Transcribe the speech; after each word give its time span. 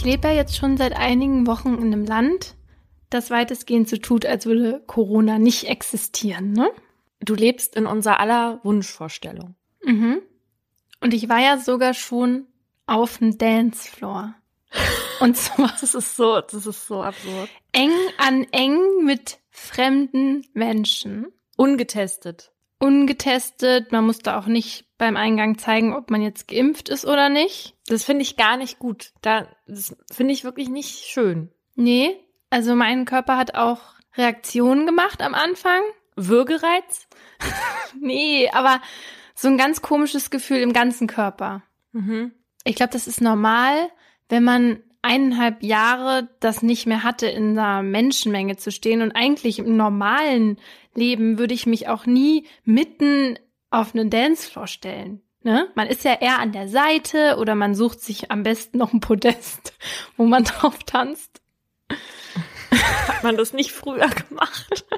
Ich 0.00 0.06
lebe 0.06 0.28
ja 0.28 0.34
jetzt 0.34 0.56
schon 0.56 0.78
seit 0.78 0.96
einigen 0.96 1.46
Wochen 1.46 1.74
in 1.74 1.92
einem 1.92 2.06
Land, 2.06 2.54
das 3.10 3.28
weitestgehend 3.28 3.86
so 3.86 3.98
tut, 3.98 4.24
als 4.24 4.46
würde 4.46 4.82
Corona 4.86 5.38
nicht 5.38 5.64
existieren, 5.64 6.52
ne? 6.54 6.70
Du 7.20 7.34
lebst 7.34 7.76
in 7.76 7.84
unser 7.84 8.18
aller 8.18 8.60
Wunschvorstellung. 8.62 9.56
Mhm. 9.84 10.22
Und 11.02 11.12
ich 11.12 11.28
war 11.28 11.40
ja 11.40 11.58
sogar 11.58 11.92
schon 11.92 12.46
auf 12.86 13.18
dem 13.18 13.36
Dancefloor. 13.36 14.34
Und 15.20 15.36
zwar 15.36 15.70
Das 15.82 15.94
ist 15.94 16.16
so, 16.16 16.40
das 16.40 16.64
ist 16.64 16.86
so 16.86 17.02
absurd. 17.02 17.50
eng 17.72 17.92
an 18.16 18.46
eng 18.52 19.04
mit 19.04 19.38
fremden 19.50 20.46
Menschen. 20.54 21.26
Ungetestet. 21.58 22.52
Ungetestet. 22.80 23.92
Man 23.92 24.06
musste 24.06 24.36
auch 24.36 24.46
nicht 24.46 24.86
beim 24.98 25.16
Eingang 25.16 25.58
zeigen, 25.58 25.94
ob 25.94 26.10
man 26.10 26.22
jetzt 26.22 26.48
geimpft 26.48 26.88
ist 26.88 27.04
oder 27.04 27.28
nicht. 27.28 27.76
Das 27.86 28.02
finde 28.02 28.22
ich 28.22 28.36
gar 28.36 28.56
nicht 28.56 28.78
gut. 28.78 29.12
Da, 29.22 29.46
das 29.66 29.96
finde 30.10 30.32
ich 30.32 30.44
wirklich 30.44 30.68
nicht 30.68 31.06
schön. 31.06 31.50
Nee, 31.76 32.16
also 32.50 32.74
mein 32.74 33.04
Körper 33.04 33.36
hat 33.36 33.54
auch 33.54 33.80
Reaktionen 34.16 34.86
gemacht 34.86 35.22
am 35.22 35.34
Anfang. 35.34 35.82
Würgereiz? 36.16 37.06
Nee, 38.00 38.48
aber 38.52 38.80
so 39.34 39.48
ein 39.48 39.58
ganz 39.58 39.82
komisches 39.82 40.30
Gefühl 40.30 40.58
im 40.58 40.72
ganzen 40.72 41.08
Körper. 41.08 41.64
Mhm. 41.90 42.30
Ich 42.62 42.76
glaube, 42.76 42.92
das 42.92 43.08
ist 43.08 43.20
normal, 43.20 43.90
wenn 44.28 44.44
man 44.44 44.80
eineinhalb 45.02 45.62
Jahre 45.62 46.28
das 46.40 46.62
nicht 46.62 46.86
mehr 46.86 47.02
hatte, 47.02 47.26
in 47.26 47.58
einer 47.58 47.82
Menschenmenge 47.82 48.56
zu 48.56 48.70
stehen. 48.70 49.02
Und 49.02 49.12
eigentlich 49.12 49.58
im 49.58 49.76
normalen 49.76 50.58
Leben 50.94 51.38
würde 51.38 51.54
ich 51.54 51.66
mich 51.66 51.88
auch 51.88 52.06
nie 52.06 52.46
mitten 52.64 53.38
auf 53.70 53.94
einen 53.94 54.10
Dancefloor 54.10 54.66
stellen. 54.66 55.22
Ne? 55.42 55.68
Man 55.74 55.86
ist 55.86 56.04
ja 56.04 56.18
eher 56.20 56.38
an 56.38 56.52
der 56.52 56.68
Seite 56.68 57.36
oder 57.38 57.54
man 57.54 57.74
sucht 57.74 58.02
sich 58.02 58.30
am 58.30 58.42
besten 58.42 58.78
noch 58.78 58.92
ein 58.92 59.00
Podest, 59.00 59.72
wo 60.16 60.26
man 60.26 60.44
drauf 60.44 60.78
tanzt. 60.84 61.40
Hat 63.08 63.22
man 63.22 63.36
das 63.36 63.52
nicht 63.52 63.72
früher 63.72 64.08
gemacht? 64.08 64.86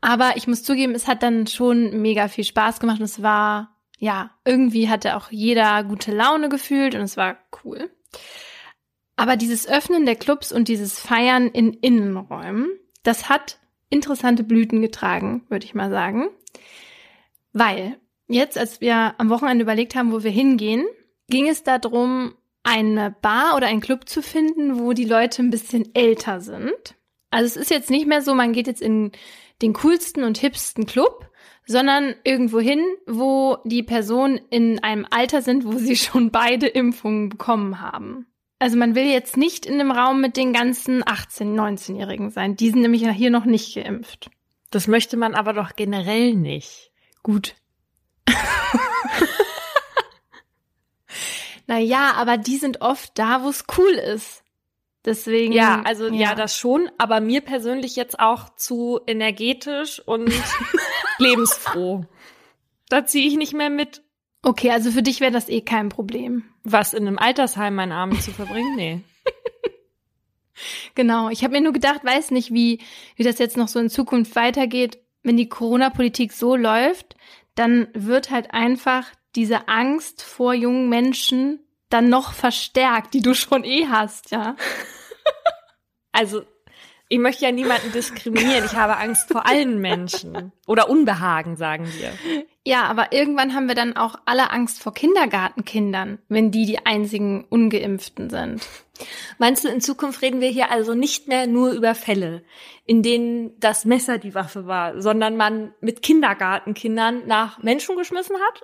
Aber 0.00 0.36
ich 0.36 0.48
muss 0.48 0.64
zugeben, 0.64 0.94
es 0.94 1.06
hat 1.06 1.22
dann 1.22 1.46
schon 1.46 2.02
mega 2.02 2.26
viel 2.26 2.42
Spaß 2.42 2.80
gemacht 2.80 2.98
und 2.98 3.04
es 3.04 3.22
war, 3.22 3.76
ja, 3.98 4.32
irgendwie 4.44 4.88
hatte 4.88 5.16
auch 5.16 5.30
jeder 5.30 5.84
gute 5.84 6.12
Laune 6.12 6.48
gefühlt 6.48 6.96
und 6.96 7.02
es 7.02 7.16
war 7.16 7.36
cool. 7.62 7.88
Aber 9.14 9.36
dieses 9.36 9.68
Öffnen 9.68 10.04
der 10.04 10.16
Clubs 10.16 10.50
und 10.50 10.66
dieses 10.66 10.98
Feiern 10.98 11.46
in 11.46 11.72
Innenräumen, 11.72 12.68
das 13.04 13.28
hat 13.28 13.60
interessante 13.92 14.42
Blüten 14.42 14.80
getragen, 14.80 15.44
würde 15.48 15.66
ich 15.66 15.74
mal 15.74 15.90
sagen. 15.90 16.28
Weil 17.52 17.98
jetzt, 18.26 18.56
als 18.56 18.80
wir 18.80 19.14
am 19.18 19.28
Wochenende 19.28 19.62
überlegt 19.62 19.94
haben, 19.94 20.12
wo 20.12 20.24
wir 20.24 20.30
hingehen, 20.30 20.86
ging 21.28 21.48
es 21.48 21.62
darum, 21.62 22.34
eine 22.62 23.14
Bar 23.22 23.56
oder 23.56 23.66
einen 23.66 23.80
Club 23.80 24.08
zu 24.08 24.22
finden, 24.22 24.78
wo 24.78 24.92
die 24.92 25.04
Leute 25.04 25.42
ein 25.42 25.50
bisschen 25.50 25.94
älter 25.94 26.40
sind. 26.40 26.96
Also 27.30 27.46
es 27.46 27.56
ist 27.56 27.70
jetzt 27.70 27.90
nicht 27.90 28.06
mehr 28.06 28.22
so, 28.22 28.34
man 28.34 28.52
geht 28.52 28.66
jetzt 28.66 28.82
in 28.82 29.12
den 29.62 29.72
coolsten 29.72 30.24
und 30.24 30.38
hipsten 30.38 30.86
Club, 30.86 31.28
sondern 31.66 32.14
irgendwo 32.24 32.60
hin, 32.60 32.84
wo 33.06 33.58
die 33.64 33.82
Personen 33.82 34.40
in 34.50 34.82
einem 34.82 35.06
Alter 35.10 35.42
sind, 35.42 35.64
wo 35.64 35.72
sie 35.72 35.96
schon 35.96 36.30
beide 36.30 36.66
Impfungen 36.66 37.28
bekommen 37.28 37.80
haben. 37.80 38.26
Also 38.62 38.76
man 38.76 38.94
will 38.94 39.10
jetzt 39.10 39.36
nicht 39.36 39.66
in 39.66 39.80
einem 39.80 39.90
Raum 39.90 40.20
mit 40.20 40.36
den 40.36 40.52
ganzen 40.52 41.02
18-, 41.02 41.56
19-Jährigen 41.56 42.30
sein. 42.30 42.54
Die 42.54 42.70
sind 42.70 42.82
nämlich 42.82 43.04
hier 43.10 43.30
noch 43.30 43.44
nicht 43.44 43.74
geimpft. 43.74 44.30
Das 44.70 44.86
möchte 44.86 45.16
man 45.16 45.34
aber 45.34 45.52
doch 45.52 45.74
generell 45.74 46.34
nicht. 46.34 46.92
Gut. 47.24 47.56
naja, 51.66 52.12
aber 52.14 52.38
die 52.38 52.56
sind 52.56 52.82
oft 52.82 53.18
da, 53.18 53.42
wo 53.42 53.48
es 53.48 53.64
cool 53.76 53.94
ist. 53.94 54.44
Deswegen. 55.04 55.52
Ja, 55.52 55.82
also 55.84 56.06
ja. 56.06 56.36
das 56.36 56.56
schon, 56.56 56.88
aber 56.98 57.20
mir 57.20 57.40
persönlich 57.40 57.96
jetzt 57.96 58.20
auch 58.20 58.54
zu 58.54 59.00
energetisch 59.08 59.98
und 59.98 60.32
lebensfroh. 61.18 62.04
Da 62.88 63.06
ziehe 63.06 63.26
ich 63.26 63.34
nicht 63.34 63.54
mehr 63.54 63.70
mit. 63.70 64.04
Okay, 64.44 64.70
also 64.70 64.92
für 64.92 65.02
dich 65.02 65.18
wäre 65.18 65.32
das 65.32 65.48
eh 65.48 65.62
kein 65.62 65.88
Problem. 65.88 66.51
Was 66.64 66.94
in 66.94 67.06
einem 67.06 67.18
Altersheim 67.18 67.74
meinen 67.74 67.92
Abend 67.92 68.22
zu 68.22 68.32
verbringen? 68.32 68.76
Nee. 68.76 69.00
Genau. 70.94 71.30
Ich 71.30 71.42
habe 71.42 71.54
mir 71.54 71.60
nur 71.60 71.72
gedacht, 71.72 72.04
weiß 72.04 72.30
nicht, 72.30 72.52
wie, 72.52 72.78
wie 73.16 73.24
das 73.24 73.38
jetzt 73.38 73.56
noch 73.56 73.68
so 73.68 73.80
in 73.80 73.90
Zukunft 73.90 74.36
weitergeht. 74.36 74.98
Wenn 75.22 75.36
die 75.36 75.48
Corona-Politik 75.48 76.32
so 76.32 76.54
läuft, 76.54 77.16
dann 77.54 77.88
wird 77.94 78.30
halt 78.30 78.52
einfach 78.52 79.06
diese 79.34 79.68
Angst 79.68 80.22
vor 80.22 80.54
jungen 80.54 80.88
Menschen 80.88 81.60
dann 81.88 82.08
noch 82.08 82.32
verstärkt, 82.32 83.14
die 83.14 83.22
du 83.22 83.34
schon 83.34 83.64
eh 83.64 83.86
hast, 83.88 84.30
ja. 84.30 84.56
Also, 86.14 86.42
ich 87.12 87.18
möchte 87.18 87.44
ja 87.44 87.52
niemanden 87.52 87.92
diskriminieren. 87.92 88.64
Ich 88.64 88.72
habe 88.72 88.96
Angst 88.96 89.30
vor 89.30 89.46
allen 89.46 89.80
Menschen. 89.80 90.50
Oder 90.66 90.88
Unbehagen, 90.88 91.56
sagen 91.58 91.86
wir. 91.98 92.10
Ja, 92.64 92.84
aber 92.84 93.12
irgendwann 93.12 93.54
haben 93.54 93.68
wir 93.68 93.74
dann 93.74 93.98
auch 93.98 94.14
alle 94.24 94.50
Angst 94.50 94.82
vor 94.82 94.94
Kindergartenkindern, 94.94 96.20
wenn 96.30 96.50
die 96.50 96.64
die 96.64 96.86
einzigen 96.86 97.44
Ungeimpften 97.50 98.30
sind. 98.30 98.66
Meinst 99.36 99.62
du, 99.62 99.68
in 99.68 99.82
Zukunft 99.82 100.22
reden 100.22 100.40
wir 100.40 100.48
hier 100.48 100.70
also 100.70 100.94
nicht 100.94 101.28
mehr 101.28 101.46
nur 101.46 101.72
über 101.72 101.94
Fälle, 101.94 102.44
in 102.86 103.02
denen 103.02 103.60
das 103.60 103.84
Messer 103.84 104.16
die 104.16 104.34
Waffe 104.34 104.66
war, 104.66 105.02
sondern 105.02 105.36
man 105.36 105.74
mit 105.82 106.00
Kindergartenkindern 106.00 107.26
nach 107.26 107.62
Menschen 107.62 107.98
geschmissen 107.98 108.36
hat? 108.36 108.62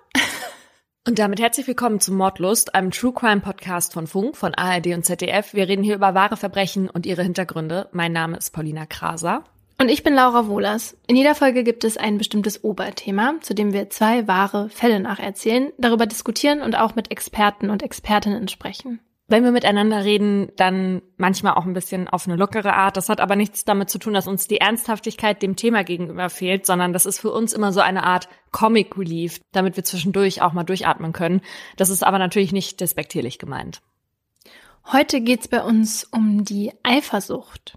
Und 1.08 1.18
damit 1.18 1.40
herzlich 1.40 1.66
willkommen 1.66 2.00
zu 2.00 2.12
Mordlust, 2.12 2.74
einem 2.74 2.90
True 2.90 3.14
Crime 3.14 3.40
Podcast 3.40 3.94
von 3.94 4.06
Funk, 4.06 4.36
von 4.36 4.54
ARD 4.54 4.88
und 4.88 5.06
ZDF. 5.06 5.54
Wir 5.54 5.66
reden 5.66 5.82
hier 5.82 5.94
über 5.94 6.12
wahre 6.12 6.36
Verbrechen 6.36 6.90
und 6.90 7.06
ihre 7.06 7.22
Hintergründe. 7.22 7.88
Mein 7.92 8.12
Name 8.12 8.36
ist 8.36 8.50
Paulina 8.50 8.84
Kraser. 8.84 9.42
Und 9.80 9.88
ich 9.88 10.02
bin 10.02 10.12
Laura 10.12 10.48
Wohlers. 10.48 10.98
In 11.06 11.16
jeder 11.16 11.34
Folge 11.34 11.64
gibt 11.64 11.84
es 11.84 11.96
ein 11.96 12.18
bestimmtes 12.18 12.62
Oberthema, 12.62 13.36
zu 13.40 13.54
dem 13.54 13.72
wir 13.72 13.88
zwei 13.88 14.28
wahre 14.28 14.68
Fälle 14.68 15.00
nacherzählen, 15.00 15.72
darüber 15.78 16.04
diskutieren 16.04 16.60
und 16.60 16.76
auch 16.76 16.94
mit 16.94 17.10
Experten 17.10 17.70
und 17.70 17.82
Expertinnen 17.82 18.46
sprechen. 18.48 19.00
Wenn 19.30 19.44
wir 19.44 19.52
miteinander 19.52 20.04
reden, 20.04 20.50
dann 20.56 21.02
manchmal 21.18 21.52
auch 21.52 21.66
ein 21.66 21.74
bisschen 21.74 22.08
auf 22.08 22.26
eine 22.26 22.36
lockere 22.36 22.72
Art. 22.72 22.96
Das 22.96 23.10
hat 23.10 23.20
aber 23.20 23.36
nichts 23.36 23.66
damit 23.66 23.90
zu 23.90 23.98
tun, 23.98 24.14
dass 24.14 24.26
uns 24.26 24.48
die 24.48 24.56
Ernsthaftigkeit 24.56 25.42
dem 25.42 25.54
Thema 25.54 25.84
gegenüber 25.84 26.30
fehlt, 26.30 26.64
sondern 26.64 26.94
das 26.94 27.04
ist 27.04 27.20
für 27.20 27.30
uns 27.30 27.52
immer 27.52 27.70
so 27.70 27.80
eine 27.80 28.04
Art 28.04 28.30
Comic 28.52 28.96
Relief, 28.96 29.40
damit 29.52 29.76
wir 29.76 29.84
zwischendurch 29.84 30.40
auch 30.40 30.54
mal 30.54 30.64
durchatmen 30.64 31.12
können. 31.12 31.42
Das 31.76 31.90
ist 31.90 32.02
aber 32.02 32.18
natürlich 32.18 32.52
nicht 32.52 32.80
despektierlich 32.80 33.38
gemeint. 33.38 33.82
Heute 34.90 35.20
geht's 35.20 35.46
bei 35.46 35.62
uns 35.62 36.04
um 36.04 36.46
die 36.46 36.72
Eifersucht. 36.82 37.76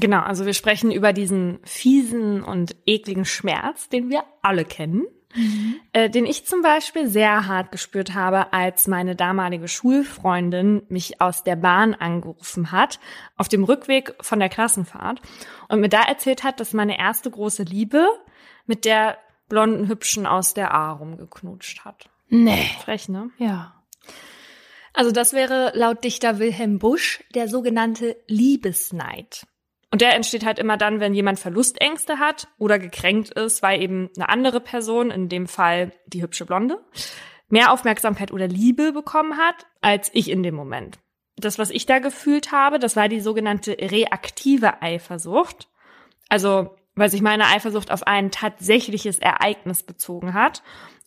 Genau, 0.00 0.20
also 0.20 0.46
wir 0.46 0.54
sprechen 0.54 0.90
über 0.90 1.12
diesen 1.12 1.58
fiesen 1.64 2.42
und 2.42 2.76
ekligen 2.86 3.26
Schmerz, 3.26 3.90
den 3.90 4.08
wir 4.08 4.24
alle 4.40 4.64
kennen. 4.64 5.04
Mhm. 5.34 5.80
Äh, 5.92 6.08
den 6.08 6.24
ich 6.24 6.46
zum 6.46 6.62
Beispiel 6.62 7.06
sehr 7.06 7.46
hart 7.46 7.70
gespürt 7.70 8.14
habe, 8.14 8.52
als 8.52 8.86
meine 8.86 9.14
damalige 9.14 9.68
Schulfreundin 9.68 10.82
mich 10.88 11.20
aus 11.20 11.44
der 11.44 11.56
Bahn 11.56 11.94
angerufen 11.94 12.72
hat, 12.72 12.98
auf 13.36 13.48
dem 13.48 13.64
Rückweg 13.64 14.14
von 14.20 14.38
der 14.38 14.48
Klassenfahrt 14.48 15.20
und 15.68 15.80
mir 15.80 15.90
da 15.90 16.02
erzählt 16.02 16.44
hat, 16.44 16.60
dass 16.60 16.72
meine 16.72 16.98
erste 16.98 17.30
große 17.30 17.62
Liebe 17.62 18.06
mit 18.66 18.84
der 18.84 19.18
blonden 19.48 19.88
Hübschen 19.88 20.26
aus 20.26 20.54
der 20.54 20.72
A 20.72 20.92
rumgeknutscht 20.92 21.84
hat. 21.84 22.08
Nee. 22.28 22.70
Frech, 22.82 23.08
ne? 23.08 23.30
Ja. 23.38 23.74
Also 24.92 25.12
das 25.12 25.32
wäre 25.32 25.72
laut 25.74 26.04
Dichter 26.04 26.38
Wilhelm 26.38 26.78
Busch 26.78 27.22
der 27.34 27.48
sogenannte 27.48 28.16
Liebesneid. 28.26 29.46
Und 29.90 30.02
der 30.02 30.14
entsteht 30.14 30.44
halt 30.44 30.58
immer 30.58 30.76
dann, 30.76 31.00
wenn 31.00 31.14
jemand 31.14 31.38
Verlustängste 31.38 32.18
hat 32.18 32.48
oder 32.58 32.78
gekränkt 32.78 33.30
ist, 33.30 33.62
weil 33.62 33.82
eben 33.82 34.10
eine 34.16 34.28
andere 34.28 34.60
Person, 34.60 35.10
in 35.10 35.28
dem 35.28 35.46
Fall 35.46 35.92
die 36.06 36.22
hübsche 36.22 36.44
Blonde, 36.44 36.78
mehr 37.48 37.72
Aufmerksamkeit 37.72 38.30
oder 38.30 38.46
Liebe 38.46 38.92
bekommen 38.92 39.38
hat, 39.38 39.66
als 39.80 40.10
ich 40.12 40.30
in 40.30 40.42
dem 40.42 40.54
Moment. 40.54 40.98
Das, 41.36 41.58
was 41.58 41.70
ich 41.70 41.86
da 41.86 42.00
gefühlt 42.00 42.52
habe, 42.52 42.78
das 42.78 42.96
war 42.96 43.08
die 43.08 43.20
sogenannte 43.20 43.76
reaktive 43.80 44.82
Eifersucht. 44.82 45.68
Also, 46.28 46.76
weil 46.94 47.08
sich 47.08 47.22
meine 47.22 47.46
Eifersucht 47.46 47.90
auf 47.90 48.06
ein 48.06 48.30
tatsächliches 48.30 49.18
Ereignis 49.18 49.82
bezogen 49.84 50.34
hat. 50.34 50.62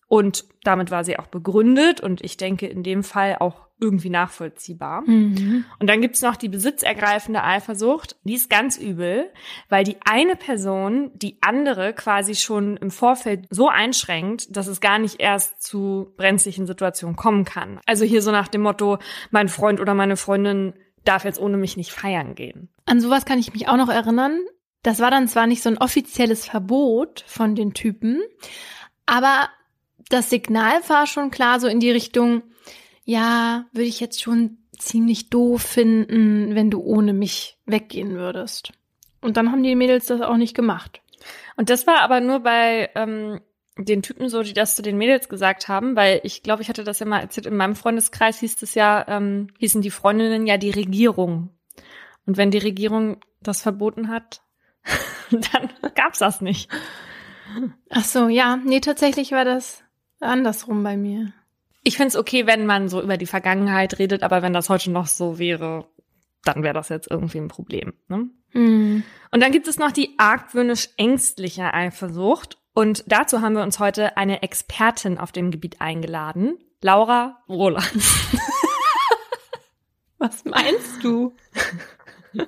Und 0.07 0.45
damit 0.63 0.89
war 0.89 1.03
sie 1.03 1.19
auch 1.19 1.27
begründet 1.27 2.01
und 2.01 2.21
ich 2.21 2.37
denke 2.37 2.67
in 2.67 2.83
dem 2.83 3.03
Fall 3.03 3.37
auch 3.39 3.67
irgendwie 3.81 4.11
nachvollziehbar. 4.11 5.01
Mhm. 5.01 5.65
Und 5.79 5.89
dann 5.89 6.01
gibt's 6.01 6.21
noch 6.21 6.35
die 6.35 6.47
besitzergreifende 6.47 7.43
Eifersucht. 7.43 8.15
Die 8.23 8.35
ist 8.35 8.49
ganz 8.49 8.77
übel, 8.77 9.31
weil 9.67 9.83
die 9.83 9.97
eine 10.05 10.35
Person 10.35 11.11
die 11.15 11.39
andere 11.41 11.93
quasi 11.93 12.35
schon 12.35 12.77
im 12.77 12.91
Vorfeld 12.91 13.47
so 13.49 13.67
einschränkt, 13.67 14.55
dass 14.55 14.67
es 14.67 14.79
gar 14.79 14.99
nicht 14.99 15.19
erst 15.19 15.61
zu 15.63 16.13
brenzlichen 16.15 16.67
Situationen 16.67 17.15
kommen 17.15 17.43
kann. 17.43 17.79
Also 17.87 18.05
hier 18.05 18.21
so 18.21 18.31
nach 18.31 18.47
dem 18.47 18.61
Motto, 18.61 18.99
mein 19.31 19.49
Freund 19.49 19.81
oder 19.81 19.95
meine 19.95 20.15
Freundin 20.15 20.73
darf 21.03 21.25
jetzt 21.25 21.39
ohne 21.39 21.57
mich 21.57 21.75
nicht 21.75 21.91
feiern 21.91 22.35
gehen. 22.35 22.69
An 22.85 23.01
sowas 23.01 23.25
kann 23.25 23.39
ich 23.39 23.53
mich 23.53 23.67
auch 23.67 23.77
noch 23.77 23.89
erinnern. 23.89 24.39
Das 24.83 24.99
war 24.99 25.09
dann 25.09 25.27
zwar 25.27 25.47
nicht 25.47 25.63
so 25.63 25.69
ein 25.69 25.77
offizielles 25.79 26.45
Verbot 26.45 27.23
von 27.27 27.55
den 27.55 27.73
Typen, 27.73 28.21
aber 29.05 29.49
das 30.09 30.29
Signal 30.29 30.81
war 30.87 31.07
schon 31.07 31.31
klar 31.31 31.59
so 31.59 31.67
in 31.67 31.79
die 31.79 31.91
Richtung, 31.91 32.43
ja, 33.11 33.65
würde 33.73 33.87
ich 33.87 33.99
jetzt 33.99 34.21
schon 34.21 34.57
ziemlich 34.77 35.29
doof 35.29 35.61
finden, 35.61 36.55
wenn 36.55 36.71
du 36.71 36.81
ohne 36.81 37.11
mich 37.11 37.57
weggehen 37.65 38.11
würdest. 38.15 38.71
Und 39.19 39.35
dann 39.35 39.51
haben 39.51 39.63
die 39.63 39.75
Mädels 39.75 40.05
das 40.05 40.21
auch 40.21 40.37
nicht 40.37 40.55
gemacht. 40.55 41.01
Und 41.57 41.69
das 41.69 41.85
war 41.87 42.01
aber 42.01 42.21
nur 42.21 42.39
bei 42.39 42.89
ähm, 42.95 43.41
den 43.77 44.01
Typen 44.01 44.29
so, 44.29 44.43
die 44.43 44.53
das 44.53 44.77
zu 44.77 44.81
den 44.81 44.97
Mädels 44.97 45.27
gesagt 45.27 45.67
haben, 45.67 45.97
weil 45.97 46.21
ich 46.23 46.41
glaube, 46.41 46.61
ich 46.61 46.69
hatte 46.69 46.85
das 46.85 46.99
ja 46.99 47.05
mal 47.05 47.19
erzählt, 47.19 47.47
in 47.47 47.57
meinem 47.57 47.75
Freundeskreis 47.75 48.39
hieß 48.39 48.61
es 48.61 48.75
ja, 48.75 49.05
ähm, 49.09 49.47
hießen 49.59 49.81
die 49.81 49.91
Freundinnen 49.91 50.47
ja 50.47 50.55
die 50.55 50.71
Regierung. 50.71 51.49
Und 52.25 52.37
wenn 52.37 52.49
die 52.49 52.59
Regierung 52.59 53.19
das 53.41 53.61
verboten 53.61 54.07
hat, 54.07 54.41
dann 55.31 55.69
gab's 55.95 56.19
das 56.19 56.39
nicht. 56.39 56.71
Ach 57.89 58.05
so, 58.05 58.29
ja, 58.29 58.55
nee, 58.55 58.79
tatsächlich 58.79 59.33
war 59.33 59.43
das 59.43 59.83
andersrum 60.21 60.81
bei 60.81 60.95
mir. 60.95 61.33
Ich 61.83 61.97
find's 61.97 62.15
okay, 62.15 62.45
wenn 62.45 62.65
man 62.65 62.89
so 62.89 63.01
über 63.01 63.17
die 63.17 63.25
Vergangenheit 63.25 63.97
redet, 63.99 64.23
aber 64.23 64.41
wenn 64.41 64.53
das 64.53 64.69
heute 64.69 64.91
noch 64.91 65.07
so 65.07 65.39
wäre, 65.39 65.87
dann 66.43 66.63
wäre 66.63 66.73
das 66.73 66.89
jetzt 66.89 67.09
irgendwie 67.09 67.39
ein 67.39 67.47
Problem. 67.47 67.93
Ne? 68.07 68.29
Hm. 68.49 69.03
Und 69.31 69.41
dann 69.41 69.51
gibt 69.51 69.67
es 69.67 69.79
noch 69.79 69.91
die 69.91 70.15
argwöhnisch 70.17 70.89
ängstliche 70.97 71.73
Eifersucht. 71.73 72.57
Und 72.73 73.03
dazu 73.07 73.41
haben 73.41 73.55
wir 73.55 73.63
uns 73.63 73.79
heute 73.79 74.17
eine 74.17 74.43
Expertin 74.43 75.17
auf 75.17 75.31
dem 75.31 75.51
Gebiet 75.51 75.81
eingeladen, 75.81 76.57
Laura 76.81 77.43
Roland. 77.49 77.91
Was 80.17 80.45
meinst 80.45 81.03
du? 81.03 81.33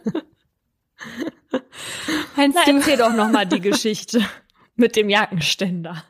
meinst 2.35 2.57
Na, 2.57 2.65
du? 2.65 2.77
Erzähl 2.77 2.97
doch 2.97 3.13
noch 3.13 3.29
mal 3.29 3.45
die 3.45 3.61
Geschichte 3.61 4.23
mit 4.75 4.95
dem 4.95 5.09
Jackenständer. 5.09 6.03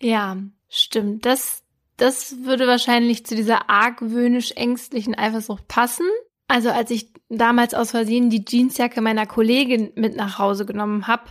Ja, 0.00 0.36
stimmt. 0.68 1.26
Das, 1.26 1.62
das 2.00 2.44
würde 2.44 2.66
wahrscheinlich 2.66 3.26
zu 3.26 3.34
dieser 3.36 3.68
argwöhnisch 3.68 4.52
ängstlichen 4.52 5.14
Eifersucht 5.14 5.68
passen. 5.68 6.06
Also 6.48 6.70
als 6.70 6.90
ich 6.90 7.12
damals 7.28 7.74
aus 7.74 7.90
Versehen 7.90 8.30
die 8.30 8.44
Jeansjacke 8.46 9.00
meiner 9.02 9.26
Kollegin 9.26 9.92
mit 9.94 10.16
nach 10.16 10.38
Hause 10.38 10.64
genommen 10.64 11.06
habe, 11.06 11.24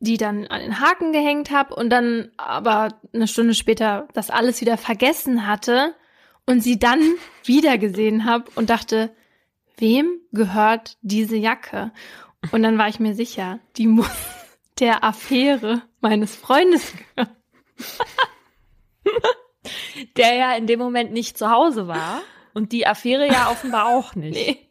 die 0.00 0.16
dann 0.16 0.46
an 0.48 0.60
den 0.60 0.80
Haken 0.80 1.12
gehängt 1.12 1.50
habe 1.50 1.74
und 1.74 1.90
dann 1.90 2.30
aber 2.36 3.00
eine 3.12 3.28
Stunde 3.28 3.54
später 3.54 4.08
das 4.12 4.30
alles 4.30 4.60
wieder 4.60 4.76
vergessen 4.76 5.46
hatte 5.46 5.94
und 6.46 6.62
sie 6.62 6.78
dann 6.78 7.00
wieder 7.44 7.78
gesehen 7.78 8.24
habe 8.24 8.50
und 8.56 8.70
dachte, 8.70 9.14
wem 9.76 10.20
gehört 10.32 10.98
diese 11.00 11.36
Jacke? 11.36 11.92
Und 12.50 12.62
dann 12.62 12.76
war 12.76 12.88
ich 12.88 12.98
mir 12.98 13.14
sicher, 13.14 13.60
die 13.76 13.86
muss 13.86 14.10
der 14.80 15.04
Affäre 15.04 15.82
meines 16.00 16.34
Freundes 16.34 16.92
gehören. 17.14 17.36
der 20.16 20.34
ja 20.34 20.54
in 20.54 20.66
dem 20.66 20.78
Moment 20.78 21.12
nicht 21.12 21.38
zu 21.38 21.50
Hause 21.50 21.88
war 21.88 22.22
und 22.54 22.72
die 22.72 22.86
Affäre 22.86 23.26
ja 23.26 23.48
offenbar 23.50 23.86
auch 23.86 24.14
nicht. 24.14 24.34
Nee. 24.34 24.64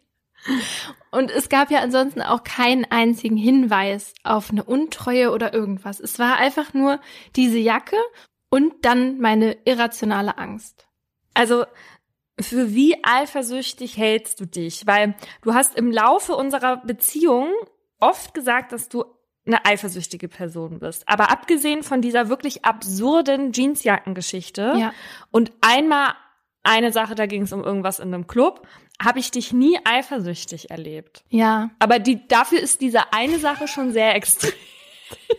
Und 1.12 1.32
es 1.32 1.50
gab 1.50 1.72
ja 1.72 1.80
ansonsten 1.80 2.22
auch 2.22 2.44
keinen 2.44 2.86
einzigen 2.86 3.38
Hinweis 3.38 4.14
auf 4.24 4.52
eine 4.52 4.64
Untreue 4.64 5.32
oder 5.32 5.54
irgendwas. 5.54 6.00
Es 6.00 6.20
war 6.20 6.38
einfach 6.38 6.74
nur 6.74 7.00
diese 7.36 7.58
Jacke 7.58 7.98
und 8.50 8.74
dann 8.86 9.20
meine 9.20 9.58
irrationale 9.66 10.38
Angst. 10.38 10.88
Also 11.34 11.66
für 12.40 12.74
wie 12.74 13.04
eifersüchtig 13.04 13.98
hältst 13.98 14.40
du 14.40 14.46
dich? 14.46 14.86
Weil 14.86 15.16
du 15.42 15.54
hast 15.54 15.76
im 15.76 15.92
Laufe 15.92 16.36
unserer 16.36 16.78
Beziehung 16.78 17.52
oft 18.00 18.34
gesagt, 18.34 18.72
dass 18.72 18.90
du 18.90 19.06
eine 19.48 19.66
eifersüchtige 19.66 20.28
Person 20.28 20.80
bist. 20.80 21.08
Aber 21.08 21.32
abgesehen 21.32 21.84
von 21.84 22.02
dieser 22.02 22.30
wirklich 22.30 22.66
absurden 22.66 23.52
Jeansjackengeschichte 23.54 24.74
ja. 24.78 24.94
und 25.32 25.52
einmal 25.62 26.14
eine 26.64 26.92
Sache, 26.92 27.16
da 27.16 27.26
ging 27.26 27.44
es 27.44 27.54
um 27.54 27.64
irgendwas 27.64 28.00
in 28.00 28.14
einem 28.14 28.28
Club, 28.28 28.68
habe 29.02 29.20
ich 29.20 29.32
dich 29.32 29.54
nie 29.54 29.80
eifersüchtig 29.84 30.70
erlebt. 30.70 31.24
Ja. 31.30 31.70
Aber 31.80 32.00
die, 32.00 32.28
dafür 32.28 32.60
ist 32.60 32.82
diese 32.82 33.14
eine 33.14 33.40
Sache 33.40 33.68
schon 33.68 33.92
sehr 33.92 34.16
extrem. 34.16 34.54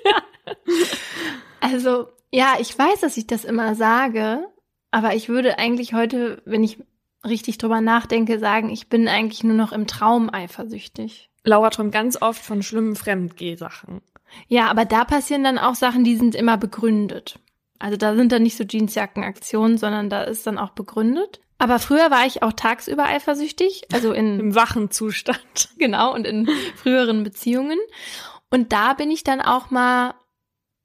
also, 1.61 2.09
ja, 2.33 2.57
ich 2.61 2.77
weiß, 2.77 3.01
dass 3.01 3.17
ich 3.17 3.27
das 3.27 3.45
immer 3.45 3.75
sage, 3.75 4.47
aber 4.91 5.15
ich 5.15 5.29
würde 5.29 5.59
eigentlich 5.59 5.93
heute, 5.93 6.41
wenn 6.45 6.65
ich 6.65 6.79
richtig 7.27 7.59
drüber 7.59 7.81
nachdenke, 7.81 8.39
sagen, 8.39 8.71
ich 8.71 8.89
bin 8.89 9.09
eigentlich 9.09 9.45
nur 9.45 9.57
noch 9.57 9.73
im 9.73 9.87
Traum 9.87 10.33
eifersüchtig. 10.33 11.31
Laura 11.49 11.71
träumt 11.71 11.93
ganz 11.93 12.21
oft 12.21 12.43
von 12.43 12.63
schlimmen 12.63 12.95
Fremdgeh-Sachen. 12.95 14.03
Ja, 14.47 14.69
aber 14.69 14.85
da 14.85 15.05
passieren 15.05 15.45
dann 15.45 15.59
auch 15.59 15.75
Sachen, 15.75 16.05
die 16.05 16.17
sind 16.17 16.35
immer 16.35 16.57
begründet. 16.57 17.39
Also 17.79 17.97
da 17.97 18.15
sind 18.15 18.33
dann 18.33 18.43
nicht 18.43 18.57
so 18.57 18.65
Jeansjacken-Aktionen, 18.65 19.79
sondern 19.79 20.11
da 20.11 20.23
ist 20.25 20.47
dann 20.47 20.59
auch 20.59 20.71
begründet. 20.71 21.41
Aber 21.59 21.79
früher 21.79 22.11
war 22.11 22.27
ich 22.27 22.43
auch 22.43 22.53
tagsüber 22.53 23.05
eifersüchtig, 23.05 23.87
also 23.93 24.13
in 24.13 24.39
im 24.41 24.55
wachen 24.55 24.91
Zustand. 24.91 25.71
Genau, 25.79 26.15
und 26.15 26.27
in 26.27 26.49
früheren 26.77 27.25
Beziehungen. 27.25 27.79
Und 28.51 28.73
da 28.73 28.95
bin 28.95 29.11
ich 29.11 29.25
dann 29.25 29.41
auch 29.41 29.71
mal 29.71 30.15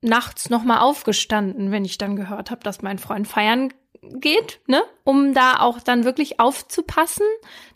nachts 0.01 0.49
noch 0.49 0.63
mal 0.63 0.79
aufgestanden, 0.79 1.71
wenn 1.71 1.85
ich 1.85 1.97
dann 1.97 2.15
gehört 2.15 2.51
habe, 2.51 2.63
dass 2.63 2.81
mein 2.81 2.99
Freund 2.99 3.27
feiern 3.27 3.73
geht, 4.01 4.59
ne, 4.67 4.83
um 5.03 5.33
da 5.33 5.59
auch 5.59 5.79
dann 5.79 6.03
wirklich 6.03 6.39
aufzupassen, 6.39 7.25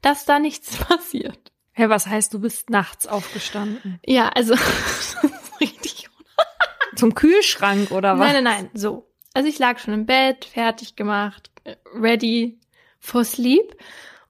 dass 0.01 0.25
da 0.25 0.39
nichts 0.39 0.77
passiert. 0.87 1.46
Hä, 1.77 1.83
hey, 1.83 1.89
was 1.89 2.07
heißt, 2.07 2.33
du 2.33 2.39
bist 2.39 2.71
nachts 2.71 3.06
aufgestanden? 3.06 4.00
Ja, 4.03 4.29
also 4.29 4.56
richtig 5.62 6.09
zum 6.95 7.13
Kühlschrank 7.13 7.91
oder 7.91 8.18
was? 8.18 8.33
Nein, 8.33 8.44
nein, 8.44 8.63
nein, 8.63 8.69
so. 8.74 9.07
Also 9.35 9.47
ich 9.47 9.59
lag 9.59 9.77
schon 9.77 9.94
im 9.94 10.07
Bett, 10.07 10.45
fertig 10.45 10.95
gemacht, 10.95 11.51
ready 11.94 12.59
for 13.00 13.24
sleep. 13.24 13.77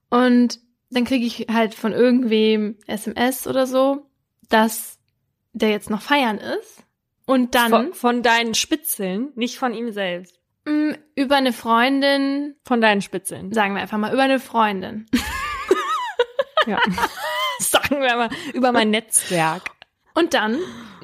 Und 0.10 0.60
dann 0.90 1.06
kriege 1.06 1.26
ich 1.26 1.48
halt 1.50 1.74
von 1.74 1.94
irgendwem 1.94 2.80
SMS 2.86 3.48
oder 3.48 3.66
so, 3.66 4.10
dass 4.50 5.00
der 5.54 5.70
jetzt 5.70 5.90
noch 5.90 6.02
feiern 6.02 6.40
ist. 6.40 6.84
Und 7.26 7.56
dann. 7.56 7.70
Von, 7.70 7.94
von 7.94 8.24
deinen 8.24 8.56
Spitzeln, 8.56 9.32
nicht 9.36 9.58
von 9.58 9.74
ihm 9.74 9.94
selbst. 9.94 10.38
Mm, 10.66 10.96
über 11.16 11.38
eine 11.38 11.54
Freundin. 11.54 12.56
Von 12.66 12.82
deinen 12.82 13.02
Spitzeln. 13.02 13.54
Sagen 13.54 13.74
wir 13.74 13.82
einfach 13.82 13.98
mal, 13.98 14.12
über 14.12 14.24
eine 14.24 14.42
Freundin. 14.42 15.06
ja. 16.68 16.78
sagen 17.60 18.02
wir 18.02 18.16
mal, 18.16 18.30
über 18.54 18.72
mein 18.72 18.90
Netzwerk. 18.92 19.64
Und 20.14 20.34
dann, 20.34 20.58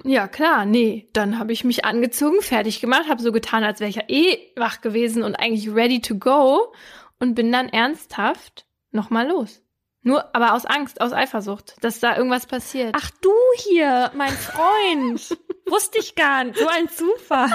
ja 0.03 0.27
klar, 0.27 0.65
nee, 0.65 1.07
dann 1.13 1.38
habe 1.38 1.53
ich 1.53 1.63
mich 1.63 1.86
angezogen, 1.86 2.41
fertig 2.41 2.81
gemacht, 2.81 3.07
habe 3.07 3.22
so 3.22 3.31
getan, 3.31 3.63
als 3.63 3.79
wäre 3.79 3.89
ich 3.89 3.98
ja 3.98 4.03
eh 4.07 4.38
wach 4.55 4.81
gewesen 4.81 5.24
und 5.24 5.36
eigentlich 5.36 5.74
ready 5.74 6.01
to 6.01 6.15
go 6.15 6.74
und 7.19 7.36
bin 7.36 7.51
dann 7.51 7.69
ernsthaft 7.69 8.65
nochmal 8.91 9.27
los. 9.27 9.62
Nur, 10.01 10.36
aber 10.36 10.53
aus 10.53 10.65
Angst, 10.65 11.00
aus 11.00 11.13
Eifersucht, 11.13 11.75
dass 11.81 12.00
da 12.00 12.17
irgendwas 12.17 12.45
passiert. 12.45 12.93
Ach 12.98 13.10
du 13.22 13.31
hier, 13.57 14.12
mein 14.15 14.33
Freund. 14.33 15.38
Wusste 15.65 16.00
ich 16.00 16.15
gar 16.15 16.43
nicht. 16.43 16.57
So 16.57 16.67
ein 16.67 16.89
Zufall. 16.89 17.50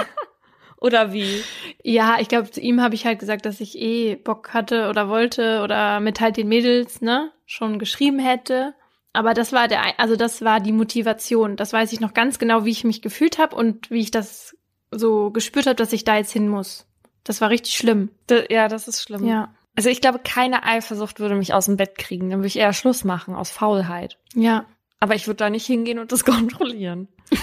Oder 0.77 1.13
wie? 1.13 1.43
Ja, 1.83 2.17
ich 2.19 2.29
glaube, 2.29 2.49
zu 2.49 2.61
ihm 2.61 2.81
habe 2.81 2.95
ich 2.95 3.05
halt 3.05 3.19
gesagt, 3.19 3.45
dass 3.45 3.59
ich 3.59 3.77
eh 3.77 4.15
Bock 4.15 4.53
hatte 4.53 4.89
oder 4.89 5.09
wollte 5.09 5.61
oder 5.61 5.99
mit 5.99 6.21
halt 6.21 6.37
den 6.37 6.47
Mädels, 6.47 7.01
ne, 7.01 7.31
schon 7.45 7.79
geschrieben 7.79 8.17
hätte. 8.17 8.73
Aber 9.13 9.33
das 9.33 9.51
war 9.51 9.67
der, 9.67 9.99
also 9.99 10.15
das 10.15 10.43
war 10.43 10.59
die 10.59 10.71
Motivation. 10.71 11.55
Das 11.55 11.73
weiß 11.73 11.93
ich 11.93 11.99
noch 11.99 12.13
ganz 12.13 12.39
genau, 12.39 12.65
wie 12.65 12.71
ich 12.71 12.83
mich 12.83 13.01
gefühlt 13.01 13.37
habe 13.37 13.55
und 13.55 13.89
wie 13.89 14.01
ich 14.01 14.11
das 14.11 14.55
so 14.91 15.31
gespürt 15.31 15.65
habe, 15.65 15.75
dass 15.75 15.93
ich 15.93 16.03
da 16.03 16.17
jetzt 16.17 16.31
hin 16.31 16.47
muss. 16.47 16.85
Das 17.23 17.41
war 17.41 17.49
richtig 17.49 17.75
schlimm. 17.75 18.09
ja, 18.49 18.67
das 18.67 18.87
ist 18.87 19.03
schlimm. 19.03 19.25
Ja. 19.25 19.53
Also 19.75 19.89
ich 19.89 20.01
glaube, 20.01 20.19
keine 20.19 20.63
Eifersucht 20.63 21.19
würde 21.19 21.35
mich 21.35 21.53
aus 21.53 21.65
dem 21.65 21.77
Bett 21.77 21.97
kriegen. 21.97 22.29
Dann 22.29 22.39
würde 22.39 22.47
ich 22.47 22.57
eher 22.57 22.73
Schluss 22.73 23.03
machen 23.03 23.35
aus 23.35 23.49
Faulheit. 23.49 24.17
Ja. 24.33 24.65
Aber 24.99 25.15
ich 25.15 25.27
würde 25.27 25.37
da 25.37 25.49
nicht 25.49 25.65
hingehen 25.65 25.99
und 25.99 26.11
das 26.11 26.25
kontrollieren. 26.25 27.07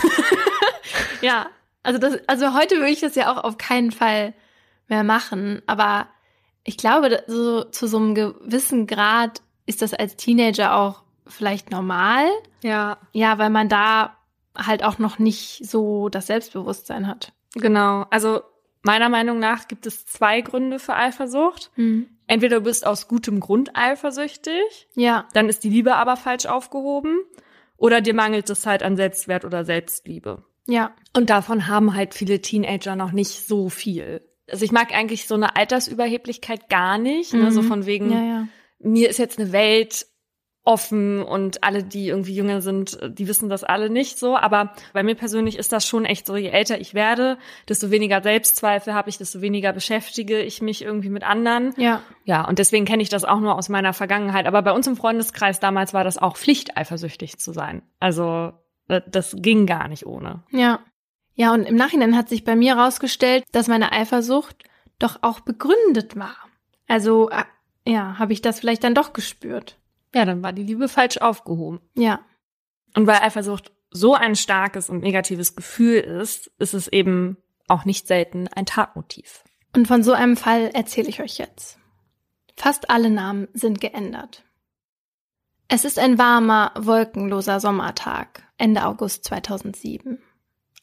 ja. 1.20 1.46
Also 1.82 1.98
das, 1.98 2.18
also 2.26 2.52
heute 2.52 2.76
würde 2.76 2.90
ich 2.90 3.00
das 3.00 3.14
ja 3.14 3.32
auch 3.32 3.44
auf 3.44 3.58
keinen 3.58 3.92
Fall 3.92 4.34
mehr 4.88 5.04
machen. 5.04 5.62
Aber 5.66 6.08
ich 6.64 6.76
glaube, 6.76 7.22
so 7.26 7.64
zu 7.64 7.86
so 7.86 7.96
einem 7.96 8.14
gewissen 8.14 8.86
Grad 8.86 9.40
ist 9.66 9.82
das 9.82 9.94
als 9.94 10.16
Teenager 10.16 10.76
auch 10.76 11.05
vielleicht 11.26 11.70
normal. 11.70 12.26
Ja. 12.62 12.98
Ja, 13.12 13.38
weil 13.38 13.50
man 13.50 13.68
da 13.68 14.16
halt 14.56 14.82
auch 14.84 14.98
noch 14.98 15.18
nicht 15.18 15.66
so 15.66 16.08
das 16.08 16.26
Selbstbewusstsein 16.28 17.06
hat. 17.06 17.32
Genau. 17.54 18.06
Also 18.10 18.40
meiner 18.82 19.08
Meinung 19.08 19.38
nach 19.38 19.68
gibt 19.68 19.86
es 19.86 20.06
zwei 20.06 20.40
Gründe 20.40 20.78
für 20.78 20.94
Eifersucht. 20.94 21.70
Mhm. 21.76 22.08
Entweder 22.26 22.58
du 22.58 22.64
bist 22.64 22.86
aus 22.86 23.08
gutem 23.08 23.40
Grund 23.40 23.70
eifersüchtig. 23.74 24.88
Ja. 24.94 25.28
Dann 25.32 25.48
ist 25.48 25.64
die 25.64 25.70
Liebe 25.70 25.94
aber 25.96 26.16
falsch 26.16 26.46
aufgehoben. 26.46 27.18
Oder 27.76 28.00
dir 28.00 28.14
mangelt 28.14 28.48
es 28.50 28.66
halt 28.66 28.82
an 28.82 28.96
Selbstwert 28.96 29.44
oder 29.44 29.64
Selbstliebe. 29.64 30.44
Ja. 30.66 30.94
Und 31.14 31.30
davon 31.30 31.68
haben 31.68 31.94
halt 31.94 32.14
viele 32.14 32.40
Teenager 32.40 32.96
noch 32.96 33.12
nicht 33.12 33.46
so 33.46 33.68
viel. 33.68 34.22
Also 34.50 34.64
ich 34.64 34.72
mag 34.72 34.92
eigentlich 34.92 35.26
so 35.26 35.34
eine 35.34 35.56
Altersüberheblichkeit 35.56 36.68
gar 36.68 36.98
nicht. 36.98 37.32
Mhm. 37.32 37.40
Ne? 37.40 37.52
So 37.52 37.62
von 37.62 37.86
wegen, 37.86 38.10
ja, 38.10 38.22
ja. 38.22 38.48
mir 38.78 39.08
ist 39.08 39.18
jetzt 39.18 39.38
eine 39.38 39.52
Welt 39.52 40.06
offen 40.66 41.22
und 41.22 41.62
alle, 41.62 41.84
die 41.84 42.08
irgendwie 42.08 42.34
jünger 42.34 42.60
sind, 42.60 42.98
die 43.06 43.28
wissen 43.28 43.48
das 43.48 43.64
alle 43.64 43.88
nicht 43.88 44.18
so. 44.18 44.36
Aber 44.36 44.72
bei 44.92 45.02
mir 45.02 45.14
persönlich 45.14 45.56
ist 45.56 45.72
das 45.72 45.86
schon 45.86 46.04
echt 46.04 46.26
so, 46.26 46.36
je 46.36 46.48
älter 46.48 46.80
ich 46.80 46.92
werde, 46.92 47.38
desto 47.68 47.90
weniger 47.90 48.20
Selbstzweifel 48.20 48.92
habe 48.92 49.08
ich, 49.08 49.16
desto 49.16 49.40
weniger 49.40 49.72
beschäftige 49.72 50.40
ich 50.40 50.60
mich 50.60 50.82
irgendwie 50.82 51.08
mit 51.08 51.22
anderen. 51.22 51.72
Ja. 51.76 52.02
Ja, 52.24 52.46
und 52.46 52.58
deswegen 52.58 52.84
kenne 52.84 53.02
ich 53.02 53.08
das 53.08 53.24
auch 53.24 53.38
nur 53.38 53.54
aus 53.54 53.68
meiner 53.68 53.92
Vergangenheit. 53.92 54.46
Aber 54.46 54.60
bei 54.62 54.72
uns 54.72 54.88
im 54.88 54.96
Freundeskreis 54.96 55.60
damals 55.60 55.94
war 55.94 56.02
das 56.02 56.18
auch 56.18 56.36
Pflicht, 56.36 56.76
eifersüchtig 56.76 57.38
zu 57.38 57.52
sein. 57.52 57.82
Also 58.00 58.52
äh, 58.88 59.00
das 59.06 59.36
ging 59.38 59.66
gar 59.66 59.86
nicht 59.86 60.04
ohne. 60.04 60.42
Ja. 60.50 60.80
Ja, 61.34 61.52
und 61.52 61.64
im 61.64 61.76
Nachhinein 61.76 62.16
hat 62.16 62.28
sich 62.28 62.44
bei 62.44 62.56
mir 62.56 62.76
herausgestellt, 62.76 63.44
dass 63.52 63.68
meine 63.68 63.92
Eifersucht 63.92 64.64
doch 64.98 65.18
auch 65.20 65.40
begründet 65.40 66.16
war. 66.16 66.34
Also, 66.88 67.30
äh, 67.30 67.44
ja, 67.86 68.18
habe 68.18 68.32
ich 68.32 68.42
das 68.42 68.58
vielleicht 68.58 68.82
dann 68.84 68.94
doch 68.94 69.12
gespürt. 69.12 69.78
Ja, 70.16 70.24
dann 70.24 70.42
war 70.42 70.54
die 70.54 70.62
Liebe 70.62 70.88
falsch 70.88 71.18
aufgehoben. 71.18 71.78
Ja. 71.94 72.20
Und 72.94 73.06
weil 73.06 73.18
Eifersucht 73.20 73.70
so 73.90 74.14
ein 74.14 74.34
starkes 74.34 74.88
und 74.88 75.02
negatives 75.02 75.54
Gefühl 75.54 75.98
ist, 75.98 76.50
ist 76.58 76.72
es 76.72 76.88
eben 76.88 77.36
auch 77.68 77.84
nicht 77.84 78.06
selten 78.06 78.48
ein 78.48 78.64
Tatmotiv. 78.64 79.44
Und 79.74 79.86
von 79.86 80.02
so 80.02 80.14
einem 80.14 80.38
Fall 80.38 80.70
erzähle 80.72 81.10
ich 81.10 81.20
euch 81.20 81.36
jetzt. 81.36 81.78
Fast 82.56 82.88
alle 82.88 83.10
Namen 83.10 83.48
sind 83.52 83.82
geändert. 83.82 84.42
Es 85.68 85.84
ist 85.84 85.98
ein 85.98 86.16
warmer, 86.16 86.72
wolkenloser 86.78 87.60
Sommertag, 87.60 88.42
Ende 88.56 88.86
August 88.86 89.24
2007. 89.24 90.18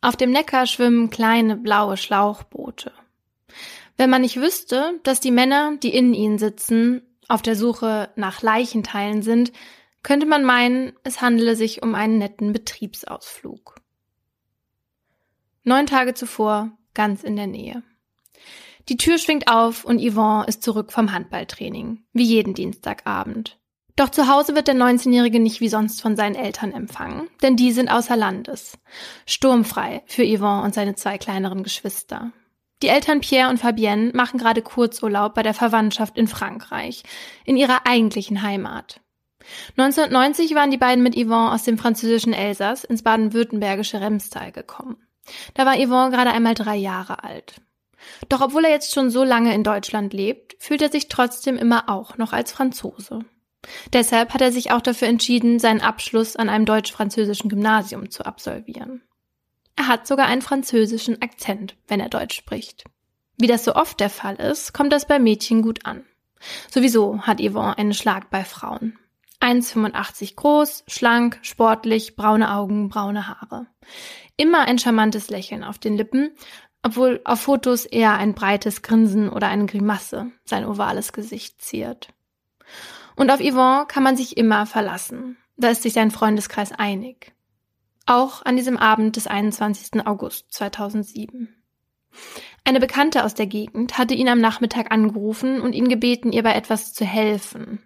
Auf 0.02 0.16
dem 0.16 0.30
Neckar 0.30 0.68
schwimmen 0.68 1.10
kleine 1.10 1.58
blaue 1.58 1.98
Schlauchboote. 1.98 2.92
Wenn 3.98 4.12
man 4.12 4.22
nicht 4.22 4.40
wüsste, 4.40 5.00
dass 5.02 5.20
die 5.20 5.32
Männer, 5.32 5.75
die 5.82 5.96
in 5.96 6.13
ihnen 6.13 6.38
sitzen, 6.38 7.02
auf 7.27 7.42
der 7.42 7.56
Suche 7.56 8.10
nach 8.15 8.42
Leichenteilen 8.42 9.22
sind, 9.22 9.51
könnte 10.03 10.25
man 10.25 10.44
meinen, 10.44 10.94
es 11.03 11.22
handele 11.22 11.56
sich 11.56 11.82
um 11.82 11.96
einen 11.96 12.18
netten 12.18 12.53
Betriebsausflug. 12.53 13.75
Neun 15.63 15.88
Tage 15.88 16.13
zuvor, 16.13 16.72
ganz 16.94 17.24
in 17.24 17.36
der 17.36 17.48
Nähe. 17.48 17.84
Die 18.89 18.98
Tür 18.98 19.18
schwingt 19.18 19.48
auf 19.48 19.86
und 19.86 20.01
Yvonne 20.01 20.46
ist 20.46 20.62
zurück 20.62 20.92
vom 20.92 21.13
Handballtraining, 21.13 22.03
wie 22.12 22.25
jeden 22.25 22.53
Dienstagabend. 22.53 23.58
Doch 23.96 24.10
zu 24.10 24.27
Hause 24.27 24.56
wird 24.56 24.68
der 24.68 24.75
19-Jährige 24.75 25.39
nicht 25.39 25.62
wie 25.62 25.70
sonst 25.70 26.01
von 26.01 26.15
seinen 26.15 26.36
Eltern 26.36 26.74
empfangen, 26.74 27.30
denn 27.42 27.56
die 27.56 27.72
sind 27.72 27.89
außer 27.89 28.18
Landes. 28.18 28.77
Sturmfrei 29.25 30.03
für 30.08 30.25
Yvonne 30.25 30.63
und 30.63 30.74
seine 30.74 30.96
zwei 30.96 31.18
kleineren 31.18 31.63
Geschwister. 31.63 32.34
Die 32.84 32.90
Eltern 32.90 33.22
Pierre 33.22 33.50
und 33.50 33.60
Fabienne 33.60 34.12
machen 34.13 34.38
gerade 34.38 34.62
Kurzurlaub 34.62 35.36
bei 35.36 35.42
der 35.42 35.54
Verwandtschaft 35.54 36.18
in 36.18 36.28
Frankreich, 36.28 37.04
in 37.46 37.56
ihrer 37.56 37.88
eigentlichen 37.88 38.42
Heimat. 38.42 39.00
1990 39.78 40.54
waren 40.54 40.70
die 40.70 40.78
beiden 40.78 41.02
mit 41.02 41.16
Yvonne 41.16 41.54
aus 41.54 41.63
dem 41.63 41.78
französischen 41.78 42.34
Elsass 42.34 42.84
ins 42.84 43.02
baden-württembergische 43.02 44.02
Remstal 44.02 44.52
gekommen. 44.52 44.98
Da 45.54 45.66
war 45.66 45.78
Yvonne 45.78 46.12
gerade 46.12 46.32
einmal 46.32 46.56
drei 46.56 46.75
Jahre 46.75 47.24
alt. 47.24 47.62
Doch 48.28 48.42
obwohl 48.42 48.66
er 48.66 48.72
jetzt 48.72 48.94
schon 48.94 49.10
so 49.10 49.24
lange 49.24 49.56
in 49.56 49.63
Deutschland 49.63 50.12
lebt, 50.12 50.58
fühlt 50.60 50.82
er 50.82 50.92
sich 50.92 51.08
trotzdem 51.08 51.56
immer 51.56 51.88
auch 51.88 52.18
noch 52.18 52.34
als 52.34 52.52
Franzose. 52.52 53.20
Deshalb 53.94 54.34
hat 54.34 54.42
er 54.42 54.52
sich 54.52 54.72
auch 54.72 54.82
dafür 54.82 55.08
entschieden, 55.08 55.58
seinen 55.58 55.80
Abschluss 55.80 56.36
an 56.36 56.50
einem 56.50 56.66
deutsch-französischen 56.66 57.50
Gymnasium 57.50 58.10
zu 58.10 58.25
absolvieren. 58.25 59.04
Er 59.75 59.88
hat 59.88 60.08
sogar 60.08 60.27
einen 60.27 60.42
französischen 60.42 61.22
Akzent, 61.22 61.75
wenn 61.88 62.00
er 62.00 62.10
Deutsch 62.10 62.36
spricht. 62.36 62.84
Wie 63.38 63.48
das 63.48 63.63
so 63.63 63.75
oft 63.75 64.00
der 64.00 64.10
Fall 64.10 64.36
ist, 64.36 64.74
kommt 64.74 64.94
das 64.94 65.08
bei 65.08 65.20
Mädchen 65.20 65.62
gut 65.62 65.86
an. 65.86 66.06
Sowieso 66.70 67.22
hat 67.22 67.42
Yvonne 67.42 67.77
einen 67.77 67.94
Schlag 67.94 68.30
bei 68.30 68.44
Frauen. 68.44 68.98
1,85 69.39 70.36
groß, 70.36 70.84
schlank, 70.88 71.39
sportlich, 71.42 72.15
braune 72.15 72.53
Augen, 72.53 72.88
braune 72.89 73.27
Haare. 73.27 73.68
Immer 74.38 74.68
ein 74.68 74.80
charmantes 74.80 75.30
Lächeln 75.30 75.63
auf 75.63 75.80
den 75.80 75.98
Lippen, 75.98 76.32
obwohl 76.82 77.22
auf 77.25 77.42
Fotos 77.42 77.86
eher 77.86 78.13
ein 78.13 78.34
breites 78.34 78.82
Grinsen 78.82 79.30
oder 79.30 79.48
eine 79.48 79.65
Grimasse 79.65 80.32
sein 80.46 80.65
ovales 80.65 81.12
Gesicht 81.12 81.62
ziert. 81.62 82.10
Und 83.15 83.32
auf 83.32 83.39
Yvonne 83.39 83.86
kann 83.88 84.03
man 84.03 84.15
sich 84.15 84.38
immer 84.38 84.65
verlassen. 84.65 85.38
Da 85.58 85.70
ist 85.70 85.84
sich 85.84 85.94
sein 85.94 86.12
Freundeskreis 86.12 86.72
einig. 86.72 87.33
Auch 88.06 88.44
an 88.44 88.58
diesem 88.58 88.78
Abend 88.78 89.16
des 89.16 89.28
21. 89.28 90.06
August 90.06 90.52
2007. 90.54 91.56
Eine 92.66 92.82
Bekannte 92.82 93.24
aus 93.24 93.34
der 93.34 93.48
Gegend 93.48 93.98
hatte 93.98 94.14
ihn 94.14 94.28
am 94.28 94.42
Nachmittag 94.42 94.92
angerufen 94.92 95.62
und 95.62 95.74
ihn 95.74 95.88
gebeten, 95.88 96.34
ihr 96.34 96.44
bei 96.44 96.54
etwas 96.54 96.94
zu 96.94 97.06
helfen. 97.06 97.80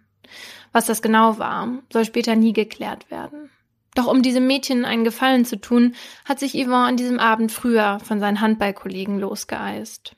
Was 0.72 0.88
das 0.88 1.04
genau 1.04 1.38
war, 1.38 1.84
soll 1.94 2.04
später 2.04 2.36
nie 2.36 2.54
geklärt 2.54 3.12
werden. 3.12 3.52
Doch 3.94 4.08
um 4.08 4.22
diesem 4.24 4.48
Mädchen 4.48 4.86
einen 4.86 5.04
Gefallen 5.04 5.46
zu 5.46 5.60
tun, 5.60 5.96
hat 6.26 6.40
sich 6.40 6.54
Yvonne 6.54 6.86
an 6.86 6.98
diesem 6.98 7.20
Abend 7.20 7.52
früher 7.52 8.00
von 8.04 8.20
seinen 8.20 8.42
Handballkollegen 8.42 9.20
losgeeist. 9.20 10.16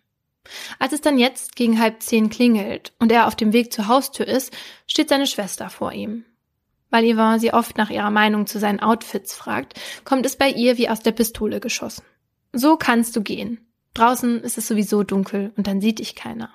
Als 0.79 0.93
es 0.93 1.01
dann 1.01 1.19
jetzt 1.19 1.57
gegen 1.57 1.79
halb 1.79 2.01
zehn 2.01 2.29
klingelt 2.29 2.93
und 2.99 3.11
er 3.11 3.27
auf 3.27 3.35
dem 3.35 3.51
Weg 3.53 3.71
zur 3.71 3.87
Haustür 3.87 4.27
ist, 4.27 4.55
steht 4.87 5.09
seine 5.09 5.27
Schwester 5.27 5.69
vor 5.69 5.91
ihm. 5.91 6.25
Weil 6.89 7.13
Yvonne 7.13 7.39
sie 7.39 7.53
oft 7.53 7.77
nach 7.77 7.89
ihrer 7.89 8.11
Meinung 8.11 8.47
zu 8.47 8.59
seinen 8.59 8.79
Outfits 8.79 9.35
fragt, 9.35 9.79
kommt 10.05 10.25
es 10.25 10.35
bei 10.35 10.49
ihr 10.49 10.77
wie 10.77 10.89
aus 10.89 11.01
der 11.01 11.11
Pistole 11.11 11.59
geschossen. 11.59 12.03
So 12.51 12.77
kannst 12.77 13.15
du 13.15 13.21
gehen. 13.21 13.67
Draußen 13.93 14.41
ist 14.41 14.57
es 14.57 14.67
sowieso 14.67 15.03
dunkel 15.03 15.51
und 15.55 15.67
dann 15.67 15.81
sieht 15.81 15.99
dich 15.99 16.15
keiner. 16.15 16.51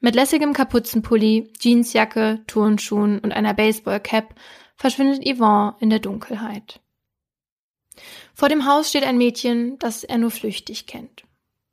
Mit 0.00 0.14
lässigem 0.14 0.54
Kapuzenpulli, 0.54 1.52
Jeansjacke, 1.58 2.42
Turnschuhen 2.46 3.18
und 3.18 3.32
einer 3.32 3.52
Baseballcap 3.52 4.34
verschwindet 4.76 5.26
Yvonne 5.26 5.74
in 5.80 5.90
der 5.90 5.98
Dunkelheit. 5.98 6.80
Vor 8.34 8.48
dem 8.48 8.66
Haus 8.66 8.88
steht 8.88 9.04
ein 9.04 9.18
Mädchen, 9.18 9.78
das 9.78 10.04
er 10.04 10.16
nur 10.16 10.30
flüchtig 10.30 10.86
kennt. 10.86 11.24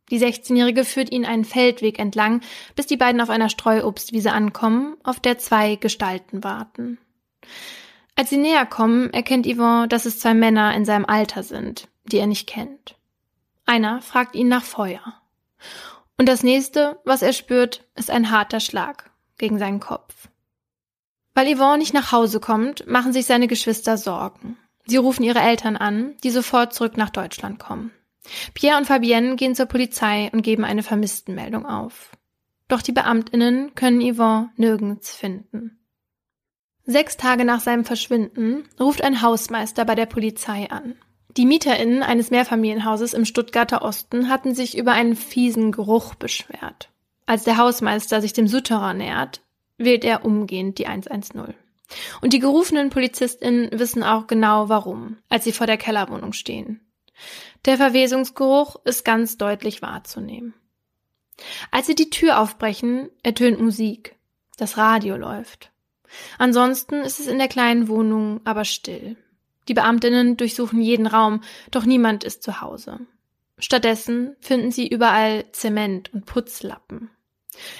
Die 0.09 0.19
16-Jährige 0.19 0.83
führt 0.83 1.11
ihn 1.11 1.25
einen 1.25 1.45
Feldweg 1.45 1.99
entlang, 1.99 2.41
bis 2.75 2.87
die 2.87 2.97
beiden 2.97 3.21
auf 3.21 3.29
einer 3.29 3.49
Streuobstwiese 3.49 4.31
ankommen, 4.31 4.95
auf 5.03 5.19
der 5.19 5.37
zwei 5.37 5.75
Gestalten 5.75 6.43
warten. 6.43 6.97
Als 8.15 8.29
sie 8.29 8.37
näher 8.37 8.65
kommen, 8.65 9.11
erkennt 9.11 9.45
Yvonne, 9.45 9.87
dass 9.87 10.05
es 10.05 10.19
zwei 10.19 10.33
Männer 10.33 10.73
in 10.75 10.85
seinem 10.85 11.05
Alter 11.05 11.43
sind, 11.43 11.87
die 12.05 12.17
er 12.17 12.27
nicht 12.27 12.47
kennt. 12.47 12.95
Einer 13.65 14.01
fragt 14.01 14.35
ihn 14.35 14.47
nach 14.47 14.63
Feuer. 14.63 15.21
Und 16.17 16.27
das 16.27 16.41
nächste, 16.41 16.99
was 17.05 17.21
er 17.21 17.33
spürt, 17.33 17.85
ist 17.95 18.09
ein 18.09 18.31
harter 18.31 18.59
Schlag 18.59 19.11
gegen 19.37 19.59
seinen 19.59 19.79
Kopf. 19.79 20.29
Weil 21.35 21.55
Yvonne 21.55 21.77
nicht 21.77 21.93
nach 21.93 22.11
Hause 22.11 22.39
kommt, 22.39 22.87
machen 22.87 23.13
sich 23.13 23.27
seine 23.27 23.47
Geschwister 23.47 23.97
Sorgen. 23.97 24.57
Sie 24.87 24.97
rufen 24.97 25.23
ihre 25.23 25.41
Eltern 25.41 25.77
an, 25.77 26.15
die 26.23 26.31
sofort 26.31 26.73
zurück 26.73 26.97
nach 26.97 27.11
Deutschland 27.11 27.59
kommen. 27.59 27.91
Pierre 28.55 28.77
und 28.77 28.85
Fabienne 28.85 29.35
gehen 29.35 29.53
zur 29.53 29.67
Polizei 29.67 30.29
und 30.33 30.41
geben 30.41 30.65
eine 30.65 30.81
Vermisstenmeldung 30.81 31.65
auf. 31.65 32.11
Doch 32.67 32.81
die 32.81 32.91
Beamtinnen 32.91 33.75
können 33.75 34.01
Yvonne 34.01 34.49
nirgends 34.55 35.15
finden. 35.15 35.76
Sechs 36.89 37.17
Tage 37.17 37.43
nach 37.43 37.59
seinem 37.59 37.83
Verschwinden 37.83 38.63
ruft 38.79 39.03
ein 39.03 39.21
Hausmeister 39.21 39.83
bei 39.83 39.93
der 39.93 40.05
Polizei 40.05 40.69
an. 40.69 40.95
Die 41.35 41.45
MieterInnen 41.45 42.01
eines 42.01 42.31
Mehrfamilienhauses 42.31 43.13
im 43.13 43.25
Stuttgarter 43.25 43.81
Osten 43.81 44.29
hatten 44.29 44.55
sich 44.55 44.77
über 44.77 44.93
einen 44.93 45.17
fiesen 45.17 45.73
Geruch 45.73 46.15
beschwert. 46.15 46.89
Als 47.25 47.43
der 47.43 47.57
Hausmeister 47.57 48.21
sich 48.21 48.31
dem 48.31 48.47
Souterrain 48.47 48.99
nähert, 48.99 49.41
wählt 49.77 50.05
er 50.05 50.23
umgehend 50.23 50.79
die 50.79 50.87
110. 50.87 51.53
Und 52.21 52.31
die 52.31 52.39
gerufenen 52.39 52.89
PolizistInnen 52.89 53.69
wissen 53.77 54.01
auch 54.01 54.25
genau 54.25 54.69
warum, 54.69 55.17
als 55.27 55.43
sie 55.43 55.51
vor 55.51 55.67
der 55.67 55.77
Kellerwohnung 55.77 56.31
stehen. 56.31 56.79
Der 57.65 57.75
Verwesungsgeruch 57.75 58.77
ist 58.85 59.03
ganz 59.03 59.37
deutlich 59.37 59.81
wahrzunehmen. 59.81 60.53
Als 61.69 61.87
sie 61.87 61.95
die 61.95 62.09
Tür 62.09 62.39
aufbrechen, 62.39 63.09
ertönt 63.23 63.59
Musik. 63.59 64.15
Das 64.55 64.77
Radio 64.77 65.17
läuft. 65.17 65.71
Ansonsten 66.37 66.95
ist 66.95 67.19
es 67.19 67.27
in 67.27 67.37
der 67.37 67.47
kleinen 67.47 67.87
Wohnung 67.87 68.41
aber 68.43 68.65
still. 68.65 69.17
Die 69.67 69.73
Beamtinnen 69.73 70.37
durchsuchen 70.37 70.81
jeden 70.81 71.07
Raum, 71.07 71.41
doch 71.71 71.85
niemand 71.85 72.23
ist 72.23 72.43
zu 72.43 72.61
Hause. 72.61 72.99
Stattdessen 73.59 74.35
finden 74.39 74.71
sie 74.71 74.87
überall 74.87 75.45
Zement 75.51 76.13
und 76.13 76.25
Putzlappen. 76.25 77.09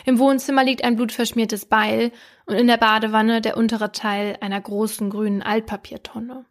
Im 0.06 0.18
Wohnzimmer 0.18 0.64
liegt 0.64 0.84
ein 0.84 0.96
blutverschmiertes 0.96 1.66
Beil 1.66 2.12
und 2.46 2.56
in 2.56 2.68
der 2.68 2.78
Badewanne 2.78 3.42
der 3.42 3.58
untere 3.58 3.92
Teil 3.92 4.38
einer 4.42 4.60
großen 4.60 5.10
grünen 5.10 5.44
Altpapiertonne. 5.44 6.46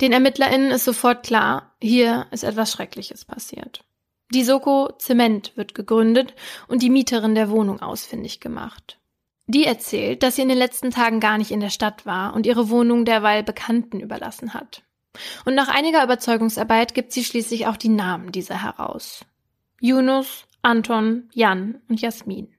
Den 0.00 0.12
ErmittlerInnen 0.12 0.70
ist 0.70 0.84
sofort 0.84 1.24
klar, 1.24 1.76
hier 1.80 2.26
ist 2.30 2.44
etwas 2.44 2.72
Schreckliches 2.72 3.24
passiert. 3.24 3.84
Die 4.30 4.44
Soko 4.44 4.90
Zement 4.98 5.54
wird 5.56 5.74
gegründet 5.74 6.34
und 6.66 6.82
die 6.82 6.90
Mieterin 6.90 7.34
der 7.34 7.50
Wohnung 7.50 7.82
ausfindig 7.82 8.40
gemacht. 8.40 8.98
Die 9.52 9.66
erzählt, 9.66 10.22
dass 10.22 10.36
sie 10.36 10.42
in 10.42 10.48
den 10.48 10.56
letzten 10.56 10.90
Tagen 10.90 11.20
gar 11.20 11.36
nicht 11.36 11.50
in 11.50 11.60
der 11.60 11.68
Stadt 11.68 12.06
war 12.06 12.32
und 12.32 12.46
ihre 12.46 12.70
Wohnung 12.70 13.04
derweil 13.04 13.42
Bekannten 13.42 14.00
überlassen 14.00 14.54
hat. 14.54 14.82
Und 15.44 15.54
nach 15.54 15.68
einiger 15.68 16.02
Überzeugungsarbeit 16.02 16.94
gibt 16.94 17.12
sie 17.12 17.22
schließlich 17.22 17.66
auch 17.66 17.76
die 17.76 17.90
Namen 17.90 18.32
dieser 18.32 18.62
heraus. 18.62 19.26
Yunus, 19.78 20.46
Anton, 20.62 21.28
Jan 21.34 21.82
und 21.90 22.00
Jasmin. 22.00 22.54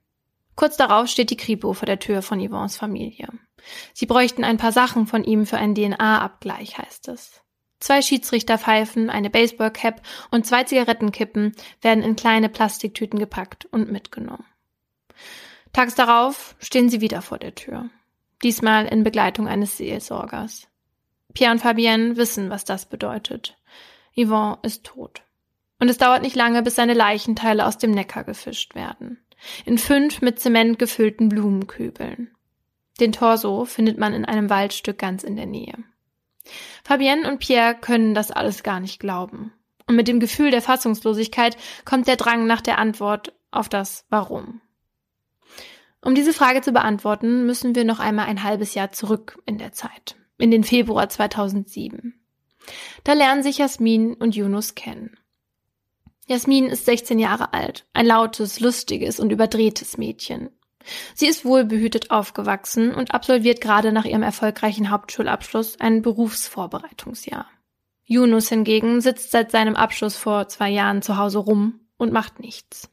Kurz 0.55 0.77
darauf 0.77 1.07
steht 1.07 1.31
die 1.31 1.37
Kripo 1.37 1.73
vor 1.73 1.87
der 1.87 1.97
Tür 1.97 2.21
von 2.21 2.39
Yvonnes 2.39 2.77
Familie. 2.77 3.27
Sie 3.95 4.05
bräuchten 4.05 4.43
ein 4.43 4.57
paar 4.57 4.71
Sachen 4.71 5.07
von 5.07 5.23
ihm 5.23 5.47
für 5.47 5.57
einen 5.57 5.73
DNA-Abgleich, 5.73 6.77
heißt 6.77 7.07
es. 7.07 7.41
Zwei 7.79 8.03
Schiedsrichterpfeifen, 8.03 9.09
eine 9.09 9.31
Baseballcap 9.31 10.03
und 10.29 10.45
zwei 10.45 10.63
Zigarettenkippen 10.63 11.55
werden 11.81 12.03
in 12.03 12.15
kleine 12.15 12.49
Plastiktüten 12.49 13.17
gepackt 13.17 13.65
und 13.65 13.91
mitgenommen. 13.91 14.45
Tags 15.73 15.95
darauf 15.95 16.55
stehen 16.59 16.89
sie 16.89 17.01
wieder 17.01 17.21
vor 17.21 17.39
der 17.39 17.55
Tür. 17.55 17.89
Diesmal 18.43 18.85
in 18.85 19.03
Begleitung 19.03 19.47
eines 19.47 19.77
Seelsorgers. 19.77 20.67
Pierre 21.33 21.51
und 21.51 21.59
Fabienne 21.59 22.15
wissen, 22.15 22.51
was 22.51 22.63
das 22.63 22.85
bedeutet. 22.85 23.57
Yvonne 24.15 24.59
ist 24.61 24.83
tot. 24.83 25.23
Und 25.79 25.89
es 25.89 25.97
dauert 25.97 26.21
nicht 26.21 26.35
lange, 26.35 26.61
bis 26.61 26.75
seine 26.75 26.93
Leichenteile 26.93 27.65
aus 27.65 27.79
dem 27.79 27.91
Neckar 27.91 28.23
gefischt 28.23 28.75
werden. 28.75 29.19
In 29.65 29.77
fünf 29.77 30.21
mit 30.21 30.39
Zement 30.39 30.77
gefüllten 30.77 31.27
Blumenkübeln. 31.27 32.31
Den 32.99 33.11
Torso 33.11 33.65
findet 33.65 33.97
man 33.97 34.13
in 34.13 34.25
einem 34.25 34.49
Waldstück 34.51 34.99
ganz 34.99 35.23
in 35.23 35.35
der 35.35 35.47
Nähe. 35.47 35.73
Fabienne 36.83 37.27
und 37.27 37.39
Pierre 37.39 37.75
können 37.75 38.13
das 38.13 38.29
alles 38.29 38.61
gar 38.61 38.79
nicht 38.79 38.99
glauben. 38.99 39.53
Und 39.87 39.95
mit 39.95 40.07
dem 40.07 40.19
Gefühl 40.19 40.51
der 40.51 40.61
Fassungslosigkeit 40.61 41.57
kommt 41.83 42.07
der 42.07 42.15
Drang 42.15 42.45
nach 42.45 42.61
der 42.61 42.77
Antwort 42.77 43.33
auf 43.51 43.69
das 43.69 44.05
Warum. 44.09 44.61
Um 46.03 46.15
diese 46.15 46.33
Frage 46.33 46.61
zu 46.61 46.73
beantworten, 46.73 47.45
müssen 47.45 47.75
wir 47.75 47.85
noch 47.85 47.99
einmal 47.99 48.25
ein 48.25 48.43
halbes 48.43 48.73
Jahr 48.73 48.91
zurück 48.91 49.41
in 49.45 49.57
der 49.57 49.71
Zeit, 49.71 50.15
in 50.37 50.51
den 50.51 50.65
Februar 50.65 51.07
2007. 51.07 52.13
Da 53.03 53.13
lernen 53.13 53.43
sich 53.43 53.57
Jasmin 53.59 54.13
und 54.13 54.35
Yunus 54.35 54.75
kennen. 54.75 55.17
Jasmin 56.27 56.67
ist 56.67 56.85
16 56.85 57.19
Jahre 57.19 57.53
alt, 57.53 57.85
ein 57.93 58.05
lautes, 58.05 58.59
lustiges 58.59 59.19
und 59.19 59.31
überdrehtes 59.31 59.97
Mädchen. 59.97 60.49
Sie 61.13 61.27
ist 61.27 61.45
wohlbehütet 61.45 62.11
aufgewachsen 62.11 62.93
und 62.93 63.13
absolviert 63.13 63.61
gerade 63.61 63.93
nach 63.93 64.05
ihrem 64.05 64.23
erfolgreichen 64.23 64.89
Hauptschulabschluss 64.89 65.79
ein 65.79 66.01
Berufsvorbereitungsjahr. 66.01 67.47
Yunus 68.05 68.49
hingegen 68.49 68.99
sitzt 68.99 69.31
seit 69.31 69.51
seinem 69.51 69.75
Abschluss 69.75 70.17
vor 70.17 70.49
zwei 70.49 70.69
Jahren 70.69 71.01
zu 71.01 71.17
Hause 71.17 71.39
rum 71.39 71.79
und 71.97 72.11
macht 72.11 72.39
nichts. 72.39 72.89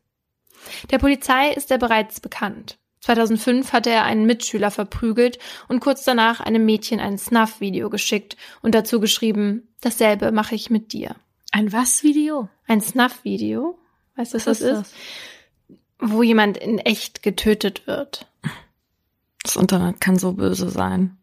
Der 0.90 0.98
Polizei 0.98 1.50
ist 1.50 1.70
er 1.70 1.78
bereits 1.78 2.20
bekannt. 2.20 2.79
2005 3.00 3.72
hatte 3.72 3.90
er 3.90 4.04
einen 4.04 4.26
Mitschüler 4.26 4.70
verprügelt 4.70 5.38
und 5.68 5.80
kurz 5.80 6.04
danach 6.04 6.40
einem 6.40 6.64
Mädchen 6.64 7.00
ein 7.00 7.18
Snuff-Video 7.18 7.90
geschickt 7.90 8.36
und 8.62 8.74
dazu 8.74 9.00
geschrieben, 9.00 9.68
dasselbe 9.80 10.32
mache 10.32 10.54
ich 10.54 10.70
mit 10.70 10.92
dir. 10.92 11.16
Ein 11.50 11.72
was 11.72 12.02
Video? 12.02 12.48
Ein 12.66 12.80
Snuff-Video. 12.80 13.78
Weißt 14.16 14.34
du, 14.34 14.36
was, 14.36 14.46
was 14.46 14.58
das 14.58 14.68
ist? 14.68 14.78
Das? 14.78 14.92
Wo 16.10 16.22
jemand 16.22 16.56
in 16.56 16.78
echt 16.78 17.22
getötet 17.22 17.86
wird. 17.86 18.26
Das 19.42 19.56
Internet 19.56 20.00
kann 20.00 20.18
so 20.18 20.32
böse 20.32 20.68
sein. 20.68 21.16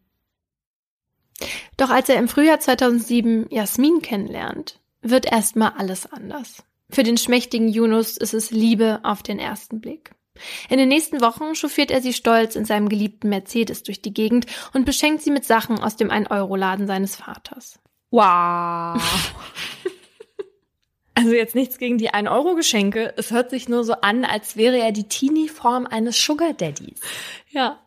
Doch 1.76 1.90
als 1.90 2.08
er 2.08 2.16
im 2.16 2.28
Frühjahr 2.28 2.58
2007 2.58 3.46
Jasmin 3.50 4.02
kennenlernt, 4.02 4.80
wird 5.00 5.30
erstmal 5.30 5.72
alles 5.76 6.10
anders. 6.10 6.64
Für 6.90 7.04
den 7.04 7.16
schmächtigen 7.16 7.68
Yunus 7.68 8.16
ist 8.16 8.34
es 8.34 8.50
Liebe 8.50 9.00
auf 9.04 9.22
den 9.22 9.38
ersten 9.38 9.80
Blick. 9.80 10.10
In 10.68 10.78
den 10.78 10.88
nächsten 10.88 11.20
Wochen 11.20 11.54
chauffiert 11.54 11.90
er 11.90 12.00
sie 12.00 12.12
stolz 12.12 12.56
in 12.56 12.64
seinem 12.64 12.88
geliebten 12.88 13.28
Mercedes 13.28 13.82
durch 13.82 14.02
die 14.02 14.14
Gegend 14.14 14.46
und 14.72 14.84
beschenkt 14.84 15.22
sie 15.22 15.30
mit 15.30 15.44
Sachen 15.44 15.80
aus 15.80 15.96
dem 15.96 16.10
1-Euro-Laden 16.10 16.86
seines 16.86 17.16
Vaters. 17.16 17.78
Wow. 18.10 19.00
also 21.14 21.32
jetzt 21.32 21.54
nichts 21.54 21.78
gegen 21.78 21.98
die 21.98 22.10
1-Euro-Geschenke. 22.10 23.14
Es 23.16 23.30
hört 23.30 23.50
sich 23.50 23.68
nur 23.68 23.84
so 23.84 23.94
an, 23.94 24.24
als 24.24 24.56
wäre 24.56 24.78
er 24.78 24.92
die 24.92 25.08
Teenie-Form 25.08 25.86
eines 25.86 26.22
Sugar 26.22 26.54
Daddies. 26.54 27.00
Ja. 27.50 27.80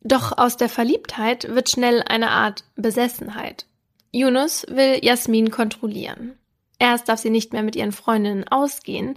Doch 0.00 0.36
aus 0.36 0.56
der 0.56 0.68
Verliebtheit 0.68 1.54
wird 1.54 1.70
schnell 1.70 2.02
eine 2.02 2.30
Art 2.30 2.64
Besessenheit. 2.76 3.66
Yunus 4.12 4.64
will 4.68 4.98
Jasmin 5.02 5.50
kontrollieren. 5.50 6.37
Erst 6.78 7.08
darf 7.08 7.18
sie 7.18 7.30
nicht 7.30 7.52
mehr 7.52 7.62
mit 7.62 7.74
ihren 7.74 7.92
Freundinnen 7.92 8.46
ausgehen, 8.46 9.14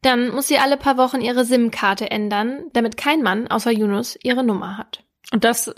dann 0.00 0.30
muss 0.30 0.48
sie 0.48 0.58
alle 0.58 0.78
paar 0.78 0.96
Wochen 0.96 1.20
ihre 1.20 1.44
SIM-Karte 1.44 2.10
ändern, 2.10 2.64
damit 2.72 2.96
kein 2.96 3.22
Mann 3.22 3.48
außer 3.48 3.70
Yunus 3.70 4.18
ihre 4.22 4.42
Nummer 4.42 4.78
hat. 4.78 5.04
Und 5.30 5.44
das 5.44 5.68
äh, 5.68 5.74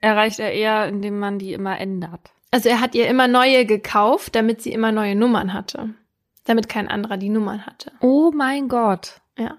erreicht 0.00 0.38
er 0.38 0.52
eher, 0.52 0.86
indem 0.86 1.18
man 1.18 1.38
die 1.38 1.52
immer 1.52 1.78
ändert. 1.78 2.32
Also 2.50 2.68
er 2.68 2.80
hat 2.80 2.94
ihr 2.94 3.08
immer 3.08 3.26
neue 3.26 3.66
gekauft, 3.66 4.34
damit 4.34 4.62
sie 4.62 4.72
immer 4.72 4.92
neue 4.92 5.16
Nummern 5.16 5.52
hatte. 5.52 5.94
Damit 6.44 6.68
kein 6.68 6.88
anderer 6.88 7.16
die 7.16 7.28
Nummern 7.28 7.66
hatte. 7.66 7.90
Oh 8.00 8.30
mein 8.32 8.68
Gott. 8.68 9.20
Ja. 9.36 9.58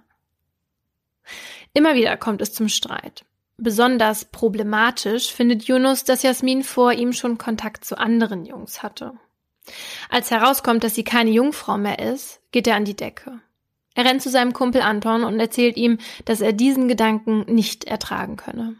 Immer 1.73 1.95
wieder 1.95 2.15
kommt 2.15 2.41
es 2.41 2.53
zum 2.53 2.69
Streit. 2.69 3.25
Besonders 3.57 4.25
problematisch 4.25 5.33
findet 5.33 5.63
Yunus, 5.63 6.05
dass 6.05 6.23
Jasmin 6.23 6.63
vor 6.63 6.93
ihm 6.93 7.11
schon 7.11 7.37
Kontakt 7.37 7.83
zu 7.83 7.97
anderen 7.97 8.45
Jungs 8.45 8.81
hatte. 8.83 9.13
Als 10.09 10.31
herauskommt, 10.31 10.83
dass 10.83 10.95
sie 10.95 11.03
keine 11.03 11.31
Jungfrau 11.31 11.77
mehr 11.77 11.99
ist, 11.99 12.41
geht 12.51 12.67
er 12.67 12.75
an 12.75 12.85
die 12.85 12.95
Decke. 12.95 13.41
Er 13.95 14.05
rennt 14.05 14.21
zu 14.21 14.29
seinem 14.29 14.53
Kumpel 14.53 14.81
Anton 14.81 15.23
und 15.23 15.39
erzählt 15.39 15.75
ihm, 15.75 15.97
dass 16.25 16.41
er 16.41 16.53
diesen 16.53 16.87
Gedanken 16.87 17.45
nicht 17.47 17.85
ertragen 17.85 18.35
könne. 18.35 18.75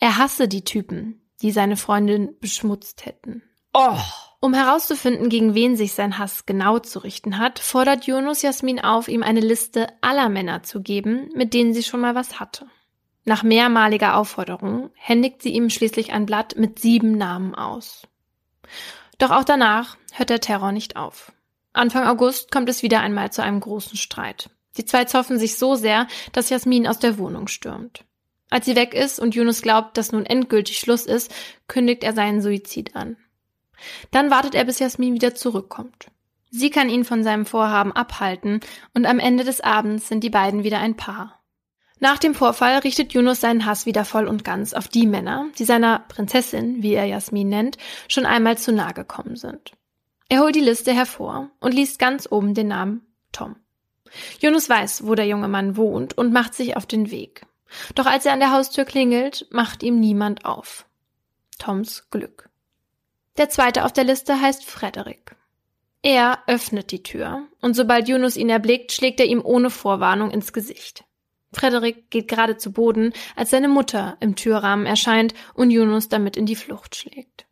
Er 0.00 0.18
hasse 0.18 0.48
die 0.48 0.64
Typen, 0.64 1.22
die 1.40 1.52
seine 1.52 1.76
Freundin 1.76 2.36
beschmutzt 2.40 3.06
hätten. 3.06 3.42
Oh! 3.72 3.98
Um 4.42 4.54
herauszufinden, 4.54 5.28
gegen 5.28 5.54
wen 5.54 5.76
sich 5.76 5.92
sein 5.92 6.16
Hass 6.16 6.46
genau 6.46 6.78
zu 6.78 6.98
richten 7.00 7.38
hat, 7.38 7.58
fordert 7.58 8.06
Yunus 8.06 8.40
Jasmin 8.40 8.80
auf, 8.80 9.06
ihm 9.08 9.22
eine 9.22 9.40
Liste 9.40 9.86
aller 10.00 10.30
Männer 10.30 10.62
zu 10.62 10.80
geben, 10.80 11.28
mit 11.34 11.52
denen 11.52 11.74
sie 11.74 11.82
schon 11.82 12.00
mal 12.00 12.14
was 12.14 12.40
hatte. 12.40 12.66
Nach 13.24 13.42
mehrmaliger 13.42 14.16
Aufforderung 14.16 14.90
händigt 14.94 15.42
sie 15.42 15.50
ihm 15.50 15.68
schließlich 15.68 16.12
ein 16.12 16.24
Blatt 16.24 16.56
mit 16.56 16.78
sieben 16.78 17.18
Namen 17.18 17.54
aus. 17.54 18.08
Doch 19.18 19.30
auch 19.30 19.44
danach 19.44 19.98
hört 20.18 20.30
der 20.30 20.40
Terror 20.40 20.72
nicht 20.72 20.96
auf. 20.96 21.32
Anfang 21.72 22.06
August 22.06 22.50
kommt 22.50 22.68
es 22.68 22.82
wieder 22.82 23.00
einmal 23.00 23.32
zu 23.32 23.42
einem 23.42 23.60
großen 23.60 23.96
Streit. 23.96 24.50
Die 24.76 24.84
zwei 24.84 25.04
zoffen 25.04 25.38
sich 25.38 25.56
so 25.56 25.74
sehr, 25.74 26.06
dass 26.32 26.50
Jasmin 26.50 26.86
aus 26.86 26.98
der 26.98 27.18
Wohnung 27.18 27.48
stürmt. 27.48 28.04
Als 28.50 28.66
sie 28.66 28.76
weg 28.76 28.94
ist 28.94 29.20
und 29.20 29.34
Yunus 29.34 29.62
glaubt, 29.62 29.96
dass 29.96 30.12
nun 30.12 30.26
endgültig 30.26 30.78
Schluss 30.78 31.06
ist, 31.06 31.32
kündigt 31.68 32.02
er 32.02 32.12
seinen 32.12 32.42
Suizid 32.42 32.96
an. 32.96 33.16
Dann 34.10 34.30
wartet 34.30 34.54
er, 34.54 34.64
bis 34.64 34.80
Jasmin 34.80 35.14
wieder 35.14 35.34
zurückkommt. 35.34 36.10
Sie 36.50 36.70
kann 36.70 36.90
ihn 36.90 37.04
von 37.04 37.22
seinem 37.22 37.46
Vorhaben 37.46 37.92
abhalten 37.92 38.60
und 38.92 39.06
am 39.06 39.20
Ende 39.20 39.44
des 39.44 39.60
Abends 39.60 40.08
sind 40.08 40.24
die 40.24 40.30
beiden 40.30 40.64
wieder 40.64 40.80
ein 40.80 40.96
Paar. 40.96 41.40
Nach 42.00 42.18
dem 42.18 42.34
Vorfall 42.34 42.78
richtet 42.78 43.12
Yunus 43.12 43.40
seinen 43.40 43.66
Hass 43.66 43.86
wieder 43.86 44.04
voll 44.04 44.26
und 44.26 44.42
ganz 44.42 44.72
auf 44.72 44.88
die 44.88 45.06
Männer, 45.06 45.46
die 45.58 45.64
seiner 45.64 46.00
Prinzessin, 46.08 46.82
wie 46.82 46.94
er 46.94 47.04
Jasmin 47.04 47.48
nennt, 47.48 47.76
schon 48.08 48.26
einmal 48.26 48.58
zu 48.58 48.72
nahe 48.72 48.94
gekommen 48.94 49.36
sind. 49.36 49.72
Er 50.30 50.42
holt 50.42 50.54
die 50.54 50.60
Liste 50.60 50.92
hervor 50.94 51.50
und 51.58 51.74
liest 51.74 51.98
ganz 51.98 52.28
oben 52.30 52.54
den 52.54 52.68
Namen 52.68 53.04
Tom. 53.32 53.56
Yunus 54.38 54.68
weiß, 54.68 55.04
wo 55.04 55.16
der 55.16 55.26
junge 55.26 55.48
Mann 55.48 55.76
wohnt 55.76 56.16
und 56.16 56.32
macht 56.32 56.54
sich 56.54 56.76
auf 56.76 56.86
den 56.86 57.10
Weg. 57.10 57.46
Doch 57.96 58.06
als 58.06 58.26
er 58.26 58.32
an 58.32 58.38
der 58.38 58.52
Haustür 58.52 58.84
klingelt, 58.84 59.48
macht 59.50 59.82
ihm 59.82 59.98
niemand 59.98 60.44
auf. 60.44 60.86
Toms 61.58 62.08
Glück. 62.10 62.48
Der 63.38 63.48
zweite 63.48 63.84
auf 63.84 63.92
der 63.92 64.04
Liste 64.04 64.40
heißt 64.40 64.64
Frederik. 64.64 65.34
Er 66.00 66.38
öffnet 66.46 66.92
die 66.92 67.02
Tür 67.02 67.48
und 67.60 67.74
sobald 67.74 68.08
Yunus 68.08 68.36
ihn 68.36 68.50
erblickt, 68.50 68.92
schlägt 68.92 69.18
er 69.18 69.26
ihm 69.26 69.44
ohne 69.44 69.68
Vorwarnung 69.68 70.30
ins 70.30 70.52
Gesicht. 70.52 71.04
Frederik 71.52 72.08
geht 72.08 72.28
gerade 72.28 72.56
zu 72.56 72.72
Boden, 72.72 73.12
als 73.34 73.50
seine 73.50 73.68
Mutter 73.68 74.16
im 74.20 74.36
Türrahmen 74.36 74.86
erscheint 74.86 75.34
und 75.54 75.72
Yunus 75.72 76.08
damit 76.08 76.36
in 76.36 76.46
die 76.46 76.54
Flucht 76.54 76.94
schlägt. 76.94 77.46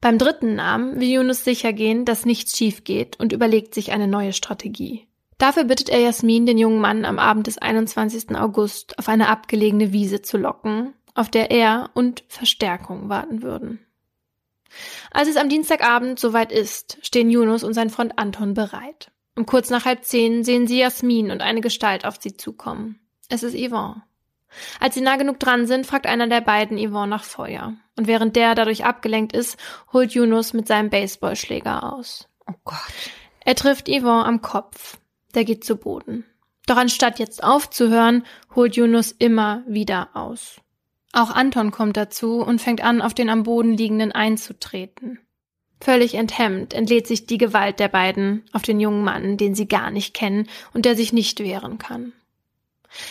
Beim 0.00 0.16
dritten 0.16 0.54
Namen 0.54 0.98
will 0.98 1.08
Yunus 1.08 1.44
sicher 1.44 1.72
gehen, 1.72 2.04
dass 2.04 2.24
nichts 2.24 2.56
schief 2.56 2.84
geht 2.84 3.20
und 3.20 3.32
überlegt 3.32 3.74
sich 3.74 3.92
eine 3.92 4.08
neue 4.08 4.32
Strategie. 4.32 5.06
Dafür 5.36 5.64
bittet 5.64 5.88
er 5.88 6.00
Jasmin, 6.00 6.46
den 6.46 6.58
jungen 6.58 6.80
Mann 6.80 7.04
am 7.04 7.18
Abend 7.18 7.46
des 7.46 7.58
21. 7.58 8.36
August 8.36 8.98
auf 8.98 9.08
eine 9.08 9.28
abgelegene 9.28 9.92
Wiese 9.92 10.22
zu 10.22 10.36
locken, 10.36 10.94
auf 11.14 11.30
der 11.30 11.50
er 11.50 11.90
und 11.94 12.24
Verstärkung 12.28 13.08
warten 13.08 13.42
würden. 13.42 13.80
Als 15.10 15.28
es 15.28 15.36
am 15.36 15.48
Dienstagabend 15.48 16.18
soweit 16.18 16.52
ist, 16.52 16.98
stehen 17.02 17.30
Yunus 17.30 17.64
und 17.64 17.74
sein 17.74 17.90
Freund 17.90 18.18
Anton 18.18 18.54
bereit. 18.54 19.10
Um 19.36 19.46
kurz 19.46 19.70
nach 19.70 19.84
halb 19.84 20.04
zehn 20.04 20.44
sehen 20.44 20.66
sie 20.66 20.78
Jasmin 20.78 21.30
und 21.30 21.40
eine 21.40 21.60
Gestalt 21.60 22.04
auf 22.04 22.20
sie 22.20 22.36
zukommen. 22.36 23.00
Es 23.28 23.42
ist 23.42 23.56
Yvonne. 23.56 24.02
Als 24.80 24.94
sie 24.94 25.00
nah 25.00 25.16
genug 25.16 25.38
dran 25.38 25.66
sind, 25.66 25.86
fragt 25.86 26.06
einer 26.06 26.26
der 26.26 26.40
beiden 26.40 26.78
Yvonne 26.78 27.08
nach 27.08 27.24
Feuer. 27.24 27.74
Und 27.96 28.06
während 28.06 28.36
der 28.36 28.54
dadurch 28.54 28.84
abgelenkt 28.84 29.32
ist, 29.32 29.56
holt 29.92 30.12
Yunus 30.12 30.52
mit 30.52 30.66
seinem 30.66 30.90
Baseballschläger 30.90 31.92
aus. 31.92 32.28
Oh 32.46 32.54
Gott. 32.64 32.76
Er 33.44 33.54
trifft 33.54 33.88
Yvonne 33.88 34.24
am 34.24 34.42
Kopf. 34.42 34.98
Der 35.34 35.44
geht 35.44 35.64
zu 35.64 35.76
Boden. 35.76 36.24
Doch 36.66 36.76
anstatt 36.76 37.18
jetzt 37.18 37.42
aufzuhören, 37.42 38.24
holt 38.54 38.76
Yunus 38.76 39.12
immer 39.12 39.62
wieder 39.66 40.10
aus. 40.14 40.60
Auch 41.12 41.30
Anton 41.30 41.70
kommt 41.70 41.96
dazu 41.96 42.40
und 42.40 42.60
fängt 42.60 42.82
an, 42.82 43.02
auf 43.02 43.14
den 43.14 43.30
am 43.30 43.42
Boden 43.42 43.72
liegenden 43.72 44.12
einzutreten. 44.12 45.18
Völlig 45.80 46.14
enthemmt 46.14 46.74
entlädt 46.74 47.06
sich 47.06 47.26
die 47.26 47.38
Gewalt 47.38 47.80
der 47.80 47.88
beiden 47.88 48.44
auf 48.52 48.62
den 48.62 48.80
jungen 48.80 49.02
Mann, 49.02 49.36
den 49.36 49.54
sie 49.54 49.66
gar 49.66 49.90
nicht 49.90 50.14
kennen 50.14 50.46
und 50.74 50.84
der 50.84 50.94
sich 50.94 51.12
nicht 51.12 51.40
wehren 51.40 51.78
kann. 51.78 52.12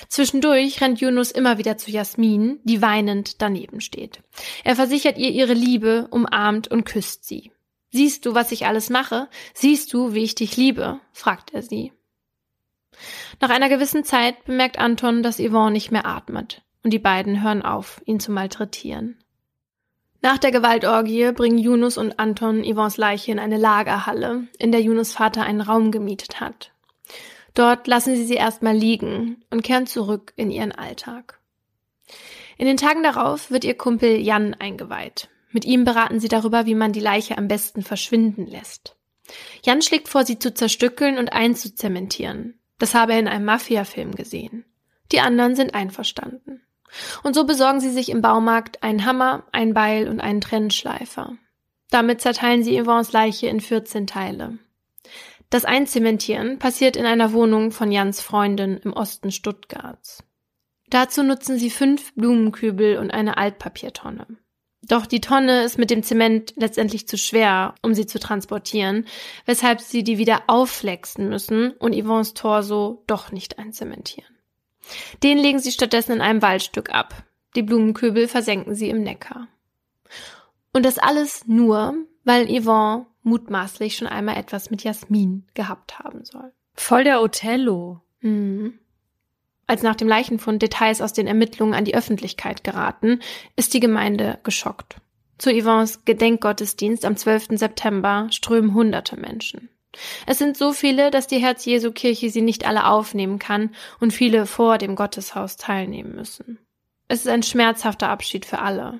Zwischendurch 0.07 0.81
rennt 0.81 0.99
Yunus 0.99 1.31
immer 1.31 1.57
wieder 1.57 1.77
zu 1.77 1.91
Jasmin, 1.91 2.59
die 2.63 2.81
weinend 2.81 3.41
daneben 3.41 3.81
steht. 3.81 4.21
Er 4.63 4.75
versichert 4.75 5.17
ihr 5.17 5.31
ihre 5.31 5.53
Liebe, 5.53 6.07
umarmt 6.11 6.67
und 6.69 6.85
küsst 6.85 7.25
sie. 7.25 7.51
Siehst 7.91 8.25
du, 8.25 8.35
was 8.35 8.51
ich 8.51 8.65
alles 8.65 8.89
mache? 8.89 9.29
Siehst 9.53 9.93
du, 9.93 10.13
wie 10.13 10.23
ich 10.23 10.35
dich 10.35 10.57
liebe? 10.57 10.99
fragt 11.11 11.53
er 11.53 11.63
sie. 11.63 11.91
Nach 13.39 13.49
einer 13.49 13.69
gewissen 13.69 14.03
Zeit 14.03 14.43
bemerkt 14.45 14.77
Anton, 14.77 15.23
dass 15.23 15.39
Yvonne 15.39 15.71
nicht 15.71 15.91
mehr 15.91 16.05
atmet, 16.05 16.61
und 16.83 16.91
die 16.91 16.99
beiden 16.99 17.41
hören 17.41 17.61
auf, 17.61 18.01
ihn 18.05 18.19
zu 18.19 18.31
malträtieren. 18.31 19.17
Nach 20.21 20.37
der 20.37 20.51
Gewaltorgie 20.51 21.31
bringen 21.31 21.57
Yunus 21.57 21.97
und 21.97 22.19
Anton 22.19 22.63
Yvonnes 22.63 22.97
Leiche 22.97 23.31
in 23.31 23.39
eine 23.39 23.57
Lagerhalle, 23.57 24.47
in 24.57 24.71
der 24.71 24.81
Yunus 24.81 25.13
Vater 25.13 25.43
einen 25.43 25.61
Raum 25.61 25.91
gemietet 25.91 26.41
hat. 26.41 26.73
Dort 27.59 27.87
lassen 27.87 28.15
sie 28.15 28.23
sie 28.23 28.35
erstmal 28.35 28.73
liegen 28.73 29.43
und 29.49 29.63
kehren 29.63 29.85
zurück 29.85 30.31
in 30.37 30.49
ihren 30.49 30.71
Alltag. 30.71 31.41
In 32.57 32.65
den 32.65 32.77
Tagen 32.77 33.03
darauf 33.03 33.51
wird 33.51 33.65
ihr 33.65 33.73
Kumpel 33.73 34.15
Jan 34.15 34.53
eingeweiht. 34.53 35.27
Mit 35.51 35.65
ihm 35.65 35.83
beraten 35.83 36.21
sie 36.21 36.29
darüber, 36.29 36.65
wie 36.67 36.73
man 36.73 36.93
die 36.93 37.01
Leiche 37.01 37.37
am 37.37 37.49
besten 37.49 37.83
verschwinden 37.83 38.47
lässt. 38.47 38.95
Jan 39.61 39.81
schlägt 39.81 40.07
vor, 40.07 40.23
sie 40.23 40.39
zu 40.39 40.53
zerstückeln 40.53 41.17
und 41.17 41.33
einzuzementieren. 41.33 42.57
Das 42.77 42.95
habe 42.95 43.11
er 43.11 43.19
in 43.19 43.27
einem 43.27 43.43
Mafia-Film 43.43 44.15
gesehen. 44.15 44.63
Die 45.11 45.19
anderen 45.19 45.57
sind 45.57 45.73
einverstanden. 45.73 46.61
Und 47.23 47.35
so 47.35 47.45
besorgen 47.45 47.81
sie 47.81 47.91
sich 47.91 48.07
im 48.07 48.21
Baumarkt 48.21 48.83
einen 48.83 49.03
Hammer, 49.03 49.43
ein 49.51 49.73
Beil 49.73 50.07
und 50.07 50.21
einen 50.21 50.39
Trennschleifer. 50.39 51.33
Damit 51.91 52.21
zerteilen 52.21 52.63
sie 52.63 52.81
Yvonnes 52.81 53.11
Leiche 53.11 53.47
in 53.47 53.59
14 53.59 54.07
Teile. 54.07 54.59
Das 55.49 55.65
Einzementieren 55.65 56.59
passiert 56.59 56.95
in 56.95 57.05
einer 57.05 57.33
Wohnung 57.33 57.71
von 57.71 57.91
Jans 57.91 58.21
Freundin 58.21 58.77
im 58.77 58.93
Osten 58.93 59.31
Stuttgarts. 59.31 60.23
Dazu 60.89 61.23
nutzen 61.23 61.57
sie 61.57 61.69
fünf 61.69 62.13
Blumenkübel 62.13 62.97
und 62.97 63.11
eine 63.11 63.37
Altpapiertonne. 63.37 64.27
Doch 64.81 65.05
die 65.05 65.21
Tonne 65.21 65.63
ist 65.63 65.77
mit 65.77 65.91
dem 65.91 66.03
Zement 66.03 66.53
letztendlich 66.55 67.07
zu 67.07 67.17
schwer, 67.17 67.75
um 67.83 67.93
sie 67.93 68.05
zu 68.05 68.19
transportieren, 68.19 69.05
weshalb 69.45 69.81
sie 69.81 70.03
die 70.03 70.17
wieder 70.17 70.43
aufflexen 70.47 71.29
müssen 71.29 71.71
und 71.73 71.95
Yvonnes 71.95 72.33
Torso 72.33 73.03
doch 73.05 73.31
nicht 73.31 73.59
einzementieren. 73.59 74.35
Den 75.21 75.37
legen 75.37 75.59
sie 75.59 75.71
stattdessen 75.71 76.13
in 76.13 76.21
einem 76.21 76.41
Waldstück 76.41 76.91
ab. 76.91 77.23
Die 77.55 77.61
Blumenkübel 77.61 78.27
versenken 78.27 78.73
sie 78.73 78.89
im 78.89 79.03
Neckar. 79.03 79.47
Und 80.73 80.85
das 80.85 80.97
alles 80.97 81.45
nur, 81.45 81.95
weil 82.23 82.47
Yvonne 82.47 83.05
mutmaßlich 83.23 83.95
schon 83.95 84.07
einmal 84.07 84.37
etwas 84.37 84.69
mit 84.69 84.83
Jasmin 84.83 85.45
gehabt 85.53 85.99
haben 85.99 86.25
soll. 86.25 86.51
Voll 86.73 87.03
der 87.03 87.21
Othello. 87.21 88.01
Mhm. 88.21 88.79
Als 89.67 89.83
nach 89.83 89.95
dem 89.95 90.07
Leichenfund 90.07 90.61
Details 90.61 91.01
aus 91.01 91.13
den 91.13 91.27
Ermittlungen 91.27 91.73
an 91.73 91.85
die 91.85 91.95
Öffentlichkeit 91.95 92.63
geraten, 92.63 93.19
ist 93.55 93.73
die 93.73 93.79
Gemeinde 93.79 94.39
geschockt. 94.43 94.95
Zu 95.37 95.51
Yvonnes 95.51 96.05
Gedenkgottesdienst 96.05 97.05
am 97.05 97.15
12. 97.15 97.49
September 97.51 98.27
strömen 98.31 98.73
hunderte 98.73 99.15
Menschen. 99.17 99.69
Es 100.25 100.37
sind 100.37 100.57
so 100.57 100.73
viele, 100.73 101.11
dass 101.11 101.27
die 101.27 101.39
Herz-Jesu-Kirche 101.39 102.29
sie 102.29 102.41
nicht 102.41 102.67
alle 102.67 102.87
aufnehmen 102.87 103.39
kann 103.39 103.71
und 103.99 104.13
viele 104.13 104.45
vor 104.45 104.77
dem 104.77 104.95
Gotteshaus 104.95 105.57
teilnehmen 105.57 106.15
müssen. 106.15 106.59
Es 107.07 107.21
ist 107.21 107.27
ein 107.27 107.43
schmerzhafter 107.43 108.09
Abschied 108.09 108.45
für 108.45 108.59
alle. 108.59 108.99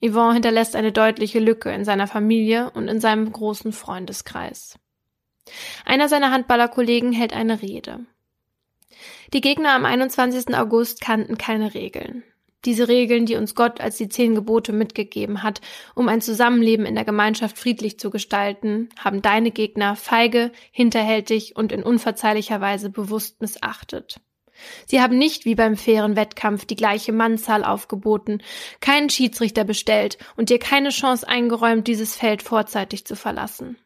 Yvonne 0.00 0.34
hinterlässt 0.34 0.76
eine 0.76 0.92
deutliche 0.92 1.40
Lücke 1.40 1.70
in 1.70 1.84
seiner 1.84 2.06
Familie 2.06 2.70
und 2.70 2.88
in 2.88 3.00
seinem 3.00 3.30
großen 3.32 3.72
Freundeskreis. 3.72 4.78
Einer 5.84 6.08
seiner 6.08 6.30
Handballerkollegen 6.30 7.12
hält 7.12 7.32
eine 7.32 7.62
Rede. 7.62 8.06
Die 9.32 9.40
Gegner 9.40 9.74
am 9.74 9.84
21. 9.84 10.56
August 10.56 11.00
kannten 11.00 11.38
keine 11.38 11.74
Regeln. 11.74 12.22
Diese 12.64 12.88
Regeln, 12.88 13.24
die 13.24 13.36
uns 13.36 13.54
Gott 13.54 13.80
als 13.80 13.96
die 13.96 14.08
zehn 14.08 14.34
Gebote 14.34 14.72
mitgegeben 14.72 15.42
hat, 15.42 15.60
um 15.94 16.08
ein 16.08 16.20
Zusammenleben 16.20 16.86
in 16.86 16.96
der 16.96 17.04
Gemeinschaft 17.04 17.56
friedlich 17.56 18.00
zu 18.00 18.10
gestalten, 18.10 18.88
haben 18.98 19.22
deine 19.22 19.52
Gegner 19.52 19.94
feige, 19.94 20.50
hinterhältig 20.72 21.54
und 21.54 21.70
in 21.70 21.84
unverzeihlicher 21.84 22.60
Weise 22.60 22.90
bewusst 22.90 23.40
missachtet. 23.40 24.20
Sie 24.86 25.00
haben 25.00 25.18
nicht 25.18 25.44
wie 25.44 25.54
beim 25.54 25.76
fairen 25.76 26.16
Wettkampf 26.16 26.64
die 26.64 26.76
gleiche 26.76 27.12
Mannzahl 27.12 27.64
aufgeboten, 27.64 28.42
keinen 28.80 29.10
Schiedsrichter 29.10 29.64
bestellt 29.64 30.18
und 30.36 30.50
dir 30.50 30.58
keine 30.58 30.90
Chance 30.90 31.26
eingeräumt, 31.28 31.86
dieses 31.86 32.14
Feld 32.14 32.42
vorzeitig 32.42 33.04
zu 33.04 33.16
verlassen. 33.16 33.76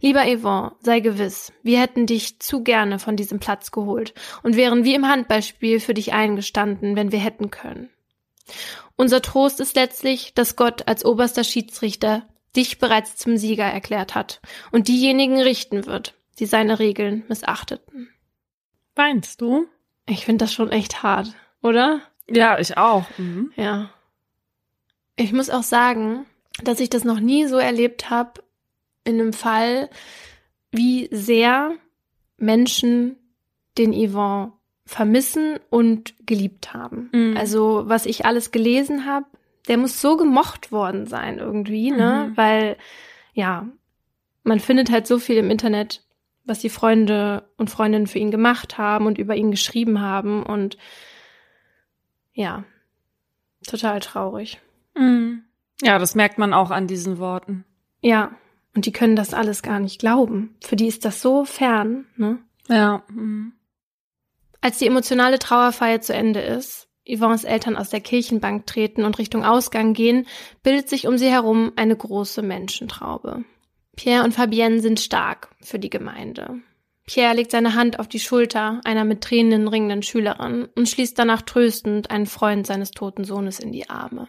Lieber 0.00 0.24
Yvonne, 0.24 0.72
sei 0.80 1.00
gewiss, 1.00 1.52
wir 1.62 1.80
hätten 1.80 2.06
dich 2.06 2.40
zu 2.40 2.62
gerne 2.62 2.98
von 2.98 3.16
diesem 3.16 3.38
Platz 3.38 3.70
geholt 3.70 4.14
und 4.42 4.56
wären 4.56 4.84
wie 4.84 4.94
im 4.94 5.06
Handballspiel 5.06 5.80
für 5.80 5.94
dich 5.94 6.12
eingestanden, 6.12 6.96
wenn 6.96 7.12
wir 7.12 7.20
hätten 7.20 7.50
können. 7.50 7.90
Unser 8.96 9.22
Trost 9.22 9.60
ist 9.60 9.76
letztlich, 9.76 10.34
dass 10.34 10.56
Gott 10.56 10.88
als 10.88 11.04
oberster 11.04 11.44
Schiedsrichter 11.44 12.28
dich 12.56 12.78
bereits 12.78 13.16
zum 13.16 13.36
Sieger 13.36 13.64
erklärt 13.64 14.14
hat 14.14 14.40
und 14.72 14.88
diejenigen 14.88 15.40
richten 15.40 15.86
wird, 15.86 16.14
die 16.38 16.46
seine 16.46 16.78
Regeln 16.78 17.24
missachteten. 17.28 18.10
Weinst 18.96 19.40
du? 19.40 19.66
Ich 20.10 20.24
finde 20.24 20.44
das 20.44 20.52
schon 20.52 20.70
echt 20.70 21.02
hart, 21.02 21.32
oder? 21.62 22.00
Ja, 22.28 22.58
ich 22.58 22.76
auch. 22.76 23.06
Mhm. 23.16 23.52
Ja. 23.56 23.90
Ich 25.16 25.32
muss 25.32 25.50
auch 25.50 25.62
sagen, 25.62 26.26
dass 26.64 26.80
ich 26.80 26.90
das 26.90 27.04
noch 27.04 27.20
nie 27.20 27.46
so 27.46 27.56
erlebt 27.56 28.10
habe 28.10 28.42
in 29.04 29.20
einem 29.20 29.32
Fall, 29.32 29.88
wie 30.72 31.08
sehr 31.12 31.72
Menschen 32.36 33.16
den 33.78 33.92
Yvonne 33.92 34.52
vermissen 34.84 35.60
und 35.70 36.14
geliebt 36.26 36.74
haben. 36.74 37.10
Mhm. 37.12 37.36
Also, 37.36 37.84
was 37.86 38.06
ich 38.06 38.24
alles 38.26 38.50
gelesen 38.50 39.06
habe, 39.06 39.26
der 39.68 39.76
muss 39.76 40.00
so 40.00 40.16
gemocht 40.16 40.72
worden 40.72 41.06
sein 41.06 41.38
irgendwie, 41.38 41.92
ne? 41.92 42.30
Mhm. 42.30 42.36
Weil, 42.36 42.76
ja, 43.32 43.68
man 44.42 44.58
findet 44.58 44.90
halt 44.90 45.06
so 45.06 45.18
viel 45.18 45.36
im 45.36 45.50
Internet, 45.50 46.02
was 46.50 46.58
die 46.58 46.68
Freunde 46.68 47.48
und 47.56 47.70
Freundinnen 47.70 48.08
für 48.08 48.18
ihn 48.18 48.32
gemacht 48.32 48.76
haben 48.76 49.06
und 49.06 49.16
über 49.18 49.36
ihn 49.36 49.52
geschrieben 49.52 50.00
haben 50.00 50.42
und 50.42 50.76
ja, 52.32 52.64
total 53.66 54.00
traurig. 54.00 54.60
Mhm. 54.96 55.44
Ja, 55.80 55.98
das 55.98 56.14
merkt 56.14 56.38
man 56.38 56.52
auch 56.52 56.70
an 56.70 56.88
diesen 56.88 57.18
Worten. 57.18 57.64
Ja, 58.02 58.32
und 58.74 58.84
die 58.84 58.92
können 58.92 59.16
das 59.16 59.32
alles 59.32 59.62
gar 59.62 59.78
nicht 59.78 60.00
glauben. 60.00 60.56
Für 60.60 60.76
die 60.76 60.88
ist 60.88 61.04
das 61.04 61.22
so 61.22 61.44
fern, 61.44 62.06
ne? 62.16 62.38
Ja. 62.68 63.04
Mhm. 63.08 63.52
Als 64.60 64.78
die 64.78 64.86
emotionale 64.86 65.38
Trauerfeier 65.38 66.00
zu 66.00 66.12
Ende 66.12 66.40
ist, 66.40 66.88
Yvonnes 67.08 67.44
Eltern 67.44 67.76
aus 67.76 67.90
der 67.90 68.00
Kirchenbank 68.00 68.66
treten 68.66 69.04
und 69.04 69.18
Richtung 69.18 69.44
Ausgang 69.44 69.94
gehen, 69.94 70.26
bildet 70.62 70.88
sich 70.88 71.06
um 71.06 71.16
sie 71.16 71.30
herum 71.30 71.72
eine 71.76 71.96
große 71.96 72.42
Menschentraube. 72.42 73.44
Pierre 73.96 74.24
und 74.24 74.32
Fabienne 74.32 74.80
sind 74.80 75.00
stark 75.00 75.54
für 75.60 75.78
die 75.78 75.90
Gemeinde. 75.90 76.60
Pierre 77.06 77.34
legt 77.34 77.50
seine 77.50 77.74
Hand 77.74 77.98
auf 77.98 78.08
die 78.08 78.20
Schulter 78.20 78.80
einer 78.84 79.04
mit 79.04 79.20
Tränen 79.20 79.66
ringenden 79.66 80.02
Schülerin 80.02 80.68
und 80.76 80.88
schließt 80.88 81.18
danach 81.18 81.42
tröstend 81.42 82.10
einen 82.10 82.26
Freund 82.26 82.66
seines 82.66 82.92
toten 82.92 83.24
Sohnes 83.24 83.58
in 83.58 83.72
die 83.72 83.90
Arme. 83.90 84.28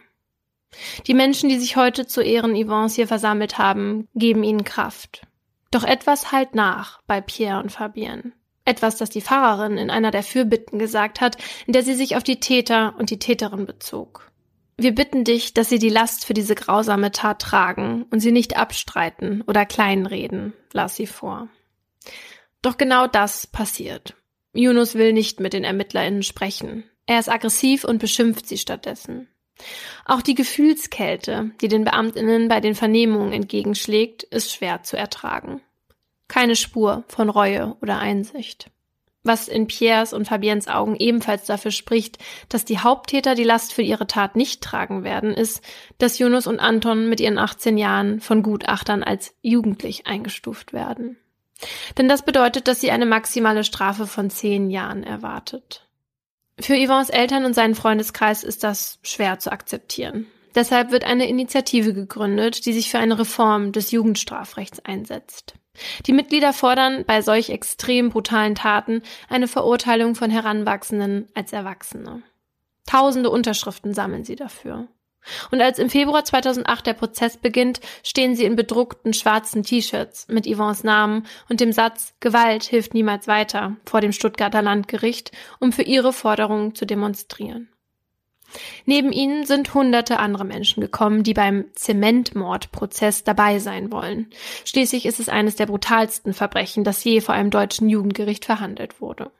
Die 1.06 1.14
Menschen, 1.14 1.48
die 1.48 1.58
sich 1.58 1.76
heute 1.76 2.06
zu 2.06 2.22
Ehren 2.22 2.56
Yvonnes 2.56 2.94
hier 2.94 3.06
versammelt 3.06 3.58
haben, 3.58 4.08
geben 4.14 4.42
ihnen 4.42 4.64
Kraft. 4.64 5.22
Doch 5.70 5.84
etwas 5.84 6.32
halt 6.32 6.54
nach 6.54 7.00
bei 7.06 7.20
Pierre 7.20 7.62
und 7.62 7.70
Fabienne. 7.70 8.32
Etwas, 8.64 8.96
das 8.96 9.10
die 9.10 9.20
Pfarrerin 9.20 9.78
in 9.78 9.90
einer 9.90 10.10
der 10.10 10.22
Fürbitten 10.22 10.78
gesagt 10.78 11.20
hat, 11.20 11.36
in 11.66 11.72
der 11.72 11.82
sie 11.82 11.94
sich 11.94 12.16
auf 12.16 12.22
die 12.22 12.40
Täter 12.40 12.94
und 12.98 13.10
die 13.10 13.18
Täterin 13.18 13.66
bezog. 13.66 14.31
Wir 14.76 14.94
bitten 14.94 15.24
dich, 15.24 15.54
dass 15.54 15.68
sie 15.68 15.78
die 15.78 15.90
Last 15.90 16.24
für 16.24 16.34
diese 16.34 16.54
grausame 16.54 17.12
Tat 17.12 17.40
tragen 17.40 18.04
und 18.10 18.20
sie 18.20 18.32
nicht 18.32 18.56
abstreiten 18.56 19.42
oder 19.42 19.66
kleinreden, 19.66 20.54
las 20.72 20.96
sie 20.96 21.06
vor. 21.06 21.48
Doch 22.62 22.78
genau 22.78 23.06
das 23.06 23.46
passiert. 23.46 24.14
Yunus 24.54 24.94
will 24.94 25.12
nicht 25.12 25.40
mit 25.40 25.52
den 25.52 25.64
ErmittlerInnen 25.64 26.22
sprechen. 26.22 26.84
Er 27.06 27.18
ist 27.18 27.28
aggressiv 27.28 27.84
und 27.84 27.98
beschimpft 27.98 28.46
sie 28.46 28.58
stattdessen. 28.58 29.28
Auch 30.04 30.22
die 30.22 30.34
Gefühlskälte, 30.34 31.50
die 31.60 31.68
den 31.68 31.84
Beamtinnen 31.84 32.48
bei 32.48 32.60
den 32.60 32.74
Vernehmungen 32.74 33.32
entgegenschlägt, 33.32 34.22
ist 34.24 34.52
schwer 34.52 34.82
zu 34.82 34.96
ertragen. 34.96 35.60
Keine 36.28 36.56
Spur 36.56 37.04
von 37.08 37.28
Reue 37.28 37.76
oder 37.82 37.98
Einsicht. 37.98 38.70
Was 39.24 39.46
in 39.46 39.68
Piers 39.68 40.12
und 40.12 40.26
Fabiens 40.26 40.66
Augen 40.66 40.96
ebenfalls 40.96 41.44
dafür 41.44 41.70
spricht, 41.70 42.18
dass 42.48 42.64
die 42.64 42.80
Haupttäter 42.80 43.36
die 43.36 43.44
Last 43.44 43.72
für 43.72 43.82
ihre 43.82 44.08
Tat 44.08 44.34
nicht 44.34 44.62
tragen 44.62 45.04
werden, 45.04 45.32
ist, 45.32 45.62
dass 45.98 46.18
Yunus 46.18 46.48
und 46.48 46.58
Anton 46.58 47.08
mit 47.08 47.20
ihren 47.20 47.38
18 47.38 47.78
Jahren 47.78 48.20
von 48.20 48.42
Gutachtern 48.42 49.04
als 49.04 49.34
jugendlich 49.40 50.08
eingestuft 50.08 50.72
werden. 50.72 51.16
Denn 51.96 52.08
das 52.08 52.22
bedeutet, 52.22 52.66
dass 52.66 52.80
sie 52.80 52.90
eine 52.90 53.06
maximale 53.06 53.62
Strafe 53.62 54.08
von 54.08 54.28
zehn 54.28 54.70
Jahren 54.70 55.04
erwartet. 55.04 55.86
Für 56.58 56.74
Yvonnes 56.74 57.08
Eltern 57.08 57.44
und 57.44 57.54
seinen 57.54 57.76
Freundeskreis 57.76 58.42
ist 58.42 58.64
das 58.64 58.98
schwer 59.02 59.38
zu 59.38 59.52
akzeptieren. 59.52 60.26
Deshalb 60.54 60.90
wird 60.90 61.04
eine 61.04 61.28
Initiative 61.28 61.94
gegründet, 61.94 62.66
die 62.66 62.72
sich 62.72 62.90
für 62.90 62.98
eine 62.98 63.18
Reform 63.18 63.72
des 63.72 63.90
Jugendstrafrechts 63.90 64.84
einsetzt. 64.84 65.54
Die 66.06 66.12
Mitglieder 66.12 66.52
fordern 66.52 67.04
bei 67.06 67.22
solch 67.22 67.50
extrem 67.50 68.10
brutalen 68.10 68.54
Taten 68.54 69.02
eine 69.28 69.48
Verurteilung 69.48 70.14
von 70.14 70.30
Heranwachsenden 70.30 71.28
als 71.34 71.52
Erwachsene. 71.52 72.22
Tausende 72.86 73.30
Unterschriften 73.30 73.94
sammeln 73.94 74.24
sie 74.24 74.36
dafür. 74.36 74.88
Und 75.52 75.60
als 75.60 75.78
im 75.78 75.88
Februar 75.88 76.24
2008 76.24 76.86
der 76.86 76.94
Prozess 76.94 77.36
beginnt, 77.36 77.80
stehen 78.02 78.34
sie 78.34 78.44
in 78.44 78.56
bedruckten 78.56 79.14
schwarzen 79.14 79.62
T-Shirts 79.62 80.26
mit 80.28 80.46
Yvonnes 80.46 80.82
Namen 80.82 81.26
und 81.48 81.60
dem 81.60 81.72
Satz 81.72 82.14
Gewalt 82.18 82.64
hilft 82.64 82.92
niemals 82.92 83.28
weiter 83.28 83.76
vor 83.86 84.00
dem 84.00 84.12
Stuttgarter 84.12 84.62
Landgericht, 84.62 85.30
um 85.60 85.72
für 85.72 85.82
ihre 85.82 86.12
Forderungen 86.12 86.74
zu 86.74 86.86
demonstrieren. 86.86 87.68
Neben 88.84 89.12
ihnen 89.12 89.46
sind 89.46 89.74
hunderte 89.74 90.18
andere 90.18 90.44
Menschen 90.44 90.80
gekommen, 90.80 91.22
die 91.22 91.34
beim 91.34 91.66
Zementmordprozess 91.74 93.24
dabei 93.24 93.58
sein 93.58 93.92
wollen. 93.92 94.30
Schließlich 94.64 95.06
ist 95.06 95.20
es 95.20 95.28
eines 95.28 95.56
der 95.56 95.66
brutalsten 95.66 96.34
Verbrechen, 96.34 96.84
das 96.84 97.02
je 97.04 97.20
vor 97.20 97.34
einem 97.34 97.50
deutschen 97.50 97.88
Jugendgericht 97.88 98.44
verhandelt 98.44 99.00
wurde. 99.00 99.30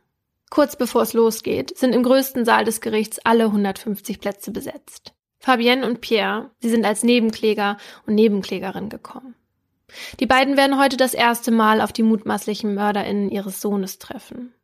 Kurz 0.50 0.76
bevor 0.76 1.02
es 1.02 1.12
losgeht, 1.12 1.76
sind 1.76 1.94
im 1.94 2.02
größten 2.02 2.44
Saal 2.44 2.64
des 2.64 2.80
Gerichts 2.80 3.18
alle 3.24 3.44
150 3.44 4.20
Plätze 4.20 4.50
besetzt. 4.50 5.14
Fabienne 5.38 5.86
und 5.86 6.00
Pierre, 6.00 6.50
sie 6.60 6.68
sind 6.68 6.84
als 6.84 7.02
Nebenkläger 7.02 7.78
und 8.06 8.14
Nebenklägerin 8.14 8.88
gekommen. 8.88 9.34
Die 10.20 10.26
beiden 10.26 10.56
werden 10.56 10.78
heute 10.78 10.96
das 10.96 11.14
erste 11.14 11.50
Mal 11.50 11.80
auf 11.80 11.92
die 11.92 12.02
mutmaßlichen 12.02 12.74
MörderInnen 12.74 13.30
ihres 13.30 13.60
Sohnes 13.60 13.98
treffen. 13.98 14.54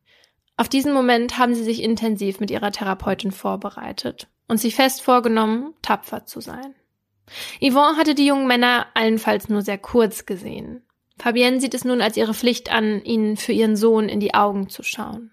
Auf 0.57 0.69
diesen 0.69 0.93
Moment 0.93 1.39
haben 1.39 1.55
sie 1.55 1.65
sich 1.65 1.83
intensiv 1.83 2.41
mit 2.41 2.51
ihrer 2.51 2.73
Therapeutin 2.73 3.33
vorbereitet 3.33 4.29
und 4.49 4.59
sich 4.59 4.75
fest 4.75 5.03
vorgenommen, 5.03 5.75
tapfer 5.83 6.27
zu 6.27 6.41
sein. 6.41 6.75
Yvonne 7.61 7.97
hatte 7.97 8.15
die 8.15 8.27
jungen 8.27 8.47
Männer 8.47 8.87
allenfalls 8.95 9.49
nur 9.49 9.63
sehr 9.63 9.79
kurz 9.79 10.27
gesehen. 10.27 10.83
Fabienne 11.19 11.61
sieht 11.61 11.75
es 11.75 11.85
nun 11.85 12.01
als 12.01 12.17
ihre 12.17 12.35
Pflicht 12.35 12.73
an, 12.73 13.03
ihnen 13.05 13.37
für 13.37 13.53
ihren 13.53 13.77
Sohn 13.77 14.09
in 14.09 14.21
die 14.21 14.35
Augen 14.35 14.69
zu 14.69 14.83
schauen. 14.83 15.33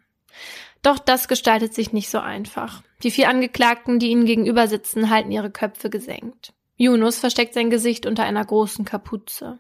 Doch 0.82 1.00
das 1.00 1.28
gestaltet 1.28 1.74
sich 1.74 1.94
nicht 1.94 2.10
so 2.10 2.20
einfach. 2.20 2.84
Die 3.04 3.12
vier 3.12 3.30
Angeklagten, 3.30 3.98
die 3.98 4.10
ihnen 4.10 4.26
gegenüber 4.26 4.68
sitzen, 4.68 5.10
halten 5.10 5.32
ihre 5.32 5.50
Köpfe 5.50 5.90
gesenkt. 5.90 6.54
Yunus 6.78 7.18
versteckt 7.20 7.54
sein 7.54 7.70
Gesicht 7.70 8.06
unter 8.06 8.24
einer 8.24 8.44
großen 8.44 8.86
Kapuze. 8.86 9.60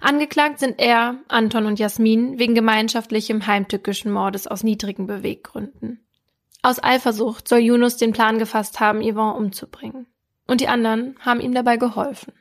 Angeklagt 0.00 0.58
sind 0.58 0.80
er, 0.80 1.18
Anton 1.28 1.66
und 1.66 1.78
Jasmin 1.78 2.38
wegen 2.38 2.54
gemeinschaftlichem 2.54 3.46
heimtückischen 3.46 4.12
Mordes 4.12 4.46
aus 4.46 4.62
niedrigen 4.62 5.06
Beweggründen. 5.06 6.06
Aus 6.62 6.82
Eifersucht 6.82 7.48
soll 7.48 7.60
Yunus 7.60 7.96
den 7.96 8.12
Plan 8.12 8.38
gefasst 8.38 8.80
haben, 8.80 9.02
Yvonne 9.02 9.34
umzubringen. 9.34 10.06
Und 10.46 10.60
die 10.60 10.68
anderen 10.68 11.16
haben 11.20 11.40
ihm 11.40 11.54
dabei 11.54 11.76
geholfen. 11.76 12.32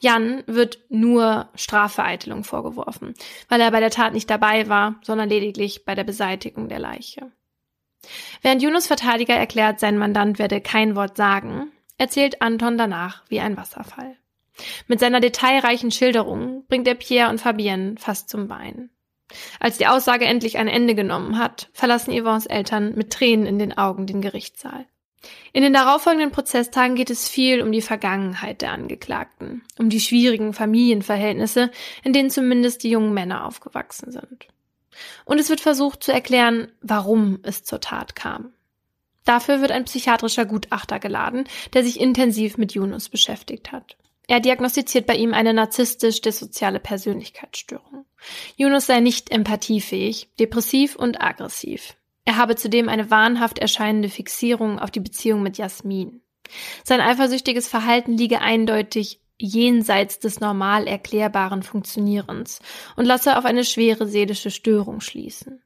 Jan 0.00 0.42
wird 0.46 0.80
nur 0.88 1.48
Strafvereitelung 1.54 2.42
vorgeworfen, 2.42 3.14
weil 3.48 3.60
er 3.60 3.70
bei 3.70 3.78
der 3.78 3.90
Tat 3.90 4.14
nicht 4.14 4.28
dabei 4.28 4.68
war, 4.68 4.96
sondern 5.02 5.28
lediglich 5.28 5.84
bei 5.84 5.94
der 5.94 6.02
Beseitigung 6.02 6.68
der 6.68 6.80
Leiche. 6.80 7.30
Während 8.40 8.62
Yunus 8.62 8.88
Verteidiger 8.88 9.34
erklärt, 9.34 9.78
sein 9.78 9.98
Mandant 9.98 10.40
werde 10.40 10.60
kein 10.60 10.96
Wort 10.96 11.16
sagen, 11.16 11.70
erzählt 11.98 12.42
Anton 12.42 12.76
danach 12.76 13.22
wie 13.28 13.38
ein 13.38 13.56
Wasserfall. 13.56 14.16
Mit 14.88 14.98
seiner 14.98 15.20
detailreichen 15.20 15.92
Schilderung 15.92 16.66
bringt 16.66 16.88
er 16.88 16.96
Pierre 16.96 17.30
und 17.30 17.40
Fabienne 17.40 17.94
fast 17.98 18.28
zum 18.28 18.48
Bein. 18.48 18.90
Als 19.60 19.78
die 19.78 19.86
Aussage 19.86 20.24
endlich 20.24 20.58
ein 20.58 20.68
Ende 20.68 20.94
genommen 20.94 21.38
hat, 21.38 21.68
verlassen 21.72 22.12
Yvonnes 22.12 22.46
Eltern 22.46 22.94
mit 22.94 23.12
Tränen 23.12 23.46
in 23.46 23.58
den 23.58 23.76
Augen 23.76 24.06
den 24.06 24.22
Gerichtssaal. 24.22 24.86
In 25.52 25.62
den 25.62 25.72
darauffolgenden 25.72 26.32
Prozesstagen 26.32 26.96
geht 26.96 27.10
es 27.10 27.28
viel 27.28 27.62
um 27.62 27.70
die 27.70 27.82
Vergangenheit 27.82 28.62
der 28.62 28.72
Angeklagten, 28.72 29.62
um 29.78 29.88
die 29.88 30.00
schwierigen 30.00 30.52
Familienverhältnisse, 30.52 31.70
in 32.02 32.12
denen 32.12 32.30
zumindest 32.30 32.82
die 32.82 32.90
jungen 32.90 33.14
Männer 33.14 33.46
aufgewachsen 33.46 34.10
sind. 34.10 34.48
Und 35.24 35.38
es 35.38 35.48
wird 35.48 35.60
versucht 35.60 36.02
zu 36.02 36.12
erklären, 36.12 36.72
warum 36.80 37.38
es 37.42 37.64
zur 37.64 37.80
Tat 37.80 38.14
kam. 38.14 38.52
Dafür 39.24 39.60
wird 39.60 39.70
ein 39.70 39.84
psychiatrischer 39.84 40.46
Gutachter 40.46 40.98
geladen, 40.98 41.44
der 41.72 41.84
sich 41.84 42.00
intensiv 42.00 42.58
mit 42.58 42.72
Yunus 42.72 43.08
beschäftigt 43.08 43.70
hat. 43.70 43.96
Er 44.26 44.40
diagnostiziert 44.40 45.06
bei 45.06 45.14
ihm 45.14 45.34
eine 45.34 45.52
narzisstisch-dissoziale 45.52 46.80
Persönlichkeitsstörung. 46.80 48.06
Yunus 48.56 48.86
sei 48.86 49.00
nicht 49.00 49.30
empathiefähig, 49.30 50.28
depressiv 50.38 50.96
und 50.96 51.22
aggressiv. 51.22 51.96
Er 52.24 52.36
habe 52.36 52.56
zudem 52.56 52.88
eine 52.88 53.10
wahnhaft 53.10 53.58
erscheinende 53.58 54.08
Fixierung 54.08 54.78
auf 54.78 54.90
die 54.90 55.00
Beziehung 55.00 55.42
mit 55.42 55.58
Jasmin. 55.58 56.20
Sein 56.84 57.00
eifersüchtiges 57.00 57.68
Verhalten 57.68 58.16
liege 58.16 58.40
eindeutig 58.40 59.20
jenseits 59.38 60.20
des 60.20 60.40
normal 60.40 60.86
erklärbaren 60.86 61.62
Funktionierens 61.62 62.60
und 62.96 63.06
lasse 63.06 63.36
auf 63.36 63.44
eine 63.44 63.64
schwere 63.64 64.06
seelische 64.06 64.50
Störung 64.50 65.00
schließen. 65.00 65.62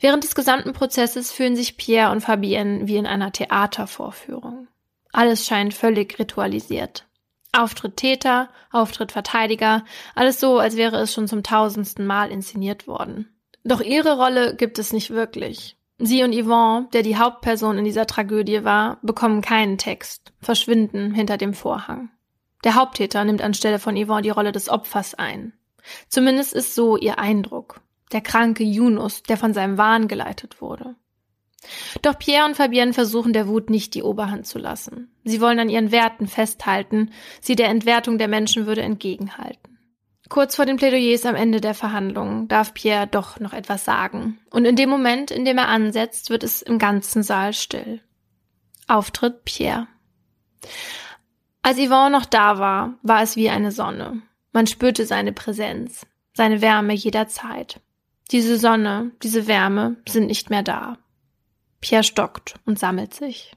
Während 0.00 0.22
des 0.24 0.34
gesamten 0.34 0.74
Prozesses 0.74 1.32
fühlen 1.32 1.56
sich 1.56 1.78
Pierre 1.78 2.12
und 2.12 2.20
Fabienne 2.20 2.86
wie 2.86 2.96
in 2.96 3.06
einer 3.06 3.32
Theatervorführung. 3.32 4.68
Alles 5.12 5.46
scheint 5.46 5.72
völlig 5.72 6.18
ritualisiert. 6.18 7.05
Auftritt 7.56 7.96
Täter, 7.96 8.48
Auftritt 8.70 9.12
Verteidiger, 9.12 9.84
alles 10.14 10.40
so, 10.40 10.58
als 10.58 10.76
wäre 10.76 10.96
es 10.98 11.12
schon 11.12 11.28
zum 11.28 11.42
tausendsten 11.42 12.06
Mal 12.06 12.30
inszeniert 12.30 12.86
worden. 12.86 13.28
Doch 13.64 13.80
ihre 13.80 14.16
Rolle 14.16 14.54
gibt 14.54 14.78
es 14.78 14.92
nicht 14.92 15.10
wirklich. 15.10 15.76
Sie 15.98 16.22
und 16.22 16.34
Yvonne, 16.34 16.88
der 16.92 17.02
die 17.02 17.16
Hauptperson 17.16 17.78
in 17.78 17.84
dieser 17.84 18.06
Tragödie 18.06 18.64
war, 18.64 18.98
bekommen 19.02 19.40
keinen 19.40 19.78
Text, 19.78 20.32
verschwinden 20.40 21.14
hinter 21.14 21.38
dem 21.38 21.54
Vorhang. 21.54 22.10
Der 22.64 22.74
Haupttäter 22.74 23.24
nimmt 23.24 23.42
anstelle 23.42 23.78
von 23.78 23.96
Yvonne 23.96 24.22
die 24.22 24.30
Rolle 24.30 24.52
des 24.52 24.68
Opfers 24.68 25.14
ein. 25.14 25.52
Zumindest 26.08 26.52
ist 26.52 26.74
so 26.74 26.96
ihr 26.96 27.18
Eindruck. 27.18 27.80
Der 28.12 28.20
kranke 28.20 28.62
Yunus, 28.62 29.22
der 29.22 29.36
von 29.36 29.52
seinem 29.52 29.78
Wahn 29.78 30.08
geleitet 30.08 30.60
wurde. 30.60 30.96
Doch 32.02 32.18
Pierre 32.18 32.46
und 32.46 32.56
Fabienne 32.56 32.92
versuchen 32.92 33.32
der 33.32 33.48
Wut 33.48 33.70
nicht 33.70 33.94
die 33.94 34.02
Oberhand 34.02 34.46
zu 34.46 34.58
lassen. 34.58 35.10
Sie 35.24 35.40
wollen 35.40 35.58
an 35.58 35.68
ihren 35.68 35.92
Werten 35.92 36.26
festhalten, 36.26 37.10
sie 37.40 37.56
der 37.56 37.68
Entwertung 37.68 38.18
der 38.18 38.28
Menschenwürde 38.28 38.82
entgegenhalten. 38.82 39.78
Kurz 40.28 40.56
vor 40.56 40.66
den 40.66 40.76
Plädoyers 40.76 41.24
am 41.24 41.36
Ende 41.36 41.60
der 41.60 41.74
Verhandlungen 41.74 42.48
darf 42.48 42.74
Pierre 42.74 43.06
doch 43.06 43.38
noch 43.38 43.52
etwas 43.52 43.84
sagen. 43.84 44.38
Und 44.50 44.64
in 44.64 44.74
dem 44.74 44.90
Moment, 44.90 45.30
in 45.30 45.44
dem 45.44 45.58
er 45.58 45.68
ansetzt, 45.68 46.30
wird 46.30 46.42
es 46.42 46.62
im 46.62 46.78
ganzen 46.78 47.22
Saal 47.22 47.52
still. 47.52 48.00
Auftritt 48.88 49.44
Pierre. 49.44 49.86
Als 51.62 51.78
Yvonne 51.78 52.10
noch 52.10 52.26
da 52.26 52.58
war, 52.58 52.94
war 53.02 53.22
es 53.22 53.36
wie 53.36 53.50
eine 53.50 53.72
Sonne. 53.72 54.22
Man 54.52 54.66
spürte 54.66 55.06
seine 55.06 55.32
Präsenz, 55.32 56.06
seine 56.32 56.60
Wärme 56.60 56.94
jederzeit. 56.94 57.80
Diese 58.30 58.58
Sonne, 58.58 59.12
diese 59.22 59.46
Wärme 59.46 59.96
sind 60.08 60.26
nicht 60.26 60.50
mehr 60.50 60.62
da. 60.62 60.98
Pierre 61.86 62.02
stockt 62.02 62.56
und 62.64 62.80
sammelt 62.80 63.14
sich. 63.14 63.52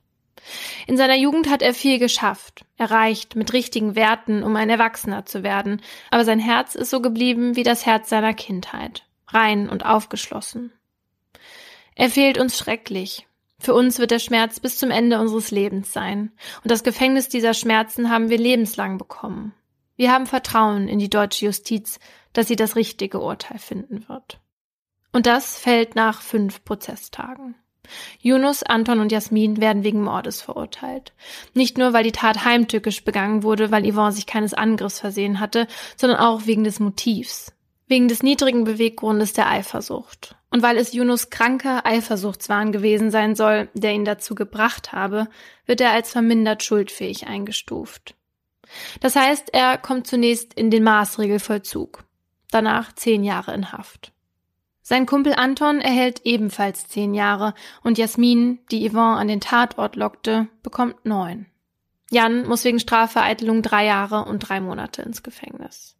In 0.86 0.98
seiner 0.98 1.15
Jugend 1.15 1.50
hat 1.50 1.63
er 1.63 1.74
viel 1.74 1.98
geschafft, 1.98 2.63
erreicht, 2.78 3.36
mit 3.36 3.54
richtigen 3.54 3.96
Werten, 3.96 4.44
um 4.44 4.56
ein 4.56 4.70
Erwachsener 4.70 5.26
zu 5.26 5.42
werden, 5.42 5.82
aber 6.12 6.24
sein 6.24 6.38
Herz 6.38 6.76
ist 6.76 6.92
so 6.92 7.02
geblieben 7.02 7.56
wie 7.56 7.63
das 7.63 7.88
Herz 7.88 8.08
seiner 8.08 8.36
Kindheit, 8.36 9.08
rein 9.30 9.68
und 9.68 9.84
aufgeschlossen. 9.84 10.72
Er 11.96 12.12
fehlt 12.12 12.38
uns 12.38 12.56
schrecklich. 12.56 13.26
Für 13.58 13.74
uns 13.74 13.98
wird 13.98 14.12
der 14.12 14.20
Schmerz 14.20 14.60
bis 14.60 14.78
zum 14.78 14.92
Ende 14.92 15.20
unseres 15.20 15.50
Lebens 15.50 15.92
sein, 15.92 16.32
und 16.63 16.70
das 16.70 16.84
Gefängnis 16.84 17.30
dieser 17.30 17.56
Schmerzen 17.56 18.12
haben 18.12 18.30
wir 18.30 18.38
lebenslang 18.38 19.00
bekommen. 19.00 19.56
Wir 19.96 20.12
haben 20.12 20.28
Vertrauen 20.28 20.88
in 20.88 21.00
die 21.00 21.10
deutsche 21.10 21.46
Justiz, 21.46 22.00
dass 22.34 22.48
sie 22.48 22.56
das 22.56 22.76
richtige 22.76 23.20
Urteil 23.22 23.58
finden 23.58 24.08
wird. 24.08 24.39
Und 25.12 25.26
das 25.26 25.58
fällt 25.58 25.96
nach 25.96 26.22
fünf 26.22 26.63
Prozesstagen. 26.63 27.56
Yunus, 28.21 28.63
Anton 28.63 28.99
und 28.99 29.12
Jasmin 29.12 29.62
werden 29.62 29.84
wegen 29.84 30.04
Mordes 30.04 30.41
verurteilt. 30.41 31.13
Nicht 31.54 31.78
nur, 31.78 31.93
weil 31.93 32.04
die 32.04 32.12
Tat 32.12 32.45
heimtückisch 32.45 33.04
begangen 33.04 33.43
wurde, 33.43 33.71
weil 33.71 33.89
Yvonne 33.89 34.12
sich 34.12 34.25
keines 34.25 34.54
Angriffs 34.54 34.99
versehen 34.99 35.39
hatte, 35.39 35.67
sondern 35.97 36.19
auch 36.19 36.45
wegen 36.45 36.63
des 36.63 36.80
Motivs. 36.80 37.54
Wegen 37.88 38.08
des 38.08 38.21
niedrigen 38.21 38.65
Beweggrundes 38.65 39.34
der 39.34 39.49
Eifersucht. 39.49 40.36
Und 40.52 40.62
weil 40.62 40.78
es 40.78 40.93
Yunus 40.93 41.30
kranker 41.30 41.86
Eifersuchtswahn 41.86 42.71
gewesen 42.71 43.12
sein 43.12 43.36
soll, 43.36 43.69
der 43.73 43.93
ihn 43.93 44.06
dazu 44.06 44.36
gebracht 44.36 44.91
habe, 44.91 45.28
wird 45.65 45.82
er 45.82 45.91
als 45.91 46.12
vermindert 46.12 46.63
schuldfähig 46.63 47.28
eingestuft. 47.28 48.15
Das 48.99 49.15
heißt, 49.15 49.54
er 49.54 49.78
kommt 49.78 50.08
zunächst 50.08 50.54
in 50.54 50.71
den 50.71 50.84
Maßregelvollzug, 50.84 52.04
danach 52.52 52.93
zehn 52.93 53.23
Jahre 53.23 53.54
in 53.54 53.71
Haft. 53.71 54.12
Sein 54.89 55.06
Kumpel 55.06 55.36
Anton 55.36 55.82
erhält 55.82 56.21
ebenfalls 56.23 56.88
zehn 56.88 57.13
Jahre 57.13 57.54
und 57.84 57.99
Jasmin, 57.99 58.58
die 58.71 58.89
Yvonne 58.89 59.17
an 59.17 59.28
den 59.28 59.39
Tatort 59.39 59.95
lockte, 59.95 60.47
bekommt 60.63 61.06
neun. 61.06 61.45
Jan 62.10 62.47
muss 62.47 62.63
wegen 62.65 62.80
Strafvereitelung 62.80 63.62
drei 63.62 63.86
Jahre 63.86 64.25
und 64.25 64.39
drei 64.39 64.60
Monate 64.60 65.04
ins 65.04 65.21
Gefängnis. 65.21 65.95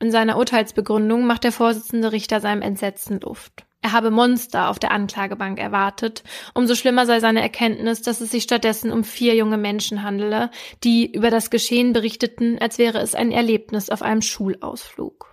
In 0.00 0.10
seiner 0.10 0.38
Urteilsbegründung 0.38 1.26
macht 1.26 1.44
der 1.44 1.52
Vorsitzende 1.52 2.10
Richter 2.10 2.40
seinem 2.40 2.62
Entsetzen 2.62 3.20
Luft. 3.20 3.66
Er 3.82 3.92
habe 3.92 4.10
Monster 4.10 4.70
auf 4.70 4.78
der 4.78 4.92
Anklagebank 4.92 5.58
erwartet. 5.58 6.24
Umso 6.54 6.74
schlimmer 6.74 7.04
sei 7.04 7.20
seine 7.20 7.42
Erkenntnis, 7.42 8.00
dass 8.00 8.22
es 8.22 8.30
sich 8.30 8.44
stattdessen 8.44 8.92
um 8.92 9.04
vier 9.04 9.34
junge 9.34 9.58
Menschen 9.58 10.02
handele, 10.02 10.50
die 10.84 11.12
über 11.12 11.28
das 11.28 11.50
Geschehen 11.50 11.92
berichteten, 11.92 12.58
als 12.58 12.78
wäre 12.78 13.00
es 13.00 13.14
ein 13.14 13.30
Erlebnis 13.30 13.90
auf 13.90 14.00
einem 14.00 14.22
Schulausflug. 14.22 15.31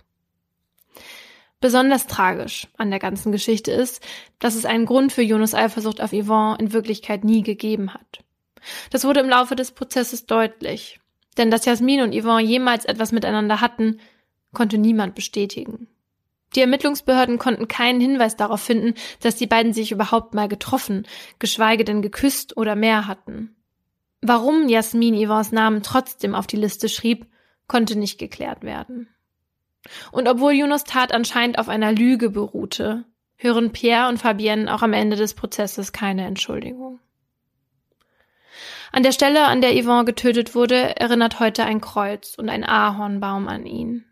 Besonders 1.60 2.06
tragisch 2.06 2.68
an 2.78 2.90
der 2.90 2.98
ganzen 2.98 3.32
Geschichte 3.32 3.70
ist, 3.70 4.02
dass 4.38 4.54
es 4.54 4.64
einen 4.64 4.86
Grund 4.86 5.12
für 5.12 5.22
Jonas 5.22 5.54
Eifersucht 5.54 6.00
auf 6.00 6.12
Yvonne 6.12 6.56
in 6.58 6.72
Wirklichkeit 6.72 7.22
nie 7.22 7.42
gegeben 7.42 7.92
hat. 7.92 8.24
Das 8.90 9.04
wurde 9.04 9.20
im 9.20 9.28
Laufe 9.28 9.56
des 9.56 9.72
Prozesses 9.72 10.26
deutlich. 10.26 11.00
Denn 11.36 11.50
dass 11.50 11.64
Jasmin 11.64 12.00
und 12.00 12.14
Yvonne 12.14 12.42
jemals 12.42 12.86
etwas 12.86 13.12
miteinander 13.12 13.60
hatten, 13.60 14.00
konnte 14.52 14.78
niemand 14.78 15.14
bestätigen. 15.14 15.86
Die 16.56 16.60
Ermittlungsbehörden 16.60 17.38
konnten 17.38 17.68
keinen 17.68 18.00
Hinweis 18.00 18.36
darauf 18.36 18.60
finden, 18.60 18.94
dass 19.20 19.36
die 19.36 19.46
beiden 19.46 19.72
sich 19.72 19.92
überhaupt 19.92 20.34
mal 20.34 20.48
getroffen, 20.48 21.06
geschweige 21.38 21.84
denn 21.84 22.02
geküsst 22.02 22.56
oder 22.56 22.74
mehr 22.74 23.06
hatten. 23.06 23.54
Warum 24.20 24.68
Jasmin 24.68 25.14
Yvonnes 25.14 25.52
Namen 25.52 25.82
trotzdem 25.82 26.34
auf 26.34 26.46
die 26.46 26.56
Liste 26.56 26.88
schrieb, 26.88 27.26
konnte 27.68 27.96
nicht 27.96 28.18
geklärt 28.18 28.64
werden. 28.64 29.08
Und 30.12 30.28
obwohl 30.28 30.52
Junos 30.52 30.84
Tat 30.84 31.12
anscheinend 31.12 31.58
auf 31.58 31.68
einer 31.68 31.92
Lüge 31.92 32.30
beruhte, 32.30 33.04
hören 33.36 33.72
Pierre 33.72 34.08
und 34.08 34.18
Fabienne 34.18 34.72
auch 34.72 34.82
am 34.82 34.92
Ende 34.92 35.16
des 35.16 35.34
Prozesses 35.34 35.92
keine 35.92 36.26
Entschuldigung. 36.26 37.00
An 38.92 39.02
der 39.02 39.12
Stelle, 39.12 39.46
an 39.46 39.60
der 39.60 39.80
Yvonne 39.80 40.04
getötet 40.04 40.54
wurde, 40.54 40.98
erinnert 40.98 41.38
heute 41.40 41.64
ein 41.64 41.80
Kreuz 41.80 42.34
und 42.34 42.48
ein 42.48 42.64
Ahornbaum 42.64 43.48
an 43.48 43.64
ihn. 43.64 44.04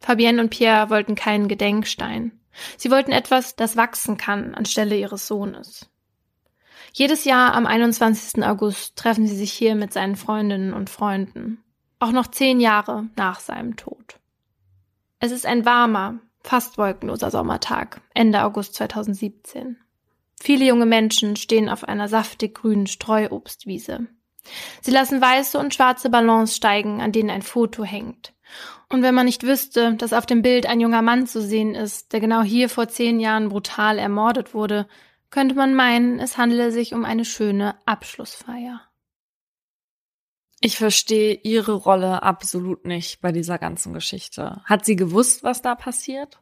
Fabienne 0.00 0.42
und 0.42 0.50
Pierre 0.50 0.90
wollten 0.90 1.14
keinen 1.14 1.48
Gedenkstein. 1.48 2.32
Sie 2.76 2.90
wollten 2.90 3.12
etwas, 3.12 3.56
das 3.56 3.76
wachsen 3.76 4.16
kann 4.16 4.54
anstelle 4.54 4.96
ihres 4.96 5.26
Sohnes. 5.26 5.88
Jedes 6.92 7.24
Jahr 7.24 7.54
am 7.54 7.66
21. 7.66 8.44
August 8.44 8.96
treffen 8.96 9.26
sie 9.26 9.36
sich 9.36 9.52
hier 9.52 9.74
mit 9.74 9.92
seinen 9.92 10.16
Freundinnen 10.16 10.74
und 10.74 10.90
Freunden. 10.90 11.62
Auch 11.98 12.12
noch 12.12 12.26
zehn 12.26 12.60
Jahre 12.60 13.08
nach 13.16 13.40
seinem 13.40 13.76
Tod. 13.76 14.19
Es 15.22 15.32
ist 15.32 15.44
ein 15.44 15.66
warmer, 15.66 16.18
fast 16.42 16.78
wolkenloser 16.78 17.30
Sommertag, 17.30 18.00
Ende 18.14 18.42
August 18.42 18.74
2017. 18.76 19.76
Viele 20.40 20.64
junge 20.64 20.86
Menschen 20.86 21.36
stehen 21.36 21.68
auf 21.68 21.84
einer 21.84 22.08
saftig 22.08 22.54
grünen 22.54 22.86
Streuobstwiese. 22.86 24.06
Sie 24.80 24.90
lassen 24.90 25.20
weiße 25.20 25.58
und 25.58 25.74
schwarze 25.74 26.08
Ballons 26.08 26.56
steigen, 26.56 27.02
an 27.02 27.12
denen 27.12 27.28
ein 27.28 27.42
Foto 27.42 27.84
hängt. 27.84 28.32
Und 28.88 29.02
wenn 29.02 29.14
man 29.14 29.26
nicht 29.26 29.42
wüsste, 29.42 29.92
dass 29.94 30.14
auf 30.14 30.24
dem 30.24 30.40
Bild 30.40 30.64
ein 30.64 30.80
junger 30.80 31.02
Mann 31.02 31.26
zu 31.26 31.42
sehen 31.42 31.74
ist, 31.74 32.14
der 32.14 32.20
genau 32.20 32.40
hier 32.40 32.70
vor 32.70 32.88
zehn 32.88 33.20
Jahren 33.20 33.50
brutal 33.50 33.98
ermordet 33.98 34.54
wurde, 34.54 34.88
könnte 35.28 35.54
man 35.54 35.74
meinen, 35.74 36.18
es 36.18 36.38
handele 36.38 36.72
sich 36.72 36.94
um 36.94 37.04
eine 37.04 37.26
schöne 37.26 37.74
Abschlussfeier. 37.84 38.80
Ich 40.60 40.76
verstehe 40.76 41.40
ihre 41.42 41.72
Rolle 41.72 42.22
absolut 42.22 42.84
nicht 42.84 43.22
bei 43.22 43.32
dieser 43.32 43.58
ganzen 43.58 43.94
Geschichte. 43.94 44.60
Hat 44.64 44.84
sie 44.84 44.94
gewusst, 44.94 45.42
was 45.42 45.62
da 45.62 45.74
passiert? 45.74 46.38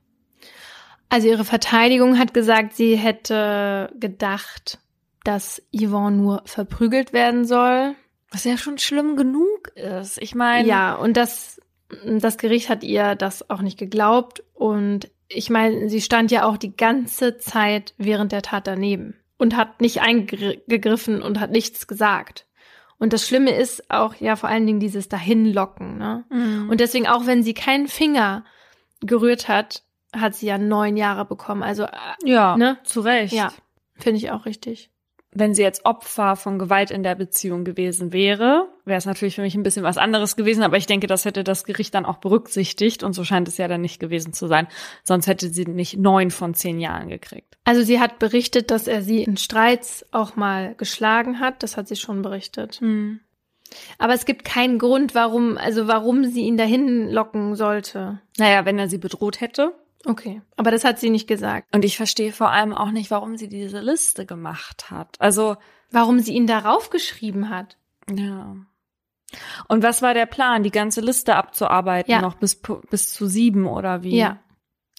Also 1.09 1.29
ihre 1.29 1.45
Verteidigung 1.45 2.19
hat 2.19 2.35
gesagt, 2.35 2.75
sie 2.75 2.97
hätte 2.97 3.93
gedacht, 3.99 4.79
dass 5.25 5.63
Yvonne 5.73 6.17
nur 6.17 6.43
verprügelt 6.45 7.13
werden 7.13 7.45
soll. 7.45 7.95
Was 8.31 8.45
ja 8.45 8.59
schon 8.59 8.79
schlimm 8.79 9.17
genug 9.17 9.69
ist. 9.75 10.19
Ich 10.21 10.35
meine. 10.35 10.69
Ja, 10.69 10.95
und 10.97 11.17
das, 11.17 11.61
das 12.05 12.39
Gericht 12.39 12.69
hat 12.69 12.83
ihr 12.83 13.15
das 13.15 13.49
auch 13.49 13.63
nicht 13.63 13.79
geglaubt. 13.79 14.43
Und 14.53 15.11
ich 15.29 15.49
meine, 15.49 15.89
sie 15.89 16.01
stand 16.01 16.31
ja 16.31 16.45
auch 16.45 16.57
die 16.57 16.77
ganze 16.77 17.39
Zeit 17.39 17.95
während 17.99 18.33
der 18.33 18.43
Tat 18.43 18.67
daneben 18.67 19.15
und 19.39 19.57
hat 19.57 19.81
nicht 19.81 20.01
eingegriffen 20.01 21.23
und 21.23 21.41
hat 21.41 21.53
nichts 21.53 21.87
gesagt. 21.87 22.47
Und 22.99 23.13
das 23.13 23.27
Schlimme 23.27 23.55
ist 23.55 23.91
auch 23.91 24.15
ja 24.17 24.37
vor 24.37 24.49
allen 24.49 24.67
Dingen 24.67 24.81
dieses 24.81 25.09
Dahinlocken. 25.09 25.99
Ne? 25.99 26.25
Mhm. 26.31 26.69
Und 26.69 26.81
deswegen 26.81 27.07
auch 27.07 27.27
wenn 27.27 27.43
sie 27.43 27.55
keinen 27.55 27.89
Finger 27.89 28.45
gerührt 29.01 29.49
hat, 29.49 29.83
hat 30.15 30.35
sie 30.35 30.47
ja 30.47 30.59
neun 30.59 30.97
Jahre 30.97 31.25
bekommen. 31.25 31.63
Also 31.63 31.85
äh, 31.85 31.91
ja, 32.25 32.57
ne? 32.57 32.79
zu 32.83 33.01
Recht. 33.01 33.33
Ja, 33.33 33.53
finde 33.95 34.19
ich 34.19 34.31
auch 34.31 34.47
richtig. 34.47 34.91
Wenn 35.31 35.55
sie 35.55 35.63
jetzt 35.63 35.85
Opfer 35.85 36.37
von 36.37 36.59
Gewalt 36.59 36.91
in 36.91 37.03
der 37.03 37.15
Beziehung 37.15 37.65
gewesen 37.65 38.13
wäre, 38.13 38.69
wäre 38.87 38.97
es 38.99 39.05
natürlich 39.05 39.35
für 39.35 39.43
mich 39.43 39.55
ein 39.55 39.63
bisschen 39.63 39.83
was 39.83 39.99
anderes 39.99 40.37
gewesen, 40.37 40.63
aber 40.63 40.79
ich 40.79 40.87
denke, 40.87 41.07
das 41.07 41.27
hätte 41.27 41.45
das 41.45 41.65
Gericht 41.65 41.95
dann 41.95 42.07
auch 42.07 42.17
berücksichtigt 42.17 43.03
und 43.03 43.13
so 43.13 43.25
scheint 43.25 43.47
es 43.47 43.59
ja 43.59 43.69
dann 43.69 43.83
nicht 43.83 44.01
gewesen 44.01 44.33
zu 44.33 44.47
sein. 44.47 44.69
Sonst 45.05 45.27
hätte 45.27 45.51
sie 45.51 45.67
nicht 45.67 45.99
neun 45.99 46.31
von 46.31 46.55
zehn 46.55 46.81
Jahren 46.81 47.09
gekriegt. 47.09 47.48
Also 47.69 47.83
sie 47.83 48.01
hat 48.01 48.19
berichtet, 48.19 48.71
dass 48.71 48.87
er 48.87 49.03
sie 49.03 49.25
in 49.25 49.37
Streits 49.37 50.07
auch 50.11 50.37
mal 50.37 50.75
geschlagen 50.77 51.39
hat. 51.39 51.63
Das 51.63 51.77
hat 51.77 51.87
sie 51.87 51.97
schon 51.97 52.23
berichtet. 52.23 52.77
Hm. 52.81 53.21
Aber 53.99 54.15
es 54.15 54.25
gibt 54.25 54.47
keinen 54.47 54.79
Grund, 54.79 55.15
warum, 55.15 55.59
also 55.59 55.87
warum 55.87 56.25
sie 56.25 56.45
ihn 56.45 56.57
dahin 56.57 57.11
locken 57.11 57.57
sollte. 57.57 58.23
Naja, 58.39 58.65
wenn 58.65 58.79
er 58.79 58.89
sie 58.89 58.97
bedroht 58.97 59.43
hätte. 59.43 59.75
Okay, 60.07 60.41
aber 60.57 60.71
das 60.71 60.83
hat 60.83 60.99
sie 60.99 61.11
nicht 61.11 61.27
gesagt. 61.27 61.69
Und 61.75 61.85
ich 61.85 61.99
verstehe 61.99 62.33
vor 62.33 62.51
allem 62.53 62.73
auch 62.73 62.91
nicht, 62.91 63.11
warum 63.11 63.37
sie 63.37 63.51
diese 63.51 63.81
Liste 63.81 64.25
gemacht 64.25 64.91
hat. 64.91 65.17
Also, 65.19 65.59
warum 65.91 66.21
sie 66.21 66.33
ihn 66.33 66.47
darauf 66.47 66.89
geschrieben 66.89 67.51
hat. 67.51 67.77
Ja. 68.11 68.57
Und 69.69 69.83
was 69.83 70.01
war 70.01 70.15
der 70.15 70.25
Plan, 70.25 70.63
die 70.63 70.71
ganze 70.71 71.03
Liste 71.03 71.37
abzuarbeiten, 71.37 72.11
ja. 72.11 72.23
noch 72.23 72.37
bis, 72.37 72.63
bis 72.89 73.13
zu 73.13 73.27
sieben 73.27 73.67
oder 73.67 74.03
wie? 74.03 74.17
Ja. 74.17 74.39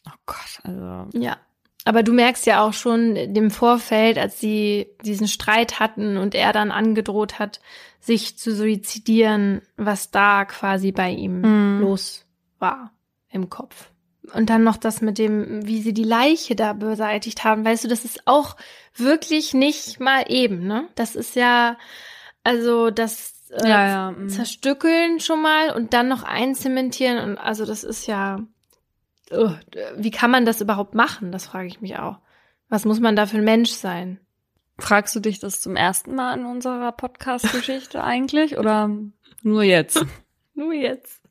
Oh 0.05 0.17
Gott, 0.27 0.59
also. 0.61 1.17
Ja. 1.17 1.37
Aber 1.85 2.03
du 2.03 2.13
merkst 2.13 2.45
ja 2.45 2.63
auch 2.63 2.73
schon 2.73 3.33
dem 3.33 3.51
Vorfeld, 3.51 4.17
als 4.17 4.39
sie 4.39 4.87
diesen 5.03 5.27
Streit 5.27 5.79
hatten 5.79 6.17
und 6.17 6.35
er 6.35 6.53
dann 6.53 6.71
angedroht 6.71 7.39
hat, 7.39 7.61
sich 7.99 8.37
zu 8.37 8.53
suizidieren, 8.53 9.61
was 9.77 10.11
da 10.11 10.45
quasi 10.45 10.91
bei 10.91 11.11
ihm 11.11 11.41
mm. 11.41 11.81
los 11.81 12.25
war 12.59 12.91
im 13.31 13.49
Kopf. 13.49 13.91
Und 14.33 14.49
dann 14.49 14.63
noch 14.63 14.77
das 14.77 15.01
mit 15.01 15.17
dem, 15.17 15.65
wie 15.65 15.81
sie 15.81 15.93
die 15.93 16.03
Leiche 16.03 16.55
da 16.55 16.73
beseitigt 16.73 17.43
haben. 17.43 17.65
Weißt 17.65 17.85
du, 17.85 17.87
das 17.87 18.05
ist 18.05 18.21
auch 18.25 18.55
wirklich 18.95 19.53
nicht 19.53 19.99
mal 19.99 20.25
eben, 20.27 20.67
ne? 20.67 20.87
Das 20.95 21.15
ist 21.15 21.35
ja, 21.35 21.77
also 22.43 22.91
das 22.91 23.39
äh, 23.49 23.67
ja, 23.67 23.87
ja. 23.87 24.11
Mhm. 24.11 24.29
Zerstückeln 24.29 25.19
schon 25.19 25.41
mal 25.41 25.71
und 25.71 25.93
dann 25.93 26.07
noch 26.07 26.23
einzementieren. 26.23 27.17
Und 27.17 27.37
also 27.37 27.65
das 27.65 27.83
ist 27.83 28.07
ja, 28.07 28.39
wie 29.97 30.11
kann 30.11 30.31
man 30.31 30.45
das 30.45 30.61
überhaupt 30.61 30.95
machen? 30.95 31.31
Das 31.31 31.45
frage 31.45 31.67
ich 31.67 31.81
mich 31.81 31.97
auch. 31.97 32.19
Was 32.69 32.85
muss 32.85 32.99
man 32.99 33.15
da 33.15 33.25
für 33.25 33.37
ein 33.37 33.43
Mensch 33.43 33.71
sein? 33.71 34.19
Fragst 34.77 35.15
du 35.15 35.19
dich 35.19 35.39
das 35.39 35.61
zum 35.61 35.75
ersten 35.75 36.15
Mal 36.15 36.37
in 36.37 36.45
unserer 36.45 36.91
Podcast-Geschichte 36.91 38.03
eigentlich 38.03 38.57
oder 38.57 38.89
nur 39.41 39.63
jetzt? 39.63 40.05
nur 40.53 40.73
jetzt. 40.73 41.21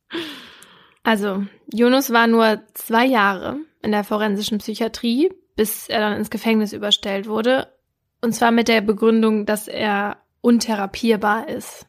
Also, 1.02 1.46
Jonas 1.72 2.12
war 2.12 2.26
nur 2.26 2.62
zwei 2.74 3.06
Jahre 3.06 3.56
in 3.82 3.92
der 3.92 4.04
forensischen 4.04 4.58
Psychiatrie, 4.58 5.30
bis 5.56 5.88
er 5.88 6.00
dann 6.00 6.18
ins 6.18 6.30
Gefängnis 6.30 6.72
überstellt 6.72 7.26
wurde. 7.26 7.72
Und 8.20 8.34
zwar 8.34 8.50
mit 8.50 8.68
der 8.68 8.80
Begründung, 8.80 9.46
dass 9.46 9.68
er 9.68 10.18
untherapierbar 10.40 11.48
ist. 11.48 11.86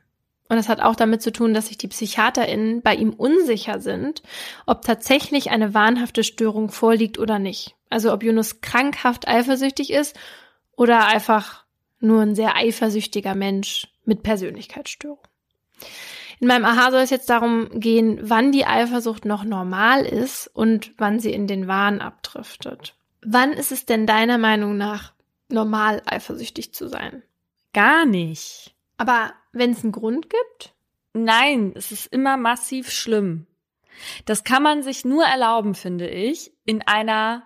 Und 0.49 0.57
das 0.57 0.67
hat 0.67 0.81
auch 0.81 0.95
damit 0.95 1.21
zu 1.21 1.31
tun, 1.31 1.53
dass 1.53 1.67
sich 1.67 1.77
die 1.77 1.87
PsychiaterInnen 1.87 2.81
bei 2.81 2.95
ihm 2.95 3.11
unsicher 3.11 3.79
sind, 3.79 4.23
ob 4.65 4.81
tatsächlich 4.81 5.51
eine 5.51 5.75
wahnhafte 5.75 6.23
Störung 6.23 6.69
vorliegt 6.69 7.19
oder 7.19 7.37
nicht. 7.37 7.75
Also 7.89 8.11
ob 8.11 8.23
Jonas 8.23 8.59
krankhaft 8.59 9.27
eifersüchtig 9.27 9.93
ist 9.93 10.19
oder 10.75 11.05
einfach 11.05 11.65
nur 11.99 12.21
ein 12.21 12.33
sehr 12.33 12.55
eifersüchtiger 12.55 13.35
Mensch 13.35 13.87
mit 14.05 14.23
Persönlichkeitsstörung. 14.23 15.19
In 16.39 16.47
meinem 16.47 16.65
Aha 16.65 16.91
soll 16.91 17.01
es 17.01 17.09
jetzt 17.09 17.29
darum 17.29 17.67
gehen, 17.79 18.19
wann 18.21 18.51
die 18.51 18.65
Eifersucht 18.65 19.25
noch 19.25 19.43
normal 19.43 20.05
ist 20.05 20.47
und 20.47 20.93
wann 20.97 21.19
sie 21.19 21.33
in 21.33 21.47
den 21.47 21.67
Wahn 21.67 22.01
abdriftet. 22.01 22.95
Wann 23.21 23.51
ist 23.51 23.71
es 23.71 23.85
denn 23.85 24.07
deiner 24.07 24.37
Meinung 24.37 24.77
nach 24.77 25.13
normal, 25.49 26.01
eifersüchtig 26.05 26.73
zu 26.73 26.87
sein? 26.87 27.23
Gar 27.73 28.05
nicht. 28.05 28.73
Aber 28.97 29.33
wenn 29.51 29.71
es 29.71 29.83
einen 29.83 29.91
Grund 29.91 30.29
gibt? 30.29 30.73
Nein, 31.13 31.73
es 31.75 31.91
ist 31.91 32.07
immer 32.07 32.37
massiv 32.37 32.91
schlimm. 32.91 33.47
Das 34.25 34.43
kann 34.43 34.63
man 34.63 34.83
sich 34.83 35.05
nur 35.05 35.25
erlauben, 35.25 35.75
finde 35.75 36.07
ich, 36.07 36.53
in 36.65 36.81
einer 36.81 37.43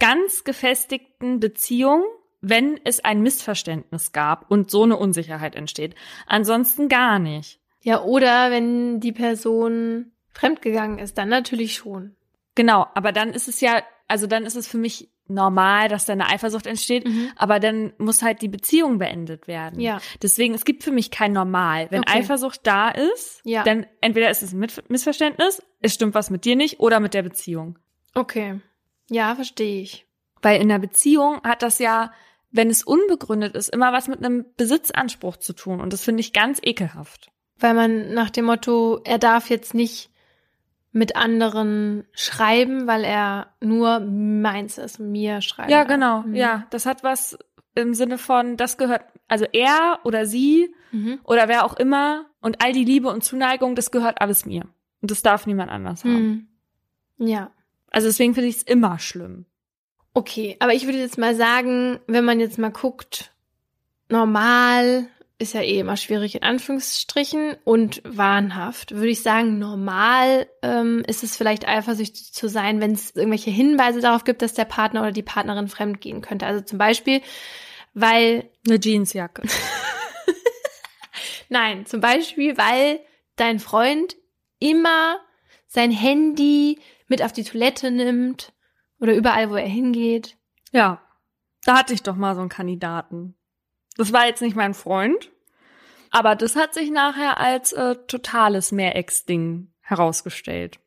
ganz 0.00 0.44
gefestigten 0.44 1.40
Beziehung, 1.40 2.02
wenn 2.40 2.78
es 2.84 3.04
ein 3.04 3.22
Missverständnis 3.22 4.12
gab 4.12 4.50
und 4.50 4.70
so 4.70 4.82
eine 4.82 4.96
Unsicherheit 4.96 5.54
entsteht. 5.54 5.94
Ansonsten 6.26 6.88
gar 6.88 7.18
nicht. 7.18 7.60
Ja, 7.80 8.02
oder 8.02 8.50
wenn 8.50 9.00
die 9.00 9.12
Person 9.12 10.12
fremdgegangen 10.32 10.98
ist, 10.98 11.16
dann 11.18 11.28
natürlich 11.28 11.74
schon. 11.74 12.16
Genau, 12.54 12.86
aber 12.94 13.12
dann 13.12 13.30
ist 13.30 13.48
es 13.48 13.60
ja, 13.60 13.82
also 14.08 14.26
dann 14.26 14.46
ist 14.46 14.56
es 14.56 14.66
für 14.66 14.78
mich 14.78 15.10
normal, 15.26 15.88
dass 15.88 16.04
da 16.04 16.12
eine 16.12 16.28
Eifersucht 16.28 16.66
entsteht, 16.66 17.06
mhm. 17.06 17.30
aber 17.36 17.60
dann 17.60 17.92
muss 17.98 18.22
halt 18.22 18.42
die 18.42 18.48
Beziehung 18.48 18.98
beendet 18.98 19.48
werden. 19.48 19.80
Ja. 19.80 20.00
Deswegen, 20.22 20.54
es 20.54 20.64
gibt 20.64 20.84
für 20.84 20.92
mich 20.92 21.10
kein 21.10 21.32
Normal. 21.32 21.86
Wenn 21.90 22.00
okay. 22.00 22.18
Eifersucht 22.18 22.60
da 22.64 22.90
ist, 22.90 23.40
ja. 23.44 23.62
dann 23.62 23.86
entweder 24.00 24.30
ist 24.30 24.42
es 24.42 24.52
ein 24.52 24.66
Missverständnis, 24.88 25.62
es 25.80 25.94
stimmt 25.94 26.14
was 26.14 26.30
mit 26.30 26.44
dir 26.44 26.56
nicht 26.56 26.80
oder 26.80 27.00
mit 27.00 27.14
der 27.14 27.22
Beziehung. 27.22 27.78
Okay. 28.14 28.60
Ja, 29.10 29.34
verstehe 29.34 29.82
ich. 29.82 30.06
Weil 30.42 30.60
in 30.60 30.68
der 30.68 30.78
Beziehung 30.78 31.40
hat 31.42 31.62
das 31.62 31.78
ja, 31.78 32.12
wenn 32.50 32.68
es 32.68 32.82
unbegründet 32.82 33.54
ist, 33.54 33.68
immer 33.70 33.92
was 33.92 34.08
mit 34.08 34.18
einem 34.18 34.44
Besitzanspruch 34.56 35.38
zu 35.38 35.54
tun. 35.54 35.80
Und 35.80 35.92
das 35.92 36.02
finde 36.02 36.20
ich 36.20 36.32
ganz 36.32 36.60
ekelhaft. 36.62 37.30
Weil 37.58 37.74
man 37.74 38.12
nach 38.12 38.30
dem 38.30 38.44
Motto, 38.44 39.00
er 39.04 39.18
darf 39.18 39.48
jetzt 39.48 39.74
nicht 39.74 40.10
mit 40.94 41.16
anderen 41.16 42.06
schreiben, 42.12 42.86
weil 42.86 43.02
er 43.02 43.48
nur 43.60 43.98
meins 43.98 44.78
ist, 44.78 45.00
mir 45.00 45.40
schreiben. 45.40 45.68
Ja, 45.68 45.82
genau. 45.82 46.22
Mhm. 46.22 46.36
Ja, 46.36 46.66
das 46.70 46.86
hat 46.86 47.02
was 47.02 47.36
im 47.74 47.94
Sinne 47.94 48.16
von, 48.16 48.56
das 48.56 48.78
gehört, 48.78 49.02
also 49.26 49.44
er 49.52 49.98
oder 50.04 50.24
sie 50.24 50.72
mhm. 50.92 51.18
oder 51.24 51.48
wer 51.48 51.64
auch 51.64 51.74
immer 51.74 52.26
und 52.40 52.62
all 52.62 52.72
die 52.72 52.84
Liebe 52.84 53.08
und 53.08 53.24
Zuneigung, 53.24 53.74
das 53.74 53.90
gehört 53.90 54.20
alles 54.20 54.46
mir. 54.46 54.68
Und 55.02 55.10
das 55.10 55.22
darf 55.22 55.46
niemand 55.46 55.72
anders 55.72 56.04
haben. 56.04 56.48
Mhm. 57.18 57.26
Ja. 57.26 57.50
Also 57.90 58.06
deswegen 58.06 58.34
finde 58.34 58.48
ich 58.48 58.58
es 58.58 58.62
immer 58.62 59.00
schlimm. 59.00 59.46
Okay, 60.14 60.56
aber 60.60 60.74
ich 60.74 60.86
würde 60.86 60.98
jetzt 60.98 61.18
mal 61.18 61.34
sagen, 61.34 61.98
wenn 62.06 62.24
man 62.24 62.38
jetzt 62.38 62.56
mal 62.58 62.70
guckt, 62.70 63.34
normal 64.08 65.08
ist 65.38 65.54
ja 65.54 65.62
eh 65.62 65.80
immer 65.80 65.96
schwierig 65.96 66.36
in 66.36 66.42
Anführungsstrichen 66.42 67.56
und 67.64 68.02
wahnhaft. 68.04 68.92
Würde 68.92 69.08
ich 69.08 69.22
sagen, 69.22 69.58
normal 69.58 70.46
ähm, 70.62 71.02
ist 71.06 71.24
es 71.24 71.36
vielleicht 71.36 71.66
eifersüchtig 71.66 72.32
zu 72.32 72.48
sein, 72.48 72.80
wenn 72.80 72.92
es 72.92 73.16
irgendwelche 73.16 73.50
Hinweise 73.50 74.00
darauf 74.00 74.24
gibt, 74.24 74.42
dass 74.42 74.54
der 74.54 74.64
Partner 74.64 75.02
oder 75.02 75.12
die 75.12 75.22
Partnerin 75.22 75.68
fremd 75.68 76.00
gehen 76.00 76.22
könnte. 76.22 76.46
Also 76.46 76.60
zum 76.60 76.78
Beispiel, 76.78 77.20
weil 77.94 78.48
eine 78.66 78.78
Jeansjacke. 78.80 79.42
Nein, 81.48 81.84
zum 81.86 82.00
Beispiel, 82.00 82.56
weil 82.56 83.00
dein 83.36 83.58
Freund 83.58 84.16
immer 84.60 85.18
sein 85.66 85.90
Handy 85.90 86.80
mit 87.08 87.22
auf 87.22 87.32
die 87.32 87.44
Toilette 87.44 87.90
nimmt 87.90 88.52
oder 89.00 89.14
überall, 89.14 89.50
wo 89.50 89.56
er 89.56 89.68
hingeht. 89.68 90.36
Ja, 90.72 91.02
da 91.64 91.78
hatte 91.78 91.92
ich 91.92 92.02
doch 92.02 92.16
mal 92.16 92.34
so 92.34 92.40
einen 92.40 92.48
Kandidaten. 92.48 93.36
Das 93.96 94.12
war 94.12 94.26
jetzt 94.26 94.42
nicht 94.42 94.56
mein 94.56 94.74
Freund, 94.74 95.30
aber 96.10 96.36
das 96.36 96.56
hat 96.56 96.74
sich 96.74 96.90
nachher 96.90 97.38
als 97.38 97.72
äh, 97.72 97.96
totales 98.06 98.72
Mehrex-Ding 98.72 99.72
herausgestellt. 99.80 100.78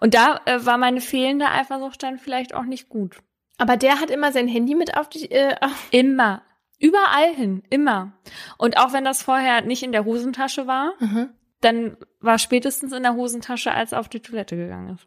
Und 0.00 0.14
da 0.14 0.40
äh, 0.44 0.64
war 0.64 0.78
meine 0.78 1.00
fehlende 1.00 1.48
Eifersucht 1.48 2.02
dann 2.02 2.18
vielleicht 2.18 2.54
auch 2.54 2.64
nicht 2.64 2.88
gut. 2.88 3.16
Aber 3.58 3.76
der 3.76 4.00
hat 4.00 4.10
immer 4.10 4.32
sein 4.32 4.48
Handy 4.48 4.74
mit 4.74 4.96
auf 4.96 5.08
die. 5.08 5.30
Äh, 5.30 5.56
immer. 5.90 6.42
Überall 6.78 7.34
hin. 7.34 7.64
Immer. 7.70 8.12
Und 8.56 8.78
auch 8.78 8.92
wenn 8.92 9.04
das 9.04 9.22
vorher 9.22 9.62
nicht 9.62 9.82
in 9.82 9.92
der 9.92 10.04
Hosentasche 10.04 10.66
war, 10.66 10.94
mhm. 11.00 11.30
dann 11.60 11.96
war 12.20 12.38
spätestens 12.38 12.92
in 12.92 13.02
der 13.02 13.14
Hosentasche, 13.14 13.72
als 13.72 13.92
er 13.92 14.00
auf 14.00 14.08
die 14.08 14.20
Toilette 14.20 14.56
gegangen 14.56 14.94
ist. 14.94 15.06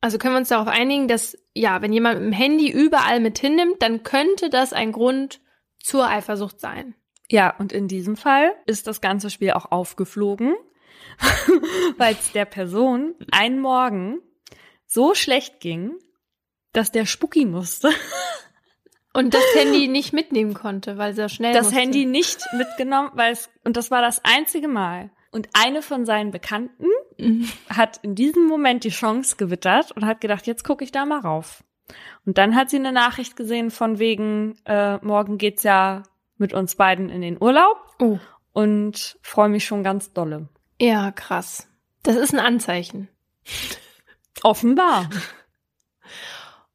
Also 0.00 0.18
können 0.18 0.34
wir 0.34 0.38
uns 0.38 0.48
darauf 0.48 0.68
einigen, 0.68 1.08
dass, 1.08 1.36
ja, 1.54 1.82
wenn 1.82 1.92
jemand 1.92 2.20
mit 2.20 2.26
dem 2.26 2.32
Handy 2.32 2.70
überall 2.70 3.18
mit 3.18 3.40
hinnimmt, 3.40 3.82
dann 3.82 4.04
könnte 4.04 4.48
das 4.48 4.72
ein 4.72 4.92
Grund 4.92 5.40
zur 5.80 6.08
Eifersucht 6.08 6.60
sein. 6.60 6.94
Ja, 7.30 7.54
und 7.58 7.72
in 7.72 7.88
diesem 7.88 8.16
Fall 8.16 8.52
ist 8.66 8.86
das 8.86 9.00
ganze 9.00 9.30
Spiel 9.30 9.52
auch 9.52 9.70
aufgeflogen, 9.70 10.54
weil 11.98 12.14
es 12.14 12.32
der 12.32 12.46
Person 12.46 13.14
einen 13.30 13.60
Morgen 13.60 14.20
so 14.86 15.14
schlecht 15.14 15.60
ging, 15.60 15.92
dass 16.72 16.90
der 16.90 17.06
Spucki 17.06 17.44
musste. 17.44 17.90
Und 19.12 19.34
das 19.34 19.42
Handy 19.54 19.88
nicht 19.88 20.12
mitnehmen 20.12 20.54
konnte, 20.54 20.96
weil 20.96 21.14
sie 21.14 21.28
schnell 21.28 21.52
Das 21.52 21.66
musste. 21.66 21.80
Handy 21.80 22.06
nicht 22.06 22.40
mitgenommen, 22.56 23.10
weil 23.14 23.32
es, 23.32 23.50
und 23.64 23.76
das 23.76 23.90
war 23.90 24.00
das 24.00 24.24
einzige 24.24 24.68
Mal. 24.68 25.10
Und 25.30 25.48
eine 25.52 25.82
von 25.82 26.06
seinen 26.06 26.30
Bekannten 26.30 26.86
mhm. 27.18 27.48
hat 27.68 27.98
in 28.02 28.14
diesem 28.14 28.46
Moment 28.46 28.84
die 28.84 28.90
Chance 28.90 29.36
gewittert 29.36 29.92
und 29.92 30.06
hat 30.06 30.22
gedacht, 30.22 30.46
jetzt 30.46 30.64
gucke 30.64 30.84
ich 30.84 30.92
da 30.92 31.04
mal 31.04 31.20
rauf. 31.20 31.62
Und 32.26 32.38
dann 32.38 32.54
hat 32.54 32.70
sie 32.70 32.76
eine 32.76 32.92
Nachricht 32.92 33.36
gesehen 33.36 33.70
von 33.70 33.98
wegen, 33.98 34.56
äh, 34.64 34.98
morgen 34.98 35.38
geht's 35.38 35.62
ja 35.62 36.02
mit 36.36 36.52
uns 36.52 36.76
beiden 36.76 37.08
in 37.08 37.20
den 37.20 37.40
Urlaub. 37.40 37.76
Oh. 38.00 38.18
Und 38.52 39.18
freue 39.22 39.48
mich 39.48 39.64
schon 39.64 39.82
ganz 39.82 40.12
dolle. 40.12 40.48
Ja, 40.80 41.10
krass. 41.12 41.68
Das 42.02 42.16
ist 42.16 42.32
ein 42.32 42.40
Anzeichen. 42.40 43.08
Offenbar. 44.42 45.08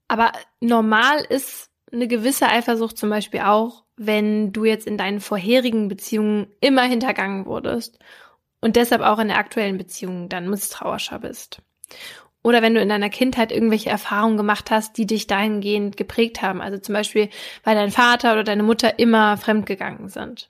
Aber 0.07 0.31
normal 0.59 1.19
ist 1.29 1.69
eine 1.91 2.07
gewisse 2.07 2.47
Eifersucht 2.47 2.97
zum 2.97 3.09
Beispiel 3.09 3.41
auch, 3.41 3.83
wenn 3.95 4.51
du 4.51 4.65
jetzt 4.65 4.87
in 4.87 4.97
deinen 4.97 5.19
vorherigen 5.19 5.87
Beziehungen 5.87 6.47
immer 6.59 6.83
hintergangen 6.83 7.45
wurdest 7.45 7.99
und 8.59 8.75
deshalb 8.75 9.01
auch 9.01 9.19
in 9.19 9.27
der 9.27 9.37
aktuellen 9.37 9.77
Beziehung 9.77 10.29
dann 10.29 10.49
misstrauischer 10.49 11.19
bist. 11.19 11.61
Oder 12.43 12.61
wenn 12.61 12.75
du 12.75 12.81
in 12.81 12.89
deiner 12.89 13.09
Kindheit 13.09 13.51
irgendwelche 13.51 13.89
Erfahrungen 13.89 14.37
gemacht 14.37 14.69
hast, 14.69 14.97
die 14.97 15.07
dich 15.07 15.27
dahingehend 15.27 15.95
geprägt 15.95 16.41
haben. 16.41 16.61
Also 16.61 16.77
zum 16.77 16.93
Beispiel, 16.93 17.29
weil 17.63 17.75
dein 17.75 17.91
Vater 17.91 18.33
oder 18.33 18.43
deine 18.43 18.63
Mutter 18.63 18.99
immer 18.99 19.37
fremdgegangen 19.37 20.09
sind. 20.09 20.49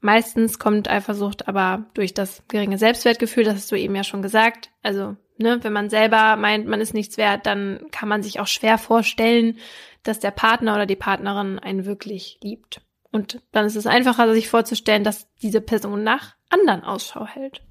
Meistens 0.00 0.60
kommt 0.60 0.88
Eifersucht 0.88 1.48
aber 1.48 1.86
durch 1.94 2.14
das 2.14 2.44
geringe 2.46 2.78
Selbstwertgefühl, 2.78 3.42
das 3.42 3.56
hast 3.56 3.72
du 3.72 3.76
eben 3.76 3.96
ja 3.96 4.04
schon 4.04 4.22
gesagt. 4.22 4.70
Also, 4.82 5.16
ne, 5.38 5.58
wenn 5.62 5.72
man 5.72 5.90
selber 5.90 6.36
meint, 6.36 6.68
man 6.68 6.80
ist 6.80 6.94
nichts 6.94 7.16
wert, 7.16 7.46
dann 7.46 7.86
kann 7.90 8.08
man 8.08 8.22
sich 8.22 8.38
auch 8.38 8.46
schwer 8.46 8.78
vorstellen, 8.78 9.58
dass 10.04 10.20
der 10.20 10.30
Partner 10.30 10.76
oder 10.76 10.86
die 10.86 10.94
Partnerin 10.94 11.58
einen 11.58 11.86
wirklich 11.86 12.38
liebt. 12.42 12.82
Und 13.10 13.40
dann 13.50 13.66
ist 13.66 13.74
es 13.74 13.86
einfacher, 13.86 14.32
sich 14.32 14.48
vorzustellen, 14.48 15.02
dass 15.02 15.26
diese 15.42 15.60
Person 15.60 16.04
nach 16.04 16.36
anderen 16.50 16.84
Ausschau 16.84 17.26
hält. 17.26 17.62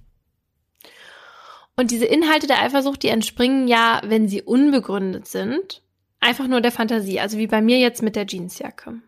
Und 1.76 1.92
diese 1.92 2.06
Inhalte 2.06 2.48
der 2.48 2.62
Eifersucht, 2.62 3.04
die 3.04 3.10
entspringen 3.10 3.68
ja, 3.68 4.02
wenn 4.06 4.28
sie 4.28 4.42
unbegründet 4.42 5.28
sind, 5.28 5.82
einfach 6.20 6.48
nur 6.48 6.62
der 6.62 6.72
Fantasie, 6.72 7.20
also 7.20 7.38
wie 7.38 7.48
bei 7.48 7.62
mir 7.62 7.80
jetzt 7.80 8.02
mit 8.02 8.16
der 8.16 8.26
Jeansjacke. 8.26 9.02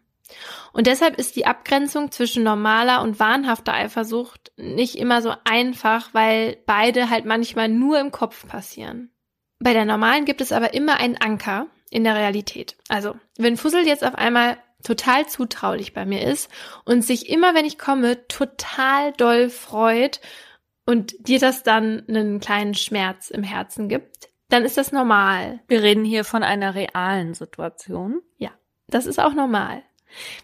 Und 0.74 0.88
deshalb 0.88 1.18
ist 1.18 1.36
die 1.36 1.45
Abgrenzung 1.45 2.11
zwischen 2.11 2.43
normaler 2.43 3.01
und 3.01 3.20
wahnhafter 3.20 3.74
Eifersucht 3.74 4.51
nicht 4.57 4.95
immer 4.95 5.22
so 5.22 5.34
einfach, 5.45 6.13
weil 6.13 6.57
beide 6.65 7.09
halt 7.09 7.26
manchmal 7.26 7.70
nur 7.70 7.99
im 7.99 8.11
Kopf 8.11 8.47
passieren. 8.47 9.09
Bei 9.59 9.74
der 9.74 9.86
normalen 9.86 10.26
gibt 10.26 10.41
es 10.41 10.51
aber 10.51 10.74
immer 10.74 10.99
einen 10.99 11.18
Anker 11.18 11.68
in 11.89 12.03
der 12.03 12.15
Realität. 12.15 12.76
Also, 12.89 13.15
wenn 13.38 13.57
Fussel 13.57 13.88
jetzt 13.88 14.03
auf 14.03 14.15
einmal 14.15 14.57
total 14.84 15.28
zutraulich 15.28 15.93
bei 15.93 16.05
mir 16.05 16.24
ist 16.24 16.49
und 16.86 17.03
sich 17.03 17.30
immer, 17.30 17.55
wenn 17.55 17.65
ich 17.65 17.80
komme, 17.80 18.28
total 18.28 19.13
doll 19.13 19.49
freut 19.49 20.20
und 20.88 21.28
dir 21.28 21.38
das 21.38 21.64
dann 21.64 22.04
einen 22.08 22.40
kleinen 22.40 22.74
Schmerz 22.74 23.30
im 23.30 23.44
Herzen 23.44 23.90
gibt, 23.90 24.30
dann 24.50 24.64
ist 24.64 24.78
das 24.78 24.94
normal. 24.94 25.60
Wir 25.68 25.84
reden 25.84 26.06
hier 26.06 26.24
von 26.24 26.44
einer 26.44 26.74
realen 26.74 27.34
Situation. 27.34 28.22
Ja, 28.38 28.52
das 28.88 29.06
ist 29.06 29.20
auch 29.20 29.34
normal. 29.34 29.84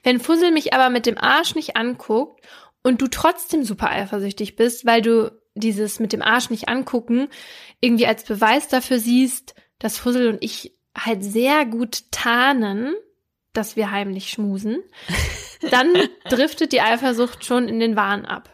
Wenn 0.04 0.20
Fussel 0.20 0.52
mich 0.52 0.74
aber 0.74 0.90
mit 0.90 1.06
dem 1.06 1.18
Arsch 1.18 1.56
nicht 1.56 1.78
anguckt 1.78 2.46
und 2.84 3.02
du 3.02 3.08
trotzdem 3.08 3.64
super 3.64 3.90
eifersüchtig 3.90 4.58
bist, 4.58 4.86
weil 4.86 5.02
du 5.02 5.32
dieses 5.56 6.02
mit 6.02 6.12
dem 6.12 6.22
Arsch 6.22 6.50
nicht 6.50 6.68
angucken 6.68 7.30
irgendwie 7.80 8.08
als 8.08 8.26
Beweis 8.26 8.68
dafür 8.68 9.00
siehst, 9.00 9.56
dass 9.80 9.98
Fussel 9.98 10.28
und 10.28 10.44
ich 10.44 10.78
halt 10.98 11.24
sehr 11.24 11.66
gut 11.66 12.12
tarnen, 12.12 12.94
dass 13.54 13.78
wir 13.78 13.92
heimlich 13.92 14.30
schmusen, 14.30 14.84
dann 15.72 15.94
driftet 16.28 16.74
die 16.74 16.82
Eifersucht 16.82 17.46
schon 17.46 17.70
in 17.70 17.80
den 17.80 17.96
Wahn 17.96 18.26
ab. 18.26 18.53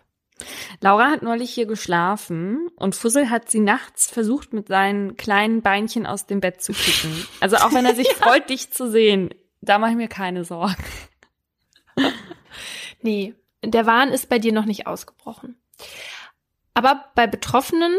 Laura 0.82 1.12
hat 1.12 1.22
neulich 1.22 1.52
hier 1.52 1.66
geschlafen 1.66 2.70
und 2.76 2.96
Fussel 2.96 3.30
hat 3.30 3.50
sie 3.50 3.60
nachts 3.60 4.10
versucht, 4.10 4.54
mit 4.54 4.68
seinen 4.68 5.18
kleinen 5.18 5.62
Beinchen 5.62 6.06
aus 6.06 6.26
dem 6.26 6.40
Bett 6.40 6.62
zu 6.62 6.74
kicken. 6.74 7.26
Also 7.40 7.58
auch 7.58 7.74
wenn 7.74 7.86
er 7.86 7.96
sich 7.96 8.08
ja. 8.08 8.14
freut, 8.26 8.50
dich 8.50 8.72
zu 8.72 8.90
sehen, 8.90 9.30
da 9.62 9.78
mache 9.80 9.92
ich 9.92 9.98
mir 9.98 10.08
keine 10.08 10.46
Sorgen. 10.46 10.84
nee, 13.02 13.36
der 13.64 13.86
Wahn 13.86 14.10
ist 14.10 14.30
bei 14.30 14.40
dir 14.40 14.54
noch 14.54 14.66
nicht 14.66 14.88
ausgebrochen. 14.88 15.58
Aber 16.74 17.06
bei 17.16 17.28
Betroffenen, 17.28 17.94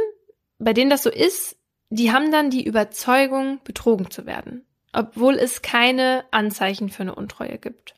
bei 0.59 0.73
denen 0.73 0.91
das 0.91 1.03
so 1.03 1.11
ist, 1.11 1.57
die 1.91 2.13
haben 2.13 2.31
dann 2.31 2.51
die 2.51 2.65
Überzeugung, 2.65 3.61
betrogen 3.65 4.11
zu 4.11 4.25
werden, 4.25 4.65
obwohl 4.93 5.35
es 5.35 5.61
keine 5.61 6.25
Anzeichen 6.31 6.89
für 6.89 7.03
eine 7.03 7.15
Untreue 7.15 7.59
gibt. 7.59 7.95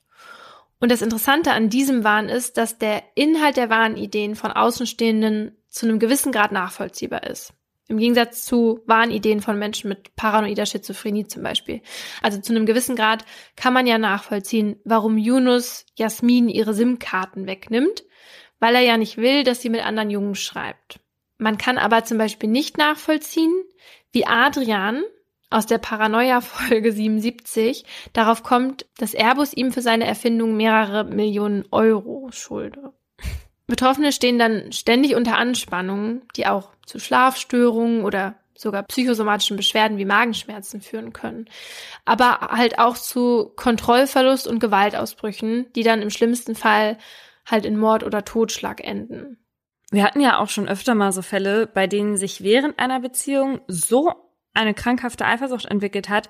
Und 0.83 0.91
das 0.91 1.01
Interessante 1.01 1.53
an 1.53 1.69
diesem 1.69 2.03
Wahn 2.03 2.29
ist, 2.29 2.57
dass 2.57 2.77
der 2.77 3.05
Inhalt 3.15 3.57
der 3.57 3.71
Wahnideen 3.71 4.35
von 4.35 4.51
Außenstehenden 4.51 5.57
zu 5.69 5.87
einem 5.87 6.01
gewissen 6.01 6.33
Grad 6.33 6.51
nachvollziehbar 6.51 7.23
ist. 7.23 7.55
Im 7.87 7.99
Gegensatz 7.99 8.45
zu 8.45 8.81
Wahnideen 8.87 9.41
von 9.41 9.61
Menschen 9.61 9.89
mit 9.91 10.17
paranoider 10.17 10.67
Schizophrenie 10.67 11.29
zum 11.29 11.45
Beispiel. 11.45 11.83
Also 12.21 12.41
zu 12.41 12.53
einem 12.53 12.67
gewissen 12.67 12.97
Grad 12.97 13.25
kann 13.55 13.73
man 13.73 13.87
ja 13.87 13.97
nachvollziehen, 13.97 14.75
warum 14.83 15.19
Yunus 15.19 15.87
Jasmin 15.95 16.49
ihre 16.49 16.75
SIM-Karten 16.75 17.47
wegnimmt, 17.47 18.03
weil 18.59 18.75
er 18.75 18.81
ja 18.81 18.97
nicht 18.97 19.19
will, 19.19 19.45
dass 19.45 19.63
sie 19.63 19.71
mit 19.71 19.87
anderen 19.87 20.11
Jungen 20.11 20.35
schreibt. 20.35 20.99
Man 21.39 21.59
kann 21.59 21.79
aber 21.79 22.03
zum 22.03 22.19
Beispiel 22.19 22.49
nicht 22.49 22.77
nachvollziehen, 22.77 23.55
wie 24.11 24.27
Adrian, 24.27 25.05
aus 25.53 25.67
der 25.67 25.79
Paranoia-Folge 25.79 26.93
77 26.93 27.85
darauf 28.13 28.43
kommt, 28.43 28.87
dass 28.99 29.15
Airbus 29.15 29.53
ihm 29.53 29.73
für 29.73 29.83
seine 29.83 30.07
Erfindung 30.07 30.57
mehrere 30.57 31.05
Millionen 31.05 31.65
Euro 31.71 32.31
schulde. 32.33 32.93
Betroffene 33.67 34.13
stehen 34.13 34.39
dann 34.39 34.73
ständig 34.73 35.15
unter 35.15 35.39
Anspannungen, 35.39 36.23
die 36.37 36.47
auch 36.47 36.73
zu 36.85 36.99
Schlafstörungen 36.99 38.05
oder 38.05 38.35
sogar 38.55 38.83
psychosomatischen 38.83 39.57
Beschwerden 39.57 39.99
wie 39.99 40.05
Magenschmerzen 40.05 40.81
führen 40.81 41.13
können. 41.13 41.47
Aber 42.05 42.41
halt 42.41 42.79
auch 42.79 42.97
zu 42.97 43.53
Kontrollverlust 43.57 44.47
und 44.47 44.59
Gewaltausbrüchen, 44.59 45.73
die 45.75 45.83
dann 45.83 46.03
im 46.03 46.11
schlimmsten 46.11 46.55
Fall 46.55 46.99
halt 47.47 47.65
in 47.65 47.79
Mord 47.79 48.05
oder 48.05 48.25
Totschlag 48.25 48.83
enden. 48.83 49.39
Wir 49.91 50.05
hatten 50.05 50.21
ja 50.21 50.39
auch 50.39 50.49
schon 50.49 50.69
öfter 50.69 50.95
mal 50.95 51.13
so 51.13 51.23
Fälle, 51.23 51.67
bei 51.67 51.87
denen 51.87 52.17
sich 52.17 52.43
während 52.43 52.79
einer 52.79 53.01
Beziehung 53.01 53.61
so 53.69 54.13
eine 54.55 54.75
krankhafte 54.75 55.25
Eifersucht 55.25 55.67
entwickelt 55.67 56.09
hat, 56.09 56.29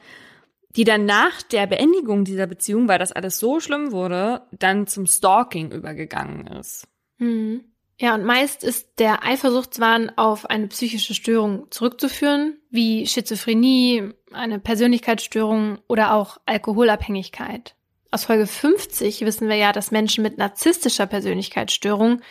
die 0.77 0.85
dann 0.85 1.05
nach 1.05 1.43
der 1.43 1.67
Beendigung 1.67 2.25
dieser 2.25 2.47
Beziehung, 2.47 2.89
weil 2.89 2.99
das 2.99 3.13
alles 3.13 3.39
so 3.39 3.61
schlimm 3.61 3.93
wurde, 3.93 4.43
dann 4.53 4.87
zum 4.87 5.07
Stalking 5.07 5.71
übergegangen 5.71 6.47
ist. 6.47 6.89
Mhm. 7.19 7.65
Ja, 8.01 8.15
und 8.15 8.25
meist 8.25 8.65
ist 8.65 8.99
der 8.99 9.25
Eifersuchtswahn 9.25 10.11
auf 10.17 10.51
eine 10.51 10.67
psychische 10.69 11.15
Störung 11.15 11.71
zurückzuführen, 11.71 12.59
wie 12.71 13.07
Schizophrenie, 13.07 14.11
eine 14.33 14.59
Persönlichkeitsstörung 14.59 15.79
oder 15.89 16.15
auch 16.15 16.39
Alkoholabhängigkeit. 16.47 17.77
Aus 18.11 18.25
Folge 18.25 18.47
50 18.47 19.21
wissen 19.23 19.49
wir 19.49 19.57
ja, 19.57 19.73
dass 19.73 19.91
Menschen 19.91 20.23
mit 20.23 20.37
narzisstischer 20.37 21.07
Persönlichkeitsstörung, 21.07 22.23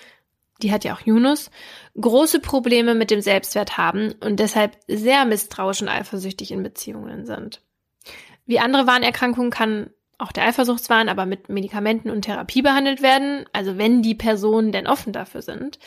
die 0.64 0.72
hat 0.72 0.84
ja 0.84 0.93
auch 0.93 1.01
Yunus, 1.01 1.51
große 1.99 2.39
Probleme 2.39 2.95
mit 2.95 3.12
dem 3.12 3.22
Selbstwert 3.22 3.78
haben 3.78 4.14
und 4.22 4.39
deshalb 4.39 4.78
sehr 4.88 5.26
misstrauisch 5.26 5.82
und 5.82 5.89
eifersüchtig 5.89 6.51
in 6.51 6.64
Beziehungen 6.64 7.26
sind. 7.26 7.62
Wie 8.45 8.59
andere 8.59 8.88
Warnerkrankungen 8.88 9.51
kann 9.51 9.89
auch 10.18 10.32
der 10.32 10.45
Eifersuchtswahn 10.45 11.09
aber 11.09 11.26
mit 11.26 11.49
Medikamenten 11.49 12.09
und 12.09 12.24
Therapie 12.24 12.62
behandelt 12.62 13.01
werden, 13.01 13.45
also 13.53 13.78
wenn 13.78 14.01
die 14.01 14.16
Personen 14.16 14.72
denn 14.72 14.88
offen 14.88 15.14
dafür 15.14 15.41
sind. 15.41 15.80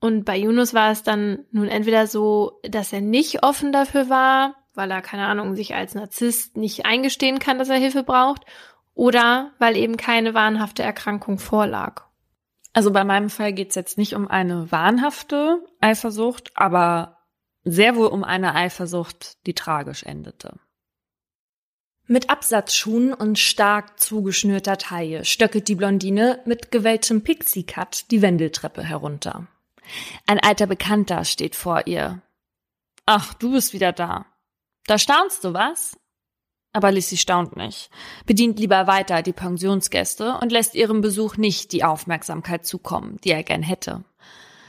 Und 0.00 0.24
bei 0.24 0.36
Yunus 0.36 0.74
war 0.74 0.90
es 0.90 1.02
dann 1.02 1.44
nun 1.50 1.68
entweder 1.68 2.06
so, 2.06 2.60
dass 2.62 2.92
er 2.92 3.00
nicht 3.00 3.42
offen 3.42 3.72
dafür 3.72 4.10
war, 4.10 4.54
weil 4.74 4.90
er, 4.90 5.00
keine 5.00 5.26
Ahnung, 5.26 5.54
sich 5.54 5.74
als 5.74 5.94
Narzisst 5.94 6.56
nicht 6.58 6.84
eingestehen 6.84 7.38
kann, 7.38 7.58
dass 7.58 7.70
er 7.70 7.78
Hilfe 7.78 8.02
braucht, 8.02 8.44
oder 8.94 9.52
weil 9.58 9.76
eben 9.76 9.96
keine 9.96 10.34
wahnhafte 10.34 10.82
Erkrankung 10.82 11.38
vorlag. 11.38 12.02
Also 12.74 12.90
bei 12.90 13.04
meinem 13.04 13.30
Fall 13.30 13.52
geht 13.52 13.70
es 13.70 13.76
jetzt 13.76 13.96
nicht 13.96 14.14
um 14.14 14.28
eine 14.28 14.70
wahnhafte 14.70 15.64
Eifersucht, 15.80 16.50
aber 16.56 17.18
sehr 17.62 17.96
wohl 17.96 18.08
um 18.08 18.24
eine 18.24 18.54
Eifersucht, 18.54 19.38
die 19.46 19.54
tragisch 19.54 20.02
endete. 20.02 20.58
Mit 22.06 22.28
Absatzschuhen 22.28 23.14
und 23.14 23.38
stark 23.38 23.98
zugeschnürter 23.98 24.76
Taille 24.76 25.24
stöckelt 25.24 25.68
die 25.68 25.76
Blondine 25.76 26.42
mit 26.44 26.70
gewelltem 26.70 27.22
Pixie-Cut 27.22 28.10
die 28.10 28.20
Wendeltreppe 28.20 28.82
herunter. 28.82 29.46
Ein 30.26 30.40
alter 30.40 30.66
Bekannter 30.66 31.24
steht 31.24 31.54
vor 31.56 31.86
ihr. 31.86 32.20
Ach, 33.06 33.32
du 33.34 33.52
bist 33.52 33.72
wieder 33.72 33.92
da. 33.92 34.26
Da 34.86 34.98
staunst 34.98 35.44
du, 35.44 35.54
was? 35.54 35.96
Aber 36.74 36.90
Lissy 36.90 37.16
staunt 37.16 37.56
nicht, 37.56 37.88
bedient 38.26 38.58
lieber 38.58 38.88
weiter 38.88 39.22
die 39.22 39.32
Pensionsgäste 39.32 40.38
und 40.42 40.50
lässt 40.50 40.74
ihrem 40.74 41.00
Besuch 41.02 41.36
nicht 41.36 41.70
die 41.70 41.84
Aufmerksamkeit 41.84 42.66
zukommen, 42.66 43.16
die 43.22 43.30
er 43.30 43.44
gern 43.44 43.62
hätte. 43.62 44.04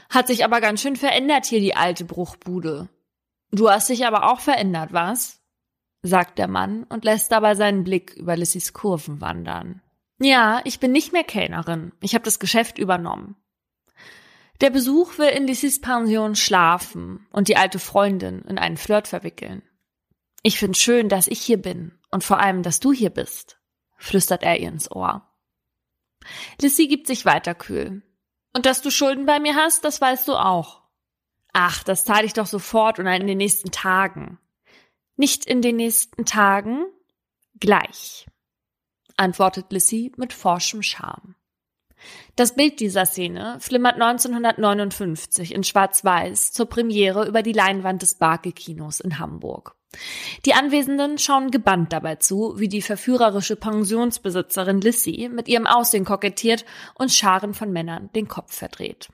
Hat 0.08 0.28
sich 0.28 0.44
aber 0.44 0.60
ganz 0.60 0.80
schön 0.80 0.94
verändert 0.94 1.46
hier 1.46 1.58
die 1.58 1.74
alte 1.74 2.04
Bruchbude. 2.04 2.88
Du 3.50 3.68
hast 3.68 3.88
dich 3.88 4.06
aber 4.06 4.30
auch 4.30 4.38
verändert, 4.38 4.92
was? 4.92 5.40
sagt 6.02 6.38
der 6.38 6.46
Mann 6.46 6.84
und 6.84 7.04
lässt 7.04 7.32
dabei 7.32 7.56
seinen 7.56 7.82
Blick 7.82 8.14
über 8.14 8.36
Lissys 8.36 8.72
Kurven 8.72 9.20
wandern. 9.20 9.82
Ja, 10.20 10.60
ich 10.62 10.78
bin 10.78 10.92
nicht 10.92 11.12
mehr 11.12 11.24
Kellnerin. 11.24 11.90
Ich 12.00 12.14
habe 12.14 12.24
das 12.24 12.38
Geschäft 12.38 12.78
übernommen. 12.78 13.34
Der 14.60 14.70
Besuch 14.70 15.18
will 15.18 15.30
in 15.30 15.48
Lissys 15.48 15.80
Pension 15.80 16.36
schlafen 16.36 17.26
und 17.32 17.48
die 17.48 17.56
alte 17.56 17.80
Freundin 17.80 18.42
in 18.42 18.58
einen 18.58 18.76
Flirt 18.76 19.08
verwickeln. 19.08 19.62
Ich 20.44 20.58
find's 20.58 20.78
schön, 20.78 21.08
dass 21.08 21.26
ich 21.26 21.40
hier 21.40 21.60
bin 21.60 21.95
und 22.10 22.24
vor 22.24 22.40
allem, 22.40 22.62
dass 22.62 22.80
du 22.80 22.92
hier 22.92 23.10
bist, 23.10 23.60
flüstert 23.96 24.42
er 24.42 24.58
ihr 24.58 24.68
ins 24.68 24.90
Ohr. 24.90 25.28
Lissy 26.60 26.86
gibt 26.86 27.06
sich 27.06 27.24
weiter 27.24 27.54
kühl. 27.54 28.02
Und 28.54 28.66
dass 28.66 28.82
du 28.82 28.90
Schulden 28.90 29.26
bei 29.26 29.38
mir 29.38 29.54
hast, 29.54 29.84
das 29.84 30.00
weißt 30.00 30.26
du 30.28 30.34
auch. 30.34 30.82
Ach, 31.52 31.82
das 31.84 32.04
zahle 32.04 32.26
ich 32.26 32.32
doch 32.32 32.46
sofort 32.46 32.98
und 32.98 33.06
in 33.06 33.26
den 33.26 33.38
nächsten 33.38 33.70
Tagen. 33.70 34.38
Nicht 35.16 35.46
in 35.46 35.62
den 35.62 35.76
nächsten 35.76 36.24
Tagen, 36.24 36.84
gleich, 37.58 38.26
antwortet 39.16 39.72
Lissy 39.72 40.12
mit 40.16 40.32
forschem 40.32 40.82
Charme. 40.82 41.34
Das 42.34 42.54
Bild 42.54 42.80
dieser 42.80 43.06
Szene 43.06 43.56
flimmert 43.60 43.94
1959 43.94 45.54
in 45.54 45.64
Schwarz-Weiß 45.64 46.52
zur 46.52 46.66
Premiere 46.66 47.26
über 47.26 47.42
die 47.42 47.54
Leinwand 47.54 48.02
des 48.02 48.16
Barke-Kinos 48.16 49.00
in 49.00 49.18
Hamburg. 49.18 49.76
Die 50.44 50.54
Anwesenden 50.54 51.18
schauen 51.18 51.50
gebannt 51.50 51.92
dabei 51.92 52.16
zu, 52.16 52.54
wie 52.58 52.68
die 52.68 52.82
verführerische 52.82 53.56
Pensionsbesitzerin 53.56 54.80
Lissy 54.80 55.30
mit 55.32 55.48
ihrem 55.48 55.66
Aussehen 55.66 56.04
kokettiert 56.04 56.64
und 56.94 57.12
Scharen 57.12 57.54
von 57.54 57.72
Männern 57.72 58.10
den 58.14 58.28
Kopf 58.28 58.54
verdreht. 58.54 59.08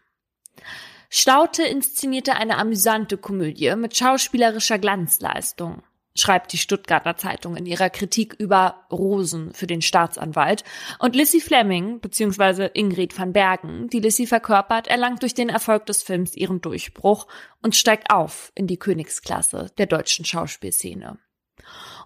Staute 1.08 1.62
inszenierte 1.62 2.34
eine 2.34 2.56
amüsante 2.56 3.18
Komödie 3.18 3.74
mit 3.76 3.96
schauspielerischer 3.96 4.78
Glanzleistung 4.78 5.82
schreibt 6.14 6.52
die 6.52 6.58
Stuttgarter 6.58 7.16
Zeitung 7.16 7.56
in 7.56 7.66
ihrer 7.66 7.90
Kritik 7.90 8.34
über 8.38 8.86
Rosen 8.90 9.54
für 9.54 9.66
den 9.66 9.82
Staatsanwalt. 9.82 10.64
Und 10.98 11.16
Lissy 11.16 11.40
Fleming 11.40 12.00
bzw. 12.00 12.70
Ingrid 12.74 13.18
van 13.18 13.32
Bergen, 13.32 13.88
die 13.88 14.00
Lissy 14.00 14.26
verkörpert, 14.26 14.88
erlangt 14.88 15.22
durch 15.22 15.34
den 15.34 15.48
Erfolg 15.48 15.86
des 15.86 16.02
Films 16.02 16.36
ihren 16.36 16.60
Durchbruch 16.60 17.26
und 17.62 17.76
steigt 17.76 18.10
auf 18.10 18.52
in 18.54 18.66
die 18.66 18.78
Königsklasse 18.78 19.70
der 19.78 19.86
deutschen 19.86 20.24
Schauspielszene. 20.24 21.18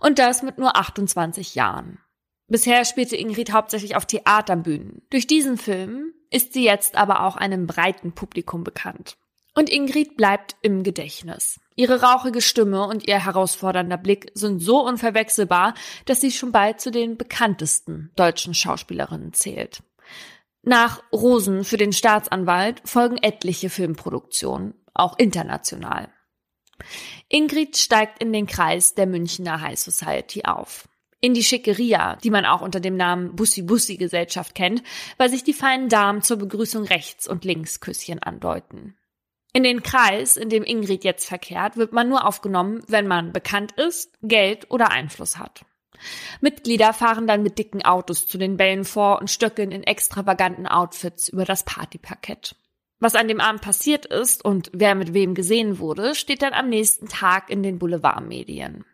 Und 0.01 0.19
das 0.19 0.43
mit 0.43 0.59
nur 0.59 0.77
28 0.77 1.55
Jahren. 1.55 1.99
Bisher 2.49 2.85
spielte 2.85 3.17
Ingrid 3.17 3.53
hauptsächlich 3.53 3.97
auf 3.97 4.07
Theaterbühnen. 4.07 5.03
Durch 5.11 5.27
diesen 5.27 5.59
Film 5.59 6.13
ist 6.31 6.53
sie 6.53 6.65
jetzt 6.65 6.97
aber 6.97 7.25
auch 7.25 7.37
einem 7.37 7.67
breiten 7.67 8.13
Publikum 8.13 8.63
bekannt. 8.63 9.17
Und 9.57 9.71
Ingrid 9.71 10.19
bleibt 10.19 10.55
im 10.61 10.83
Gedächtnis. 10.83 11.59
Ihre 11.77 12.03
rauchige 12.03 12.43
Stimme 12.43 12.87
und 12.87 13.09
ihr 13.09 13.25
herausfordernder 13.25 13.97
Blick 13.97 14.31
sind 14.35 14.61
so 14.61 14.87
unverwechselbar, 14.87 15.73
dass 16.05 16.21
sie 16.21 16.31
schon 16.31 16.53
bald 16.53 16.79
zu 16.79 16.91
den 16.91 17.17
bekanntesten 17.17 18.13
deutschen 18.17 18.53
Schauspielerinnen 18.53 19.33
zählt. 19.33 19.83
Nach 20.63 21.03
Rosen 21.11 21.65
für 21.65 21.79
den 21.79 21.95
Staatsanwalt 21.95 22.83
folgen 22.85 23.17
etliche 23.17 23.71
Filmproduktionen, 23.71 24.75
auch 24.93 25.19
international. 25.19 26.11
Ingrid 27.31 27.79
steigt 27.79 28.23
in 28.23 28.35
den 28.35 28.47
Kreis 28.47 28.95
der 28.95 29.07
Münchner 29.07 29.63
High 29.63 29.79
Society 29.79 30.45
auf. 30.45 30.87
In 31.23 31.33
die 31.33 31.43
Schickeria, 31.43 32.17
die 32.17 32.31
man 32.31 32.45
auch 32.45 32.61
unter 32.61 32.81
dem 32.81 32.99
Namen 32.99 33.35
Bussi-Bussi-Gesellschaft 33.35 34.55
kennt, 34.55 34.83
weil 35.17 35.31
sich 35.31 35.45
die 35.45 35.55
feinen 35.55 35.89
Damen 35.89 36.21
zur 36.21 36.37
Begrüßung 36.37 36.85
rechts 36.85 37.27
und 37.27 37.47
links 37.47 37.81
Küsschen 37.81 38.23
andeuten. 38.23 38.99
In 39.57 39.63
den 39.63 39.83
Kreis, 39.83 40.37
in 40.37 40.51
dem 40.51 40.65
Ingrid 40.65 41.03
jetzt 41.03 41.27
verkehrt, 41.27 41.79
wird 41.79 41.95
man 41.95 42.11
nur 42.11 42.27
aufgenommen, 42.27 42.83
wenn 42.89 43.07
man 43.07 43.33
bekannt 43.33 43.73
ist, 43.73 44.13
Geld 44.21 44.71
oder 44.71 44.91
Einfluss 44.91 45.39
hat. 45.39 45.65
Mitglieder 46.43 46.93
fahren 46.93 47.27
dann 47.27 47.43
mit 47.43 47.59
dicken 47.59 47.83
Autos 47.83 48.29
zu 48.29 48.37
den 48.37 48.59
Bällen 48.59 48.85
vor 48.85 49.19
und 49.19 49.31
stöckeln 49.31 49.73
in 49.73 49.83
extravaganten 49.83 50.67
Outfits 50.67 51.31
über 51.31 51.47
das 51.47 51.65
Partyparkett. 51.65 52.55
Was 52.99 53.15
an 53.15 53.29
dem 53.29 53.41
Abend 53.41 53.63
passiert 53.63 54.05
ist 54.05 54.45
und 54.45 54.71
wer 54.75 54.95
mit 54.95 55.15
wem 55.15 55.35
gesehen 55.35 55.79
wurde, 55.79 56.15
steht 56.15 56.43
dann 56.43 56.53
am 56.53 56.69
nächsten 56.69 57.09
Tag 57.09 57.49
in 57.49 57.63
den 57.63 57.79
Boulevardmedien. 57.79 58.85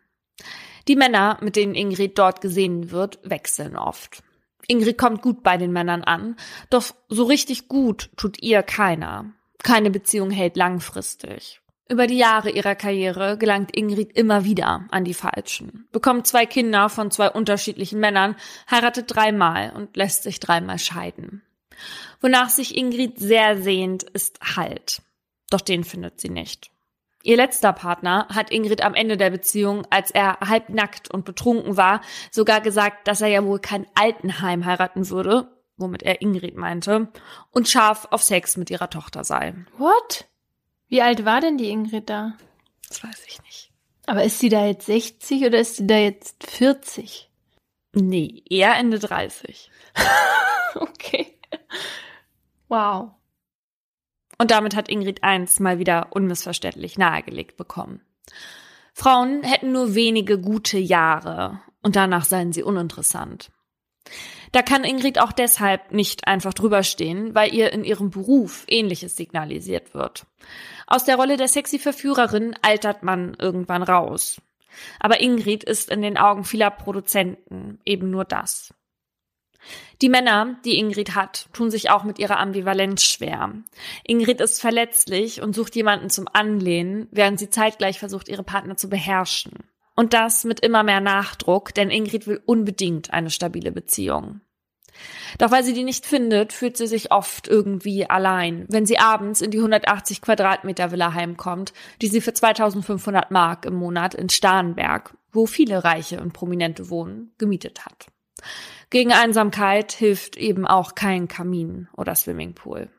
Die 0.87 0.95
Männer, 0.95 1.39
mit 1.41 1.57
denen 1.57 1.75
Ingrid 1.75 2.17
dort 2.17 2.39
gesehen 2.39 2.89
wird, 2.89 3.19
wechseln 3.23 3.75
oft. 3.75 4.23
Ingrid 4.69 4.97
kommt 4.97 5.21
gut 5.21 5.43
bei 5.43 5.57
den 5.57 5.73
Männern 5.73 6.05
an, 6.05 6.37
doch 6.69 6.85
so 7.09 7.25
richtig 7.25 7.67
gut 7.67 8.11
tut 8.15 8.41
ihr 8.41 8.63
keiner. 8.63 9.33
Keine 9.63 9.89
Beziehung 9.89 10.29
hält 10.29 10.57
langfristig. 10.57 11.61
Über 11.89 12.07
die 12.07 12.17
Jahre 12.17 12.49
ihrer 12.49 12.75
Karriere 12.75 13.37
gelangt 13.37 13.75
Ingrid 13.75 14.11
immer 14.13 14.45
wieder 14.45 14.85
an 14.91 15.03
die 15.03 15.13
Falschen, 15.13 15.87
bekommt 15.91 16.27
zwei 16.27 16.45
Kinder 16.45 16.89
von 16.89 17.11
zwei 17.11 17.29
unterschiedlichen 17.29 17.99
Männern, 17.99 18.35
heiratet 18.69 19.13
dreimal 19.13 19.71
und 19.75 19.95
lässt 19.95 20.23
sich 20.23 20.39
dreimal 20.39 20.79
scheiden. 20.79 21.43
Wonach 22.21 22.49
sich 22.49 22.77
Ingrid 22.77 23.19
sehr 23.19 23.61
sehnt, 23.61 24.03
ist 24.03 24.39
Halt. 24.55 25.01
Doch 25.49 25.61
den 25.61 25.83
findet 25.83 26.21
sie 26.21 26.29
nicht. 26.29 26.71
Ihr 27.21 27.37
letzter 27.37 27.71
Partner 27.71 28.27
hat 28.29 28.51
Ingrid 28.51 28.83
am 28.83 28.93
Ende 28.93 29.15
der 29.15 29.29
Beziehung, 29.29 29.87
als 29.89 30.11
er 30.11 30.39
halbnackt 30.41 31.09
und 31.09 31.23
betrunken 31.23 31.77
war, 31.77 32.01
sogar 32.31 32.59
gesagt, 32.59 33.07
dass 33.07 33.21
er 33.21 33.29
ja 33.29 33.45
wohl 33.45 33.59
kein 33.59 33.87
Altenheim 33.95 34.65
heiraten 34.65 35.09
würde, 35.09 35.52
womit 35.77 36.03
er 36.03 36.21
Ingrid 36.21 36.55
meinte, 36.55 37.07
und 37.51 37.67
scharf 37.67 38.07
auf 38.11 38.23
Sex 38.23 38.57
mit 38.57 38.69
ihrer 38.69 38.89
Tochter 38.89 39.23
sei. 39.23 39.55
What? 39.77 40.27
Wie 40.87 41.01
alt 41.01 41.25
war 41.25 41.41
denn 41.41 41.57
die 41.57 41.69
Ingrid 41.69 42.09
da? 42.09 42.33
Das 42.87 43.03
weiß 43.03 43.25
ich 43.27 43.41
nicht. 43.43 43.71
Aber 44.05 44.23
ist 44.23 44.39
sie 44.39 44.49
da 44.49 44.65
jetzt 44.65 44.85
60 44.85 45.45
oder 45.45 45.59
ist 45.59 45.77
sie 45.77 45.87
da 45.87 45.97
jetzt 45.97 46.43
40? 46.43 47.29
Nee, 47.93 48.43
eher 48.49 48.75
Ende 48.75 48.99
30. 48.99 49.71
okay. 50.75 51.39
Wow. 52.67 53.11
Und 54.37 54.51
damit 54.51 54.75
hat 54.75 54.89
Ingrid 54.89 55.23
eins 55.23 55.59
mal 55.59 55.79
wieder 55.79 56.07
unmissverständlich 56.11 56.97
nahegelegt 56.97 57.55
bekommen. 57.55 58.01
Frauen 58.93 59.43
hätten 59.43 59.71
nur 59.71 59.95
wenige 59.95 60.39
gute 60.39 60.77
Jahre 60.77 61.61
und 61.81 61.95
danach 61.95 62.25
seien 62.25 62.51
sie 62.53 62.63
uninteressant. 62.63 63.51
Da 64.53 64.61
kann 64.61 64.83
Ingrid 64.83 65.19
auch 65.19 65.31
deshalb 65.31 65.91
nicht 65.91 66.27
einfach 66.27 66.53
drüber 66.53 66.83
stehen, 66.83 67.33
weil 67.33 67.53
ihr 67.53 67.73
in 67.73 67.83
ihrem 67.83 68.11
Beruf 68.11 68.65
ähnliches 68.67 69.15
signalisiert 69.15 69.95
wird. 69.95 70.27
Aus 70.85 71.05
der 71.05 71.15
Rolle 71.15 71.37
der 71.37 71.47
sexy 71.47 71.79
Verführerin 71.79 72.55
altert 72.61 73.01
man 73.01 73.35
irgendwann 73.39 73.81
raus. 73.81 74.39
Aber 74.99 75.21
Ingrid 75.21 75.63
ist 75.63 75.89
in 75.89 76.03
den 76.03 76.17
Augen 76.17 76.43
vieler 76.43 76.69
Produzenten 76.69 77.79
eben 77.83 78.11
nur 78.11 78.25
das. 78.25 78.73
Die 80.03 80.09
Männer, 80.09 80.59
die 80.65 80.77
Ingrid 80.77 81.15
hat, 81.15 81.47
tun 81.53 81.71
sich 81.71 81.89
auch 81.89 82.03
mit 82.03 82.19
ihrer 82.19 82.37
Ambivalenz 82.37 83.03
schwer. 83.03 83.53
Ingrid 84.05 84.39
ist 84.39 84.61
verletzlich 84.61 85.41
und 85.41 85.55
sucht 85.55 85.75
jemanden 85.75 86.11
zum 86.11 86.27
Anlehnen, 86.31 87.07
während 87.09 87.39
sie 87.39 87.49
zeitgleich 87.49 87.97
versucht, 87.97 88.29
ihre 88.29 88.43
Partner 88.43 88.77
zu 88.77 88.87
beherrschen. 88.87 89.63
Und 89.95 90.13
das 90.13 90.43
mit 90.43 90.59
immer 90.59 90.83
mehr 90.83 91.01
Nachdruck, 91.01 91.73
denn 91.73 91.89
Ingrid 91.89 92.25
will 92.27 92.41
unbedingt 92.45 93.13
eine 93.13 93.29
stabile 93.29 93.71
Beziehung. 93.71 94.41
Doch 95.39 95.51
weil 95.51 95.63
sie 95.63 95.73
die 95.73 95.83
nicht 95.83 96.05
findet, 96.05 96.53
fühlt 96.53 96.77
sie 96.77 96.87
sich 96.87 97.11
oft 97.11 97.47
irgendwie 97.47 98.09
allein, 98.09 98.65
wenn 98.69 98.85
sie 98.85 98.99
abends 98.99 99.41
in 99.41 99.51
die 99.51 99.57
180 99.57 100.21
Quadratmeter 100.21 100.91
Villa 100.91 101.13
heimkommt, 101.13 101.73
die 102.01 102.07
sie 102.07 102.21
für 102.21 102.33
2500 102.33 103.31
Mark 103.31 103.65
im 103.65 103.73
Monat 103.73 104.13
in 104.13 104.29
Starnberg, 104.29 105.15
wo 105.31 105.45
viele 105.45 105.83
Reiche 105.83 106.21
und 106.21 106.33
Prominente 106.33 106.89
wohnen, 106.89 107.33
gemietet 107.37 107.85
hat. 107.85 108.07
Gegen 108.89 109.11
Einsamkeit 109.11 109.91
hilft 109.91 110.37
eben 110.37 110.67
auch 110.67 110.93
kein 110.93 111.27
Kamin 111.27 111.87
oder 111.97 112.13
Swimmingpool. 112.13 112.89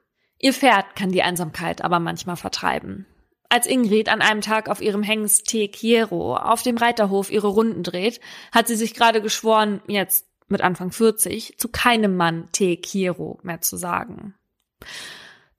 Ihr 0.40 0.52
Pferd 0.52 0.96
kann 0.96 1.10
die 1.10 1.22
Einsamkeit 1.22 1.84
aber 1.84 2.00
manchmal 2.00 2.36
vertreiben. 2.36 3.06
Als 3.48 3.66
Ingrid 3.66 4.08
an 4.08 4.20
einem 4.20 4.40
Tag 4.40 4.68
auf 4.68 4.80
ihrem 4.80 5.02
Hengst 5.02 5.46
Te 5.46 5.68
Quiero 5.68 6.36
auf 6.36 6.62
dem 6.62 6.76
Reiterhof 6.76 7.30
ihre 7.30 7.48
Runden 7.48 7.82
dreht, 7.82 8.20
hat 8.52 8.66
sie 8.66 8.76
sich 8.76 8.94
gerade 8.94 9.22
geschworen, 9.22 9.80
jetzt 9.86 10.26
mit 10.48 10.60
Anfang 10.60 10.90
40, 10.90 11.58
zu 11.58 11.68
keinem 11.68 12.16
Mann 12.16 12.48
Te 12.52 12.76
Quiero 12.76 13.38
mehr 13.42 13.60
zu 13.60 13.76
sagen. 13.76 14.34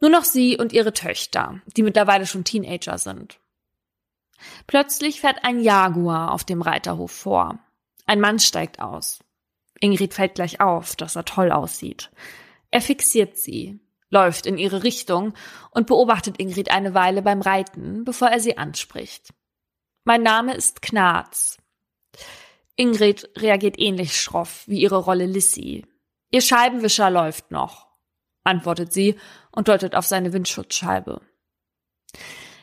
Nur 0.01 0.09
noch 0.09 0.23
sie 0.23 0.57
und 0.57 0.73
ihre 0.73 0.93
Töchter, 0.93 1.61
die 1.77 1.83
mittlerweile 1.83 2.25
schon 2.25 2.43
Teenager 2.43 2.97
sind. 2.97 3.39
Plötzlich 4.67 5.21
fährt 5.21 5.43
ein 5.43 5.59
Jaguar 5.61 6.31
auf 6.31 6.43
dem 6.43 6.61
Reiterhof 6.61 7.11
vor. 7.11 7.59
Ein 8.05 8.19
Mann 8.19 8.39
steigt 8.39 8.79
aus. 8.79 9.19
Ingrid 9.79 10.13
fällt 10.13 10.35
gleich 10.35 10.59
auf, 10.61 10.95
dass 10.95 11.15
er 11.15 11.25
toll 11.25 11.51
aussieht. 11.51 12.11
Er 12.71 12.81
fixiert 12.81 13.37
sie, 13.37 13.79
läuft 14.15 14.45
in 14.45 14.57
ihre 14.57 14.83
Richtung 14.83 15.33
und 15.71 15.87
beobachtet 15.87 16.39
Ingrid 16.39 16.71
eine 16.71 16.93
Weile 16.93 17.21
beim 17.21 17.41
Reiten, 17.41 18.05
bevor 18.05 18.29
er 18.29 18.39
sie 18.39 18.57
anspricht. 18.57 19.33
Mein 20.05 20.23
Name 20.23 20.55
ist 20.55 20.81
Knarz. 20.81 21.57
Ingrid 22.77 23.29
reagiert 23.37 23.77
ähnlich 23.77 24.19
schroff 24.19 24.63
wie 24.67 24.79
ihre 24.79 24.97
Rolle 24.97 25.25
Lissy. 25.25 25.85
Ihr 26.31 26.41
Scheibenwischer 26.41 27.09
läuft 27.09 27.51
noch, 27.51 27.87
antwortet 28.43 28.93
sie 28.93 29.15
und 29.51 29.67
deutet 29.67 29.95
auf 29.95 30.05
seine 30.05 30.33
Windschutzscheibe. 30.33 31.21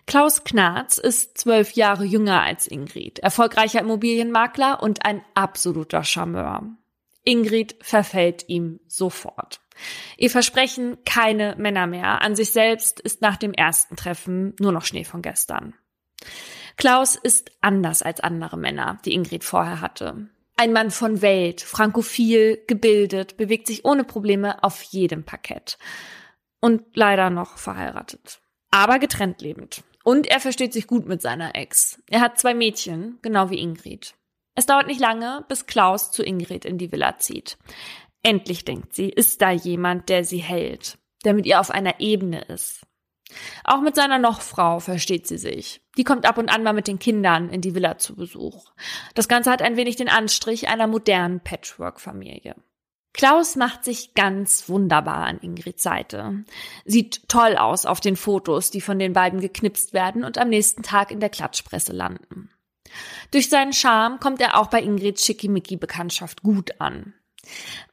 Klaus 0.06 0.44
Knarz 0.44 0.98
ist 0.98 1.38
zwölf 1.38 1.72
Jahre 1.72 2.04
jünger 2.04 2.42
als 2.42 2.66
Ingrid, 2.66 3.20
erfolgreicher 3.20 3.80
Immobilienmakler 3.80 4.82
und 4.82 5.04
ein 5.04 5.24
absoluter 5.34 6.02
Charmeur. 6.04 6.62
Ingrid 7.24 7.76
verfällt 7.80 8.48
ihm 8.48 8.80
sofort. 8.88 9.61
Ihr 10.16 10.30
Versprechen, 10.30 10.98
keine 11.04 11.54
Männer 11.58 11.86
mehr, 11.86 12.22
an 12.22 12.36
sich 12.36 12.52
selbst 12.52 13.00
ist 13.00 13.22
nach 13.22 13.36
dem 13.36 13.52
ersten 13.52 13.96
Treffen 13.96 14.54
nur 14.58 14.72
noch 14.72 14.84
Schnee 14.84 15.04
von 15.04 15.22
gestern. 15.22 15.74
Klaus 16.76 17.16
ist 17.16 17.50
anders 17.60 18.02
als 18.02 18.20
andere 18.20 18.56
Männer, 18.56 18.98
die 19.04 19.12
Ingrid 19.14 19.44
vorher 19.44 19.80
hatte. 19.80 20.28
Ein 20.56 20.72
Mann 20.72 20.90
von 20.90 21.22
Welt, 21.22 21.60
frankophil, 21.60 22.62
gebildet, 22.66 23.36
bewegt 23.36 23.66
sich 23.66 23.84
ohne 23.84 24.04
Probleme 24.04 24.62
auf 24.62 24.82
jedem 24.82 25.24
Parkett. 25.24 25.78
Und 26.60 26.82
leider 26.94 27.30
noch 27.30 27.56
verheiratet. 27.56 28.40
Aber 28.70 28.98
getrennt 28.98 29.42
lebend. 29.42 29.82
Und 30.04 30.26
er 30.26 30.40
versteht 30.40 30.72
sich 30.72 30.86
gut 30.86 31.06
mit 31.06 31.22
seiner 31.22 31.54
Ex. 31.54 32.00
Er 32.08 32.20
hat 32.20 32.38
zwei 32.38 32.54
Mädchen, 32.54 33.18
genau 33.22 33.50
wie 33.50 33.58
Ingrid. 33.58 34.14
Es 34.54 34.66
dauert 34.66 34.86
nicht 34.86 35.00
lange, 35.00 35.44
bis 35.48 35.66
Klaus 35.66 36.10
zu 36.10 36.22
Ingrid 36.22 36.64
in 36.64 36.78
die 36.78 36.92
Villa 36.92 37.18
zieht. 37.18 37.56
Endlich 38.22 38.64
denkt 38.64 38.94
sie, 38.94 39.08
ist 39.08 39.42
da 39.42 39.50
jemand, 39.50 40.08
der 40.08 40.24
sie 40.24 40.38
hält, 40.38 40.98
der 41.24 41.34
mit 41.34 41.46
ihr 41.46 41.60
auf 41.60 41.70
einer 41.70 42.00
Ebene 42.00 42.42
ist. 42.42 42.86
Auch 43.64 43.80
mit 43.80 43.96
seiner 43.96 44.18
Nochfrau 44.18 44.78
versteht 44.78 45.26
sie 45.26 45.38
sich. 45.38 45.80
Die 45.96 46.04
kommt 46.04 46.26
ab 46.26 46.38
und 46.38 46.50
an 46.50 46.62
mal 46.62 46.72
mit 46.72 46.86
den 46.86 46.98
Kindern 46.98 47.48
in 47.48 47.60
die 47.60 47.74
Villa 47.74 47.98
zu 47.98 48.14
Besuch. 48.14 48.70
Das 49.14 49.28
Ganze 49.28 49.50
hat 49.50 49.62
ein 49.62 49.76
wenig 49.76 49.96
den 49.96 50.08
Anstrich 50.08 50.68
einer 50.68 50.86
modernen 50.86 51.40
Patchwork-Familie. 51.40 52.56
Klaus 53.14 53.56
macht 53.56 53.84
sich 53.84 54.14
ganz 54.14 54.68
wunderbar 54.68 55.26
an 55.26 55.38
Ingrids 55.40 55.82
Seite. 55.82 56.44
Sieht 56.86 57.28
toll 57.28 57.56
aus 57.56 57.84
auf 57.84 58.00
den 58.00 58.16
Fotos, 58.16 58.70
die 58.70 58.80
von 58.80 58.98
den 58.98 59.12
beiden 59.12 59.40
geknipst 59.40 59.92
werden 59.92 60.24
und 60.24 60.38
am 60.38 60.48
nächsten 60.48 60.82
Tag 60.82 61.10
in 61.10 61.20
der 61.20 61.28
Klatschpresse 61.28 61.92
landen. 61.92 62.50
Durch 63.30 63.48
seinen 63.50 63.72
Charme 63.72 64.18
kommt 64.18 64.40
er 64.40 64.58
auch 64.58 64.68
bei 64.68 64.82
Ingrids 64.82 65.24
Schickimicki-Bekanntschaft 65.26 66.42
gut 66.42 66.80
an. 66.80 67.14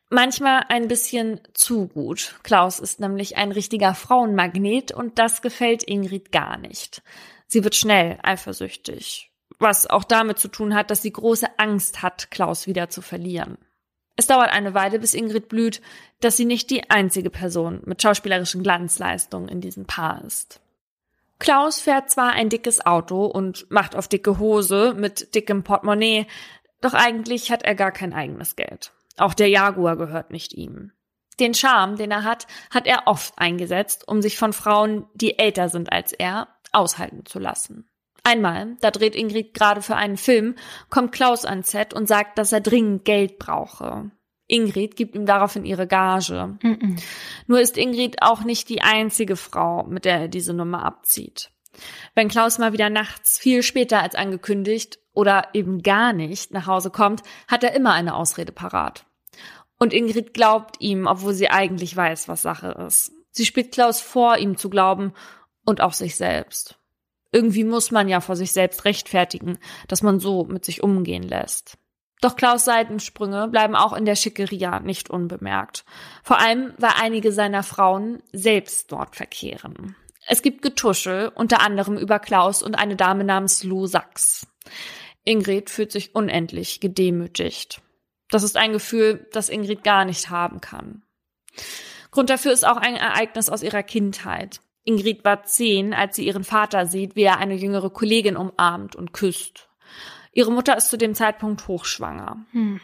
Manchmal 0.10 0.64
ein 0.70 0.88
bisschen 0.88 1.40
zu 1.54 1.88
gut. 1.88 2.36
Klaus 2.42 2.80
ist 2.80 3.00
nämlich 3.00 3.38
ein 3.38 3.52
richtiger 3.52 3.94
Frauenmagnet 3.94 4.92
und 4.92 5.20
das 5.20 5.44
gefällt 5.44 5.84
Ingrid 5.84 6.32
gar 6.32 6.58
nicht. 6.58 7.04
Sie 7.46 7.64
wird 7.64 7.76
schnell 7.76 8.18
eifersüchtig. 8.24 9.32
Was 9.60 9.88
auch 9.88 10.04
damit 10.04 10.40
zu 10.40 10.48
tun 10.48 10.74
hat, 10.74 10.90
dass 10.90 11.04
sie 11.04 11.12
große 11.12 11.60
Angst 11.60 12.02
hat, 12.02 12.32
Klaus 12.32 12.66
wieder 12.66 12.90
zu 12.90 13.02
verlieren. 13.02 13.58
Es 14.16 14.28
dauert 14.28 14.50
eine 14.50 14.74
Weile, 14.74 15.00
bis 15.00 15.14
Ingrid 15.14 15.48
blüht, 15.48 15.82
dass 16.22 16.38
sie 16.38 16.46
nicht 16.46 16.72
die 16.72 16.90
einzige 16.90 17.30
Person 17.30 17.82
mit 17.86 18.02
schauspielerischen 18.02 18.64
Glanzleistungen 18.64 19.48
in 19.48 19.62
diesem 19.62 19.86
Paar 19.86 20.24
ist. 20.26 20.60
Klaus 21.38 21.80
fährt 21.80 22.10
zwar 22.10 22.32
ein 22.32 22.50
dickes 22.50 22.86
Auto 22.86 23.26
und 23.26 23.70
macht 23.72 23.96
auf 23.96 24.08
dicke 24.08 24.40
Hose 24.40 24.94
mit 24.98 25.36
dickem 25.36 25.64
Portemonnaie, 25.64 26.26
doch 26.82 26.94
eigentlich 26.94 27.52
hat 27.52 27.64
er 27.64 27.76
gar 27.76 27.92
kein 27.92 28.14
eigenes 28.14 28.56
Geld. 28.56 28.92
Auch 29.20 29.34
der 29.34 29.48
Jaguar 29.48 29.98
gehört 29.98 30.32
nicht 30.32 30.54
ihm. 30.54 30.92
Den 31.40 31.54
Charme, 31.54 31.96
den 31.96 32.12
er 32.12 32.24
hat, 32.24 32.48
hat 32.70 32.86
er 32.86 33.04
oft 33.06 33.34
eingesetzt, 33.38 34.08
um 34.08 34.22
sich 34.22 34.38
von 34.38 34.54
Frauen, 34.54 35.06
die 35.14 35.40
älter 35.40 35.70
sind 35.70 35.92
als 35.92 36.12
er, 36.12 36.48
aushalten 36.72 37.26
zu 37.26 37.40
lassen. 37.40 37.90
Einmal, 38.24 38.76
da 38.82 38.92
dreht 38.92 39.16
Ingrid 39.16 39.54
gerade 39.54 39.82
für 39.82 39.96
einen 39.96 40.18
Film, 40.18 40.56
kommt 40.90 41.14
Klaus 41.14 41.46
ans 41.46 41.72
Set 41.72 41.94
und 41.94 42.08
sagt, 42.08 42.38
dass 42.38 42.52
er 42.52 42.62
dringend 42.62 43.06
Geld 43.06 43.40
brauche. 43.40 44.12
Ingrid 44.48 44.96
gibt 44.96 45.16
ihm 45.16 45.26
daraufhin 45.26 45.64
ihre 45.64 45.88
Gage. 45.88 46.58
Mm 46.62 46.68
-mm. 46.68 47.04
Nur 47.48 47.62
ist 47.62 47.78
Ingrid 47.78 48.22
auch 48.22 48.44
nicht 48.44 48.68
die 48.68 48.82
einzige 48.82 49.36
Frau, 49.36 49.84
mit 49.84 50.06
der 50.06 50.22
er 50.22 50.28
diese 50.28 50.54
Nummer 50.54 50.84
abzieht. 50.84 51.52
Wenn 52.16 52.30
Klaus 52.30 52.58
mal 52.58 52.74
wieder 52.74 52.90
nachts 52.90 53.38
viel 53.38 53.64
später 53.64 54.02
als 54.02 54.16
angekündigt 54.16 55.00
oder 55.14 55.50
eben 55.54 55.82
gar 55.82 56.14
nicht 56.14 56.52
nach 56.52 56.68
Hause 56.68 56.90
kommt, 56.90 57.22
hat 57.48 57.64
er 57.64 57.74
immer 57.74 57.94
eine 57.94 58.16
Ausrede 58.16 58.52
parat. 58.52 59.06
Und 59.80 59.94
Ingrid 59.94 60.34
glaubt 60.34 60.76
ihm, 60.80 61.08
obwohl 61.08 61.34
sie 61.34 61.50
eigentlich 61.50 61.96
weiß, 61.96 62.28
was 62.28 62.42
Sache 62.42 62.76
ist. 62.86 63.12
Sie 63.32 63.46
spielt 63.46 63.72
Klaus 63.72 64.02
vor, 64.02 64.38
ihm 64.38 64.58
zu 64.58 64.70
glauben 64.70 65.14
und 65.66 65.82
auch 65.82 65.94
sich 65.94 66.16
selbst. 66.16 66.78
Irgendwie 67.32 67.64
muss 67.64 67.92
man 67.92 68.10
ja 68.10 68.22
vor 68.22 68.36
sich 68.36 68.52
selbst 68.52 68.86
rechtfertigen, 68.86 69.58
dass 69.88 70.02
man 70.02 70.20
so 70.20 70.46
mit 70.46 70.66
sich 70.66 70.84
umgehen 70.84 71.24
lässt. 71.24 71.78
Doch 72.22 72.36
Klaus 72.36 72.66
Seitensprünge 72.66 73.48
bleiben 73.48 73.76
auch 73.76 73.94
in 73.94 74.04
der 74.04 74.16
Schickeria 74.16 74.80
nicht 74.82 75.10
unbemerkt. 75.10 75.86
Vor 76.24 76.40
allem, 76.40 76.74
weil 76.78 76.92
einige 77.00 77.32
seiner 77.32 77.64
Frauen 77.64 78.22
selbst 78.34 78.92
dort 78.92 79.16
verkehren. 79.16 79.96
Es 80.28 80.42
gibt 80.42 80.62
Getuschel, 80.62 81.32
unter 81.34 81.62
anderem 81.62 81.98
über 81.98 82.20
Klaus 82.20 82.62
und 82.62 82.76
eine 82.76 82.98
Dame 82.98 83.24
namens 83.24 83.64
Lou 83.64 83.88
Sachs. 83.88 84.48
Ingrid 85.24 85.70
fühlt 85.70 85.92
sich 85.92 86.14
unendlich 86.14 86.82
gedemütigt. 86.82 87.82
Das 88.30 88.44
ist 88.44 88.58
ein 88.58 88.74
Gefühl, 88.74 89.28
das 89.32 89.50
Ingrid 89.50 89.84
gar 89.84 90.06
nicht 90.06 90.30
haben 90.30 90.62
kann. 90.62 91.04
Grund 92.12 92.30
dafür 92.30 92.52
ist 92.52 92.66
auch 92.66 92.78
ein 92.78 92.96
Ereignis 92.96 93.50
aus 93.50 93.64
ihrer 93.64 93.84
Kindheit. 93.84 94.62
Ingrid 94.84 95.24
war 95.26 95.44
zehn, 95.44 95.94
als 95.94 96.16
sie 96.16 96.26
ihren 96.26 96.44
Vater 96.44 96.86
sieht, 96.86 97.16
wie 97.16 97.24
er 97.24 97.38
eine 97.38 97.56
jüngere 97.56 97.90
Kollegin 97.90 98.38
umarmt 98.38 98.96
und 98.96 99.14
küsst. 99.14 99.70
Ihre 100.32 100.52
Mutter 100.52 100.78
ist 100.78 100.90
zu 100.90 100.98
dem 100.98 101.16
Zeitpunkt 101.16 101.68
hochschwanger. 101.68 102.46
Hm. 102.52 102.80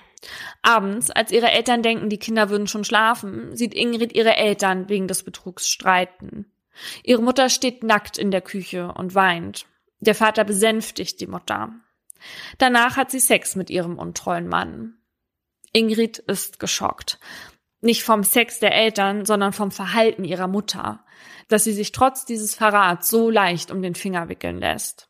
Abends, 0.61 1.11
als 1.11 1.31
ihre 1.31 1.51
Eltern 1.51 1.83
denken, 1.83 2.09
die 2.09 2.17
Kinder 2.17 2.49
würden 2.49 2.67
schon 2.67 2.83
schlafen, 2.83 3.55
sieht 3.55 3.73
Ingrid 3.73 4.13
ihre 4.13 4.35
Eltern 4.35 4.89
wegen 4.89 5.07
des 5.07 5.23
Betrugs 5.23 5.69
streiten. 5.69 6.51
Ihre 7.03 7.21
Mutter 7.21 7.49
steht 7.49 7.83
nackt 7.83 8.17
in 8.17 8.31
der 8.31 8.41
Küche 8.41 8.91
und 8.91 9.15
weint. 9.15 9.65
Der 9.99 10.15
Vater 10.15 10.43
besänftigt 10.43 11.21
die 11.21 11.27
Mutter. 11.27 11.73
Danach 12.57 12.97
hat 12.97 13.11
sie 13.11 13.19
Sex 13.19 13.55
mit 13.55 13.69
ihrem 13.69 13.97
untreuen 13.97 14.47
Mann. 14.47 14.97
Ingrid 15.75 16.19
ist 16.19 16.59
geschockt. 16.59 17.19
Nicht 17.81 18.03
vom 18.03 18.23
Sex 18.23 18.59
der 18.59 18.73
Eltern, 18.73 19.25
sondern 19.25 19.51
vom 19.51 19.71
Verhalten 19.71 20.23
ihrer 20.23 20.47
Mutter, 20.47 21.03
dass 21.49 21.65
sie 21.65 21.73
sich 21.73 21.91
trotz 21.91 22.25
dieses 22.25 22.55
Verrats 22.55 23.09
so 23.09 23.29
leicht 23.29 23.71
um 23.71 23.81
den 23.81 23.93
Finger 23.93 24.29
wickeln 24.29 24.59
lässt. 24.59 25.09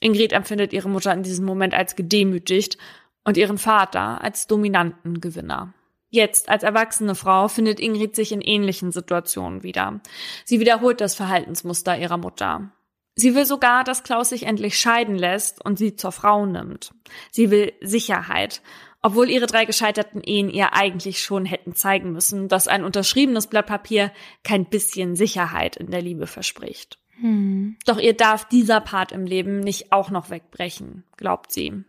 Ingrid 0.00 0.32
empfindet 0.32 0.72
ihre 0.72 0.88
Mutter 0.88 1.12
in 1.12 1.24
diesem 1.24 1.44
Moment 1.44 1.74
als 1.74 1.96
gedemütigt 1.96 2.78
und 3.24 3.36
ihren 3.36 3.58
Vater 3.58 4.22
als 4.22 4.46
dominanten 4.46 5.20
Gewinner. 5.20 5.74
Jetzt, 6.10 6.48
als 6.48 6.62
erwachsene 6.62 7.16
Frau, 7.16 7.48
findet 7.48 7.80
Ingrid 7.80 8.14
sich 8.14 8.30
in 8.30 8.40
ähnlichen 8.40 8.92
Situationen 8.92 9.64
wieder. 9.64 10.00
Sie 10.44 10.60
wiederholt 10.60 11.00
das 11.00 11.16
Verhaltensmuster 11.16 11.98
ihrer 11.98 12.18
Mutter. 12.18 12.70
Sie 13.16 13.34
will 13.34 13.46
sogar, 13.46 13.82
dass 13.82 14.04
Klaus 14.04 14.28
sich 14.28 14.44
endlich 14.44 14.78
scheiden 14.78 15.16
lässt 15.16 15.64
und 15.64 15.76
sie 15.76 15.96
zur 15.96 16.12
Frau 16.12 16.46
nimmt. 16.46 16.92
Sie 17.32 17.50
will 17.50 17.72
Sicherheit, 17.80 18.62
obwohl 19.04 19.28
ihre 19.28 19.44
drei 19.44 19.66
gescheiterten 19.66 20.22
Ehen 20.22 20.48
ihr 20.48 20.72
eigentlich 20.72 21.22
schon 21.22 21.44
hätten 21.44 21.74
zeigen 21.74 22.12
müssen, 22.12 22.48
dass 22.48 22.68
ein 22.68 22.82
unterschriebenes 22.82 23.48
Blatt 23.48 23.66
Papier 23.66 24.10
kein 24.44 24.64
bisschen 24.64 25.14
Sicherheit 25.14 25.76
in 25.76 25.90
der 25.90 26.00
Liebe 26.00 26.26
verspricht. 26.26 26.98
Hm. 27.20 27.76
Doch 27.84 27.98
ihr 27.98 28.16
darf 28.16 28.48
dieser 28.48 28.80
Part 28.80 29.12
im 29.12 29.26
Leben 29.26 29.60
nicht 29.60 29.92
auch 29.92 30.08
noch 30.08 30.30
wegbrechen, 30.30 31.04
glaubt 31.18 31.52
sie. 31.52 31.84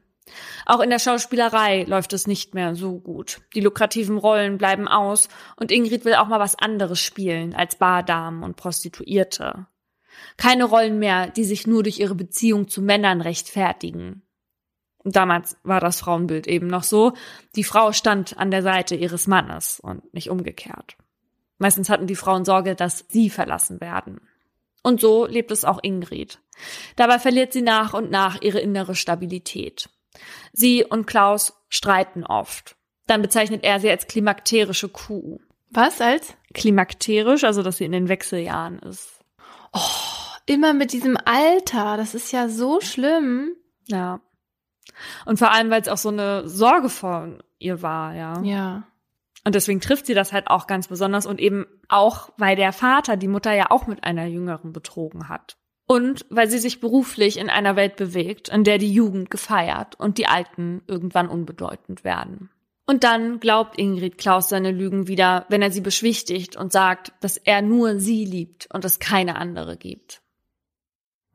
Auch 0.66 0.82
in 0.82 0.90
der 0.90 1.00
Schauspielerei 1.00 1.84
läuft 1.84 2.12
es 2.12 2.28
nicht 2.28 2.54
mehr 2.54 2.76
so 2.76 3.00
gut. 3.00 3.40
Die 3.56 3.62
lukrativen 3.62 4.18
Rollen 4.18 4.58
bleiben 4.58 4.90
aus 4.90 5.30
und 5.56 5.72
Ingrid 5.72 6.04
will 6.04 6.16
auch 6.16 6.28
mal 6.28 6.42
was 6.42 6.60
anderes 6.60 7.00
spielen 7.00 7.56
als 7.56 7.78
Bardamen 7.78 8.44
und 8.44 8.58
Prostituierte. 8.58 9.68
Keine 10.36 10.66
Rollen 10.66 11.00
mehr, 11.00 11.30
die 11.30 11.46
sich 11.46 11.66
nur 11.66 11.82
durch 11.82 11.98
ihre 11.98 12.16
Beziehung 12.16 12.68
zu 12.68 12.82
Männern 12.82 13.22
rechtfertigen. 13.22 14.25
Damals 15.06 15.56
war 15.64 15.80
das 15.80 16.00
Frauenbild 16.00 16.48
eben 16.48 16.66
noch 16.66 16.84
so. 16.84 17.14
Die 17.56 17.64
Frau 17.64 17.92
stand 17.92 18.38
an 18.40 18.50
der 18.50 18.64
Seite 18.64 18.96
ihres 18.96 19.28
Mannes 19.28 19.80
und 19.80 20.14
nicht 20.16 20.32
umgekehrt. 20.32 20.98
Meistens 21.60 21.90
hatten 21.90 22.08
die 22.08 22.16
Frauen 22.16 22.44
Sorge, 22.44 22.76
dass 22.76 23.06
sie 23.10 23.30
verlassen 23.30 23.80
werden. 23.80 24.20
Und 24.82 25.00
so 25.00 25.28
lebt 25.28 25.52
es 25.52 25.64
auch 25.64 25.80
Ingrid. 25.82 26.40
Dabei 26.96 27.20
verliert 27.20 27.54
sie 27.54 27.62
nach 27.62 27.94
und 27.94 28.10
nach 28.10 28.42
ihre 28.42 28.60
innere 28.60 28.96
Stabilität. 28.96 29.90
Sie 30.54 30.84
und 30.84 31.06
Klaus 31.06 31.54
streiten 31.70 32.24
oft. 32.24 32.76
Dann 33.06 33.22
bezeichnet 33.22 33.64
er 33.64 33.80
sie 33.80 33.90
als 33.90 34.08
klimakterische 34.08 34.90
Kuh. 34.90 35.40
Was 35.70 36.02
als? 36.02 36.34
Klimakterisch, 36.54 37.44
also 37.44 37.62
dass 37.62 37.78
sie 37.78 37.86
in 37.86 37.92
den 37.92 38.10
Wechseljahren 38.10 38.80
ist. 38.80 39.20
Oh, 39.72 39.80
immer 40.48 40.74
mit 40.74 40.94
diesem 40.94 41.18
Alter. 41.26 41.98
Das 41.98 42.16
ist 42.16 42.32
ja 42.32 42.50
so 42.50 42.82
schlimm. 42.82 43.56
Ja. 43.88 44.22
Und 45.26 45.38
vor 45.38 45.52
allem, 45.52 45.70
weil 45.70 45.82
es 45.82 45.88
auch 45.88 45.98
so 45.98 46.10
eine 46.10 46.48
Sorge 46.48 46.90
von 46.90 47.44
ihr 47.60 47.82
war, 47.82 48.14
ja. 48.14 48.42
Ja. 48.44 48.84
Und 49.44 49.54
deswegen 49.54 49.80
trifft 49.80 50.08
sie 50.08 50.16
das 50.16 50.34
halt 50.34 50.48
auch 50.48 50.66
ganz 50.66 50.88
besonders 50.88 51.26
und 51.26 51.40
eben 51.40 51.68
auch, 51.88 52.32
weil 52.38 52.56
der 52.56 52.74
Vater 52.74 53.16
die 53.16 53.28
Mutter 53.28 53.54
ja 53.54 53.70
auch 53.70 53.86
mit 53.86 54.04
einer 54.04 54.26
Jüngeren 54.26 54.74
betrogen 54.74 55.30
hat. 55.30 55.58
Und 55.88 56.26
weil 56.32 56.50
sie 56.50 56.58
sich 56.58 56.80
beruflich 56.80 57.38
in 57.38 57.52
einer 57.52 57.76
Welt 57.76 57.96
bewegt, 57.96 58.50
in 58.50 58.64
der 58.64 58.80
die 58.80 58.92
Jugend 58.92 59.30
gefeiert 59.30 60.00
und 60.00 60.18
die 60.18 60.26
Alten 60.26 60.82
irgendwann 60.88 61.30
unbedeutend 61.30 62.04
werden. 62.04 62.50
Und 62.88 63.04
dann 63.04 63.40
glaubt 63.40 63.78
Ingrid 63.78 64.18
Klaus 64.18 64.50
seine 64.50 64.72
Lügen 64.72 65.08
wieder, 65.08 65.46
wenn 65.50 65.62
er 65.62 65.72
sie 65.72 65.82
beschwichtigt 65.82 66.56
und 66.56 66.72
sagt, 66.72 67.14
dass 67.20 67.38
er 67.38 67.62
nur 67.62 68.00
sie 68.00 68.26
liebt 68.26 68.68
und 68.74 68.84
es 68.84 69.00
keine 69.00 69.36
andere 69.36 69.78
gibt. 69.78 70.22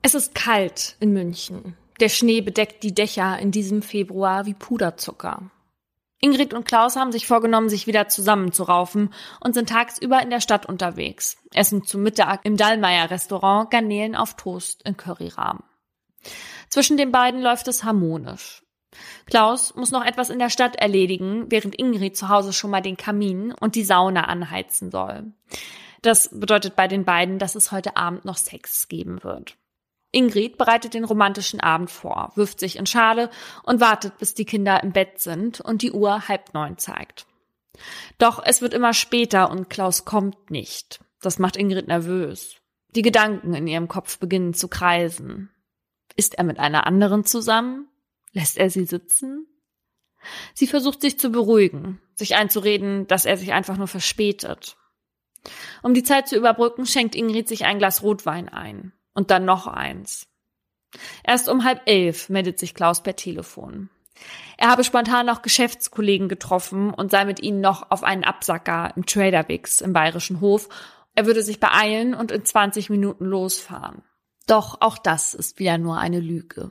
Es 0.02 0.14
ist 0.14 0.34
kalt 0.34 0.96
in 1.00 1.12
München. 1.12 1.76
Der 2.00 2.08
Schnee 2.08 2.40
bedeckt 2.40 2.82
die 2.82 2.94
Dächer 2.94 3.38
in 3.38 3.50
diesem 3.50 3.82
Februar 3.82 4.46
wie 4.46 4.54
Puderzucker. 4.54 5.50
Ingrid 6.18 6.54
und 6.54 6.64
Klaus 6.64 6.96
haben 6.96 7.12
sich 7.12 7.26
vorgenommen, 7.26 7.68
sich 7.68 7.86
wieder 7.86 8.08
zusammenzuraufen 8.08 9.12
und 9.40 9.52
sind 9.52 9.68
tagsüber 9.68 10.22
in 10.22 10.30
der 10.30 10.40
Stadt 10.40 10.64
unterwegs, 10.64 11.36
essen 11.52 11.84
zu 11.84 11.98
Mittag 11.98 12.44
im 12.44 12.56
Dallmayr 12.56 13.10
Restaurant 13.10 13.70
Garnelen 13.70 14.16
auf 14.16 14.34
Toast 14.36 14.82
in 14.82 14.96
Curryrahmen. 14.96 15.62
Zwischen 16.70 16.96
den 16.96 17.12
beiden 17.12 17.42
läuft 17.42 17.68
es 17.68 17.84
harmonisch. 17.84 18.62
Klaus 19.26 19.74
muss 19.74 19.90
noch 19.90 20.04
etwas 20.04 20.30
in 20.30 20.38
der 20.38 20.50
Stadt 20.50 20.76
erledigen, 20.76 21.46
während 21.50 21.78
Ingrid 21.78 22.16
zu 22.16 22.30
Hause 22.30 22.54
schon 22.54 22.70
mal 22.70 22.80
den 22.80 22.96
Kamin 22.96 23.52
und 23.52 23.74
die 23.74 23.84
Sauna 23.84 24.24
anheizen 24.24 24.90
soll. 24.90 25.32
Das 26.00 26.30
bedeutet 26.32 26.76
bei 26.76 26.88
den 26.88 27.04
beiden, 27.04 27.38
dass 27.38 27.54
es 27.54 27.72
heute 27.72 27.96
Abend 27.96 28.24
noch 28.24 28.36
Sex 28.38 28.88
geben 28.88 29.22
wird. 29.22 29.56
Ingrid 30.12 30.58
bereitet 30.58 30.94
den 30.94 31.04
romantischen 31.04 31.60
Abend 31.60 31.90
vor, 31.90 32.32
wirft 32.34 32.60
sich 32.60 32.76
in 32.76 32.86
Schale 32.86 33.30
und 33.62 33.80
wartet, 33.80 34.18
bis 34.18 34.34
die 34.34 34.44
Kinder 34.44 34.82
im 34.82 34.92
Bett 34.92 35.20
sind 35.20 35.60
und 35.60 35.82
die 35.82 35.92
Uhr 35.92 36.28
halb 36.28 36.52
neun 36.52 36.78
zeigt. 36.78 37.26
Doch 38.18 38.42
es 38.44 38.60
wird 38.60 38.74
immer 38.74 38.92
später 38.92 39.50
und 39.50 39.70
Klaus 39.70 40.04
kommt 40.04 40.50
nicht. 40.50 41.00
Das 41.20 41.38
macht 41.38 41.56
Ingrid 41.56 41.86
nervös. 41.86 42.56
Die 42.94 43.02
Gedanken 43.02 43.54
in 43.54 43.66
ihrem 43.66 43.88
Kopf 43.88 44.18
beginnen 44.18 44.54
zu 44.54 44.68
kreisen. 44.68 45.50
Ist 46.16 46.36
er 46.36 46.44
mit 46.44 46.58
einer 46.58 46.86
anderen 46.86 47.24
zusammen? 47.24 47.88
Lässt 48.32 48.58
er 48.58 48.68
sie 48.68 48.84
sitzen? 48.84 49.46
Sie 50.54 50.66
versucht 50.66 51.00
sich 51.00 51.18
zu 51.18 51.30
beruhigen, 51.30 52.00
sich 52.14 52.34
einzureden, 52.34 53.06
dass 53.06 53.24
er 53.24 53.36
sich 53.36 53.52
einfach 53.52 53.76
nur 53.76 53.86
verspätet. 53.88 54.76
Um 55.82 55.94
die 55.94 56.02
Zeit 56.02 56.28
zu 56.28 56.36
überbrücken, 56.36 56.84
schenkt 56.84 57.14
Ingrid 57.14 57.48
sich 57.48 57.64
ein 57.64 57.78
Glas 57.78 58.02
Rotwein 58.02 58.48
ein. 58.48 58.92
Und 59.14 59.30
dann 59.30 59.44
noch 59.44 59.66
eins. 59.66 60.26
Erst 61.24 61.48
um 61.48 61.64
halb 61.64 61.82
elf 61.86 62.28
meldet 62.28 62.58
sich 62.58 62.74
Klaus 62.74 63.02
per 63.02 63.16
Telefon. 63.16 63.90
Er 64.58 64.68
habe 64.68 64.84
spontan 64.84 65.26
noch 65.26 65.42
Geschäftskollegen 65.42 66.28
getroffen 66.28 66.92
und 66.92 67.10
sei 67.10 67.24
mit 67.24 67.40
ihnen 67.40 67.60
noch 67.60 67.90
auf 67.90 68.04
einen 68.04 68.24
Absacker 68.24 68.92
im 68.96 69.06
Traderwix 69.06 69.80
im 69.80 69.92
Bayerischen 69.92 70.40
Hof. 70.40 70.68
Er 71.14 71.26
würde 71.26 71.42
sich 71.42 71.60
beeilen 71.60 72.14
und 72.14 72.30
in 72.30 72.44
20 72.44 72.90
Minuten 72.90 73.24
losfahren. 73.24 74.02
Doch 74.46 74.80
auch 74.80 74.98
das 74.98 75.34
ist 75.34 75.58
wieder 75.58 75.78
nur 75.78 75.98
eine 75.98 76.20
Lüge. 76.20 76.70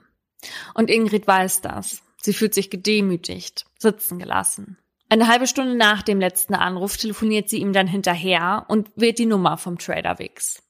Und 0.73 0.89
Ingrid 0.89 1.27
weiß 1.27 1.61
das. 1.61 2.03
Sie 2.21 2.33
fühlt 2.33 2.53
sich 2.53 2.69
gedemütigt, 2.69 3.65
sitzen 3.77 4.19
gelassen. 4.19 4.77
Eine 5.09 5.27
halbe 5.27 5.47
Stunde 5.47 5.75
nach 5.75 6.03
dem 6.03 6.19
letzten 6.19 6.53
Anruf 6.53 6.97
telefoniert 6.97 7.49
sie 7.49 7.59
ihm 7.59 7.73
dann 7.73 7.87
hinterher 7.87 8.65
und 8.67 8.91
wählt 8.95 9.17
die 9.17 9.25
Nummer 9.25 9.57
vom 9.57 9.77
Traderwix. 9.77 10.61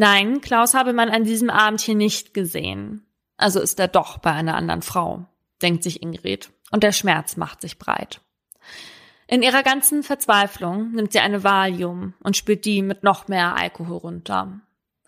Nein, 0.00 0.40
Klaus 0.40 0.72
habe 0.72 0.94
man 0.94 1.10
an 1.10 1.24
diesem 1.24 1.50
Abend 1.50 1.82
hier 1.82 1.94
nicht 1.94 2.32
gesehen. 2.32 3.04
Also 3.36 3.60
ist 3.60 3.78
er 3.78 3.86
doch 3.86 4.16
bei 4.16 4.32
einer 4.32 4.54
anderen 4.54 4.80
Frau, 4.80 5.26
denkt 5.60 5.82
sich 5.82 6.02
Ingrid, 6.02 6.48
und 6.70 6.82
der 6.82 6.92
Schmerz 6.92 7.36
macht 7.36 7.60
sich 7.60 7.78
breit. 7.78 8.22
In 9.26 9.42
ihrer 9.42 9.62
ganzen 9.62 10.02
Verzweiflung 10.02 10.92
nimmt 10.92 11.12
sie 11.12 11.18
eine 11.18 11.44
Valium 11.44 12.14
und 12.20 12.34
spült 12.34 12.64
die 12.64 12.80
mit 12.80 13.02
noch 13.02 13.28
mehr 13.28 13.54
Alkohol 13.56 13.98
runter. 13.98 14.60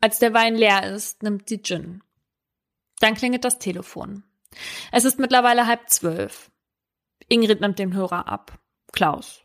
Als 0.03 0.18
der 0.18 0.34
Wein 0.34 0.57
leer 0.57 0.93
ist, 0.93 1.22
nimmt 1.22 1.49
sie 1.49 1.62
Gin. 1.62 2.03
Dann 3.01 3.14
klingelt 3.14 3.47
das 3.47 3.59
Telefon. 3.59 4.24
Es 4.93 5.07
ist 5.07 5.18
mittlerweile 5.18 5.66
halb 5.66 5.88
zwölf. 5.88 6.51
Ingrid 7.30 7.62
nimmt 7.62 7.78
den 7.78 7.95
Hörer 7.95 8.28
ab. 8.28 8.59
Klaus. 8.93 9.43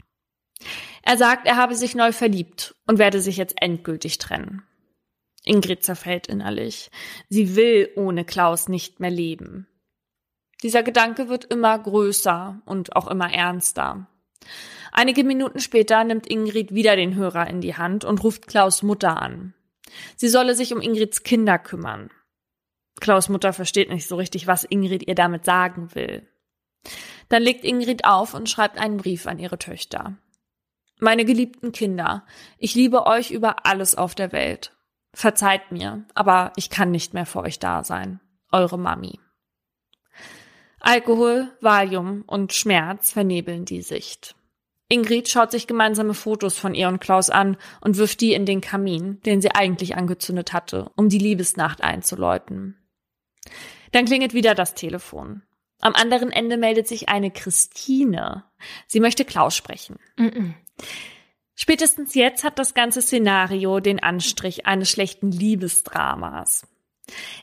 Er 1.03 1.15
sagt, 1.15 1.47
er 1.47 1.55
habe 1.55 1.75
sich 1.75 1.95
neu 1.95 2.11
verliebt 2.11 2.75
und 2.85 2.99
werde 2.99 3.21
sich 3.21 3.37
jetzt 3.37 3.61
endgültig 3.61 4.17
trennen. 4.17 4.66
Ingrid 5.47 5.83
zerfällt 5.83 6.27
innerlich. 6.27 6.91
Sie 7.29 7.55
will 7.55 7.89
ohne 7.95 8.25
Klaus 8.25 8.67
nicht 8.69 8.99
mehr 8.99 9.11
leben. 9.11 9.67
Dieser 10.63 10.83
Gedanke 10.83 11.29
wird 11.29 11.45
immer 11.45 11.77
größer 11.77 12.61
und 12.65 12.95
auch 12.95 13.07
immer 13.07 13.31
ernster. 13.31 14.07
Einige 14.91 15.23
Minuten 15.23 15.59
später 15.59 16.03
nimmt 16.03 16.27
Ingrid 16.27 16.73
wieder 16.73 16.95
den 16.95 17.15
Hörer 17.15 17.47
in 17.47 17.61
die 17.61 17.75
Hand 17.75 18.05
und 18.05 18.23
ruft 18.23 18.47
Klaus 18.47 18.81
Mutter 18.83 19.21
an. 19.21 19.53
Sie 20.15 20.27
solle 20.27 20.55
sich 20.55 20.73
um 20.73 20.81
Ingrids 20.81 21.23
Kinder 21.23 21.59
kümmern. 21.59 22.09
Klaus 22.99 23.29
Mutter 23.29 23.53
versteht 23.53 23.89
nicht 23.89 24.07
so 24.07 24.15
richtig, 24.15 24.47
was 24.47 24.63
Ingrid 24.63 25.07
ihr 25.07 25.15
damit 25.15 25.45
sagen 25.45 25.93
will. 25.93 26.27
Dann 27.29 27.43
legt 27.43 27.63
Ingrid 27.63 28.05
auf 28.05 28.33
und 28.33 28.49
schreibt 28.49 28.79
einen 28.79 28.97
Brief 28.97 29.27
an 29.27 29.39
ihre 29.39 29.59
Töchter. 29.59 30.17
Meine 30.99 31.25
geliebten 31.25 31.71
Kinder, 31.71 32.25
ich 32.57 32.73
liebe 32.73 33.05
euch 33.05 33.29
über 33.29 33.67
alles 33.67 33.95
auf 33.95 34.15
der 34.15 34.31
Welt. 34.31 34.76
Verzeiht 35.17 35.71
mir, 35.71 36.05
aber 36.13 36.53
ich 36.57 36.69
kann 36.69 36.91
nicht 36.91 37.15
mehr 37.15 37.25
für 37.25 37.39
euch 37.39 37.57
da 37.57 37.83
sein. 37.83 38.19
Eure 38.51 38.77
Mami. 38.77 39.19
Alkohol, 40.79 41.49
Valium 41.59 42.21
und 42.27 42.53
Schmerz 42.53 43.13
vernebeln 43.13 43.65
die 43.65 43.81
Sicht. 43.81 44.35
Ingrid 44.89 45.27
schaut 45.27 45.49
sich 45.49 45.65
gemeinsame 45.65 46.13
Fotos 46.13 46.59
von 46.59 46.75
ihr 46.75 46.87
und 46.87 46.99
Klaus 46.99 47.31
an 47.31 47.57
und 47.81 47.97
wirft 47.97 48.21
die 48.21 48.33
in 48.33 48.45
den 48.45 48.61
Kamin, 48.61 49.19
den 49.21 49.41
sie 49.41 49.49
eigentlich 49.49 49.95
angezündet 49.95 50.53
hatte, 50.53 50.91
um 50.95 51.09
die 51.09 51.17
Liebesnacht 51.17 51.81
einzuläuten. 51.81 52.77
Dann 53.93 54.05
klingelt 54.05 54.35
wieder 54.35 54.53
das 54.53 54.75
Telefon. 54.75 55.41
Am 55.81 55.95
anderen 55.95 56.31
Ende 56.31 56.57
meldet 56.57 56.87
sich 56.87 57.09
eine 57.09 57.31
Christine. 57.31 58.43
Sie 58.85 58.99
möchte 58.99 59.25
Klaus 59.25 59.55
sprechen. 59.55 59.97
Mm 60.15 60.25
-mm. 60.25 60.53
Spätestens 61.59 62.13
jetzt 62.13 62.43
hat 62.43 62.59
das 62.59 62.75
ganze 62.75 63.01
Szenario 63.01 63.79
den 63.79 63.99
Anstrich 63.99 64.67
eines 64.67 64.91
schlechten 64.91 65.31
Liebesdramas. 65.31 66.67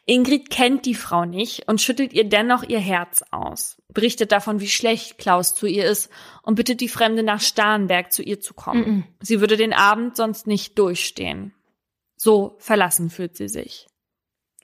Ingrid 0.06 0.50
kennt 0.50 0.86
die 0.86 0.94
Frau 0.94 1.24
nicht 1.24 1.66
und 1.68 1.80
schüttelt 1.80 2.12
ihr 2.12 2.24
dennoch 2.24 2.62
ihr 2.62 2.78
Herz 2.78 3.24
aus, 3.32 3.82
berichtet 3.88 4.30
davon, 4.30 4.60
wie 4.60 4.68
schlecht 4.68 5.18
Klaus 5.18 5.56
zu 5.56 5.66
ihr 5.66 5.84
ist 5.86 6.10
und 6.42 6.54
bittet 6.54 6.80
die 6.80 6.88
Fremde 6.88 7.24
nach 7.24 7.40
Starnberg 7.40 8.12
zu 8.12 8.22
ihr 8.22 8.40
zu 8.40 8.54
kommen. 8.54 8.80
Mm 8.80 9.00
-mm. 9.00 9.04
Sie 9.20 9.40
würde 9.40 9.56
den 9.56 9.72
Abend 9.72 10.16
sonst 10.16 10.46
nicht 10.46 10.78
durchstehen. 10.78 11.52
So 12.16 12.54
verlassen 12.58 13.10
fühlt 13.10 13.36
sie 13.36 13.48
sich. 13.48 13.88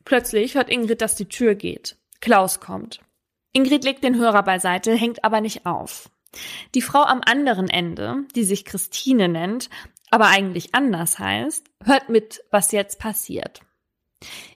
Plötzlich 0.05 0.55
hört 0.55 0.71
Ingrid, 0.71 1.01
dass 1.01 1.17
die 1.17 1.29
Tür 1.29 1.57
geht. 1.57 1.97
Klaus 2.21 2.61
kommt. 2.61 3.01
Ingrid 3.53 3.83
legt 3.83 4.05
den 4.05 4.17
Hörer 4.17 4.45
beiseite, 4.45 4.95
hängt 4.95 5.25
aber 5.25 5.41
nicht 5.41 5.67
auf. 5.67 6.09
Die 6.75 6.83
Frau 6.83 7.03
am 7.03 7.21
anderen 7.25 7.69
Ende, 7.69 8.25
die 8.35 8.45
sich 8.45 8.65
Christine 8.65 9.29
nennt, 9.29 9.71
aber 10.11 10.29
eigentlich 10.29 10.75
anders 10.75 11.19
heißt, 11.19 11.67
hört 11.85 12.09
mit, 12.09 12.43
was 12.51 12.73
jetzt 12.73 12.99
passiert. 12.99 13.61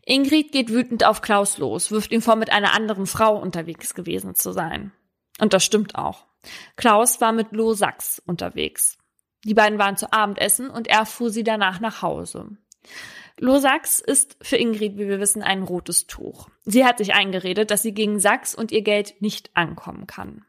Ingrid 0.05 0.53
geht 0.53 0.70
wütend 0.70 1.05
auf 1.05 1.22
Klaus 1.22 1.59
los, 1.59 1.91
wirft 1.91 2.12
ihm 2.12 2.20
vor, 2.20 2.37
mit 2.37 2.53
einer 2.53 2.75
anderen 2.75 3.07
Frau 3.07 3.37
unterwegs 3.41 3.95
gewesen 3.95 4.35
zu 4.35 4.53
sein. 4.53 4.93
Und 5.41 5.53
das 5.53 5.64
stimmt 5.64 5.95
auch. 5.95 6.27
Klaus 6.77 7.20
war 7.20 7.33
mit 7.33 7.53
Lo 7.53 7.72
Sachs 7.72 8.20
unterwegs. 8.27 8.99
Die 9.45 9.55
beiden 9.55 9.79
waren 9.79 9.97
zu 9.97 10.12
Abendessen 10.12 10.70
und 10.70 10.87
er 10.87 11.07
fuhr 11.07 11.31
sie 11.31 11.45
danach 11.45 11.81
nach 11.81 12.03
Hause. 12.03 12.57
Lo 13.39 13.59
Sachs 13.59 13.99
ist 13.99 14.37
für 14.43 14.57
Ingrid, 14.57 14.97
wie 14.97 15.09
wir 15.09 15.20
wissen, 15.20 15.43
ein 15.43 15.62
rotes 15.62 16.07
Tuch. 16.07 16.49
Sie 16.64 16.85
hat 16.85 16.99
sich 16.99 17.14
eingeredet, 17.14 17.70
dass 17.70 17.83
sie 17.83 17.93
gegen 17.93 18.20
Sachs 18.20 18.55
und 18.55 18.70
ihr 18.70 18.83
Geld 18.83 19.20
nicht 19.20 19.57
ankommen 19.57 20.07
kann. 20.07 20.45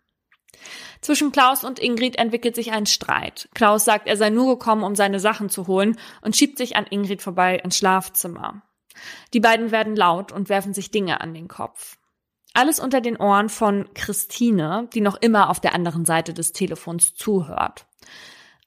Zwischen 1.01 1.31
Klaus 1.31 1.63
und 1.63 1.79
Ingrid 1.79 2.17
entwickelt 2.17 2.55
sich 2.55 2.71
ein 2.71 2.85
Streit. 2.85 3.49
Klaus 3.53 3.85
sagt, 3.85 4.07
er 4.07 4.17
sei 4.17 4.29
nur 4.29 4.57
gekommen, 4.57 4.83
um 4.83 4.95
seine 4.95 5.19
Sachen 5.19 5.49
zu 5.49 5.67
holen 5.67 5.97
und 6.21 6.35
schiebt 6.35 6.57
sich 6.57 6.75
an 6.75 6.87
Ingrid 6.89 7.21
vorbei 7.21 7.57
ins 7.57 7.77
Schlafzimmer. 7.77 8.61
Die 9.33 9.39
beiden 9.39 9.71
werden 9.71 9.95
laut 9.95 10.31
und 10.31 10.49
werfen 10.49 10.73
sich 10.73 10.91
Dinge 10.91 11.21
an 11.21 11.33
den 11.33 11.47
Kopf. 11.47 11.97
Alles 12.53 12.79
unter 12.79 13.01
den 13.01 13.17
Ohren 13.17 13.49
von 13.49 13.93
Christine, 13.93 14.87
die 14.93 15.01
noch 15.01 15.15
immer 15.15 15.49
auf 15.49 15.59
der 15.59 15.75
anderen 15.75 16.05
Seite 16.05 16.33
des 16.33 16.53
Telefons 16.53 17.13
zuhört. 17.13 17.85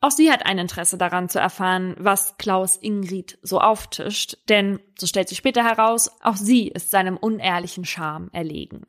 Auch 0.00 0.10
sie 0.10 0.30
hat 0.30 0.46
ein 0.46 0.58
Interesse 0.58 0.96
daran 0.96 1.28
zu 1.28 1.40
erfahren, 1.40 1.96
was 1.98 2.36
Klaus 2.36 2.76
Ingrid 2.76 3.38
so 3.42 3.60
auftischt, 3.60 4.36
denn, 4.48 4.78
so 4.98 5.06
stellt 5.06 5.28
sich 5.28 5.38
später 5.38 5.64
heraus, 5.64 6.10
auch 6.22 6.36
sie 6.36 6.68
ist 6.68 6.90
seinem 6.90 7.16
unehrlichen 7.16 7.84
Charme 7.84 8.28
erlegen. 8.32 8.86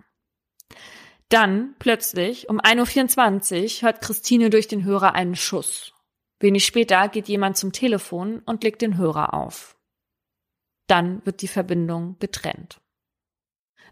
Dann, 1.30 1.76
plötzlich, 1.78 2.50
um 2.50 2.60
1.24 2.60 3.78
Uhr, 3.78 3.82
hört 3.84 4.02
Christine 4.02 4.50
durch 4.50 4.68
den 4.68 4.84
Hörer 4.84 5.14
einen 5.14 5.36
Schuss. 5.36 5.94
Wenig 6.40 6.66
später 6.66 7.08
geht 7.08 7.28
jemand 7.28 7.58
zum 7.58 7.72
Telefon 7.72 8.40
und 8.46 8.64
legt 8.64 8.82
den 8.82 8.98
Hörer 8.98 9.34
auf. 9.34 9.78
Dann 10.88 11.24
wird 11.26 11.42
die 11.44 11.48
Verbindung 11.48 12.18
getrennt. 12.20 12.80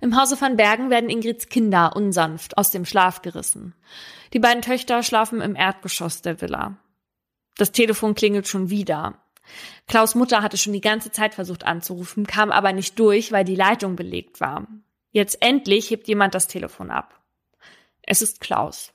Im 0.02 0.20
Hause 0.20 0.38
von 0.38 0.58
Bergen 0.58 0.90
werden 0.90 1.10
Ingrids 1.10 1.48
Kinder 1.48 1.96
unsanft 1.96 2.58
aus 2.58 2.72
dem 2.72 2.86
Schlaf 2.86 3.22
gerissen. 3.22 3.76
Die 4.34 4.40
beiden 4.40 4.62
Töchter 4.62 5.04
schlafen 5.04 5.42
im 5.42 5.56
Erdgeschoss 5.56 6.22
der 6.22 6.42
Villa. 6.42 6.78
Das 7.56 7.72
Telefon 7.72 8.16
klingelt 8.16 8.48
schon 8.48 8.70
wieder. 8.70 9.22
Klaus 9.88 10.16
Mutter 10.16 10.42
hatte 10.42 10.58
schon 10.58 10.74
die 10.74 10.82
ganze 10.82 11.12
Zeit 11.12 11.34
versucht 11.34 11.66
anzurufen, 11.66 12.28
kam 12.28 12.52
aber 12.52 12.74
nicht 12.74 13.00
durch, 13.00 13.32
weil 13.32 13.46
die 13.46 13.56
Leitung 13.56 13.96
belegt 13.96 14.40
war. 14.40 14.68
Jetzt 15.12 15.42
endlich 15.42 15.90
hebt 15.90 16.08
jemand 16.08 16.36
das 16.36 16.48
Telefon 16.48 16.92
ab. 16.92 17.17
Es 18.08 18.24
ist 18.24 18.42
Klaus. 18.42 18.94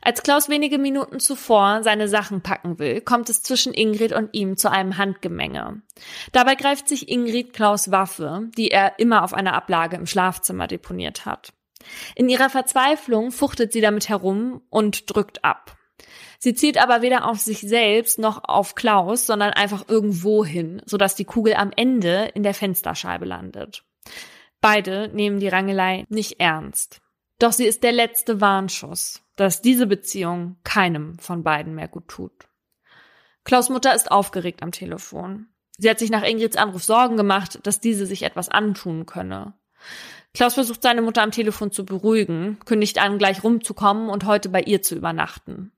Als 0.00 0.22
Klaus 0.22 0.48
wenige 0.48 0.78
Minuten 0.78 1.20
zuvor 1.20 1.82
seine 1.82 2.08
Sachen 2.08 2.40
packen 2.40 2.78
will, 2.78 3.02
kommt 3.02 3.28
es 3.28 3.42
zwischen 3.42 3.74
Ingrid 3.74 4.12
und 4.12 4.30
ihm 4.32 4.56
zu 4.56 4.70
einem 4.70 4.96
Handgemenge. 4.96 5.82
Dabei 6.32 6.54
greift 6.54 6.88
sich 6.88 7.10
Ingrid 7.10 7.52
Klaus 7.52 7.90
Waffe, 7.90 8.48
die 8.56 8.70
er 8.70 8.98
immer 8.98 9.22
auf 9.22 9.34
einer 9.34 9.52
Ablage 9.52 9.96
im 9.96 10.06
Schlafzimmer 10.06 10.66
deponiert 10.66 11.26
hat. 11.26 11.52
In 12.14 12.30
ihrer 12.30 12.48
Verzweiflung 12.48 13.30
fuchtet 13.30 13.72
sie 13.72 13.82
damit 13.82 14.08
herum 14.08 14.62
und 14.70 15.14
drückt 15.14 15.44
ab. 15.44 15.76
Sie 16.38 16.54
zielt 16.54 16.82
aber 16.82 17.02
weder 17.02 17.28
auf 17.28 17.38
sich 17.38 17.60
selbst 17.60 18.18
noch 18.18 18.44
auf 18.44 18.74
Klaus, 18.74 19.26
sondern 19.26 19.52
einfach 19.52 19.84
irgendwo 19.88 20.44
hin, 20.44 20.80
sodass 20.86 21.14
die 21.14 21.26
Kugel 21.26 21.54
am 21.54 21.72
Ende 21.76 22.30
in 22.34 22.42
der 22.42 22.54
Fensterscheibe 22.54 23.26
landet. 23.26 23.84
Beide 24.62 25.08
nehmen 25.08 25.40
die 25.40 25.48
Rangelei 25.48 26.06
nicht 26.08 26.40
ernst. 26.40 27.02
Doch 27.40 27.52
sie 27.52 27.64
ist 27.64 27.82
der 27.82 27.92
letzte 27.92 28.40
Warnschuss, 28.40 29.22
dass 29.34 29.62
diese 29.62 29.86
Beziehung 29.86 30.58
keinem 30.62 31.18
von 31.18 31.42
beiden 31.42 31.74
mehr 31.74 31.88
gut 31.88 32.06
tut. 32.06 32.48
Klaus 33.44 33.70
Mutter 33.70 33.94
ist 33.94 34.10
aufgeregt 34.10 34.62
am 34.62 34.72
Telefon. 34.72 35.48
Sie 35.78 35.88
hat 35.88 35.98
sich 35.98 36.10
nach 36.10 36.22
Ingrids 36.22 36.56
Anruf 36.56 36.84
Sorgen 36.84 37.16
gemacht, 37.16 37.58
dass 37.62 37.80
diese 37.80 38.04
sich 38.04 38.24
etwas 38.24 38.50
antun 38.50 39.06
könne. 39.06 39.54
Klaus 40.34 40.54
versucht 40.54 40.82
seine 40.82 41.00
Mutter 41.00 41.22
am 41.22 41.30
Telefon 41.30 41.72
zu 41.72 41.86
beruhigen, 41.86 42.58
kündigt 42.66 42.98
an, 42.98 43.16
gleich 43.16 43.42
rumzukommen 43.42 44.10
und 44.10 44.26
heute 44.26 44.50
bei 44.50 44.60
ihr 44.60 44.82
zu 44.82 44.94
übernachten. 44.94 45.72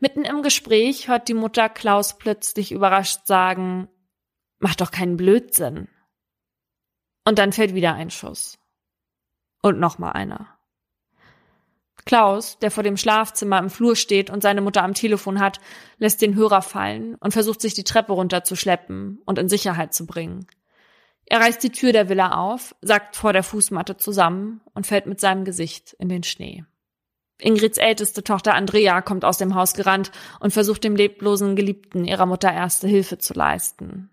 Mitten 0.00 0.26
im 0.26 0.42
Gespräch 0.42 1.08
hört 1.08 1.28
die 1.28 1.34
Mutter 1.34 1.70
Klaus 1.70 2.18
plötzlich 2.18 2.72
überrascht 2.72 3.26
sagen, 3.26 3.88
mach 4.58 4.74
doch 4.74 4.90
keinen 4.90 5.16
Blödsinn. 5.16 5.88
Und 7.24 7.38
dann 7.38 7.52
fällt 7.52 7.74
wieder 7.74 7.94
ein 7.94 8.10
Schuss. 8.10 8.58
Und 9.62 9.78
nochmal 9.78 10.12
einer. 10.12 10.48
Klaus, 12.04 12.58
der 12.58 12.70
vor 12.70 12.82
dem 12.82 12.96
Schlafzimmer 12.96 13.58
im 13.58 13.70
Flur 13.70 13.94
steht 13.94 14.28
und 14.28 14.42
seine 14.42 14.60
Mutter 14.60 14.82
am 14.82 14.94
Telefon 14.94 15.40
hat, 15.40 15.60
lässt 15.98 16.20
den 16.20 16.34
Hörer 16.34 16.62
fallen 16.62 17.14
und 17.16 17.32
versucht 17.32 17.60
sich 17.60 17.74
die 17.74 17.84
Treppe 17.84 18.12
runterzuschleppen 18.12 19.22
und 19.24 19.38
in 19.38 19.48
Sicherheit 19.48 19.94
zu 19.94 20.04
bringen. 20.06 20.46
Er 21.26 21.40
reißt 21.40 21.62
die 21.62 21.70
Tür 21.70 21.92
der 21.92 22.08
Villa 22.08 22.32
auf, 22.32 22.74
sackt 22.82 23.16
vor 23.16 23.32
der 23.32 23.44
Fußmatte 23.44 23.96
zusammen 23.96 24.60
und 24.74 24.86
fällt 24.86 25.06
mit 25.06 25.20
seinem 25.20 25.44
Gesicht 25.44 25.94
in 25.98 26.08
den 26.08 26.24
Schnee. 26.24 26.64
Ingrids 27.38 27.78
älteste 27.78 28.22
Tochter 28.22 28.54
Andrea 28.54 29.00
kommt 29.02 29.24
aus 29.24 29.38
dem 29.38 29.54
Haus 29.54 29.74
gerannt 29.74 30.10
und 30.40 30.52
versucht 30.52 30.84
dem 30.84 30.96
leblosen 30.96 31.56
Geliebten 31.56 32.04
ihrer 32.04 32.26
Mutter 32.26 32.52
erste 32.52 32.88
Hilfe 32.88 33.18
zu 33.18 33.34
leisten. 33.34 34.10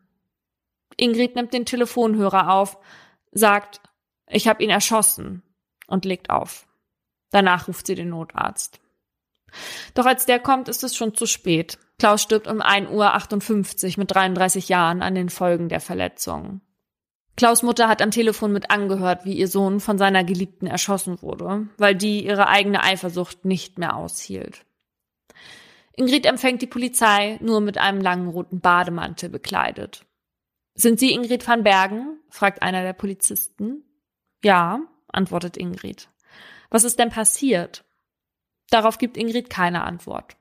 Ingrid 0.97 1.35
nimmt 1.35 1.53
den 1.53 1.65
Telefonhörer 1.65 2.53
auf, 2.53 2.77
sagt, 3.31 3.81
ich 4.29 4.47
habe 4.47 4.63
ihn 4.63 4.69
erschossen 4.69 5.43
und 5.87 6.05
legt 6.05 6.29
auf. 6.29 6.67
Danach 7.31 7.67
ruft 7.67 7.87
sie 7.87 7.95
den 7.95 8.09
Notarzt. 8.09 8.79
Doch 9.93 10.05
als 10.05 10.25
der 10.25 10.39
kommt, 10.39 10.67
ist 10.67 10.83
es 10.83 10.95
schon 10.95 11.15
zu 11.15 11.25
spät. 11.25 11.79
Klaus 11.97 12.21
stirbt 12.21 12.47
um 12.47 12.61
1.58 12.61 13.91
Uhr 13.91 13.93
mit 13.97 14.13
33 14.13 14.69
Jahren 14.69 15.01
an 15.01 15.15
den 15.15 15.29
Folgen 15.29 15.69
der 15.69 15.81
Verletzungen. 15.81 16.61
Klaus 17.35 17.63
Mutter 17.63 17.87
hat 17.87 18.01
am 18.01 18.11
Telefon 18.11 18.51
mit 18.51 18.69
angehört, 18.69 19.25
wie 19.25 19.33
ihr 19.33 19.47
Sohn 19.47 19.79
von 19.79 19.97
seiner 19.97 20.23
Geliebten 20.23 20.67
erschossen 20.67 21.21
wurde, 21.21 21.67
weil 21.77 21.95
die 21.95 22.25
ihre 22.25 22.47
eigene 22.47 22.83
Eifersucht 22.83 23.45
nicht 23.45 23.79
mehr 23.79 23.95
aushielt. 23.95 24.65
Ingrid 25.95 26.25
empfängt 26.25 26.61
die 26.61 26.67
Polizei 26.67 27.37
nur 27.41 27.61
mit 27.61 27.77
einem 27.77 28.01
langen 28.01 28.29
roten 28.29 28.61
Bademantel 28.61 29.29
bekleidet. 29.29 30.05
Sind 30.73 30.99
Sie 30.99 31.11
Ingrid 31.11 31.45
van 31.47 31.63
Bergen? 31.63 32.19
fragt 32.29 32.61
einer 32.61 32.83
der 32.83 32.93
Polizisten. 32.93 33.83
Ja, 34.43 34.81
antwortet 35.07 35.57
Ingrid. 35.57 36.09
Was 36.69 36.83
ist 36.83 36.99
denn 36.99 37.09
passiert? 37.09 37.83
Darauf 38.69 38.97
gibt 38.97 39.17
Ingrid 39.17 39.49
keine 39.49 39.83
Antwort. 39.83 40.37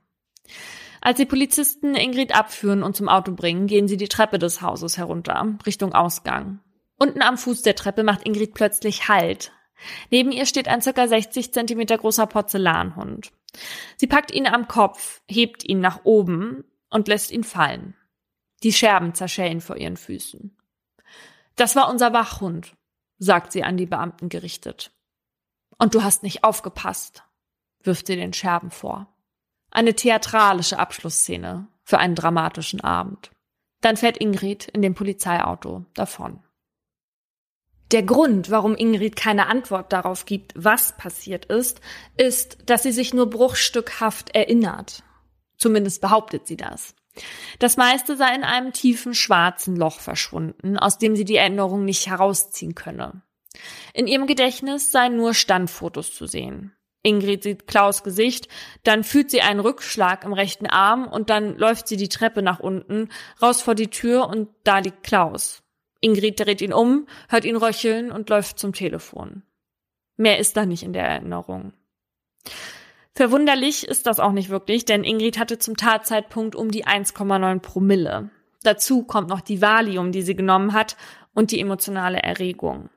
Als 1.00 1.16
die 1.16 1.26
Polizisten 1.26 1.94
Ingrid 1.94 2.34
abführen 2.34 2.82
und 2.82 2.96
zum 2.96 3.08
Auto 3.08 3.32
bringen, 3.32 3.66
gehen 3.66 3.88
sie 3.88 3.96
die 3.96 4.08
Treppe 4.08 4.38
des 4.38 4.60
Hauses 4.60 4.98
herunter, 4.98 5.58
Richtung 5.64 5.94
Ausgang. 5.94 6.60
Unten 6.98 7.22
am 7.22 7.38
Fuß 7.38 7.62
der 7.62 7.76
Treppe 7.76 8.02
macht 8.02 8.26
Ingrid 8.26 8.54
plötzlich 8.54 9.08
Halt. 9.08 9.52
Neben 10.10 10.32
ihr 10.32 10.44
steht 10.44 10.66
ein 10.66 10.82
circa 10.82 11.06
60 11.06 11.52
Zentimeter 11.52 11.96
großer 11.96 12.26
Porzellanhund. 12.26 13.30
Sie 13.96 14.08
packt 14.08 14.32
ihn 14.32 14.48
am 14.48 14.66
Kopf, 14.66 15.22
hebt 15.28 15.64
ihn 15.64 15.80
nach 15.80 16.00
oben 16.04 16.64
und 16.90 17.06
lässt 17.06 17.30
ihn 17.30 17.44
fallen. 17.44 17.94
Die 18.64 18.72
Scherben 18.72 19.14
zerschellen 19.14 19.60
vor 19.60 19.76
ihren 19.76 19.96
Füßen. 19.96 20.56
Das 21.54 21.76
war 21.76 21.88
unser 21.88 22.12
Wachhund, 22.12 22.74
sagt 23.18 23.52
sie 23.52 23.64
an 23.64 23.76
die 23.76 23.86
Beamten 23.86 24.28
gerichtet. 24.28 24.92
Und 25.78 25.94
du 25.94 26.02
hast 26.02 26.22
nicht 26.22 26.44
aufgepasst, 26.44 27.22
wirft 27.82 28.06
sie 28.06 28.16
den 28.16 28.32
Scherben 28.32 28.70
vor. 28.70 29.12
Eine 29.70 29.94
theatralische 29.94 30.78
Abschlussszene 30.78 31.68
für 31.84 31.98
einen 31.98 32.14
dramatischen 32.14 32.80
Abend. 32.80 33.30
Dann 33.80 33.96
fährt 33.96 34.18
Ingrid 34.18 34.68
in 34.68 34.82
dem 34.82 34.94
Polizeiauto 34.94 35.84
davon. 35.94 36.42
Der 37.92 38.02
Grund, 38.02 38.50
warum 38.50 38.74
Ingrid 38.74 39.16
keine 39.16 39.46
Antwort 39.46 39.92
darauf 39.92 40.26
gibt, 40.26 40.52
was 40.54 40.96
passiert 40.96 41.46
ist, 41.46 41.80
ist, 42.16 42.58
dass 42.66 42.82
sie 42.82 42.92
sich 42.92 43.14
nur 43.14 43.30
bruchstückhaft 43.30 44.34
erinnert. 44.34 45.02
Zumindest 45.56 46.02
behauptet 46.02 46.46
sie 46.46 46.56
das. 46.56 46.94
Das 47.58 47.76
meiste 47.76 48.16
sei 48.16 48.34
in 48.34 48.44
einem 48.44 48.72
tiefen 48.72 49.14
schwarzen 49.14 49.76
Loch 49.76 50.00
verschwunden, 50.00 50.78
aus 50.78 50.98
dem 50.98 51.16
sie 51.16 51.24
die 51.24 51.36
Erinnerung 51.36 51.84
nicht 51.84 52.08
herausziehen 52.08 52.74
könne. 52.74 53.22
In 53.94 54.06
ihrem 54.06 54.26
Gedächtnis 54.26 54.92
seien 54.92 55.16
nur 55.16 55.34
Standfotos 55.34 56.14
zu 56.14 56.26
sehen. 56.26 56.72
Ingrid 57.02 57.42
sieht 57.42 57.66
Klaus 57.66 58.02
Gesicht, 58.02 58.48
dann 58.82 59.04
fühlt 59.04 59.30
sie 59.30 59.40
einen 59.40 59.60
Rückschlag 59.60 60.24
im 60.24 60.32
rechten 60.32 60.66
Arm 60.66 61.06
und 61.06 61.30
dann 61.30 61.56
läuft 61.56 61.88
sie 61.88 61.96
die 61.96 62.08
Treppe 62.08 62.42
nach 62.42 62.60
unten, 62.60 63.08
raus 63.40 63.62
vor 63.62 63.74
die 63.74 63.88
Tür 63.88 64.28
und 64.28 64.48
da 64.64 64.78
liegt 64.78 65.04
Klaus. 65.04 65.62
Ingrid 66.00 66.38
dreht 66.38 66.60
ihn 66.60 66.72
um, 66.72 67.06
hört 67.28 67.44
ihn 67.44 67.56
röcheln 67.56 68.10
und 68.10 68.28
läuft 68.28 68.58
zum 68.58 68.72
Telefon. 68.72 69.42
Mehr 70.16 70.38
ist 70.38 70.56
da 70.56 70.66
nicht 70.66 70.82
in 70.82 70.92
der 70.92 71.06
Erinnerung. 71.06 71.72
Verwunderlich 73.18 73.84
ist 73.84 74.06
das 74.06 74.20
auch 74.20 74.30
nicht 74.30 74.48
wirklich, 74.48 74.84
denn 74.84 75.02
Ingrid 75.02 75.40
hatte 75.40 75.58
zum 75.58 75.76
Tatzeitpunkt 75.76 76.54
um 76.54 76.70
die 76.70 76.86
1,9 76.86 77.58
Promille. 77.58 78.30
Dazu 78.62 79.02
kommt 79.02 79.28
noch 79.28 79.40
die 79.40 79.60
Valium, 79.60 80.12
die 80.12 80.22
sie 80.22 80.36
genommen 80.36 80.72
hat 80.72 80.96
und 81.34 81.50
die 81.50 81.58
emotionale 81.58 82.22
Erregung. 82.22 82.90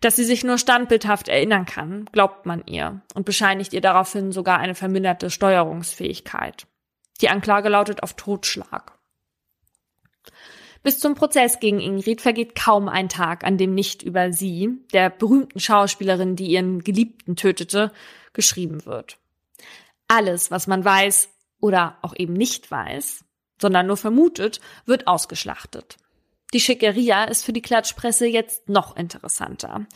Dass 0.00 0.16
sie 0.16 0.24
sich 0.24 0.42
nur 0.42 0.58
standbildhaft 0.58 1.28
erinnern 1.28 1.66
kann, 1.66 2.06
glaubt 2.10 2.46
man 2.46 2.66
ihr 2.66 3.02
und 3.14 3.26
bescheinigt 3.26 3.72
ihr 3.72 3.80
daraufhin 3.80 4.32
sogar 4.32 4.58
eine 4.58 4.74
verminderte 4.74 5.30
Steuerungsfähigkeit. 5.30 6.66
Die 7.20 7.28
Anklage 7.28 7.68
lautet 7.68 8.02
auf 8.02 8.14
Totschlag. 8.14 8.98
Bis 10.82 10.98
zum 10.98 11.14
Prozess 11.14 11.60
gegen 11.60 11.78
Ingrid 11.78 12.22
vergeht 12.22 12.56
kaum 12.56 12.88
ein 12.88 13.08
Tag, 13.08 13.44
an 13.44 13.56
dem 13.56 13.72
nicht 13.72 14.02
über 14.02 14.32
sie, 14.32 14.80
der 14.92 15.10
berühmten 15.10 15.60
Schauspielerin, 15.60 16.34
die 16.34 16.48
ihren 16.48 16.82
Geliebten 16.82 17.36
tötete, 17.36 17.92
geschrieben 18.32 18.84
wird. 18.84 19.16
Alles, 20.08 20.50
was 20.50 20.66
man 20.66 20.84
weiß 20.84 21.28
oder 21.60 21.98
auch 22.02 22.14
eben 22.16 22.34
nicht 22.34 22.70
weiß, 22.70 23.24
sondern 23.60 23.86
nur 23.86 23.96
vermutet, 23.96 24.60
wird 24.86 25.06
ausgeschlachtet. 25.06 25.96
Die 26.52 26.60
Schickeria 26.60 27.24
ist 27.24 27.44
für 27.44 27.52
die 27.52 27.62
Klatschpresse 27.62 28.26
jetzt 28.26 28.68
noch 28.68 28.96
interessanter. 28.96 29.86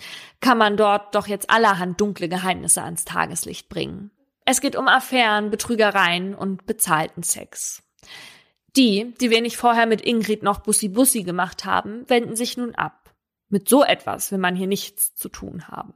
Kann 0.40 0.58
man 0.58 0.76
dort 0.76 1.14
doch 1.14 1.28
jetzt 1.28 1.50
allerhand 1.50 2.00
dunkle 2.00 2.28
Geheimnisse 2.28 2.82
ans 2.82 3.04
Tageslicht 3.04 3.68
bringen. 3.68 4.10
Es 4.44 4.60
geht 4.60 4.76
um 4.76 4.88
Affären, 4.88 5.50
Betrügereien 5.50 6.34
und 6.34 6.66
bezahlten 6.66 7.22
Sex. 7.22 7.82
Die, 8.76 9.14
die 9.20 9.40
nicht 9.40 9.56
vorher 9.56 9.86
mit 9.86 10.00
Ingrid 10.00 10.42
noch 10.42 10.60
Bussi-Bussi 10.60 11.22
gemacht 11.22 11.64
haben, 11.64 12.08
wenden 12.08 12.34
sich 12.34 12.56
nun 12.56 12.74
ab. 12.74 13.14
Mit 13.48 13.68
so 13.68 13.84
etwas 13.84 14.32
will 14.32 14.38
man 14.38 14.56
hier 14.56 14.66
nichts 14.66 15.14
zu 15.14 15.28
tun 15.28 15.68
haben. 15.68 15.94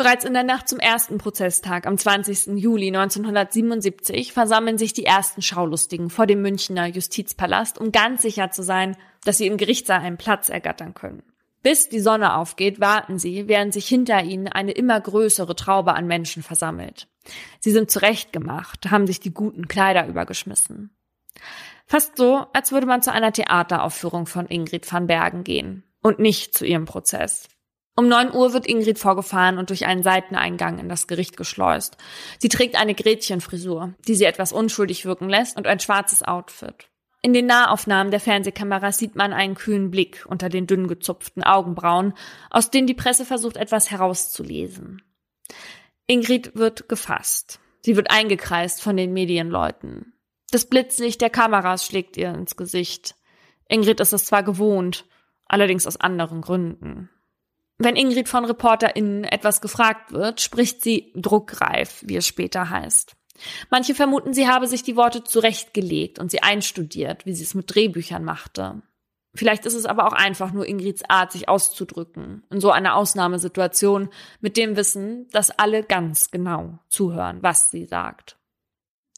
Bereits 0.00 0.24
in 0.24 0.32
der 0.32 0.44
Nacht 0.44 0.66
zum 0.66 0.78
ersten 0.78 1.18
Prozesstag 1.18 1.86
am 1.86 1.98
20. 1.98 2.58
Juli 2.58 2.86
1977 2.86 4.32
versammeln 4.32 4.78
sich 4.78 4.94
die 4.94 5.04
ersten 5.04 5.42
Schaulustigen 5.42 6.08
vor 6.08 6.26
dem 6.26 6.40
Münchner 6.40 6.86
Justizpalast, 6.86 7.76
um 7.76 7.92
ganz 7.92 8.22
sicher 8.22 8.50
zu 8.50 8.62
sein, 8.62 8.96
dass 9.26 9.36
sie 9.36 9.46
im 9.46 9.58
Gerichtssaal 9.58 10.00
einen 10.00 10.16
Platz 10.16 10.48
ergattern 10.48 10.94
können. 10.94 11.22
Bis 11.62 11.90
die 11.90 12.00
Sonne 12.00 12.36
aufgeht, 12.36 12.80
warten 12.80 13.18
sie, 13.18 13.46
während 13.46 13.74
sich 13.74 13.86
hinter 13.88 14.24
ihnen 14.24 14.48
eine 14.48 14.72
immer 14.72 14.98
größere 14.98 15.54
Traube 15.54 15.92
an 15.92 16.06
Menschen 16.06 16.42
versammelt. 16.42 17.06
Sie 17.58 17.70
sind 17.70 17.90
zurechtgemacht, 17.90 18.90
haben 18.90 19.06
sich 19.06 19.20
die 19.20 19.34
guten 19.34 19.68
Kleider 19.68 20.06
übergeschmissen. 20.06 20.96
Fast 21.84 22.16
so, 22.16 22.46
als 22.54 22.72
würde 22.72 22.86
man 22.86 23.02
zu 23.02 23.12
einer 23.12 23.34
Theateraufführung 23.34 24.24
von 24.24 24.46
Ingrid 24.46 24.90
van 24.90 25.06
Bergen 25.06 25.44
gehen 25.44 25.84
und 26.00 26.20
nicht 26.20 26.56
zu 26.56 26.64
ihrem 26.64 26.86
Prozess. 26.86 27.50
Um 28.00 28.08
neun 28.08 28.32
Uhr 28.32 28.54
wird 28.54 28.66
Ingrid 28.66 28.98
vorgefahren 28.98 29.58
und 29.58 29.68
durch 29.68 29.84
einen 29.84 30.02
Seiteneingang 30.02 30.78
in 30.78 30.88
das 30.88 31.06
Gericht 31.06 31.36
geschleust. 31.36 31.98
Sie 32.38 32.48
trägt 32.48 32.80
eine 32.80 32.94
Gretchenfrisur, 32.94 33.92
die 34.08 34.14
sie 34.14 34.24
etwas 34.24 34.54
unschuldig 34.54 35.04
wirken 35.04 35.28
lässt, 35.28 35.58
und 35.58 35.66
ein 35.66 35.80
schwarzes 35.80 36.22
Outfit. 36.22 36.88
In 37.20 37.34
den 37.34 37.44
Nahaufnahmen 37.44 38.10
der 38.10 38.20
Fernsehkamera 38.20 38.92
sieht 38.92 39.16
man 39.16 39.34
einen 39.34 39.54
kühlen 39.54 39.90
Blick 39.90 40.24
unter 40.26 40.48
den 40.48 40.66
dünn 40.66 40.88
gezupften 40.88 41.42
Augenbrauen, 41.42 42.14
aus 42.48 42.70
denen 42.70 42.86
die 42.86 42.94
Presse 42.94 43.26
versucht, 43.26 43.58
etwas 43.58 43.90
herauszulesen. 43.90 45.02
Ingrid 46.06 46.56
wird 46.56 46.88
gefasst. 46.88 47.60
Sie 47.82 47.96
wird 47.96 48.10
eingekreist 48.10 48.80
von 48.80 48.96
den 48.96 49.12
Medienleuten. 49.12 50.14
Das 50.50 50.64
Blitzlicht 50.64 51.20
der 51.20 51.28
Kameras 51.28 51.84
schlägt 51.84 52.16
ihr 52.16 52.32
ins 52.32 52.56
Gesicht. 52.56 53.14
Ingrid 53.68 54.00
ist 54.00 54.14
es 54.14 54.24
zwar 54.24 54.42
gewohnt, 54.42 55.04
allerdings 55.44 55.86
aus 55.86 55.98
anderen 55.98 56.40
Gründen. 56.40 57.10
Wenn 57.82 57.96
Ingrid 57.96 58.28
von 58.28 58.44
ReporterInnen 58.44 59.24
etwas 59.24 59.62
gefragt 59.62 60.12
wird, 60.12 60.42
spricht 60.42 60.82
sie 60.82 61.12
druckreif, 61.16 62.02
wie 62.06 62.16
es 62.16 62.26
später 62.26 62.68
heißt. 62.68 63.16
Manche 63.70 63.94
vermuten, 63.94 64.34
sie 64.34 64.48
habe 64.48 64.66
sich 64.66 64.82
die 64.82 64.96
Worte 64.96 65.24
zurechtgelegt 65.24 66.18
und 66.18 66.30
sie 66.30 66.42
einstudiert, 66.42 67.24
wie 67.24 67.32
sie 67.32 67.42
es 67.42 67.54
mit 67.54 67.74
Drehbüchern 67.74 68.22
machte. 68.22 68.82
Vielleicht 69.34 69.64
ist 69.64 69.72
es 69.72 69.86
aber 69.86 70.06
auch 70.06 70.12
einfach 70.12 70.52
nur 70.52 70.68
Ingrids 70.68 71.08
Art, 71.08 71.32
sich 71.32 71.48
auszudrücken, 71.48 72.44
in 72.50 72.60
so 72.60 72.70
einer 72.70 72.96
Ausnahmesituation, 72.96 74.10
mit 74.42 74.58
dem 74.58 74.76
Wissen, 74.76 75.30
dass 75.30 75.50
alle 75.50 75.82
ganz 75.82 76.30
genau 76.30 76.80
zuhören, 76.90 77.42
was 77.42 77.70
sie 77.70 77.86
sagt. 77.86 78.36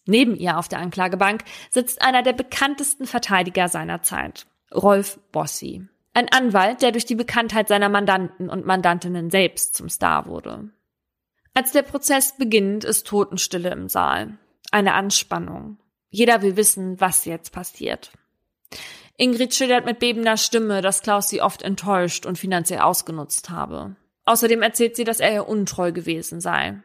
Neben 0.06 0.36
ihr 0.36 0.56
auf 0.56 0.68
der 0.68 0.78
Anklagebank 0.78 1.42
sitzt 1.68 2.00
einer 2.00 2.22
der 2.22 2.32
bekanntesten 2.32 3.06
Verteidiger 3.06 3.68
seiner 3.68 4.02
Zeit, 4.02 4.46
Rolf 4.72 5.18
Bossi. 5.32 5.88
Ein 6.14 6.28
Anwalt, 6.28 6.82
der 6.82 6.92
durch 6.92 7.06
die 7.06 7.14
Bekanntheit 7.14 7.68
seiner 7.68 7.88
Mandanten 7.88 8.50
und 8.50 8.66
Mandantinnen 8.66 9.30
selbst 9.30 9.74
zum 9.74 9.88
Star 9.88 10.26
wurde. 10.26 10.70
Als 11.54 11.72
der 11.72 11.82
Prozess 11.82 12.36
beginnt, 12.36 12.84
ist 12.84 13.06
Totenstille 13.06 13.70
im 13.70 13.88
Saal. 13.88 14.38
Eine 14.70 14.94
Anspannung. 14.94 15.78
Jeder 16.10 16.42
will 16.42 16.56
wissen, 16.56 17.00
was 17.00 17.24
jetzt 17.24 17.52
passiert. 17.52 18.12
Ingrid 19.16 19.54
schildert 19.54 19.84
mit 19.84 19.98
bebender 19.98 20.36
Stimme, 20.36 20.82
dass 20.82 21.02
Klaus 21.02 21.28
sie 21.28 21.42
oft 21.42 21.62
enttäuscht 21.62 22.26
und 22.26 22.38
finanziell 22.38 22.80
ausgenutzt 22.80 23.50
habe. 23.50 23.96
Außerdem 24.24 24.62
erzählt 24.62 24.96
sie, 24.96 25.04
dass 25.04 25.20
er 25.20 25.32
ihr 25.32 25.48
untreu 25.48 25.92
gewesen 25.92 26.40
sei. 26.40 26.82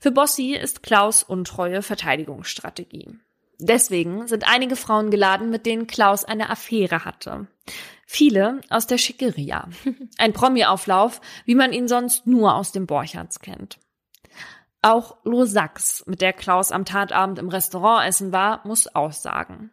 Für 0.00 0.10
Bossi 0.10 0.54
ist 0.54 0.82
Klaus 0.82 1.22
Untreue 1.22 1.82
Verteidigungsstrategie. 1.82 3.18
Deswegen 3.58 4.26
sind 4.26 4.48
einige 4.48 4.76
Frauen 4.76 5.10
geladen, 5.10 5.50
mit 5.50 5.64
denen 5.64 5.86
Klaus 5.86 6.24
eine 6.24 6.50
Affäre 6.50 7.04
hatte. 7.04 7.46
Viele 8.06 8.60
aus 8.70 8.86
der 8.86 8.98
Schickeria. 8.98 9.68
Ein 10.18 10.32
Promi-Auflauf, 10.32 11.20
wie 11.44 11.54
man 11.54 11.72
ihn 11.72 11.88
sonst 11.88 12.26
nur 12.26 12.54
aus 12.54 12.72
dem 12.72 12.86
Borchards 12.86 13.40
kennt. 13.40 13.78
Auch 14.82 15.16
Lo 15.24 15.46
Sachs, 15.46 16.04
mit 16.06 16.20
der 16.20 16.34
Klaus 16.34 16.70
am 16.70 16.84
Tatabend 16.84 17.38
im 17.38 17.48
Restaurant 17.48 18.06
essen 18.06 18.32
war, 18.32 18.66
muss 18.66 18.86
aussagen. 18.86 19.70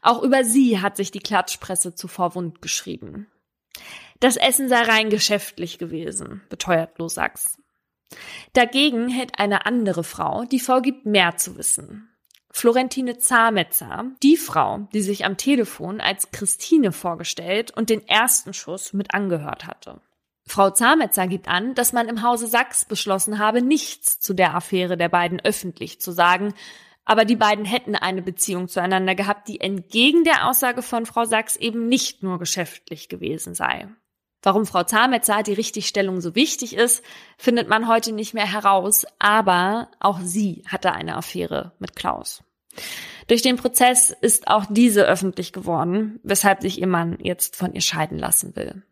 Auch 0.00 0.22
über 0.22 0.44
sie 0.44 0.80
hat 0.80 0.96
sich 0.96 1.10
die 1.10 1.18
Klatschpresse 1.18 1.94
zuvor 1.94 2.36
wund 2.36 2.62
geschrieben. 2.62 3.26
Das 4.20 4.36
Essen 4.36 4.68
sei 4.68 4.82
rein 4.82 5.10
geschäftlich 5.10 5.78
gewesen, 5.78 6.42
beteuert 6.48 6.98
Lo 6.98 7.08
Sachs. 7.08 7.58
Dagegen 8.52 9.08
hält 9.08 9.38
eine 9.38 9.66
andere 9.66 10.04
Frau, 10.04 10.44
die 10.44 10.60
vorgibt, 10.60 11.06
mehr 11.06 11.36
zu 11.36 11.56
wissen. 11.56 12.08
Florentine 12.50 13.18
Zametzer, 13.18 14.06
die 14.22 14.36
Frau, 14.36 14.88
die 14.92 15.02
sich 15.02 15.24
am 15.24 15.36
Telefon 15.36 16.00
als 16.00 16.30
Christine 16.30 16.92
vorgestellt 16.92 17.70
und 17.76 17.90
den 17.90 18.06
ersten 18.08 18.54
Schuss 18.54 18.92
mit 18.92 19.14
angehört 19.14 19.66
hatte. 19.66 20.00
Frau 20.46 20.70
Zametzer 20.70 21.26
gibt 21.26 21.46
an, 21.46 21.74
dass 21.74 21.92
man 21.92 22.08
im 22.08 22.22
Hause 22.22 22.46
Sachs 22.46 22.84
beschlossen 22.84 23.38
habe, 23.38 23.60
nichts 23.60 24.18
zu 24.18 24.32
der 24.32 24.54
Affäre 24.54 24.96
der 24.96 25.10
beiden 25.10 25.40
öffentlich 25.40 26.00
zu 26.00 26.10
sagen, 26.10 26.54
aber 27.04 27.24
die 27.24 27.36
beiden 27.36 27.64
hätten 27.64 27.94
eine 27.94 28.22
Beziehung 28.22 28.68
zueinander 28.68 29.14
gehabt, 29.14 29.48
die 29.48 29.60
entgegen 29.60 30.24
der 30.24 30.48
Aussage 30.48 30.82
von 30.82 31.06
Frau 31.06 31.24
Sachs 31.24 31.56
eben 31.56 31.88
nicht 31.88 32.22
nur 32.22 32.38
geschäftlich 32.38 33.08
gewesen 33.08 33.54
sei. 33.54 33.88
Warum 34.42 34.66
Frau 34.66 34.84
Zametzer 34.84 35.42
die 35.42 35.52
Richtigstellung 35.52 36.20
so 36.20 36.34
wichtig 36.34 36.76
ist, 36.76 37.04
findet 37.36 37.68
man 37.68 37.88
heute 37.88 38.12
nicht 38.12 38.34
mehr 38.34 38.50
heraus, 38.50 39.04
aber 39.18 39.90
auch 39.98 40.20
sie 40.20 40.62
hatte 40.68 40.92
eine 40.92 41.16
Affäre 41.16 41.72
mit 41.78 41.96
Klaus. 41.96 42.44
Durch 43.26 43.42
den 43.42 43.56
Prozess 43.56 44.14
ist 44.20 44.48
auch 44.48 44.64
diese 44.70 45.04
öffentlich 45.04 45.52
geworden, 45.52 46.20
weshalb 46.22 46.62
sich 46.62 46.80
ihr 46.80 46.86
Mann 46.86 47.18
jetzt 47.20 47.56
von 47.56 47.74
ihr 47.74 47.80
scheiden 47.80 48.18
lassen 48.18 48.54
will. 48.54 48.82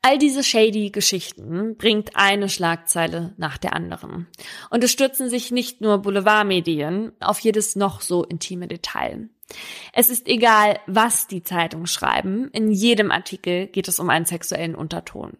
All 0.00 0.16
diese 0.16 0.44
shady 0.44 0.90
Geschichten 0.90 1.76
bringt 1.76 2.16
eine 2.16 2.48
Schlagzeile 2.48 3.34
nach 3.36 3.58
der 3.58 3.74
anderen. 3.74 4.28
Und 4.70 4.84
es 4.84 4.92
stürzen 4.92 5.28
sich 5.28 5.50
nicht 5.50 5.80
nur 5.80 5.98
Boulevardmedien 5.98 7.12
auf 7.20 7.40
jedes 7.40 7.76
noch 7.76 8.00
so 8.00 8.24
intime 8.24 8.68
Detail. 8.68 9.28
Es 9.92 10.10
ist 10.10 10.28
egal, 10.28 10.78
was 10.86 11.26
die 11.26 11.42
Zeitungen 11.42 11.86
schreiben, 11.86 12.48
in 12.52 12.70
jedem 12.70 13.10
Artikel 13.10 13.66
geht 13.66 13.88
es 13.88 13.98
um 13.98 14.10
einen 14.10 14.26
sexuellen 14.26 14.74
Unterton. 14.74 15.38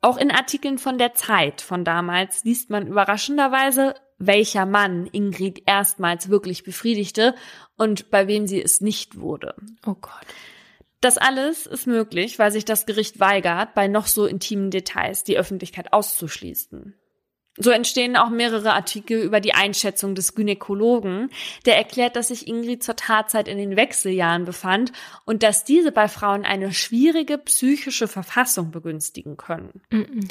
Auch 0.00 0.16
in 0.16 0.30
Artikeln 0.30 0.78
von 0.78 0.98
der 0.98 1.14
Zeit 1.14 1.60
von 1.60 1.84
damals 1.84 2.44
liest 2.44 2.70
man 2.70 2.86
überraschenderweise, 2.86 3.94
welcher 4.18 4.66
Mann 4.66 5.08
Ingrid 5.10 5.62
erstmals 5.66 6.28
wirklich 6.28 6.62
befriedigte 6.62 7.34
und 7.76 8.10
bei 8.10 8.28
wem 8.28 8.46
sie 8.46 8.62
es 8.62 8.80
nicht 8.80 9.18
wurde. 9.18 9.54
Oh 9.86 9.94
Gott. 9.94 10.26
Das 11.00 11.16
alles 11.16 11.66
ist 11.66 11.86
möglich, 11.86 12.38
weil 12.38 12.50
sich 12.50 12.64
das 12.64 12.84
Gericht 12.84 13.20
weigert, 13.20 13.74
bei 13.74 13.86
noch 13.86 14.08
so 14.08 14.26
intimen 14.26 14.70
Details 14.70 15.22
die 15.22 15.38
Öffentlichkeit 15.38 15.92
auszuschließen. 15.92 16.94
So 17.58 17.70
entstehen 17.70 18.16
auch 18.16 18.30
mehrere 18.30 18.72
Artikel 18.72 19.20
über 19.20 19.40
die 19.40 19.54
Einschätzung 19.54 20.14
des 20.14 20.34
Gynäkologen, 20.34 21.30
der 21.66 21.76
erklärt, 21.76 22.16
dass 22.16 22.28
sich 22.28 22.46
Ingrid 22.46 22.82
zur 22.82 22.96
Tatzeit 22.96 23.48
in 23.48 23.58
den 23.58 23.76
Wechseljahren 23.76 24.44
befand 24.44 24.92
und 25.24 25.42
dass 25.42 25.64
diese 25.64 25.90
bei 25.90 26.08
Frauen 26.08 26.44
eine 26.44 26.72
schwierige 26.72 27.36
psychische 27.38 28.06
Verfassung 28.06 28.70
begünstigen 28.70 29.36
können. 29.36 29.82
Mm 29.90 29.96
-mm. 29.96 30.28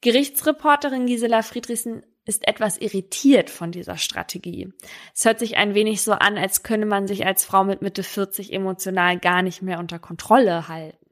Gerichtsreporterin 0.00 1.06
Gisela 1.06 1.42
Friedrichsen 1.42 2.02
ist 2.24 2.46
etwas 2.46 2.76
irritiert 2.78 3.50
von 3.50 3.70
dieser 3.70 3.96
Strategie. 3.96 4.72
Es 5.14 5.24
hört 5.24 5.38
sich 5.38 5.56
ein 5.56 5.74
wenig 5.74 6.02
so 6.02 6.12
an, 6.12 6.36
als 6.36 6.62
könne 6.62 6.86
man 6.86 7.06
sich 7.06 7.24
als 7.24 7.44
Frau 7.44 7.64
mit 7.64 7.82
Mitte 7.82 8.02
40 8.02 8.52
emotional 8.52 9.18
gar 9.18 9.42
nicht 9.42 9.62
mehr 9.62 9.78
unter 9.78 9.98
Kontrolle 9.98 10.68
halten. 10.68 11.06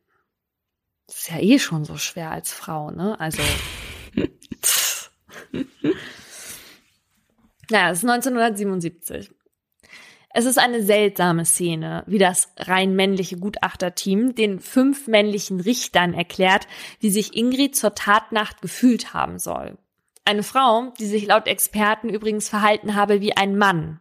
Das 1.06 1.18
ist 1.18 1.30
ja 1.30 1.38
eh 1.38 1.58
schon 1.58 1.84
so 1.84 1.96
schwer 1.98 2.30
als 2.30 2.52
Frau, 2.52 2.90
ne? 2.90 3.18
Also. 3.20 3.42
naja, 7.70 7.90
es 7.90 7.98
ist 7.98 8.04
1977. 8.04 9.30
Es 10.36 10.46
ist 10.46 10.58
eine 10.58 10.82
seltsame 10.82 11.44
Szene, 11.44 12.02
wie 12.08 12.18
das 12.18 12.52
rein 12.56 12.96
männliche 12.96 13.38
Gutachterteam 13.38 14.34
den 14.34 14.58
fünf 14.58 15.06
männlichen 15.06 15.60
Richtern 15.60 16.12
erklärt, 16.12 16.66
wie 16.98 17.10
sich 17.10 17.36
Ingrid 17.36 17.76
zur 17.76 17.94
Tatnacht 17.94 18.60
gefühlt 18.60 19.14
haben 19.14 19.38
soll. 19.38 19.78
Eine 20.24 20.42
Frau, 20.42 20.92
die 20.98 21.06
sich 21.06 21.26
laut 21.26 21.46
Experten 21.46 22.08
übrigens 22.08 22.48
verhalten 22.48 22.96
habe 22.96 23.20
wie 23.20 23.36
ein 23.36 23.56
Mann. 23.56 24.00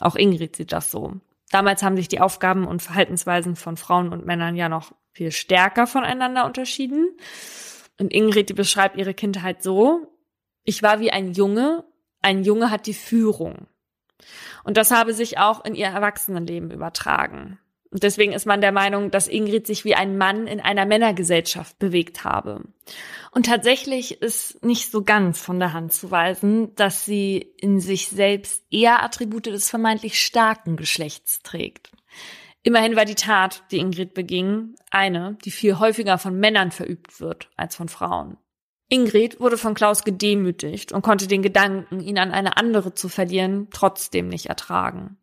Auch 0.00 0.16
Ingrid 0.16 0.56
sieht 0.56 0.72
das 0.72 0.90
so. 0.90 1.20
Damals 1.50 1.82
haben 1.82 1.96
sich 1.96 2.08
die 2.08 2.20
Aufgaben 2.20 2.66
und 2.66 2.80
Verhaltensweisen 2.80 3.56
von 3.56 3.76
Frauen 3.76 4.10
und 4.10 4.24
Männern 4.24 4.56
ja 4.56 4.70
noch 4.70 4.92
viel 5.12 5.32
stärker 5.32 5.86
voneinander 5.86 6.46
unterschieden. 6.46 7.14
Und 8.00 8.10
Ingrid, 8.10 8.48
die 8.48 8.54
beschreibt 8.54 8.96
ihre 8.96 9.12
Kindheit 9.12 9.62
so, 9.62 10.11
ich 10.64 10.82
war 10.82 11.00
wie 11.00 11.10
ein 11.10 11.32
Junge, 11.32 11.84
ein 12.20 12.44
Junge 12.44 12.70
hat 12.70 12.86
die 12.86 12.94
Führung. 12.94 13.66
Und 14.64 14.76
das 14.76 14.90
habe 14.90 15.12
sich 15.12 15.38
auch 15.38 15.64
in 15.64 15.74
ihr 15.74 15.86
Erwachsenenleben 15.86 16.70
übertragen. 16.70 17.58
Und 17.90 18.04
deswegen 18.04 18.32
ist 18.32 18.46
man 18.46 18.62
der 18.62 18.72
Meinung, 18.72 19.10
dass 19.10 19.28
Ingrid 19.28 19.66
sich 19.66 19.84
wie 19.84 19.94
ein 19.94 20.16
Mann 20.16 20.46
in 20.46 20.60
einer 20.60 20.86
Männergesellschaft 20.86 21.78
bewegt 21.78 22.24
habe. 22.24 22.62
Und 23.32 23.46
tatsächlich 23.46 24.22
ist 24.22 24.64
nicht 24.64 24.90
so 24.90 25.02
ganz 25.02 25.42
von 25.42 25.58
der 25.58 25.74
Hand 25.74 25.92
zu 25.92 26.10
weisen, 26.10 26.74
dass 26.74 27.04
sie 27.04 27.52
in 27.58 27.80
sich 27.80 28.08
selbst 28.08 28.64
eher 28.70 29.02
Attribute 29.02 29.46
des 29.46 29.68
vermeintlich 29.68 30.24
starken 30.24 30.76
Geschlechts 30.76 31.42
trägt. 31.42 31.92
Immerhin 32.62 32.96
war 32.96 33.04
die 33.04 33.14
Tat, 33.14 33.62
die 33.72 33.78
Ingrid 33.78 34.14
beging, 34.14 34.74
eine, 34.90 35.36
die 35.44 35.50
viel 35.50 35.78
häufiger 35.78 36.16
von 36.16 36.38
Männern 36.38 36.70
verübt 36.70 37.20
wird 37.20 37.50
als 37.56 37.76
von 37.76 37.88
Frauen. 37.88 38.38
Ingrid 38.92 39.40
wurde 39.40 39.56
von 39.56 39.72
Klaus 39.72 40.04
gedemütigt 40.04 40.92
und 40.92 41.00
konnte 41.00 41.26
den 41.26 41.40
Gedanken, 41.40 42.00
ihn 42.00 42.18
an 42.18 42.30
eine 42.30 42.58
andere 42.58 42.92
zu 42.92 43.08
verlieren, 43.08 43.68
trotzdem 43.70 44.28
nicht 44.28 44.46
ertragen. 44.46 45.16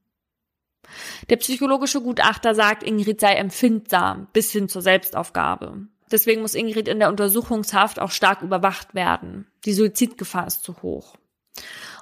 Der 1.30 1.36
psychologische 1.36 2.02
Gutachter 2.02 2.56
sagt, 2.56 2.82
Ingrid 2.82 3.22
sei 3.22 3.36
empfindsam 3.36 4.28
bis 4.34 4.52
hin 4.52 4.70
zur 4.70 4.82
Selbstaufgabe. 4.82 5.86
Deswegen 6.12 6.42
muss 6.42 6.56
Ingrid 6.56 6.88
in 6.88 6.98
der 6.98 7.10
Untersuchungshaft 7.10 8.00
auch 8.00 8.10
stark 8.10 8.42
überwacht 8.42 8.96
werden. 8.96 9.46
Die 9.66 9.74
Suizidgefahr 9.74 10.48
ist 10.48 10.64
zu 10.64 10.82
hoch. 10.82 11.18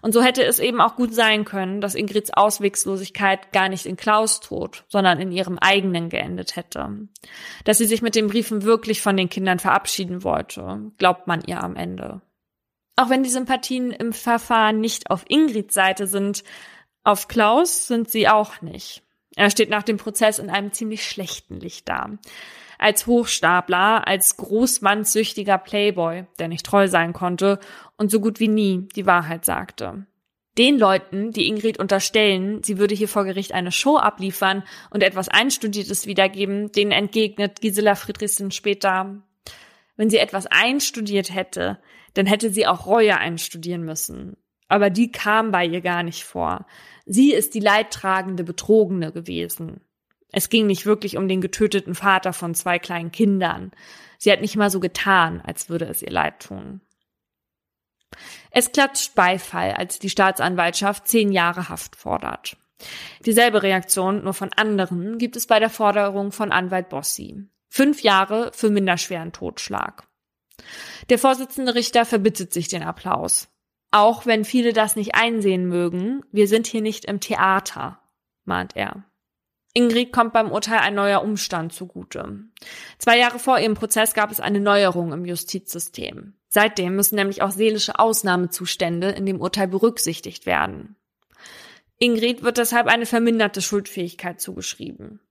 Und 0.01 0.13
so 0.13 0.21
hätte 0.21 0.43
es 0.43 0.59
eben 0.59 0.81
auch 0.81 0.95
gut 0.95 1.13
sein 1.13 1.45
können, 1.45 1.81
dass 1.81 1.95
Ingrids 1.95 2.31
Auswegslosigkeit 2.31 3.51
gar 3.51 3.69
nicht 3.69 3.85
in 3.85 3.97
Klaus 3.97 4.39
Tod, 4.39 4.85
sondern 4.87 5.19
in 5.19 5.31
ihrem 5.31 5.57
eigenen 5.57 6.09
geendet 6.09 6.55
hätte. 6.55 7.07
Dass 7.63 7.77
sie 7.77 7.85
sich 7.85 8.01
mit 8.01 8.15
den 8.15 8.27
Briefen 8.27 8.63
wirklich 8.63 9.01
von 9.01 9.17
den 9.17 9.29
Kindern 9.29 9.59
verabschieden 9.59 10.23
wollte, 10.23 10.91
glaubt 10.97 11.27
man 11.27 11.41
ihr 11.45 11.63
am 11.63 11.75
Ende. 11.75 12.21
Auch 12.95 13.09
wenn 13.09 13.23
die 13.23 13.29
Sympathien 13.29 13.91
im 13.91 14.11
Verfahren 14.11 14.79
nicht 14.79 15.11
auf 15.11 15.25
Ingrids 15.27 15.73
Seite 15.73 16.07
sind, 16.07 16.43
auf 17.03 17.27
Klaus 17.27 17.87
sind 17.87 18.09
sie 18.09 18.27
auch 18.27 18.61
nicht. 18.61 19.03
Er 19.35 19.49
steht 19.49 19.69
nach 19.69 19.83
dem 19.83 19.97
Prozess 19.97 20.39
in 20.39 20.49
einem 20.49 20.71
ziemlich 20.71 21.05
schlechten 21.05 21.59
Licht 21.59 21.87
da 21.89 22.17
als 22.77 23.07
Hochstapler, 23.07 24.07
als 24.07 24.37
großmannssüchtiger 24.37 25.57
Playboy, 25.57 26.25
der 26.39 26.47
nicht 26.47 26.65
treu 26.65 26.87
sein 26.87 27.13
konnte 27.13 27.59
und 27.97 28.11
so 28.11 28.19
gut 28.19 28.39
wie 28.39 28.47
nie 28.47 28.87
die 28.95 29.05
Wahrheit 29.05 29.45
sagte. 29.45 30.05
Den 30.57 30.79
Leuten, 30.79 31.31
die 31.31 31.47
Ingrid 31.47 31.77
unterstellen, 31.77 32.63
sie 32.63 32.79
würde 32.79 32.95
hier 32.95 33.07
vor 33.07 33.25
Gericht 33.25 33.51
eine 33.51 33.71
Show 33.71 33.97
abliefern 33.97 34.63
und 34.89 35.03
etwas 35.03 35.29
Einstudiertes 35.29 36.07
wiedergeben, 36.07 36.71
denen 36.71 36.91
entgegnet 36.91 37.61
Gisela 37.61 37.93
Friedrichsen 37.93 38.49
später, 38.49 39.21
wenn 39.97 40.09
sie 40.09 40.17
etwas 40.17 40.47
einstudiert 40.47 41.33
hätte, 41.33 41.79
dann 42.15 42.25
hätte 42.25 42.49
sie 42.49 42.65
auch 42.65 42.87
Reue 42.87 43.17
einstudieren 43.17 43.83
müssen. 43.83 44.37
Aber 44.67 44.89
die 44.89 45.11
kam 45.11 45.51
bei 45.51 45.65
ihr 45.65 45.81
gar 45.81 46.03
nicht 46.03 46.23
vor. 46.23 46.65
Sie 47.05 47.33
ist 47.33 47.53
die 47.53 47.59
leidtragende 47.59 48.43
Betrogene 48.43 49.11
gewesen. 49.11 49.81
Es 50.31 50.49
ging 50.49 50.67
nicht 50.67 50.85
wirklich 50.85 51.17
um 51.17 51.27
den 51.27 51.39
getöteten 51.39 51.95
Vater 51.95 52.33
von 52.33 52.53
zwei 52.53 52.79
kleinen 52.79 53.11
Kindern. 53.11 53.71
Sie 54.17 54.31
hat 54.31 54.41
nicht 54.41 54.57
mal 54.57 54.69
so 54.69 54.79
getan, 54.79 55.41
als 55.41 55.69
würde 55.69 55.85
es 55.85 56.01
ihr 56.01 56.11
leid 56.11 56.41
tun. 56.41 56.81
Es 58.51 58.71
klatscht 58.71 59.15
Beifall, 59.15 59.73
als 59.73 59.99
die 59.99 60.09
Staatsanwaltschaft 60.09 61.07
zehn 61.07 61.31
Jahre 61.31 61.69
Haft 61.69 61.95
fordert. 61.95 62.57
Dieselbe 63.25 63.63
Reaktion, 63.63 64.23
nur 64.23 64.33
von 64.33 64.51
anderen, 64.53 65.17
gibt 65.17 65.35
es 65.35 65.47
bei 65.47 65.59
der 65.59 65.69
Forderung 65.69 66.31
von 66.31 66.51
Anwalt 66.51 66.89
Bossi. 66.89 67.47
Fünf 67.69 68.01
Jahre 68.01 68.51
für 68.53 68.69
minderschweren 68.69 69.33
Totschlag. 69.33 70.07
Der 71.09 71.19
Vorsitzende 71.19 71.75
Richter 71.75 72.05
verbittet 72.05 72.53
sich 72.53 72.67
den 72.67 72.83
Applaus. 72.83 73.49
Auch 73.97 74.27
wenn 74.27 74.45
viele 74.45 74.73
das 74.73 74.95
nicht 74.95 75.15
einsehen 75.15 75.67
mögen, 75.67 76.23
wir 76.31 76.47
sind 76.47 76.67
hier 76.67 76.81
nicht 76.81 77.05
im 77.05 77.19
Theater, 77.19 77.99
mahnt 78.45 78.75
er. 78.75 79.05
Ingrid 79.73 80.11
kommt 80.13 80.33
beim 80.33 80.51
Urteil 80.51 80.77
ein 80.81 80.93
neuer 80.93 81.23
Umstand 81.23 81.73
zugute. 81.73 82.43
Zwei 82.99 83.17
Jahre 83.17 83.39
vor 83.39 83.57
ihrem 83.57 83.73
Prozess 83.73 84.13
gab 84.13 84.29
es 84.29 84.39
eine 84.39 84.59
Neuerung 84.59 85.13
im 85.13 85.25
Justizsystem. 85.25 86.35
Seitdem 86.47 86.95
müssen 86.95 87.15
nämlich 87.15 87.41
auch 87.41 87.49
seelische 87.49 87.97
Ausnahmezustände 87.97 89.09
in 89.09 89.25
dem 89.25 89.41
Urteil 89.41 89.67
berücksichtigt 89.67 90.45
werden. 90.45 90.95
Ingrid 91.97 92.43
wird 92.43 92.59
deshalb 92.59 92.85
eine 92.85 93.07
verminderte 93.07 93.63
Schuldfähigkeit 93.63 94.39
zugeschrieben. 94.39 95.21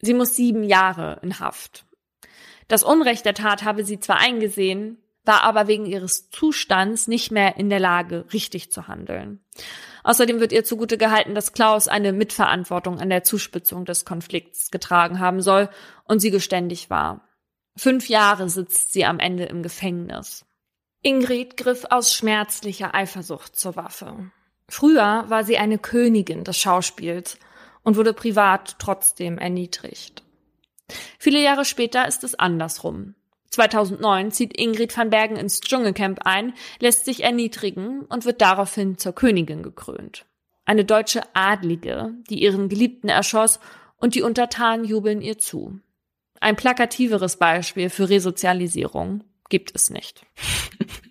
Sie 0.00 0.14
muss 0.14 0.34
sieben 0.34 0.64
Jahre 0.64 1.20
in 1.20 1.38
Haft. 1.38 1.84
Das 2.66 2.82
Unrecht 2.82 3.26
der 3.26 3.34
Tat 3.34 3.62
habe 3.62 3.84
sie 3.84 4.00
zwar 4.00 4.16
eingesehen, 4.16 5.02
war 5.26 5.42
aber 5.42 5.66
wegen 5.66 5.86
ihres 5.86 6.30
Zustands 6.30 7.08
nicht 7.08 7.30
mehr 7.30 7.56
in 7.56 7.68
der 7.68 7.80
Lage, 7.80 8.24
richtig 8.32 8.70
zu 8.72 8.88
handeln. 8.88 9.40
Außerdem 10.04 10.38
wird 10.38 10.52
ihr 10.52 10.64
zugute 10.64 10.98
gehalten, 10.98 11.34
dass 11.34 11.52
Klaus 11.52 11.88
eine 11.88 12.12
Mitverantwortung 12.12 13.00
an 13.00 13.10
der 13.10 13.24
Zuspitzung 13.24 13.84
des 13.84 14.04
Konflikts 14.04 14.70
getragen 14.70 15.18
haben 15.18 15.42
soll 15.42 15.68
und 16.04 16.20
sie 16.20 16.30
geständig 16.30 16.90
war. 16.90 17.28
Fünf 17.76 18.08
Jahre 18.08 18.48
sitzt 18.48 18.92
sie 18.92 19.04
am 19.04 19.18
Ende 19.18 19.44
im 19.44 19.62
Gefängnis. 19.62 20.46
Ingrid 21.02 21.56
griff 21.56 21.84
aus 21.90 22.14
schmerzlicher 22.14 22.94
Eifersucht 22.94 23.56
zur 23.56 23.76
Waffe. 23.76 24.30
Früher 24.68 25.24
war 25.28 25.44
sie 25.44 25.58
eine 25.58 25.78
Königin 25.78 26.44
des 26.44 26.56
Schauspiels 26.56 27.38
und 27.82 27.96
wurde 27.96 28.12
privat 28.12 28.76
trotzdem 28.78 29.38
erniedrigt. 29.38 30.24
Viele 31.18 31.42
Jahre 31.42 31.64
später 31.64 32.06
ist 32.08 32.24
es 32.24 32.34
andersrum. 32.34 33.14
2009 33.50 34.32
zieht 34.32 34.58
Ingrid 34.58 34.96
van 34.96 35.10
Bergen 35.10 35.36
ins 35.36 35.60
Dschungelcamp 35.60 36.20
ein, 36.24 36.52
lässt 36.80 37.04
sich 37.04 37.22
erniedrigen 37.22 38.02
und 38.02 38.24
wird 38.24 38.40
daraufhin 38.40 38.98
zur 38.98 39.14
Königin 39.14 39.62
gekrönt. 39.62 40.26
Eine 40.64 40.84
deutsche 40.84 41.22
Adlige, 41.34 42.14
die 42.28 42.42
ihren 42.42 42.68
Geliebten 42.68 43.08
erschoss 43.08 43.60
und 43.98 44.14
die 44.14 44.22
Untertanen 44.22 44.84
jubeln 44.84 45.22
ihr 45.22 45.38
zu. 45.38 45.80
Ein 46.40 46.56
plakativeres 46.56 47.36
Beispiel 47.36 47.88
für 47.88 48.08
Resozialisierung 48.08 49.24
gibt 49.48 49.74
es 49.74 49.90
nicht. 49.90 50.26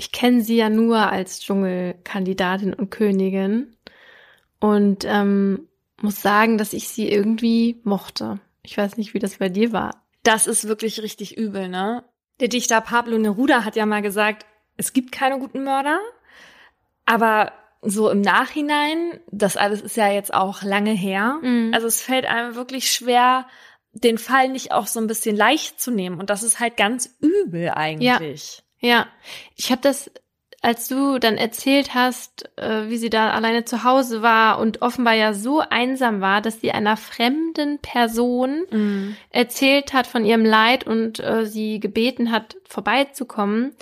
Ich 0.00 0.12
kenne 0.12 0.42
sie 0.42 0.54
ja 0.54 0.70
nur 0.70 1.10
als 1.10 1.40
Dschungelkandidatin 1.40 2.72
und 2.72 2.88
Königin 2.88 3.74
und 4.60 5.04
ähm, 5.04 5.66
muss 6.00 6.22
sagen, 6.22 6.56
dass 6.56 6.72
ich 6.72 6.88
sie 6.88 7.10
irgendwie 7.10 7.80
mochte. 7.82 8.38
Ich 8.68 8.76
weiß 8.76 8.98
nicht, 8.98 9.14
wie 9.14 9.18
das 9.18 9.38
bei 9.38 9.48
dir 9.48 9.72
war. 9.72 10.06
Das 10.24 10.46
ist 10.46 10.68
wirklich 10.68 11.00
richtig 11.00 11.38
übel, 11.38 11.68
ne? 11.68 12.04
Der 12.38 12.48
Dichter 12.48 12.82
Pablo 12.82 13.16
Neruda 13.16 13.64
hat 13.64 13.76
ja 13.76 13.86
mal 13.86 14.02
gesagt, 14.02 14.44
es 14.76 14.92
gibt 14.92 15.10
keine 15.10 15.38
guten 15.38 15.64
Mörder, 15.64 15.98
aber 17.06 17.52
so 17.80 18.10
im 18.10 18.20
Nachhinein, 18.20 19.20
das 19.30 19.56
alles 19.56 19.80
ist 19.80 19.96
ja 19.96 20.12
jetzt 20.12 20.34
auch 20.34 20.62
lange 20.62 20.90
her, 20.90 21.38
mhm. 21.40 21.70
also 21.72 21.86
es 21.86 22.02
fällt 22.02 22.26
einem 22.26 22.56
wirklich 22.56 22.90
schwer, 22.90 23.46
den 23.92 24.18
Fall 24.18 24.50
nicht 24.50 24.70
auch 24.72 24.86
so 24.86 25.00
ein 25.00 25.06
bisschen 25.06 25.34
leicht 25.34 25.80
zu 25.80 25.90
nehmen 25.90 26.20
und 26.20 26.28
das 26.28 26.42
ist 26.42 26.60
halt 26.60 26.76
ganz 26.76 27.16
übel 27.20 27.70
eigentlich. 27.70 28.62
Ja, 28.80 28.88
ja. 28.88 29.06
ich 29.56 29.70
habe 29.70 29.80
das 29.80 30.10
als 30.68 30.86
du 30.86 31.18
dann 31.18 31.38
erzählt 31.38 31.94
hast, 31.94 32.50
äh, 32.58 32.90
wie 32.90 32.98
sie 32.98 33.08
da 33.08 33.30
alleine 33.30 33.64
zu 33.64 33.84
Hause 33.84 34.20
war 34.20 34.58
und 34.58 34.82
offenbar 34.82 35.14
ja 35.14 35.32
so 35.32 35.60
einsam 35.60 36.20
war, 36.20 36.42
dass 36.42 36.60
sie 36.60 36.72
einer 36.72 36.98
fremden 36.98 37.78
Person 37.78 38.64
mhm. 38.70 39.16
erzählt 39.30 39.94
hat 39.94 40.06
von 40.06 40.26
ihrem 40.26 40.44
Leid 40.44 40.86
und 40.86 41.20
äh, 41.20 41.46
sie 41.46 41.80
gebeten 41.80 42.30
hat, 42.30 42.58
vorbeizukommen, 42.64 43.74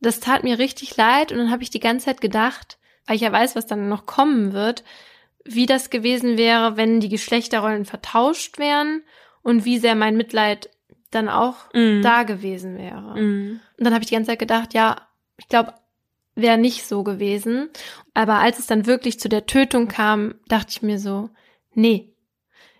das 0.00 0.20
tat 0.20 0.42
mir 0.42 0.58
richtig 0.58 0.96
leid 0.96 1.32
und 1.32 1.36
dann 1.36 1.50
habe 1.50 1.62
ich 1.62 1.68
die 1.68 1.80
ganze 1.80 2.06
Zeit 2.06 2.22
gedacht, 2.22 2.78
weil 3.06 3.16
ich 3.16 3.22
ja 3.22 3.30
weiß, 3.30 3.54
was 3.54 3.66
dann 3.66 3.90
noch 3.90 4.06
kommen 4.06 4.54
wird, 4.54 4.84
wie 5.44 5.66
das 5.66 5.90
gewesen 5.90 6.38
wäre, 6.38 6.78
wenn 6.78 7.00
die 7.00 7.10
Geschlechterrollen 7.10 7.84
vertauscht 7.84 8.58
wären 8.58 9.02
und 9.42 9.66
wie 9.66 9.76
sehr 9.76 9.96
mein 9.96 10.16
Mitleid 10.16 10.70
dann 11.10 11.28
auch 11.28 11.66
mm. 11.74 12.00
da 12.00 12.22
gewesen 12.22 12.78
wäre. 12.78 13.20
Mm. 13.20 13.60
Und 13.76 13.84
dann 13.84 13.92
habe 13.92 14.02
ich 14.02 14.08
die 14.08 14.14
ganze 14.14 14.30
Zeit 14.30 14.38
gedacht, 14.38 14.72
ja, 14.72 14.96
ich 15.36 15.48
glaube, 15.48 15.74
wäre 16.34 16.58
nicht 16.58 16.86
so 16.86 17.02
gewesen. 17.02 17.70
Aber 18.14 18.34
als 18.34 18.58
es 18.58 18.66
dann 18.66 18.86
wirklich 18.86 19.20
zu 19.20 19.28
der 19.28 19.46
Tötung 19.46 19.88
kam, 19.88 20.34
dachte 20.48 20.70
ich 20.70 20.82
mir 20.82 20.98
so, 20.98 21.30
nee, 21.74 22.14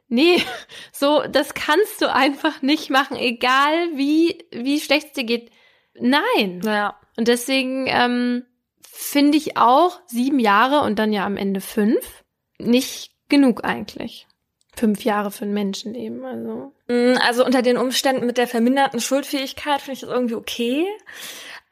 nee, 0.09 0.43
so, 0.93 1.25
das 1.29 1.55
kannst 1.55 2.01
du 2.01 2.13
einfach 2.13 2.63
nicht 2.63 2.91
machen, 2.91 3.17
egal 3.17 3.75
wie, 3.95 4.45
wie 4.51 4.81
schlecht 4.81 5.09
es 5.09 5.13
dir 5.13 5.25
geht. 5.25 5.51
Nein. 5.95 6.63
Ja. 6.65 6.99
Und 7.17 7.29
deswegen 7.29 7.87
ähm, 7.89 8.45
finde 8.83 9.37
ich 9.37 9.57
auch 9.57 10.01
sieben 10.07 10.39
Jahre 10.39 10.81
und 10.81 10.99
dann 10.99 11.13
ja 11.13 11.27
am 11.27 11.37
Ende 11.37 11.61
fünf 11.61 12.25
nicht 12.59 13.13
genug 13.29 13.65
eigentlich. 13.65 14.27
Fünf 14.75 15.05
Jahre 15.05 15.31
für 15.31 15.45
ein 15.45 15.53
Menschenleben, 15.53 16.25
also. 16.25 16.73
Mm, 16.89 17.19
also 17.21 17.45
unter 17.45 17.61
den 17.61 17.77
Umständen 17.77 18.25
mit 18.25 18.39
der 18.39 18.49
verminderten 18.49 19.01
Schuldfähigkeit 19.01 19.83
finde 19.83 19.95
ich 19.95 20.01
das 20.01 20.11
irgendwie 20.11 20.35
okay. 20.35 20.87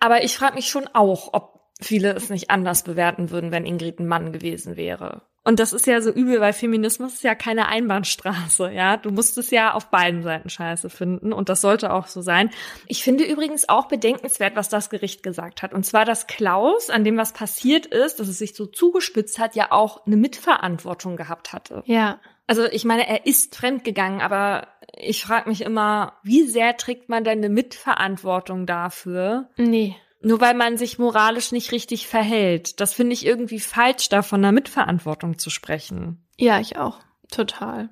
Aber 0.00 0.22
ich 0.22 0.36
frage 0.36 0.56
mich 0.56 0.68
schon 0.68 0.86
auch, 0.88 1.30
ob 1.32 1.59
viele 1.80 2.12
es 2.12 2.30
nicht 2.30 2.50
anders 2.50 2.84
bewerten 2.84 3.30
würden, 3.30 3.52
wenn 3.52 3.66
Ingrid 3.66 4.00
ein 4.00 4.06
Mann 4.06 4.32
gewesen 4.32 4.76
wäre. 4.76 5.22
Und 5.42 5.58
das 5.58 5.72
ist 5.72 5.86
ja 5.86 6.02
so 6.02 6.10
übel, 6.10 6.40
weil 6.40 6.52
Feminismus 6.52 7.14
ist 7.14 7.24
ja 7.24 7.34
keine 7.34 7.66
Einbahnstraße, 7.66 8.70
ja. 8.72 8.98
Du 8.98 9.10
musst 9.10 9.38
es 9.38 9.50
ja 9.50 9.72
auf 9.72 9.86
beiden 9.86 10.22
Seiten 10.22 10.50
scheiße 10.50 10.90
finden 10.90 11.32
und 11.32 11.48
das 11.48 11.62
sollte 11.62 11.94
auch 11.94 12.08
so 12.08 12.20
sein. 12.20 12.50
Ich 12.86 13.02
finde 13.02 13.24
übrigens 13.24 13.68
auch 13.68 13.88
bedenkenswert, 13.88 14.54
was 14.54 14.68
das 14.68 14.90
Gericht 14.90 15.22
gesagt 15.22 15.62
hat. 15.62 15.72
Und 15.72 15.86
zwar, 15.86 16.04
dass 16.04 16.26
Klaus, 16.26 16.90
an 16.90 17.04
dem 17.04 17.16
was 17.16 17.32
passiert 17.32 17.86
ist, 17.86 18.20
dass 18.20 18.28
es 18.28 18.38
sich 18.38 18.54
so 18.54 18.66
zugespitzt 18.66 19.38
hat, 19.38 19.54
ja 19.54 19.68
auch 19.70 20.06
eine 20.06 20.18
Mitverantwortung 20.18 21.16
gehabt 21.16 21.54
hatte. 21.54 21.82
Ja. 21.86 22.20
Also 22.46 22.66
ich 22.66 22.84
meine, 22.84 23.08
er 23.08 23.26
ist 23.26 23.56
fremdgegangen, 23.56 24.20
aber 24.20 24.66
ich 24.98 25.22
frage 25.22 25.48
mich 25.48 25.62
immer, 25.62 26.14
wie 26.22 26.42
sehr 26.42 26.76
trägt 26.76 27.08
man 27.08 27.24
denn 27.24 27.38
eine 27.38 27.48
Mitverantwortung 27.48 28.66
dafür? 28.66 29.48
Nee. 29.56 29.96
Nur 30.22 30.40
weil 30.40 30.54
man 30.54 30.76
sich 30.76 30.98
moralisch 30.98 31.50
nicht 31.50 31.72
richtig 31.72 32.06
verhält. 32.06 32.80
Das 32.80 32.92
finde 32.92 33.14
ich 33.14 33.24
irgendwie 33.24 33.60
falsch, 33.60 34.10
da 34.10 34.22
von 34.22 34.40
einer 34.40 34.52
Mitverantwortung 34.52 35.38
zu 35.38 35.48
sprechen. 35.48 36.26
Ja, 36.38 36.60
ich 36.60 36.76
auch. 36.76 37.00
Total. 37.30 37.88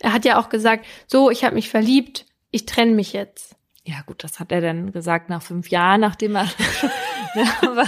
Er 0.00 0.12
hat 0.12 0.24
ja 0.24 0.40
auch 0.40 0.48
gesagt, 0.48 0.86
so, 1.06 1.30
ich 1.30 1.44
habe 1.44 1.54
mich 1.54 1.68
verliebt, 1.68 2.24
ich 2.50 2.64
trenne 2.66 2.92
mich 2.92 3.12
jetzt. 3.12 3.56
Ja, 3.84 4.02
gut, 4.06 4.24
das 4.24 4.38
hat 4.40 4.52
er 4.52 4.60
dann 4.60 4.92
gesagt 4.92 5.28
nach 5.28 5.42
fünf 5.42 5.68
Jahren, 5.68 6.00
nachdem 6.00 6.36
er. 6.36 6.48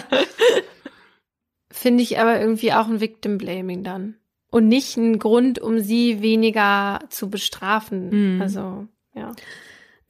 Finde 1.71 2.03
ich 2.03 2.19
aber 2.19 2.41
irgendwie 2.41 2.73
auch 2.73 2.89
ein 2.89 3.01
Victim 3.01 3.39
Blaming 3.39 3.85
dann. 3.85 4.17
Und 4.51 4.67
nicht 4.67 4.97
ein 4.97 5.19
Grund, 5.19 5.59
um 5.61 5.79
sie 5.79 6.21
weniger 6.23 7.01
zu 7.09 7.31
bestrafen. 7.31 8.35
Mhm. 8.35 8.43
Also, 8.43 8.89
ja. 9.15 9.33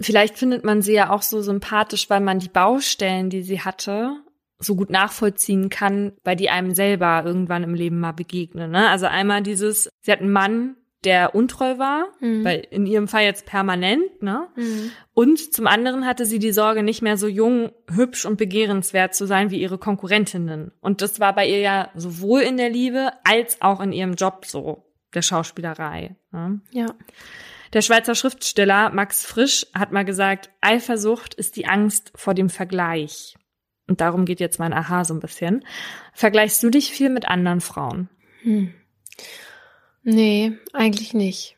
Vielleicht 0.00 0.38
findet 0.38 0.64
man 0.64 0.82
sie 0.82 0.94
ja 0.94 1.10
auch 1.10 1.22
so 1.22 1.42
sympathisch, 1.42 2.08
weil 2.10 2.20
man 2.20 2.38
die 2.38 2.48
Baustellen, 2.48 3.30
die 3.30 3.42
sie 3.42 3.60
hatte, 3.60 4.16
so 4.58 4.74
gut 4.76 4.90
nachvollziehen 4.90 5.68
kann, 5.70 6.12
weil 6.24 6.36
die 6.36 6.50
einem 6.50 6.72
selber 6.74 7.22
irgendwann 7.24 7.62
im 7.64 7.74
Leben 7.74 7.98
mal 8.00 8.12
begegnen. 8.12 8.70
Ne? 8.70 8.88
Also 8.88 9.06
einmal 9.06 9.42
dieses, 9.42 9.90
sie 10.00 10.12
hat 10.12 10.20
einen 10.20 10.32
Mann, 10.32 10.76
der 11.04 11.34
untreu 11.34 11.78
war, 11.78 12.08
Mhm. 12.20 12.44
weil 12.44 12.66
in 12.70 12.84
ihrem 12.84 13.08
Fall 13.08 13.22
jetzt 13.24 13.46
permanent, 13.46 14.22
ne? 14.22 14.48
Mhm. 14.54 14.90
Und 15.14 15.54
zum 15.54 15.66
anderen 15.66 16.04
hatte 16.04 16.26
sie 16.26 16.38
die 16.38 16.52
Sorge, 16.52 16.82
nicht 16.82 17.00
mehr 17.00 17.16
so 17.16 17.26
jung, 17.26 17.70
hübsch 17.90 18.26
und 18.26 18.36
begehrenswert 18.36 19.14
zu 19.14 19.26
sein 19.26 19.50
wie 19.50 19.62
ihre 19.62 19.78
Konkurrentinnen. 19.78 20.72
Und 20.82 21.00
das 21.00 21.18
war 21.18 21.34
bei 21.34 21.48
ihr 21.48 21.60
ja 21.60 21.88
sowohl 21.94 22.42
in 22.42 22.58
der 22.58 22.68
Liebe 22.68 23.12
als 23.24 23.62
auch 23.62 23.80
in 23.80 23.92
ihrem 23.92 24.12
Job 24.12 24.44
so, 24.44 24.84
der 25.14 25.22
Schauspielerei. 25.22 26.16
Ne? 26.32 26.60
Ja. 26.70 26.88
Der 27.72 27.82
Schweizer 27.82 28.14
Schriftsteller 28.14 28.90
Max 28.90 29.24
Frisch 29.24 29.66
hat 29.74 29.92
mal 29.92 30.04
gesagt, 30.04 30.50
Eifersucht 30.60 31.34
ist 31.34 31.56
die 31.56 31.66
Angst 31.66 32.12
vor 32.14 32.34
dem 32.34 32.50
Vergleich. 32.50 33.36
Und 33.86 34.00
darum 34.00 34.24
geht 34.24 34.40
jetzt 34.40 34.58
mein 34.58 34.72
Aha 34.72 35.04
so 35.04 35.14
ein 35.14 35.20
bisschen. 35.20 35.64
Vergleichst 36.12 36.62
du 36.62 36.70
dich 36.70 36.92
viel 36.92 37.10
mit 37.10 37.28
anderen 37.28 37.60
Frauen? 37.60 38.08
Hm. 38.42 38.72
Nee, 40.02 40.58
eigentlich 40.72 41.14
nicht. 41.14 41.56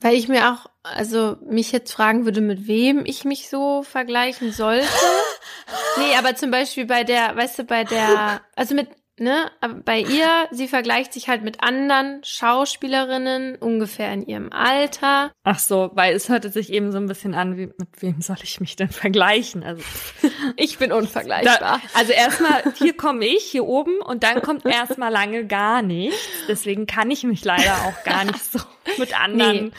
Weil 0.00 0.14
ich 0.14 0.28
mir 0.28 0.52
auch, 0.52 0.66
also 0.82 1.36
mich 1.44 1.72
jetzt 1.72 1.92
fragen 1.92 2.24
würde, 2.24 2.40
mit 2.40 2.66
wem 2.66 3.04
ich 3.04 3.24
mich 3.24 3.48
so 3.48 3.82
vergleichen 3.82 4.52
sollte. 4.52 4.86
nee, 5.98 6.14
aber 6.16 6.36
zum 6.36 6.50
Beispiel 6.50 6.86
bei 6.86 7.04
der, 7.04 7.36
weißt 7.36 7.58
du, 7.58 7.64
bei 7.64 7.84
der, 7.84 8.40
also 8.54 8.74
mit, 8.74 8.88
ne, 9.20 9.50
aber 9.60 9.74
bei 9.74 10.00
ihr, 10.00 10.48
sie 10.50 10.68
vergleicht 10.68 11.12
sich 11.12 11.28
halt 11.28 11.42
mit 11.42 11.62
anderen 11.62 12.20
Schauspielerinnen 12.24 13.56
ungefähr 13.56 14.12
in 14.12 14.26
ihrem 14.26 14.52
Alter. 14.52 15.32
Ach 15.44 15.58
so, 15.58 15.90
weil 15.94 16.14
es 16.14 16.28
hörte 16.28 16.50
sich 16.50 16.72
eben 16.72 16.92
so 16.92 16.98
ein 16.98 17.06
bisschen 17.06 17.34
an, 17.34 17.56
wie, 17.56 17.66
mit 17.66 17.88
wem 18.00 18.20
soll 18.20 18.36
ich 18.42 18.60
mich 18.60 18.76
denn 18.76 18.88
vergleichen? 18.90 19.62
Also, 19.62 19.82
Ich 20.56 20.78
bin 20.78 20.90
da, 20.90 20.96
unvergleichbar. 20.96 21.80
also 21.94 22.12
erstmal, 22.12 22.62
hier 22.76 22.96
komme 22.96 23.24
ich, 23.26 23.44
hier 23.44 23.64
oben, 23.64 24.00
und 24.00 24.22
dann 24.22 24.42
kommt 24.42 24.64
erstmal 24.64 25.12
lange 25.12 25.46
gar 25.46 25.82
nichts. 25.82 26.16
Deswegen 26.48 26.86
kann 26.86 27.10
ich 27.10 27.24
mich 27.24 27.44
leider 27.44 27.74
auch 27.86 28.04
gar 28.04 28.24
nicht 28.24 28.44
so 28.52 28.58
mit 28.98 29.18
anderen. 29.18 29.72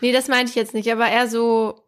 Nee, 0.00 0.12
das 0.12 0.28
meinte 0.28 0.50
ich 0.50 0.56
jetzt 0.56 0.74
nicht, 0.74 0.90
aber 0.90 1.08
eher 1.08 1.28
so, 1.28 1.82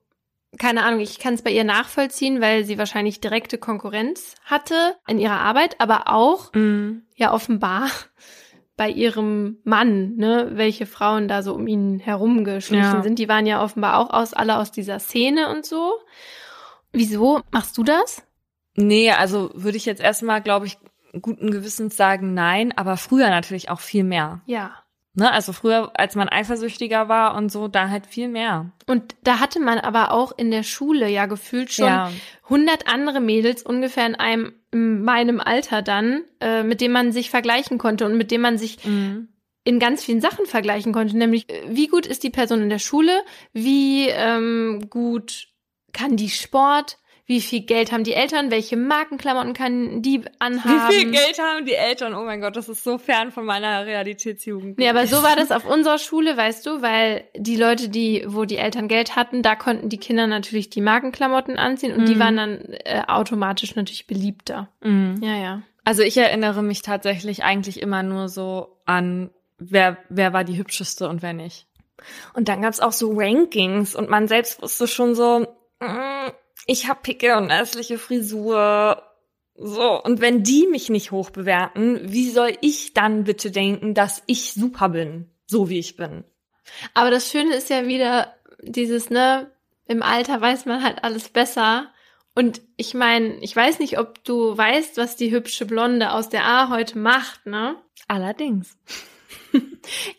keine 0.59 0.85
Ahnung, 0.85 1.01
ich 1.01 1.19
kann 1.19 1.35
es 1.35 1.43
bei 1.43 1.51
ihr 1.51 1.65
nachvollziehen, 1.65 2.41
weil 2.41 2.65
sie 2.65 2.79
wahrscheinlich 2.79 3.21
direkte 3.21 3.59
Konkurrenz 3.59 4.35
hatte 4.45 4.97
in 5.07 5.19
ihrer 5.19 5.41
Arbeit, 5.41 5.81
aber 5.81 6.09
auch 6.09 6.53
Mm. 6.55 7.03
ja 7.17 7.33
offenbar 7.33 7.89
bei 8.77 8.89
ihrem 8.91 9.59
Mann, 9.65 10.17
ne, 10.17 10.51
welche 10.55 10.87
Frauen 10.87 11.29
da 11.29 11.43
so 11.43 11.55
um 11.55 11.67
ihn 11.67 11.99
herumgeschlichen 12.01 12.85
Ja. 12.85 13.03
sind. 13.03 13.19
Die 13.19 13.29
waren 13.29 13.47
ja 13.47 13.63
offenbar 13.63 13.99
auch 13.99 14.11
aus 14.11 14.35
alle 14.35 14.59
aus 14.59 14.71
dieser 14.73 14.99
Szene 14.99 15.49
und 15.51 15.65
so. 15.67 15.93
Wieso 16.93 17.41
machst 17.51 17.77
du 17.79 17.83
das? 17.83 18.27
Nee, 18.75 19.11
also 19.13 19.51
würde 19.55 19.77
ich 19.77 19.85
jetzt 19.87 20.01
erstmal, 20.03 20.41
glaube 20.43 20.67
ich, 20.67 20.79
guten 21.21 21.51
Gewissens 21.51 21.97
sagen, 21.97 22.33
nein, 22.35 22.73
aber 22.77 22.97
früher 22.97 23.29
natürlich 23.29 23.69
auch 23.71 23.81
viel 23.81 24.05
mehr. 24.05 24.41
Ja. 24.47 24.82
Ne? 25.15 25.31
Also 25.31 25.53
früher, 25.53 25.91
als 25.95 26.15
man 26.15 26.29
eifersüchtiger 26.29 27.09
war 27.09 27.35
und 27.37 27.51
so, 27.53 27.69
da 27.69 27.91
halt 27.91 28.07
viel 28.07 28.29
mehr. 28.29 28.73
Und 28.87 29.15
da 29.25 29.41
hatte 29.41 29.61
man 29.61 29.79
aber 29.79 30.11
auch 30.13 30.33
in 30.37 30.51
der 30.51 30.63
Schule 30.63 31.09
ja 31.09 31.27
gefühlt 31.27 31.71
schon 31.73 31.87
Ja. 31.87 32.11
100 32.45 32.87
andere 32.89 33.21
Mädels 33.21 33.63
ungefähr 33.63 34.07
in 34.07 34.15
einem 34.15 34.55
in 34.71 35.03
meinem 35.05 35.39
Alter 35.39 35.83
dann, 35.83 36.23
äh, 36.41 36.63
mit 36.63 36.81
denen 36.81 36.95
man 36.95 37.13
sich 37.13 37.29
vergleichen 37.29 37.77
konnte 37.77 38.07
und 38.07 38.17
mit 38.17 38.31
denen 38.31 38.41
man 38.43 38.57
sich 38.57 38.83
Mhm. 38.87 39.29
in 39.65 39.79
ganz 39.79 40.03
vielen 40.03 40.23
Sachen 40.23 40.47
vergleichen 40.47 40.95
konnte, 40.95 41.15
nämlich 41.19 41.51
äh, 41.51 41.63
wie 41.69 41.89
gut 41.89 42.07
ist 42.07 42.23
die 42.23 42.31
Person 42.31 42.63
in 42.63 42.71
der 42.71 42.79
Schule, 42.79 43.13
wie 43.53 44.09
ähm, 44.09 44.87
gut 44.89 45.49
kann 45.93 46.17
die 46.17 46.31
Sport, 46.31 46.97
wie 47.33 47.41
viel 47.41 47.61
Geld 47.63 47.93
haben 47.93 48.05
die 48.05 48.13
Eltern, 48.13 48.51
welche 48.51 48.77
Markenklamotten 48.77 49.55
kann 49.55 50.03
die 50.03 50.21
anhaben. 50.39 50.89
Wie 50.91 50.93
viel 51.01 51.11
Geld 51.13 51.39
haben 51.39 51.65
die 51.65 51.73
Eltern? 51.73 52.13
Oh 52.15 52.23
mein 52.25 52.43
Gott, 52.43 52.57
das 52.57 52.69
ist 52.69 52.85
so 52.85 52.99
fern 52.99 53.33
von 53.33 53.47
meiner 53.47 53.87
Realitätsjugend. 53.87 54.77
Nee, 54.77 54.89
aber 54.91 55.07
so 55.07 55.23
war 55.23 55.35
das 55.35 55.51
auf 55.51 55.65
unserer 55.65 55.97
Schule, 55.97 56.37
weißt 56.37 56.67
du, 56.67 56.83
weil 56.83 57.25
die 57.35 57.57
Leute, 57.57 57.89
die, 57.89 58.25
wo 58.27 58.45
die 58.45 58.59
Eltern 58.59 58.87
Geld 58.87 59.17
hatten, 59.17 59.41
da 59.43 59.57
konnten 59.57 59.89
die 59.89 59.97
Kinder 59.97 60.27
natürlich 60.27 60.69
die 60.69 60.83
Markenklamotten 60.83 61.57
anziehen 61.59 61.95
und 61.97 62.07
die 62.07 62.17
Mhm. 62.17 62.19
waren 62.21 62.37
dann 62.37 62.61
äh, 62.85 63.03
automatisch 63.09 63.75
natürlich 63.75 64.07
beliebter. 64.07 64.69
Mhm. 64.83 65.19
Ja, 65.23 65.37
ja. 65.39 65.63
Also 65.85 66.03
ich 66.03 66.19
erinnere 66.19 66.63
mich 66.63 66.83
tatsächlich 66.83 67.45
eigentlich 67.45 67.81
immer 67.81 68.03
nur 68.03 68.29
so 68.29 68.77
an, 68.85 69.31
wer, 69.57 69.97
wer 70.11 70.35
war 70.35 70.45
die 70.45 70.59
hübscheste 70.59 71.09
und 71.09 71.23
wer 71.23 71.33
nicht. 71.33 71.67
Und 72.35 72.49
dann 72.49 72.61
gab's 72.63 72.81
auch 72.81 72.93
so 72.93 73.13
Rankings 73.17 73.95
und 73.95 74.11
man 74.11 74.29
selbst 74.29 74.61
wusste 74.61 74.87
schon 74.87 75.15
so, 75.15 75.47
mm, 75.81 76.31
ich 76.67 76.89
habe 76.89 77.01
Picke 77.03 77.37
und 77.37 77.51
hässliche 77.51 77.99
Frisur. 77.99 79.03
So, 79.55 80.03
und 80.03 80.21
wenn 80.21 80.43
die 80.43 80.67
mich 80.67 80.89
nicht 80.89 81.11
hoch 81.11 81.31
bewerten, 81.31 82.01
wie 82.05 82.31
soll 82.31 82.57
ich 82.61 82.95
dann 82.95 83.25
bitte 83.25 83.51
denken, 83.51 83.95
dass 83.95 84.23
ich 84.27 84.55
super 84.55 84.89
bin, 84.89 85.31
so 85.47 85.69
wie 85.69 85.79
ich 85.79 85.97
bin? 85.97 86.25
Aber 86.95 87.11
das 87.11 87.31
Schöne 87.31 87.55
ist 87.55 87.71
ja 87.71 87.87
wieder 87.87 88.35
dieses, 88.63 89.11
ne, 89.11 89.51
im 89.87 90.03
Alter 90.03 90.41
weiß 90.41 90.67
man 90.67 90.83
halt 90.83 91.05
alles 91.05 91.29
besser. 91.29 91.93
Und 92.35 92.63
ich 92.77 92.95
meine, 92.95 93.35
ich 93.43 93.55
weiß 93.55 93.79
nicht, 93.79 93.99
ob 93.99 94.25
du 94.25 94.57
weißt, 94.57 94.97
was 94.97 95.17
die 95.17 95.31
hübsche 95.31 95.67
Blonde 95.67 96.13
aus 96.13 96.31
der 96.31 96.47
A 96.47 96.71
heute 96.71 96.99
macht, 96.99 97.47
ne? 97.47 97.77
Allerdings. 98.09 98.77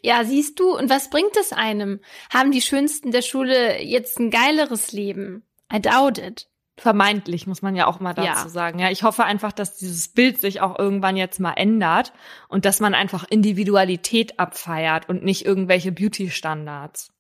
Ja, 0.02 0.26
siehst 0.26 0.60
du, 0.60 0.76
und 0.78 0.90
was 0.90 1.10
bringt 1.10 1.38
es 1.38 1.54
einem? 1.54 2.02
Haben 2.32 2.52
die 2.52 2.62
Schönsten 2.62 3.12
der 3.12 3.22
Schule 3.22 3.82
jetzt 3.82 4.20
ein 4.20 4.30
geileres 4.30 4.92
Leben? 4.92 5.44
I 5.74 5.82
doubt 5.82 6.18
it. 6.18 6.48
Vermeintlich, 6.76 7.46
muss 7.46 7.62
man 7.62 7.76
ja 7.76 7.86
auch 7.86 8.00
mal 8.00 8.14
dazu 8.16 8.46
Ja. 8.46 8.50
sagen. 8.50 8.80
Ja, 8.80 8.90
ich 8.90 9.04
hoffe 9.04 9.24
einfach, 9.24 9.52
dass 9.52 9.78
dieses 9.78 10.08
Bild 10.08 10.42
sich 10.42 10.60
auch 10.62 10.78
irgendwann 10.80 11.18
jetzt 11.18 11.40
mal 11.40 11.54
ändert 11.54 12.14
und 12.48 12.66
dass 12.66 12.80
man 12.80 12.96
einfach 12.96 13.26
Individualität 13.30 14.40
abfeiert 14.40 15.08
und 15.08 15.24
nicht 15.24 15.46
irgendwelche 15.46 15.92
Beauty-Standards. 15.92 17.12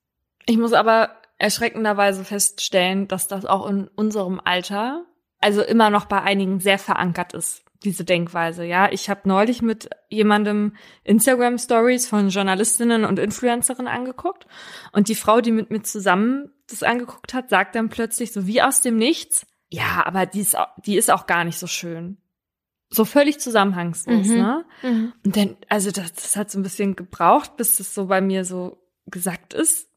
Ich 0.47 0.57
muss 0.57 0.73
aber 0.73 1.11
erschreckenderweise 1.37 2.25
feststellen, 2.25 3.07
dass 3.07 3.27
das 3.27 3.45
auch 3.45 3.67
in 3.69 3.87
unserem 3.89 4.41
Alter, 4.43 5.05
also 5.39 5.61
immer 5.61 5.91
noch 5.91 6.05
bei 6.05 6.21
einigen 6.21 6.59
sehr 6.59 6.79
verankert 6.79 7.33
ist, 7.33 7.62
diese 7.83 8.03
Denkweise. 8.05 8.63
Ja, 8.63 8.91
ich 8.91 9.09
habe 9.09 9.21
neulich 9.25 9.61
mit 9.61 9.89
jemandem 10.09 10.75
Instagram 11.03 11.57
Stories 11.57 12.07
von 12.07 12.29
Journalistinnen 12.29 13.05
und 13.05 13.19
Influencerinnen 13.19 13.91
angeguckt 13.91 14.47
und 14.91 15.07
die 15.09 15.15
Frau, 15.15 15.41
die 15.41 15.51
mit 15.51 15.69
mir 15.69 15.83
zusammen 15.83 16.51
das 16.69 16.83
angeguckt 16.83 17.33
hat, 17.33 17.49
sagt 17.49 17.75
dann 17.75 17.89
plötzlich 17.89 18.31
so 18.31 18.47
wie 18.47 18.61
aus 18.61 18.81
dem 18.81 18.97
Nichts, 18.97 19.45
ja, 19.69 20.03
aber 20.05 20.25
die 20.25 20.41
ist, 20.41 20.55
die 20.85 20.97
ist 20.97 21.11
auch 21.11 21.25
gar 21.25 21.43
nicht 21.43 21.59
so 21.59 21.67
schön. 21.67 22.17
So 22.89 23.05
völlig 23.05 23.39
zusammenhangslos, 23.39 24.27
Mhm. 24.27 24.35
ne? 24.35 24.65
Mhm. 24.83 25.13
Und 25.25 25.35
dann, 25.35 25.57
also 25.67 25.89
das, 25.89 26.13
das 26.13 26.35
hat 26.35 26.51
so 26.51 26.59
ein 26.59 26.63
bisschen 26.63 26.95
gebraucht, 26.95 27.57
bis 27.57 27.77
das 27.77 27.93
so 27.93 28.05
bei 28.05 28.21
mir 28.21 28.45
so 28.45 28.77
gesagt 29.07 29.53
ist. 29.55 29.89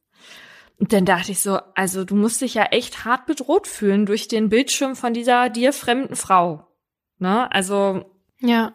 Und 0.79 0.93
dann 0.93 1.05
dachte 1.05 1.33
ich 1.33 1.41
so, 1.41 1.59
also 1.75 2.05
du 2.05 2.15
musst 2.17 2.41
dich 2.41 2.55
ja 2.55 2.65
echt 2.65 3.05
hart 3.05 3.27
bedroht 3.27 3.67
fühlen 3.67 4.07
durch 4.07 4.29
den 4.29 4.49
Bildschirm 4.49 4.97
von 4.97 5.15
dieser 5.15 5.49
dir 5.51 5.73
fremden 5.73 6.17
Frau. 6.17 6.66
Ne? 7.19 7.51
Also 7.53 8.05
Ja. 8.41 8.73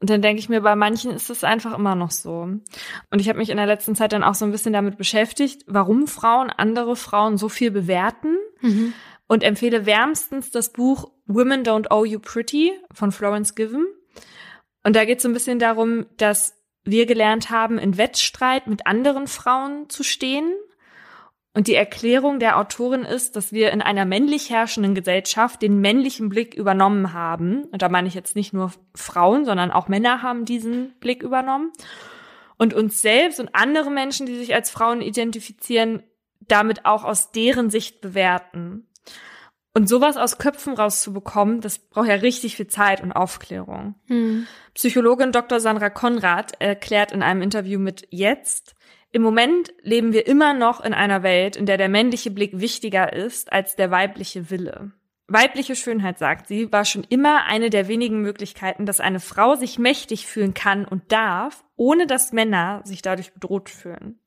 Und 0.00 0.10
dann 0.10 0.20
denke 0.20 0.38
ich 0.38 0.50
mir, 0.50 0.60
bei 0.60 0.76
manchen 0.76 1.12
ist 1.12 1.30
es 1.30 1.44
einfach 1.44 1.74
immer 1.76 1.94
noch 1.94 2.10
so. 2.10 2.40
Und 2.40 3.20
ich 3.20 3.28
habe 3.28 3.38
mich 3.38 3.48
in 3.48 3.56
der 3.56 3.66
letzten 3.66 3.94
Zeit 3.94 4.12
dann 4.12 4.22
auch 4.22 4.34
so 4.34 4.44
ein 4.44 4.50
bisschen 4.50 4.74
damit 4.74 4.98
beschäftigt, 4.98 5.62
warum 5.66 6.06
Frauen 6.06 6.50
andere 6.50 6.94
Frauen 6.94 7.38
so 7.38 7.48
viel 7.48 7.70
bewerten. 7.70 8.36
Mhm. 8.60 8.92
Und 9.26 9.42
empfehle 9.42 9.86
wärmstens 9.86 10.50
das 10.50 10.72
Buch 10.72 11.10
Women 11.26 11.62
Don't 11.62 11.90
Owe 11.90 12.06
You 12.06 12.18
Pretty 12.18 12.72
von 12.92 13.12
Florence 13.12 13.54
Given. 13.54 13.86
Und 14.82 14.94
da 14.94 15.06
geht 15.06 15.18
es 15.18 15.22
so 15.22 15.30
ein 15.30 15.32
bisschen 15.32 15.58
darum, 15.58 16.04
dass 16.18 16.54
wir 16.84 17.06
gelernt 17.06 17.48
haben, 17.48 17.78
in 17.78 17.96
Wettstreit 17.96 18.66
mit 18.66 18.86
anderen 18.86 19.26
Frauen 19.26 19.88
zu 19.88 20.02
stehen. 20.02 20.52
Und 21.56 21.68
die 21.68 21.76
Erklärung 21.76 22.40
der 22.40 22.58
Autorin 22.58 23.04
ist, 23.04 23.36
dass 23.36 23.52
wir 23.52 23.70
in 23.70 23.80
einer 23.80 24.04
männlich 24.04 24.50
herrschenden 24.50 24.96
Gesellschaft 24.96 25.62
den 25.62 25.80
männlichen 25.80 26.28
Blick 26.28 26.54
übernommen 26.54 27.12
haben. 27.12 27.64
Und 27.66 27.80
da 27.80 27.88
meine 27.88 28.08
ich 28.08 28.14
jetzt 28.14 28.34
nicht 28.34 28.52
nur 28.52 28.72
Frauen, 28.96 29.44
sondern 29.44 29.70
auch 29.70 29.86
Männer 29.86 30.20
haben 30.20 30.44
diesen 30.44 30.98
Blick 30.98 31.22
übernommen. 31.22 31.72
Und 32.58 32.74
uns 32.74 33.00
selbst 33.00 33.38
und 33.38 33.54
andere 33.54 33.90
Menschen, 33.90 34.26
die 34.26 34.36
sich 34.36 34.52
als 34.52 34.68
Frauen 34.68 35.00
identifizieren, 35.00 36.02
damit 36.40 36.86
auch 36.86 37.04
aus 37.04 37.30
deren 37.30 37.70
Sicht 37.70 38.00
bewerten. 38.00 38.88
Und 39.74 39.88
sowas 39.88 40.16
aus 40.16 40.38
Köpfen 40.38 40.74
rauszubekommen, 40.74 41.60
das 41.60 41.78
braucht 41.78 42.08
ja 42.08 42.14
richtig 42.14 42.56
viel 42.56 42.68
Zeit 42.68 43.00
und 43.00 43.12
Aufklärung. 43.12 43.94
Hm. 44.06 44.46
Psychologin 44.74 45.32
Dr. 45.32 45.60
Sandra 45.60 45.90
Konrad 45.90 46.60
erklärt 46.60 47.12
in 47.12 47.22
einem 47.22 47.42
Interview 47.42 47.78
mit 47.78 48.06
Jetzt, 48.10 48.73
im 49.14 49.22
Moment 49.22 49.72
leben 49.82 50.12
wir 50.12 50.26
immer 50.26 50.54
noch 50.54 50.80
in 50.80 50.92
einer 50.92 51.22
Welt, 51.22 51.54
in 51.54 51.66
der 51.66 51.78
der 51.78 51.88
männliche 51.88 52.32
Blick 52.32 52.58
wichtiger 52.58 53.12
ist 53.12 53.52
als 53.52 53.76
der 53.76 53.92
weibliche 53.92 54.50
Wille. 54.50 54.90
Weibliche 55.28 55.76
Schönheit, 55.76 56.18
sagt 56.18 56.48
sie, 56.48 56.72
war 56.72 56.84
schon 56.84 57.06
immer 57.08 57.44
eine 57.44 57.70
der 57.70 57.86
wenigen 57.86 58.22
Möglichkeiten, 58.22 58.86
dass 58.86 58.98
eine 58.98 59.20
Frau 59.20 59.54
sich 59.54 59.78
mächtig 59.78 60.26
fühlen 60.26 60.52
kann 60.52 60.84
und 60.84 61.12
darf, 61.12 61.64
ohne 61.76 62.08
dass 62.08 62.32
Männer 62.32 62.80
sich 62.82 63.02
dadurch 63.02 63.32
bedroht 63.32 63.70
fühlen. 63.70 64.18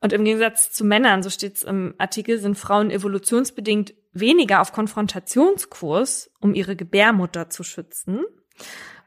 Und 0.00 0.14
im 0.14 0.24
Gegensatz 0.24 0.72
zu 0.72 0.82
Männern, 0.82 1.22
so 1.22 1.28
steht 1.28 1.56
es 1.56 1.62
im 1.62 1.94
Artikel, 1.98 2.38
sind 2.38 2.56
Frauen 2.56 2.90
evolutionsbedingt 2.90 3.92
weniger 4.14 4.62
auf 4.62 4.72
Konfrontationskurs, 4.72 6.30
um 6.40 6.54
ihre 6.54 6.74
Gebärmutter 6.74 7.50
zu 7.50 7.62
schützen 7.62 8.24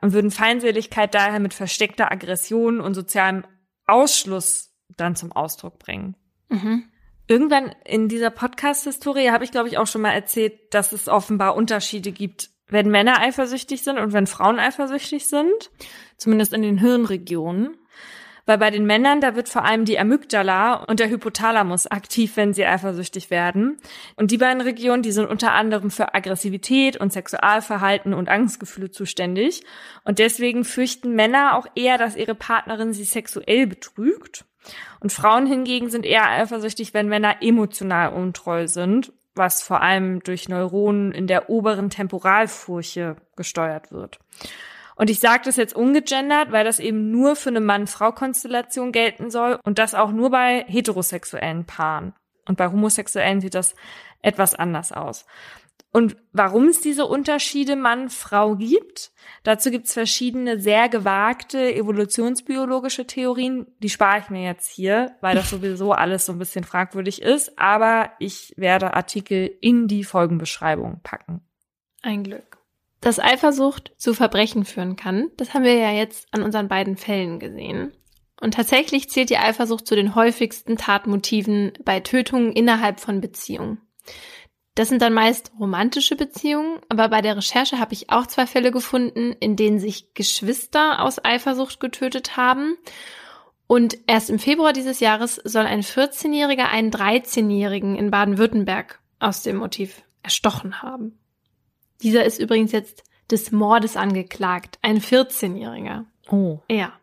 und 0.02 0.14
würden 0.14 0.30
Feindseligkeit 0.30 1.16
daher 1.16 1.40
mit 1.40 1.56
versteckter 1.56 2.12
Aggression 2.12 2.80
und 2.80 2.94
sozialem 2.94 3.44
Ausschluss 3.88 4.74
dann 4.96 5.16
zum 5.16 5.32
Ausdruck 5.32 5.80
bringen. 5.80 6.16
Mhm. 6.50 6.86
Irgendwann 7.28 7.76
in 7.84 8.08
dieser 8.08 8.30
Podcast-Historie 8.30 9.32
habe 9.32 9.44
ich, 9.44 9.52
glaube 9.52 9.68
ich, 9.68 9.78
auch 9.78 9.88
schon 9.88 10.02
mal 10.02 10.14
erzählt, 10.14 10.74
dass 10.74 10.94
es 10.94 11.10
offenbar 11.10 11.56
Unterschiede 11.56 12.12
gibt, 12.12 12.52
wenn 12.68 12.90
Männer 12.90 13.20
eifersüchtig 13.20 13.84
sind 13.84 13.98
und 13.98 14.14
wenn 14.14 14.28
Frauen 14.28 14.60
eifersüchtig 14.60 15.28
sind. 15.28 15.72
Zumindest 16.18 16.54
in 16.54 16.62
den 16.62 16.78
Hirnregionen. 16.78 17.78
Weil 18.48 18.58
bei 18.58 18.72
den 18.72 18.86
Männern, 18.86 19.20
da 19.20 19.36
wird 19.36 19.50
vor 19.50 19.66
allem 19.66 19.84
die 19.84 20.00
Amygdala 20.00 20.76
und 20.86 21.02
der 21.02 21.10
Hypothalamus 21.10 21.86
aktiv, 21.86 22.38
wenn 22.38 22.54
sie 22.54 22.66
eifersüchtig 22.66 23.30
werden. 23.30 23.78
Und 24.16 24.32
die 24.32 24.38
beiden 24.38 24.62
Regionen, 24.62 25.04
die 25.04 25.12
sind 25.12 25.30
unter 25.30 25.52
anderem 25.52 25.92
für 25.92 26.16
Aggressivität 26.16 26.96
und 26.96 27.12
Sexualverhalten 27.12 28.14
und 28.14 28.30
Angstgefühle 28.30 28.90
zuständig. 28.90 29.66
Und 30.06 30.20
deswegen 30.20 30.64
fürchten 30.64 31.14
Männer 31.14 31.58
auch 31.58 31.68
eher, 31.76 31.98
dass 31.98 32.16
ihre 32.16 32.36
Partnerin 32.36 32.94
sie 32.94 33.04
sexuell 33.04 33.68
betrügt. 33.68 34.46
Und 35.02 35.12
Frauen 35.12 35.46
hingegen 35.46 35.90
sind 35.90 36.06
eher 36.06 36.30
eifersüchtig, 36.30 36.94
wenn 36.94 37.10
Männer 37.10 37.42
emotional 37.42 38.14
untreu 38.14 38.68
sind, 38.68 39.12
was 39.36 39.62
vor 39.62 39.82
allem 39.82 40.22
durch 40.24 40.48
Neuronen 40.48 41.12
in 41.12 41.28
der 41.28 41.50
oberen 41.50 41.90
Temporalfurche 41.90 43.18
gesteuert 43.36 43.92
wird. 43.92 44.20
Und 44.98 45.12
ich 45.12 45.20
sage 45.20 45.44
das 45.46 45.56
jetzt 45.58 45.76
ungegendert, 45.76 46.52
weil 46.52 46.66
das 46.66 46.80
eben 46.80 47.12
nur 47.12 47.36
für 47.36 47.50
eine 47.50 47.62
Mann-Frau-Konstellation 47.62 48.92
gelten 48.92 49.30
soll 49.30 49.60
und 49.64 49.78
das 49.78 49.94
auch 49.94 50.12
nur 50.12 50.32
bei 50.32 50.66
heterosexuellen 50.68 51.66
Paaren. 51.66 52.14
Und 52.48 52.58
bei 52.58 52.68
Homosexuellen 52.68 53.40
sieht 53.40 53.54
das 53.54 53.76
etwas 54.22 54.56
anders 54.56 54.92
aus. 54.92 55.26
Und 55.92 56.18
warum 56.34 56.68
es 56.68 56.82
diese 56.82 57.06
Unterschiede 57.06 57.76
Mann-Frau 57.76 58.56
gibt, 58.56 59.12
dazu 59.44 59.72
gibt 59.72 59.86
es 59.86 59.94
verschiedene 59.94 60.60
sehr 60.60 60.90
gewagte 60.90 61.74
evolutionsbiologische 61.74 63.06
Theorien. 63.08 63.68
Die 63.80 63.90
spare 63.90 64.20
ich 64.20 64.30
mir 64.30 64.44
jetzt 64.44 64.70
hier, 64.70 65.16
weil 65.22 65.36
das 65.36 65.50
sowieso 65.52 65.94
alles 65.94 66.26
so 66.26 66.34
ein 66.34 66.40
bisschen 66.40 66.64
fragwürdig 66.64 67.22
ist. 67.22 67.58
Aber 67.60 68.12
ich 68.20 68.54
werde 68.58 68.96
Artikel 68.96 69.52
in 69.62 69.88
die 69.88 70.04
Folgenbeschreibung 70.04 71.02
packen. 71.04 71.42
Ein 72.02 72.24
Glück. 72.24 72.57
Dass 73.02 73.20
Eifersucht 73.20 73.92
zu 73.98 74.14
Verbrechen 74.14 74.66
führen 74.66 74.96
kann, 74.96 75.30
das 75.38 75.54
haben 75.54 75.64
wir 75.64 75.76
ja 75.76 75.92
jetzt 75.92 76.28
an 76.32 76.42
unseren 76.42 76.68
beiden 76.68 76.98
Fällen 76.98 77.40
gesehen. 77.40 77.94
Und 78.40 78.54
tatsächlich 78.54 79.10
zählt 79.10 79.30
die 79.30 79.38
Eifersucht 79.38 79.88
zu 79.88 79.96
den 79.96 80.16
häufigsten 80.16 80.78
Tatmotiven 80.78 81.74
bei 81.84 82.00
Tötungen 82.00 82.52
innerhalb 82.52 83.00
von 83.00 83.22
Beziehungen. 83.22 83.82
Das 84.76 84.90
sind 84.90 85.02
dann 85.02 85.14
meist 85.14 85.52
romantische 85.60 86.16
Beziehungen, 86.16 86.80
aber 86.88 87.10
bei 87.10 87.22
der 87.22 87.36
Recherche 87.36 87.80
habe 87.80 87.94
ich 87.94 88.12
auch 88.12 88.28
zwei 88.28 88.46
Fälle 88.46 88.72
gefunden, 88.72 89.36
in 89.40 89.56
denen 89.56 89.80
sich 89.80 90.14
Geschwister 90.14 91.02
aus 91.02 91.24
Eifersucht 91.24 91.80
getötet 91.80 92.38
haben. 92.38 92.78
Und 93.66 93.98
erst 94.06 94.30
im 94.30 94.38
Februar 94.38 94.74
dieses 94.74 95.00
Jahres 95.00 95.42
soll 95.44 95.66
ein 95.66 95.82
14-Jähriger 95.82 96.70
einen 96.70 96.92
13-Jährigen 96.92 97.96
in 97.96 98.12
Baden-Württemberg 98.12 99.00
aus 99.18 99.42
dem 99.42 99.58
Motiv 99.58 100.04
erstochen 100.22 100.84
haben. 100.84 101.18
Dieser 102.02 102.26
ist 102.26 102.40
übrigens 102.40 102.72
jetzt 102.72 103.04
des 103.32 103.52
Mordes 103.52 103.98
angeklagt, 103.98 104.80
ein 104.82 105.00
14-Jähriger. 105.00 106.06
Oh. 106.30 106.60
Ja. 106.70 106.94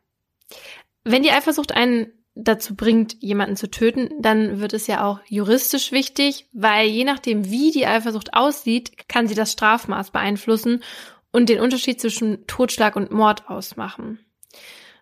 Wenn 1.05 1.23
die 1.23 1.31
Eifersucht 1.31 1.73
einen 1.73 2.13
dazu 2.35 2.75
bringt, 2.75 3.23
jemanden 3.23 3.57
zu 3.57 3.71
töten, 3.71 4.11
dann 4.21 4.61
wird 4.61 4.73
es 4.73 4.87
ja 4.87 5.05
auch 5.05 5.21
juristisch 5.29 5.93
wichtig, 5.93 6.49
weil 6.53 6.89
je 6.89 7.05
nachdem, 7.05 7.51
wie 7.51 7.71
die 7.71 7.87
Eifersucht 7.87 8.35
aussieht, 8.35 9.09
kann 9.09 9.29
sie 9.29 9.35
das 9.35 9.53
Strafmaß 9.53 10.11
beeinflussen 10.11 10.83
und 11.31 11.49
den 11.49 11.61
Unterschied 11.61 12.01
zwischen 12.01 12.47
Totschlag 12.47 12.97
und 12.97 13.13
Mord 13.13 13.49
ausmachen. 13.49 14.19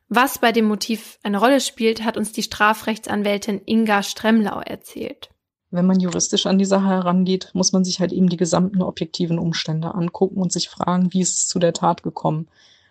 Was 0.09 0.39
bei 0.39 0.53
dem 0.53 0.67
Motiv 0.67 1.19
eine 1.23 1.39
Rolle 1.39 1.61
spielt, 1.61 2.05
hat 2.05 2.19
uns 2.19 2.33
die 2.33 2.43
Strafrechtsanwältin 2.43 3.63
Inga 3.65 4.03
Stremlau 4.03 4.61
erzählt 4.61 5.32
wenn 5.73 5.87
man 5.87 5.99
juristisch 5.99 6.47
an 6.47 6.59
die 6.59 6.67
Sache 6.67 6.87
herangeht, 6.87 7.51
muss 7.55 7.73
man 7.73 7.83
sich 7.83 7.99
halt 7.99 8.13
eben 8.13 8.29
die 8.29 8.37
gesamten 8.37 8.83
objektiven 8.83 9.39
Umstände 9.39 9.95
angucken 9.95 10.41
und 10.41 10.53
sich 10.53 10.69
fragen, 10.69 11.13
wie 11.13 11.23
ist 11.23 11.39
es 11.39 11.49
zu 11.49 11.59
der 11.59 11.73
Tat 11.73 12.03
gekommen. 12.03 12.47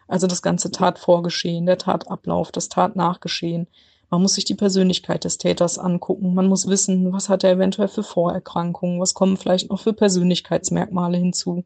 Also 0.07 0.25
das 0.27 0.41
ganze 0.41 0.71
Tatvorgeschehen, 0.71 1.67
der 1.67 1.77
Tatablauf, 1.77 2.51
das 2.51 2.69
Tatnachgeschehen. 2.69 3.67
Man 4.09 4.23
muss 4.23 4.33
sich 4.33 4.45
die 4.45 4.55
Persönlichkeit 4.55 5.23
des 5.23 5.37
Täters 5.37 5.77
angucken. 5.77 6.33
Man 6.33 6.47
muss 6.47 6.67
wissen, 6.67 7.13
was 7.13 7.29
hat 7.29 7.43
er 7.43 7.51
eventuell 7.51 7.87
für 7.87 8.03
Vorerkrankungen, 8.03 8.99
was 8.99 9.13
kommen 9.13 9.37
vielleicht 9.37 9.69
noch 9.69 9.79
für 9.79 9.93
Persönlichkeitsmerkmale 9.93 11.17
hinzu. 11.17 11.63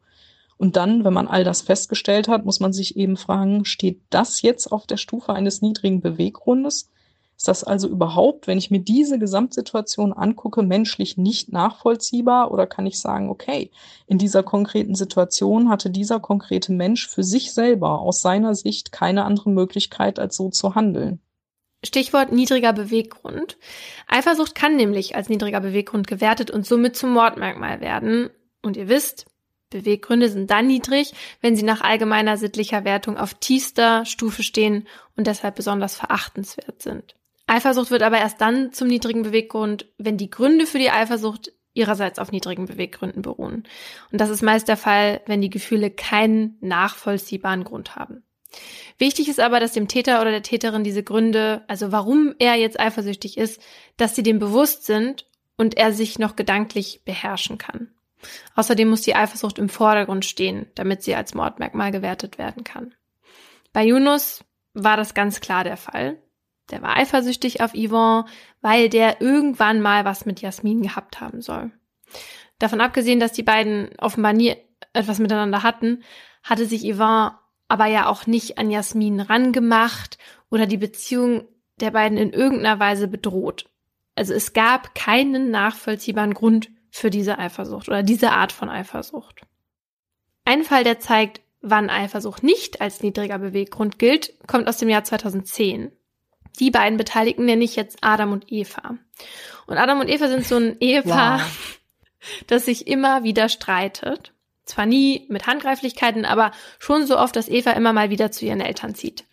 Und 0.58 0.76
dann, 0.76 1.02
wenn 1.04 1.14
man 1.14 1.28
all 1.28 1.44
das 1.44 1.62
festgestellt 1.62 2.28
hat, 2.28 2.44
muss 2.44 2.60
man 2.60 2.72
sich 2.72 2.96
eben 2.96 3.16
fragen, 3.16 3.64
steht 3.64 4.00
das 4.10 4.42
jetzt 4.42 4.70
auf 4.70 4.86
der 4.86 4.96
Stufe 4.98 5.32
eines 5.32 5.62
niedrigen 5.62 6.00
Beweggrundes? 6.02 6.90
Ist 7.36 7.48
das 7.48 7.64
also 7.64 7.88
überhaupt, 7.88 8.46
wenn 8.46 8.56
ich 8.56 8.70
mir 8.70 8.80
diese 8.80 9.18
Gesamtsituation 9.18 10.14
angucke, 10.14 10.62
menschlich 10.62 11.18
nicht 11.18 11.52
nachvollziehbar? 11.52 12.50
Oder 12.50 12.66
kann 12.66 12.86
ich 12.86 12.98
sagen, 12.98 13.28
okay, 13.28 13.70
in 14.06 14.16
dieser 14.16 14.42
konkreten 14.42 14.94
Situation 14.94 15.68
hatte 15.68 15.90
dieser 15.90 16.18
konkrete 16.18 16.72
Mensch 16.72 17.08
für 17.08 17.22
sich 17.22 17.52
selber 17.52 18.00
aus 18.00 18.22
seiner 18.22 18.54
Sicht 18.54 18.90
keine 18.90 19.24
andere 19.24 19.50
Möglichkeit, 19.50 20.18
als 20.18 20.36
so 20.36 20.48
zu 20.48 20.74
handeln? 20.74 21.20
Stichwort 21.84 22.32
niedriger 22.32 22.72
Beweggrund. 22.72 23.58
Eifersucht 24.08 24.54
kann 24.54 24.76
nämlich 24.76 25.14
als 25.14 25.28
niedriger 25.28 25.60
Beweggrund 25.60 26.06
gewertet 26.06 26.50
und 26.50 26.66
somit 26.66 26.96
zum 26.96 27.12
Mordmerkmal 27.12 27.80
werden. 27.82 28.30
Und 28.62 28.78
ihr 28.78 28.88
wisst, 28.88 29.26
Beweggründe 29.70 30.30
sind 30.30 30.50
dann 30.50 30.68
niedrig, 30.68 31.12
wenn 31.42 31.54
sie 31.54 31.64
nach 31.64 31.82
allgemeiner 31.82 32.38
sittlicher 32.38 32.84
Wertung 32.84 33.18
auf 33.18 33.34
tiefster 33.34 34.04
Stufe 34.04 34.42
stehen 34.42 34.88
und 35.16 35.26
deshalb 35.26 35.56
besonders 35.56 35.96
verachtenswert 35.96 36.82
sind. 36.82 37.14
Eifersucht 37.46 37.90
wird 37.90 38.02
aber 38.02 38.18
erst 38.18 38.40
dann 38.40 38.72
zum 38.72 38.88
niedrigen 38.88 39.22
Beweggrund, 39.22 39.86
wenn 39.98 40.16
die 40.16 40.30
Gründe 40.30 40.66
für 40.66 40.78
die 40.78 40.90
Eifersucht 40.90 41.52
ihrerseits 41.74 42.18
auf 42.18 42.32
niedrigen 42.32 42.66
Beweggründen 42.66 43.22
beruhen. 43.22 43.64
Und 44.10 44.20
das 44.20 44.30
ist 44.30 44.42
meist 44.42 44.66
der 44.68 44.76
Fall, 44.76 45.20
wenn 45.26 45.42
die 45.42 45.50
Gefühle 45.50 45.90
keinen 45.90 46.56
nachvollziehbaren 46.60 47.64
Grund 47.64 47.94
haben. 47.94 48.24
Wichtig 48.98 49.28
ist 49.28 49.40
aber, 49.40 49.60
dass 49.60 49.72
dem 49.72 49.86
Täter 49.86 50.20
oder 50.22 50.30
der 50.30 50.42
Täterin 50.42 50.82
diese 50.82 51.02
Gründe, 51.02 51.62
also 51.68 51.92
warum 51.92 52.34
er 52.38 52.54
jetzt 52.54 52.80
eifersüchtig 52.80 53.36
ist, 53.36 53.60
dass 53.98 54.16
sie 54.16 54.22
dem 54.22 54.38
bewusst 54.38 54.86
sind 54.86 55.26
und 55.56 55.76
er 55.76 55.92
sich 55.92 56.18
noch 56.18 56.36
gedanklich 56.36 57.02
beherrschen 57.04 57.58
kann. 57.58 57.90
Außerdem 58.54 58.88
muss 58.88 59.02
die 59.02 59.14
Eifersucht 59.14 59.58
im 59.58 59.68
Vordergrund 59.68 60.24
stehen, 60.24 60.66
damit 60.74 61.02
sie 61.02 61.14
als 61.14 61.34
Mordmerkmal 61.34 61.92
gewertet 61.92 62.38
werden 62.38 62.64
kann. 62.64 62.94
Bei 63.72 63.84
Yunus 63.84 64.42
war 64.72 64.96
das 64.96 65.14
ganz 65.14 65.40
klar 65.40 65.64
der 65.64 65.76
Fall. 65.76 66.18
Der 66.70 66.82
war 66.82 66.96
eifersüchtig 66.96 67.60
auf 67.60 67.72
Yvonne, 67.74 68.24
weil 68.60 68.88
der 68.88 69.20
irgendwann 69.20 69.80
mal 69.80 70.04
was 70.04 70.26
mit 70.26 70.40
Jasmin 70.40 70.82
gehabt 70.82 71.20
haben 71.20 71.40
soll. 71.40 71.70
Davon 72.58 72.80
abgesehen, 72.80 73.20
dass 73.20 73.32
die 73.32 73.42
beiden 73.42 73.90
offenbar 73.98 74.32
nie 74.32 74.56
etwas 74.92 75.18
miteinander 75.18 75.62
hatten, 75.62 76.02
hatte 76.42 76.66
sich 76.66 76.82
Yvonne 76.82 77.34
aber 77.68 77.86
ja 77.86 78.06
auch 78.06 78.26
nicht 78.26 78.58
an 78.58 78.70
Jasmin 78.70 79.20
rangemacht 79.20 80.18
oder 80.50 80.66
die 80.66 80.76
Beziehung 80.76 81.46
der 81.80 81.90
beiden 81.90 82.16
in 82.16 82.32
irgendeiner 82.32 82.78
Weise 82.78 83.08
bedroht. 83.08 83.66
Also 84.14 84.32
es 84.32 84.52
gab 84.52 84.94
keinen 84.94 85.50
nachvollziehbaren 85.50 86.34
Grund 86.34 86.70
für 86.90 87.10
diese 87.10 87.38
Eifersucht 87.38 87.88
oder 87.88 88.02
diese 88.02 88.32
Art 88.32 88.52
von 88.52 88.70
Eifersucht. 88.70 89.42
Ein 90.44 90.62
Fall, 90.62 90.84
der 90.84 91.00
zeigt, 91.00 91.42
wann 91.60 91.90
Eifersucht 91.90 92.42
nicht 92.42 92.80
als 92.80 93.02
niedriger 93.02 93.38
Beweggrund 93.38 93.98
gilt, 93.98 94.34
kommt 94.46 94.68
aus 94.68 94.78
dem 94.78 94.88
Jahr 94.88 95.04
2010. 95.04 95.92
Die 96.58 96.70
beiden 96.70 96.96
Beteiligten 96.96 97.44
nenne 97.44 97.64
ich 97.64 97.76
jetzt 97.76 97.98
Adam 98.00 98.32
und 98.32 98.50
Eva. 98.50 98.96
Und 99.66 99.78
Adam 99.78 100.00
und 100.00 100.08
Eva 100.08 100.28
sind 100.28 100.46
so 100.46 100.56
ein 100.56 100.76
Ehepaar, 100.80 101.40
wow. 101.40 101.78
das 102.46 102.64
sich 102.64 102.86
immer 102.86 103.22
wieder 103.22 103.48
streitet. 103.48 104.32
Zwar 104.64 104.86
nie 104.86 105.26
mit 105.28 105.46
Handgreiflichkeiten, 105.46 106.24
aber 106.24 106.50
schon 106.78 107.06
so 107.06 107.18
oft, 107.18 107.36
dass 107.36 107.48
Eva 107.48 107.72
immer 107.72 107.92
mal 107.92 108.10
wieder 108.10 108.32
zu 108.32 108.44
ihren 108.44 108.60
Eltern 108.60 108.94
zieht. 108.94 109.24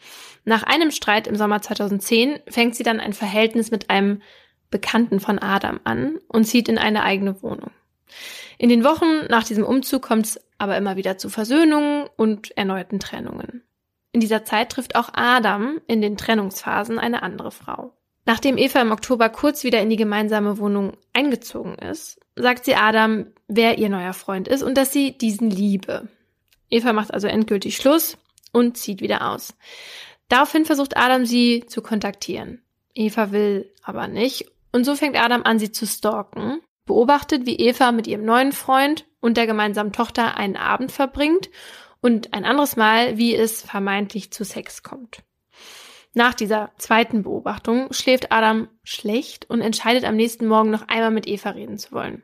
Nach 0.45 0.63
einem 0.63 0.91
Streit 0.91 1.27
im 1.27 1.35
Sommer 1.35 1.61
2010 1.61 2.39
fängt 2.47 2.75
sie 2.75 2.83
dann 2.83 2.99
ein 2.99 3.13
Verhältnis 3.13 3.71
mit 3.71 3.89
einem 3.89 4.21
Bekannten 4.69 5.19
von 5.19 5.39
Adam 5.39 5.79
an 5.85 6.19
und 6.27 6.45
zieht 6.45 6.67
in 6.67 6.77
eine 6.77 7.03
eigene 7.03 7.41
Wohnung. 7.41 7.71
In 8.57 8.69
den 8.69 8.83
Wochen 8.83 9.25
nach 9.29 9.43
diesem 9.43 9.63
Umzug 9.63 10.03
kommt 10.03 10.25
es 10.25 10.41
aber 10.57 10.77
immer 10.77 10.97
wieder 10.97 11.17
zu 11.17 11.29
Versöhnungen 11.29 12.07
und 12.15 12.55
erneuten 12.55 12.99
Trennungen. 12.99 13.63
In 14.14 14.19
dieser 14.19 14.45
Zeit 14.45 14.72
trifft 14.72 14.95
auch 14.95 15.10
Adam 15.14 15.81
in 15.88 15.99
den 15.99 16.18
Trennungsphasen 16.18 16.99
eine 16.99 17.23
andere 17.23 17.52
Frau. 17.52 17.94
Nachdem 18.26 18.57
Eva 18.57 18.80
im 18.80 18.91
Oktober 18.91 19.27
kurz 19.30 19.64
wieder 19.64 19.81
in 19.81 19.90
die 19.90 19.98
gemeinsame 19.98 20.60
Wohnung 20.60 20.94
eingezogen 21.14 21.76
ist, 21.76 22.19
sagt 22.35 22.64
sie 22.64 22.76
Adam, 22.76 23.26
wer 23.48 23.80
ihr 23.80 23.90
neuer 23.90 24.14
Freund 24.14 24.48
ist 24.48 24.61
und 24.61 24.77
dass 24.77 24.94
sie 24.94 25.18
diesen 25.18 25.49
liebe. 25.49 26.07
Eva 26.69 26.94
macht 26.94 27.14
also 27.14 27.27
endgültig 27.27 27.76
Schluss 27.76 28.18
und 28.53 28.77
zieht 28.77 29.02
wieder 29.02 29.31
aus. 29.31 29.56
Daraufhin 30.30 30.65
versucht 30.65 30.95
Adam 30.95 31.26
sie 31.26 31.65
zu 31.68 31.81
kontaktieren. 31.81 32.61
Eva 32.94 33.31
will 33.31 33.73
aber 33.81 34.07
nicht 34.07 34.45
und 34.72 34.85
so 34.85 34.95
fängt 34.95 35.18
Adam 35.18 35.41
an, 35.44 35.57
sie 35.57 35.72
zu 35.72 35.88
stalken, 35.88 36.61
beobachtet, 36.85 37.45
wie 37.45 37.57
Eva 37.57 37.91
mit 37.91 38.07
ihrem 38.07 38.26
neuen 38.26 38.52
Freund 38.52 39.06
und 39.22 39.38
der 39.38 39.48
gemeinsamen 39.48 39.91
Tochter 39.91 40.38
einen 40.38 40.56
Abend 40.56 40.91
verbringt 40.91 41.49
und 42.03 42.34
ein 42.34 42.43
anderes 42.43 42.75
Mal, 42.75 43.17
wie 43.17 43.34
es 43.34 43.61
vermeintlich 43.61 44.31
zu 44.31 44.43
Sex 44.43 44.84
kommt. 44.84 45.23
Nach 46.13 46.34
dieser 46.34 46.71
zweiten 46.77 47.23
Beobachtung 47.23 47.91
schläft 47.91 48.31
Adam 48.31 48.67
schlecht 48.84 49.49
und 49.49 49.61
entscheidet 49.61 50.03
am 50.03 50.15
nächsten 50.15 50.45
Morgen 50.45 50.69
noch 50.69 50.88
einmal 50.88 51.11
mit 51.11 51.27
Eva 51.27 51.51
reden 51.51 51.77
zu 51.80 51.93
wollen. 51.93 52.21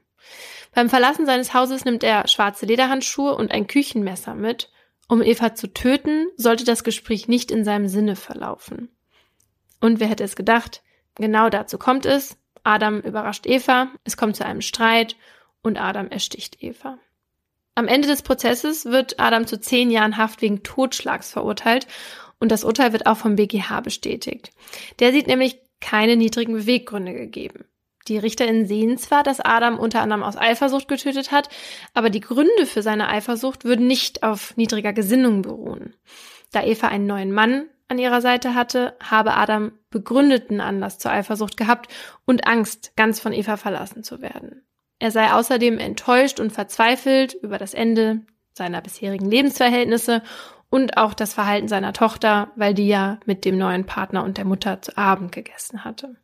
Beim 0.76 0.90
Verlassen 0.90 1.26
seines 1.26 1.54
Hauses 1.54 1.86
nimmt 1.86 2.04
er 2.04 2.28
schwarze 2.28 2.66
Lederhandschuhe 2.66 3.34
und 3.36 3.52
ein 3.52 3.68
Küchenmesser 3.68 4.36
mit. 4.36 4.70
Um 5.08 5.24
Eva 5.24 5.56
zu 5.56 5.74
töten, 5.74 6.28
sollte 6.36 6.66
das 6.66 6.84
Gespräch 6.84 7.28
nicht 7.28 7.50
in 7.50 7.64
seinem 7.64 7.88
Sinne 7.88 8.16
verlaufen. 8.16 8.90
Und 9.80 10.00
wer 10.00 10.08
hätte 10.08 10.26
es 10.26 10.36
gedacht? 10.36 10.84
Genau 11.16 11.50
dazu 11.50 11.80
kommt 11.80 12.06
es. 12.06 12.38
Adam 12.64 13.00
überrascht 13.00 13.48
Eva, 13.48 13.88
es 14.04 14.18
kommt 14.18 14.36
zu 14.36 14.46
einem 14.46 14.62
Streit 14.62 15.16
und 15.64 15.82
Adam 15.82 16.10
ersticht 16.10 16.62
Eva. 16.62 17.00
Am 17.80 17.88
Ende 17.88 18.10
des 18.10 18.24
Prozesses 18.24 18.88
wird 18.88 19.22
Adam 19.22 19.48
zu 19.48 19.58
zehn 19.58 19.90
Jahren 19.90 20.18
Haft 20.18 20.42
wegen 20.42 20.64
Totschlags 20.64 21.32
verurteilt 21.32 21.88
und 22.38 22.52
das 22.52 22.66
Urteil 22.66 22.92
wird 22.92 23.06
auch 23.06 23.16
vom 23.16 23.38
BGH 23.38 23.80
bestätigt. 23.80 24.52
Der 25.00 25.14
sieht 25.14 25.28
nämlich 25.28 25.62
keine 25.80 26.18
niedrigen 26.18 26.52
Beweggründe 26.52 27.14
gegeben. 27.14 27.64
Die 28.10 28.18
RichterInnen 28.18 28.66
sehen 28.66 28.98
zwar, 28.98 29.24
dass 29.24 29.40
Adam 29.40 29.80
unter 29.80 30.02
anderem 30.02 30.24
aus 30.24 30.36
Eifersucht 30.36 30.90
getötet 30.90 31.32
hat, 31.32 31.48
aber 31.94 32.10
die 32.10 32.20
Gründe 32.20 32.66
für 32.66 32.82
seine 32.82 33.08
Eifersucht 33.08 33.64
würden 33.64 33.88
nicht 33.88 34.24
auf 34.24 34.58
niedriger 34.58 34.92
Gesinnung 34.92 35.42
beruhen. 35.42 35.96
Da 36.52 36.66
Eva 36.66 36.90
einen 36.90 37.08
neuen 37.08 37.32
Mann 37.32 37.70
an 37.88 37.98
ihrer 37.98 38.20
Seite 38.20 38.56
hatte, 38.56 38.98
habe 39.02 39.36
Adam 39.36 39.72
begründeten 39.90 40.60
Anlass 40.60 41.00
zur 41.00 41.12
Eifersucht 41.12 41.56
gehabt 41.56 41.88
und 42.26 42.46
Angst, 42.46 42.92
ganz 42.98 43.22
von 43.22 43.32
Eva 43.32 43.56
verlassen 43.56 44.04
zu 44.04 44.20
werden. 44.22 44.66
Er 45.00 45.12
sei 45.12 45.32
außerdem 45.32 45.80
enttäuscht 45.80 46.40
und 46.40 46.52
verzweifelt 46.52 47.34
über 47.42 47.58
das 47.58 47.74
Ende 47.74 48.22
seiner 48.54 48.82
bisherigen 48.82 49.30
Lebensverhältnisse 49.30 50.22
und 50.70 50.98
auch 50.98 51.14
das 51.14 51.34
Verhalten 51.34 51.68
seiner 51.68 51.94
Tochter, 51.94 52.52
weil 52.56 52.74
die 52.74 52.88
ja 52.88 53.20
mit 53.26 53.46
dem 53.46 53.58
neuen 53.58 53.86
Partner 53.86 54.24
und 54.24 54.38
der 54.38 54.46
Mutter 54.46 54.82
zu 54.82 54.98
Abend 54.98 55.32
gegessen 55.32 55.84
hatte. 55.84 56.16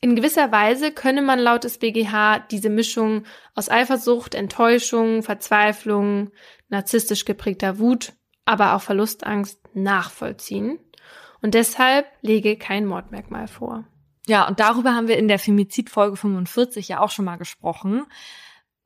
In 0.00 0.16
gewisser 0.16 0.52
Weise 0.52 0.92
könne 0.92 1.22
man 1.22 1.38
laut 1.38 1.64
des 1.64 1.78
BGH 1.78 2.40
diese 2.50 2.68
Mischung 2.68 3.24
aus 3.54 3.70
Eifersucht, 3.70 4.34
Enttäuschung, 4.34 5.22
Verzweiflung, 5.22 6.30
narzisstisch 6.68 7.24
geprägter 7.24 7.78
Wut, 7.78 8.12
aber 8.44 8.74
auch 8.74 8.82
Verlustangst 8.82 9.60
nachvollziehen. 9.72 10.78
Und 11.40 11.54
deshalb 11.54 12.06
lege 12.20 12.56
kein 12.56 12.84
Mordmerkmal 12.84 13.48
vor. 13.48 13.84
Ja, 14.26 14.48
und 14.48 14.60
darüber 14.60 14.94
haben 14.94 15.08
wir 15.08 15.18
in 15.18 15.28
der 15.28 15.38
Femizid-Folge 15.38 16.16
45 16.16 16.88
ja 16.88 17.00
auch 17.00 17.10
schon 17.10 17.24
mal 17.24 17.36
gesprochen. 17.36 18.06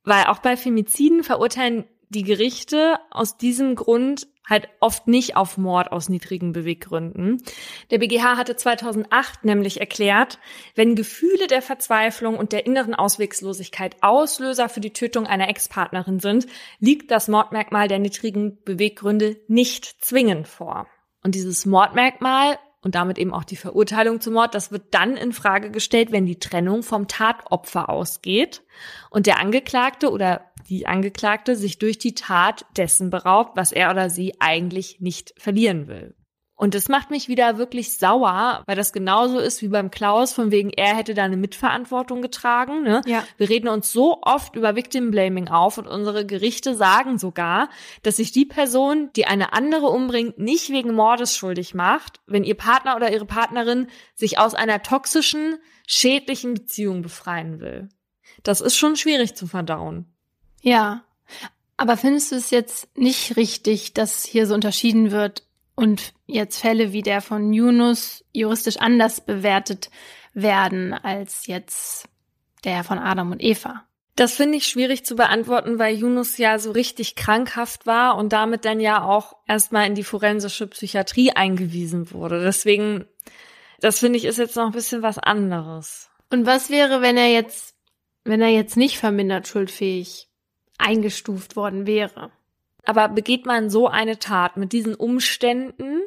Weil 0.05 0.25
auch 0.25 0.39
bei 0.39 0.57
Femiziden 0.57 1.23
verurteilen 1.23 1.85
die 2.09 2.23
Gerichte 2.23 2.99
aus 3.11 3.37
diesem 3.37 3.75
Grund 3.75 4.27
halt 4.49 4.69
oft 4.81 5.07
nicht 5.07 5.37
auf 5.37 5.59
Mord 5.59 5.93
aus 5.93 6.09
niedrigen 6.09 6.53
Beweggründen. 6.53 7.43
Der 7.91 7.99
BGH 7.99 8.37
hatte 8.39 8.57
2008 8.57 9.45
nämlich 9.45 9.79
erklärt, 9.81 10.39
wenn 10.75 10.95
Gefühle 10.95 11.47
der 11.49 11.61
Verzweiflung 11.61 12.39
und 12.39 12.53
der 12.53 12.65
inneren 12.65 12.95
Auswegslosigkeit 12.95 13.97
Auslöser 14.01 14.69
für 14.71 14.81
die 14.81 14.95
Tötung 14.95 15.27
einer 15.27 15.49
Ex-Partnerin 15.49 16.19
sind, 16.21 16.47
liegt 16.79 17.11
das 17.11 17.29
Mordmerkmal 17.29 17.89
der 17.89 17.99
niedrigen 17.99 18.63
Beweggründe 18.65 19.37
nicht 19.49 20.03
zwingend 20.03 20.49
vor. 20.49 20.87
Und 21.23 21.35
dieses 21.35 21.67
Mordmerkmal 21.67 22.59
und 22.83 22.95
damit 22.95 23.19
eben 23.19 23.33
auch 23.33 23.45
die 23.45 23.57
Verurteilung 23.57 24.21
zum 24.21 24.35
Mord, 24.35 24.55
das 24.55 24.71
wird 24.71 24.95
dann 24.95 25.17
in 25.17 25.33
Frage 25.33 25.71
gestellt, 25.71 26.13
wenn 26.13 26.27
die 26.27 26.39
Trennung 26.39 26.83
vom 26.83 27.09
Tatopfer 27.09 27.89
ausgeht 27.89 28.63
und 29.11 29.27
der 29.27 29.41
Angeklagte 29.41 30.11
oder 30.11 30.43
die 30.69 30.87
Angeklagte 30.87 31.57
sich 31.57 31.79
durch 31.79 31.99
die 31.99 32.15
Tat 32.15 32.67
dessen 32.77 33.11
beraubt, 33.11 33.57
was 33.57 33.73
er 33.73 33.91
oder 33.91 34.11
sie 34.11 34.35
eigentlich 34.41 35.01
nicht 35.01 35.35
verlieren 35.39 35.89
will. 35.89 36.15
Und 36.59 36.75
das 36.75 36.89
macht 36.89 37.13
mich 37.13 37.29
wieder 37.29 37.57
wirklich 37.57 37.97
sauer, 37.97 38.65
weil 38.67 38.75
das 38.75 38.93
genauso 38.93 39.39
ist 39.39 39.63
wie 39.63 39.69
beim 39.69 39.93
Klaus, 39.93 40.33
von 40.33 40.51
wegen 40.51 40.71
er 40.71 40.97
hätte 40.97 41.15
da 41.15 41.23
eine 41.23 41.37
Mitverantwortung 41.37 42.21
getragen. 42.21 42.83
Ne? 42.83 43.01
Ja. 43.07 43.23
Wir 43.37 43.49
reden 43.49 43.69
uns 43.69 43.93
so 43.93 44.19
oft 44.23 44.57
über 44.57 44.75
Victim 44.75 45.13
Blaming 45.13 45.47
auf 45.47 45.79
und 45.79 45.87
unsere 45.87 46.27
Gerichte 46.27 46.75
sagen 46.75 47.17
sogar, 47.17 47.69
dass 48.03 48.17
sich 48.17 48.33
die 48.33 48.45
Person, 48.45 49.11
die 49.15 49.25
eine 49.25 49.53
andere 49.53 49.87
umbringt, 49.87 50.41
nicht 50.41 50.71
wegen 50.71 50.95
Mordes 50.95 51.37
schuldig 51.37 51.75
macht, 51.75 52.19
wenn 52.27 52.43
ihr 52.43 52.57
Partner 52.57 52.97
oder 52.97 53.13
ihre 53.13 53.25
Partnerin 53.25 53.87
sich 54.17 54.41
aus 54.41 54.55
einer 54.55 54.83
toxischen, 54.83 55.59
schädlichen 55.87 56.55
Beziehung 56.55 57.03
befreien 57.03 57.61
will. 57.61 57.89
Das 58.43 58.61
ist 58.61 58.77
schon 58.77 58.97
schwierig 58.97 59.37
zu 59.37 59.47
verdauen. 59.47 60.13
Ja. 60.61 61.05
Aber 61.77 61.97
findest 61.97 62.33
du 62.33 62.35
es 62.35 62.51
jetzt 62.51 62.89
nicht 62.99 63.37
richtig, 63.37 63.95
dass 63.95 64.25
hier 64.25 64.49
so 64.49 64.55
unterschieden 64.55 65.13
wird 65.13 65.45
und 65.79 66.13
jetzt 66.27 66.59
Fälle 66.59 66.93
wie 66.93 67.03
der 67.03 67.21
von 67.21 67.53
Yunus 67.53 68.25
juristisch 68.33 68.79
anders 68.79 69.21
bewertet 69.21 69.91
werden 70.35 70.93
als 70.93 71.47
jetzt 71.47 72.09
der 72.65 72.83
von 72.83 72.99
Adam 72.99 73.31
und 73.31 73.41
Eva? 73.41 73.85
Das 74.17 74.35
finde 74.35 74.59
ich 74.59 74.67
schwierig 74.67 75.05
zu 75.05 75.15
beantworten, 75.15 75.79
weil 75.79 75.95
Yunus 75.95 76.37
ja 76.37 76.59
so 76.59 76.73
richtig 76.73 77.15
krankhaft 77.15 77.87
war 77.87 78.17
und 78.17 78.33
damit 78.33 78.65
dann 78.65 78.81
ja 78.81 79.05
auch 79.05 79.37
erstmal 79.47 79.87
in 79.87 79.95
die 79.95 80.03
forensische 80.03 80.67
Psychiatrie 80.67 81.31
eingewiesen 81.31 82.11
wurde. 82.11 82.43
Deswegen, 82.43 83.05
das 83.79 84.01
finde 84.01 84.19
ich 84.19 84.25
ist 84.25 84.39
jetzt 84.39 84.57
noch 84.57 84.67
ein 84.67 84.73
bisschen 84.73 85.03
was 85.03 85.19
anderes. 85.19 86.11
Und 86.29 86.45
was 86.45 86.71
wäre, 86.71 87.03
wenn 87.03 87.17
er 87.17 87.31
jetzt, 87.31 87.77
wenn 88.25 88.43
er 88.43 88.49
jetzt 88.49 88.77
nicht 88.77 88.99
vermindert 88.99 89.47
schuldfähig 89.47 90.29
eingestuft 90.77 91.55
worden 91.55 91.87
wäre. 91.87 92.33
Aber 92.85 93.09
begeht 93.09 93.47
man 93.47 93.71
so 93.71 93.89
eine 93.89 94.19
Tat 94.19 94.57
mit 94.57 94.73
diesen 94.73 94.95
Umständen, 94.95 96.01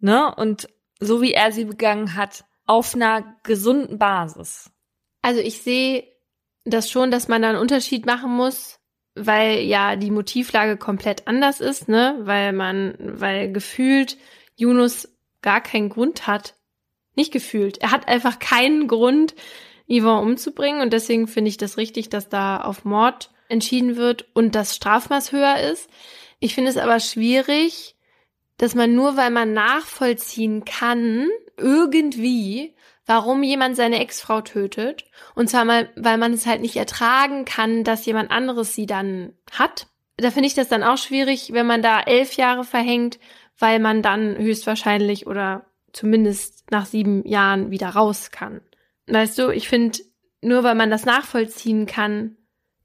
ne, 0.00 0.34
und 0.34 0.68
so 1.00 1.22
wie 1.22 1.32
er 1.32 1.52
sie 1.52 1.64
begangen 1.64 2.16
hat, 2.16 2.44
auf 2.66 2.94
einer 2.94 3.36
gesunden 3.42 3.98
Basis? 3.98 4.70
Also 5.22 5.40
ich 5.40 5.62
sehe 5.62 6.04
das 6.64 6.90
schon, 6.90 7.10
dass 7.10 7.28
man 7.28 7.42
da 7.42 7.50
einen 7.50 7.58
Unterschied 7.58 8.06
machen 8.06 8.30
muss, 8.30 8.80
weil 9.14 9.60
ja 9.60 9.96
die 9.96 10.10
Motivlage 10.10 10.76
komplett 10.76 11.28
anders 11.28 11.60
ist, 11.60 11.88
ne, 11.88 12.18
weil 12.22 12.52
man, 12.52 12.94
weil 12.98 13.52
gefühlt 13.52 14.16
Yunus 14.56 15.08
gar 15.42 15.60
keinen 15.60 15.88
Grund 15.88 16.26
hat. 16.26 16.54
Nicht 17.16 17.32
gefühlt. 17.32 17.78
Er 17.78 17.92
hat 17.92 18.08
einfach 18.08 18.38
keinen 18.40 18.88
Grund, 18.88 19.34
Yvonne 19.86 20.22
umzubringen 20.22 20.80
und 20.80 20.92
deswegen 20.92 21.28
finde 21.28 21.50
ich 21.50 21.58
das 21.58 21.76
richtig, 21.76 22.08
dass 22.08 22.28
da 22.28 22.60
auf 22.60 22.84
Mord 22.84 23.30
entschieden 23.48 23.96
wird 23.96 24.26
und 24.34 24.54
das 24.54 24.74
Strafmaß 24.74 25.32
höher 25.32 25.58
ist. 25.58 25.88
Ich 26.38 26.54
finde 26.54 26.70
es 26.70 26.76
aber 26.76 27.00
schwierig, 27.00 27.96
dass 28.58 28.74
man 28.74 28.94
nur 28.94 29.16
weil 29.16 29.30
man 29.30 29.52
nachvollziehen 29.52 30.64
kann, 30.64 31.28
irgendwie, 31.56 32.74
warum 33.06 33.42
jemand 33.42 33.76
seine 33.76 34.00
Ex-Frau 34.00 34.40
tötet, 34.40 35.04
und 35.34 35.48
zwar 35.48 35.64
mal, 35.64 35.90
weil 35.96 36.18
man 36.18 36.32
es 36.32 36.46
halt 36.46 36.60
nicht 36.60 36.76
ertragen 36.76 37.44
kann, 37.44 37.84
dass 37.84 38.06
jemand 38.06 38.30
anderes 38.30 38.74
sie 38.74 38.86
dann 38.86 39.34
hat. 39.52 39.86
Da 40.16 40.30
finde 40.30 40.46
ich 40.46 40.54
das 40.54 40.68
dann 40.68 40.82
auch 40.82 40.98
schwierig, 40.98 41.52
wenn 41.52 41.66
man 41.66 41.82
da 41.82 42.00
elf 42.00 42.34
Jahre 42.34 42.64
verhängt, 42.64 43.18
weil 43.58 43.78
man 43.78 44.02
dann 44.02 44.36
höchstwahrscheinlich 44.36 45.26
oder 45.26 45.66
zumindest 45.92 46.70
nach 46.70 46.86
sieben 46.86 47.26
Jahren 47.26 47.70
wieder 47.70 47.90
raus 47.90 48.30
kann. 48.30 48.60
Weißt 49.06 49.38
du, 49.38 49.50
ich 49.50 49.68
finde, 49.68 49.98
nur 50.40 50.62
weil 50.62 50.74
man 50.74 50.90
das 50.90 51.04
nachvollziehen 51.04 51.86
kann, 51.86 52.36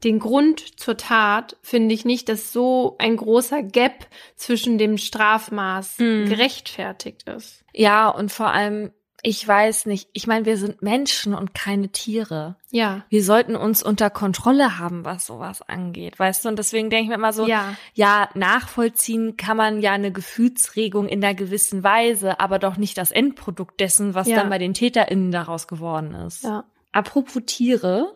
den 0.04 0.20
Grund 0.20 0.80
zur 0.80 0.96
Tat, 0.98 1.58
finde 1.62 1.94
ich 1.94 2.06
nicht, 2.06 2.30
dass 2.30 2.54
so 2.54 2.96
ein 3.00 3.18
großer 3.18 3.64
Gap 3.64 4.08
zwischen 4.36 4.78
dem 4.78 4.98
Strafmaß 4.98 6.00
Mhm. 6.00 6.26
gerechtfertigt 6.30 7.24
ist. 7.24 7.64
Ja, 7.74 8.08
und 8.10 8.32
vor 8.32 8.48
allem, 8.52 8.92
ich 9.22 9.46
weiß 9.46 9.86
nicht, 9.88 10.08
ich 10.14 10.28
meine, 10.28 10.46
wir 10.46 10.56
sind 10.56 10.82
Menschen 10.82 11.34
und 11.36 11.54
keine 11.54 11.90
Tiere. 11.90 12.56
Ja. 12.72 13.04
Wir 13.10 13.22
sollten 13.22 13.58
uns 13.58 13.84
unter 13.84 14.10
Kontrolle 14.10 14.80
haben, 14.80 15.04
was 15.04 15.26
sowas 15.26 15.62
angeht, 15.62 16.18
weißt 16.18 16.46
du? 16.46 16.50
Und 16.50 16.58
deswegen 16.58 16.90
denke 16.90 17.04
ich 17.04 17.10
mir 17.10 17.16
immer 17.16 17.34
so, 17.34 17.46
ja. 17.46 17.76
ja, 17.94 18.30
nachvollziehen 18.34 19.36
kann 19.36 19.58
man 19.58 19.82
ja 19.82 19.92
eine 19.92 20.14
Gefühlsregung 20.14 21.10
in 21.10 21.22
einer 21.22 21.36
gewissen 21.36 21.84
Weise, 21.84 22.40
aber 22.40 22.60
doch 22.60 22.78
nicht 22.78 22.98
das 22.98 23.12
Endprodukt 23.12 23.82
dessen, 23.82 24.16
was 24.16 24.30
Ja. 24.30 24.38
dann 24.38 24.50
bei 24.50 24.58
den 24.58 24.74
TäterInnen 24.74 25.34
daraus 25.34 25.68
geworden 25.68 26.14
ist. 26.14 26.46
Ja. 26.46 26.64
Apropos 26.94 27.42
Tiere, 27.46 28.14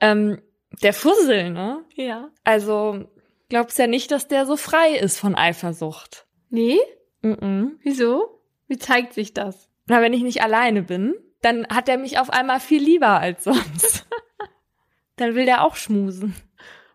ähm, 0.00 0.38
der 0.82 0.92
Fussel, 0.92 1.50
ne? 1.50 1.84
Ja. 1.94 2.30
Also, 2.44 3.04
glaubst 3.48 3.78
ja 3.78 3.86
nicht, 3.86 4.10
dass 4.10 4.28
der 4.28 4.46
so 4.46 4.56
frei 4.56 4.94
ist 4.94 5.18
von 5.18 5.34
Eifersucht. 5.34 6.26
Nee? 6.50 6.78
Mhm. 7.22 7.78
Wieso? 7.82 8.42
Wie 8.66 8.78
zeigt 8.78 9.14
sich 9.14 9.34
das? 9.34 9.68
Na, 9.86 10.00
wenn 10.00 10.12
ich 10.12 10.22
nicht 10.22 10.42
alleine 10.42 10.82
bin, 10.82 11.14
dann 11.40 11.66
hat 11.68 11.88
er 11.88 11.98
mich 11.98 12.18
auf 12.18 12.30
einmal 12.30 12.60
viel 12.60 12.82
lieber 12.82 13.20
als 13.20 13.44
sonst. 13.44 14.06
dann 15.16 15.34
will 15.34 15.46
der 15.46 15.64
auch 15.64 15.76
schmusen. 15.76 16.34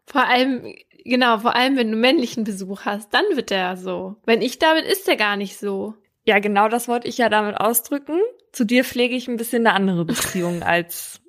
Vor 0.06 0.26
allem, 0.26 0.74
genau, 1.04 1.40
vor 1.40 1.56
allem, 1.56 1.76
wenn 1.78 1.91
du 1.91 1.98
männlichen 1.98 2.44
Besuch 2.44 2.82
hast, 2.86 3.14
dann 3.14 3.26
wird 3.34 3.50
der 3.50 3.78
so. 3.78 4.18
Wenn 4.26 4.41
ich 4.41 4.60
da 4.60 4.74
bin, 4.74 4.86
ist 4.86 5.08
der 5.08 5.18
gar 5.18 5.38
nicht 5.38 5.58
so. 5.58 5.95
Ja, 6.26 6.40
genau 6.40 6.70
das 6.70 6.88
wollte 6.88 7.08
ich 7.08 7.18
ja 7.18 7.30
damit 7.30 7.58
ausdrücken. 7.58 8.20
Zu 8.52 8.66
dir 8.66 8.84
pflege 8.84 9.16
ich 9.16 9.28
ein 9.28 9.38
bisschen 9.38 9.66
eine 9.66 9.76
andere 9.76 10.06
Beziehung 10.06 10.64
als 10.64 11.22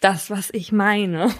das, 0.00 0.30
was 0.30 0.50
ich 0.52 0.72
meine. 0.72 1.34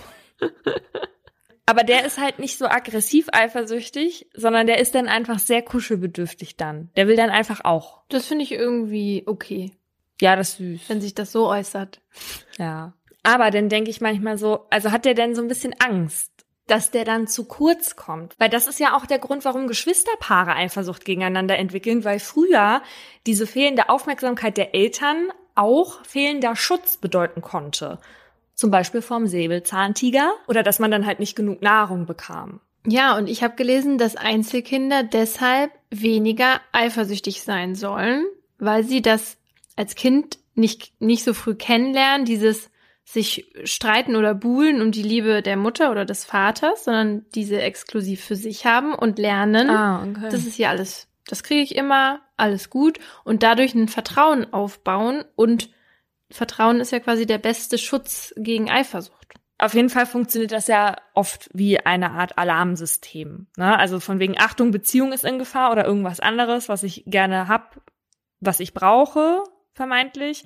Aber 1.69 1.83
der 1.83 2.05
ist 2.05 2.19
halt 2.19 2.39
nicht 2.39 2.59
so 2.59 2.67
aggressiv 2.67 3.27
eifersüchtig, 3.33 4.29
sondern 4.35 4.69
der 4.69 4.79
ist 4.79 4.95
dann 4.95 5.09
einfach 5.09 5.41
sehr 5.41 5.63
kuschelbedürftig 5.63 6.57
dann. 6.57 6.91
Der 6.97 7.09
will 7.09 7.17
dann 7.17 7.31
einfach 7.31 7.65
auch. 7.65 8.03
Das 8.09 8.27
finde 8.27 8.45
ich 8.45 8.53
irgendwie 8.53 9.25
okay, 9.27 9.73
Ja, 10.21 10.37
das 10.37 10.51
ist 10.51 10.57
süß. 10.59 10.81
wenn 10.89 11.01
sich 11.01 11.15
das 11.15 11.33
so 11.33 11.49
äußert. 11.49 12.01
Ja. 12.59 12.93
Aber 13.25 13.51
dann 13.51 13.69
denke 13.69 13.91
ich 13.91 14.01
manchmal 14.01 14.39
so, 14.39 14.67
also 14.71 14.93
hat 14.93 15.05
der 15.05 15.15
denn 15.15 15.35
so 15.35 15.43
ein 15.43 15.49
bisschen 15.49 15.75
Angst, 15.81 16.31
dass 16.69 16.93
der 16.93 17.05
dann 17.05 17.27
zu 17.27 17.45
kurz 17.45 17.97
kommt? 17.97 18.35
Weil 18.39 18.49
das 18.49 18.69
ist 18.69 18.79
ja 18.79 18.97
auch 18.97 19.07
der 19.07 19.19
Grund, 19.19 19.45
warum 19.45 19.67
Geschwisterpaare 19.67 20.55
Eifersucht 20.55 21.05
gegeneinander 21.05 21.59
entwickeln, 21.59 22.05
weil 22.05 22.21
früher 22.21 22.81
diese 23.27 23.47
fehlende 23.49 23.89
Aufmerksamkeit 23.89 24.57
der 24.57 24.75
Eltern 24.75 25.33
auch 25.57 26.05
fehlender 26.05 26.55
Schutz 26.55 26.97
bedeuten 26.97 27.41
konnte. 27.41 27.99
Zum 28.57 28.71
Beispiel 28.71 29.03
vom 29.03 29.27
Säbelzahntiger 29.27 30.33
oder 30.49 30.63
dass 30.63 30.79
man 30.79 30.91
dann 30.91 31.07
halt 31.07 31.21
nicht 31.21 31.37
genug 31.37 31.63
Nahrung 31.63 32.07
bekam. 32.07 32.61
Ja, 32.87 33.17
und 33.17 33.29
ich 33.29 33.43
habe 33.43 33.55
gelesen, 33.55 33.99
dass 33.99 34.17
Einzelkinder 34.17 35.03
deshalb 35.03 35.73
weniger 35.91 36.61
eifersüchtig 36.73 37.43
sein 37.43 37.75
sollen, 37.75 38.25
weil 38.59 38.83
sie 38.85 39.03
das 39.03 39.37
als 39.77 39.95
Kind 39.95 40.39
nicht, 40.55 40.93
nicht 41.01 41.23
so 41.23 41.35
früh 41.35 41.55
kennenlernen, 41.55 42.25
dieses 42.25 42.71
sich 43.05 43.47
streiten 43.65 44.17
oder 44.17 44.35
buhlen 44.35 44.83
um 44.83 44.91
die 44.91 45.03
Liebe 45.03 45.43
der 45.43 45.57
Mutter 45.57 45.93
oder 45.93 46.05
des 46.05 46.25
Vaters, 46.25 46.85
sondern 46.85 47.25
diese 47.35 47.61
exklusiv 47.61 48.25
für 48.25 48.35
sich 48.35 48.67
haben 48.67 48.95
und 48.95 49.19
lernen, 49.19 49.71
okay. 49.71 50.29
das 50.31 50.45
ist 50.45 50.55
hier 50.55 50.71
alles, 50.71 51.07
das 51.29 51.45
kriege 51.45 51.63
ich 51.63 51.77
immer, 51.77 52.21
alles 52.37 52.69
gut 52.69 52.99
und 53.23 53.45
dadurch 53.45 53.75
ein 53.75 53.89
Vertrauen 53.89 54.53
aufbauen 54.53 55.25
und 55.37 55.71
Vertrauen 56.31 56.81
ist 56.81 56.93
ja 56.93 57.01
quasi 57.01 57.27
der 57.27 57.39
beste 57.39 57.79
Schutz 57.79 58.35
gegen 58.37 58.71
Eifersucht. 58.71 59.35
Auf 59.59 59.75
jeden 59.75 59.89
Fall 59.89 60.05
funktioniert 60.05 60.53
das 60.53 60.67
ja 60.67 60.97
oft 61.15 61.49
wie 61.55 61.81
eine 61.81 62.11
Art 62.11 62.37
Alarmsystem. 62.37 63.47
Ne? 63.57 63.79
Also 63.79 64.01
von 64.01 64.19
wegen 64.19 64.39
Achtung, 64.39 64.71
Beziehung 64.71 65.13
ist 65.13 65.25
in 65.25 65.39
Gefahr 65.39 65.73
oder 65.73 65.87
irgendwas 65.87 66.21
anderes, 66.21 66.69
was 66.69 66.83
ich 66.83 67.05
gerne 67.07 67.49
hab, 67.49 67.81
was 68.41 68.61
ich 68.61 68.75
brauche, 68.75 69.43
vermeintlich. 69.73 70.45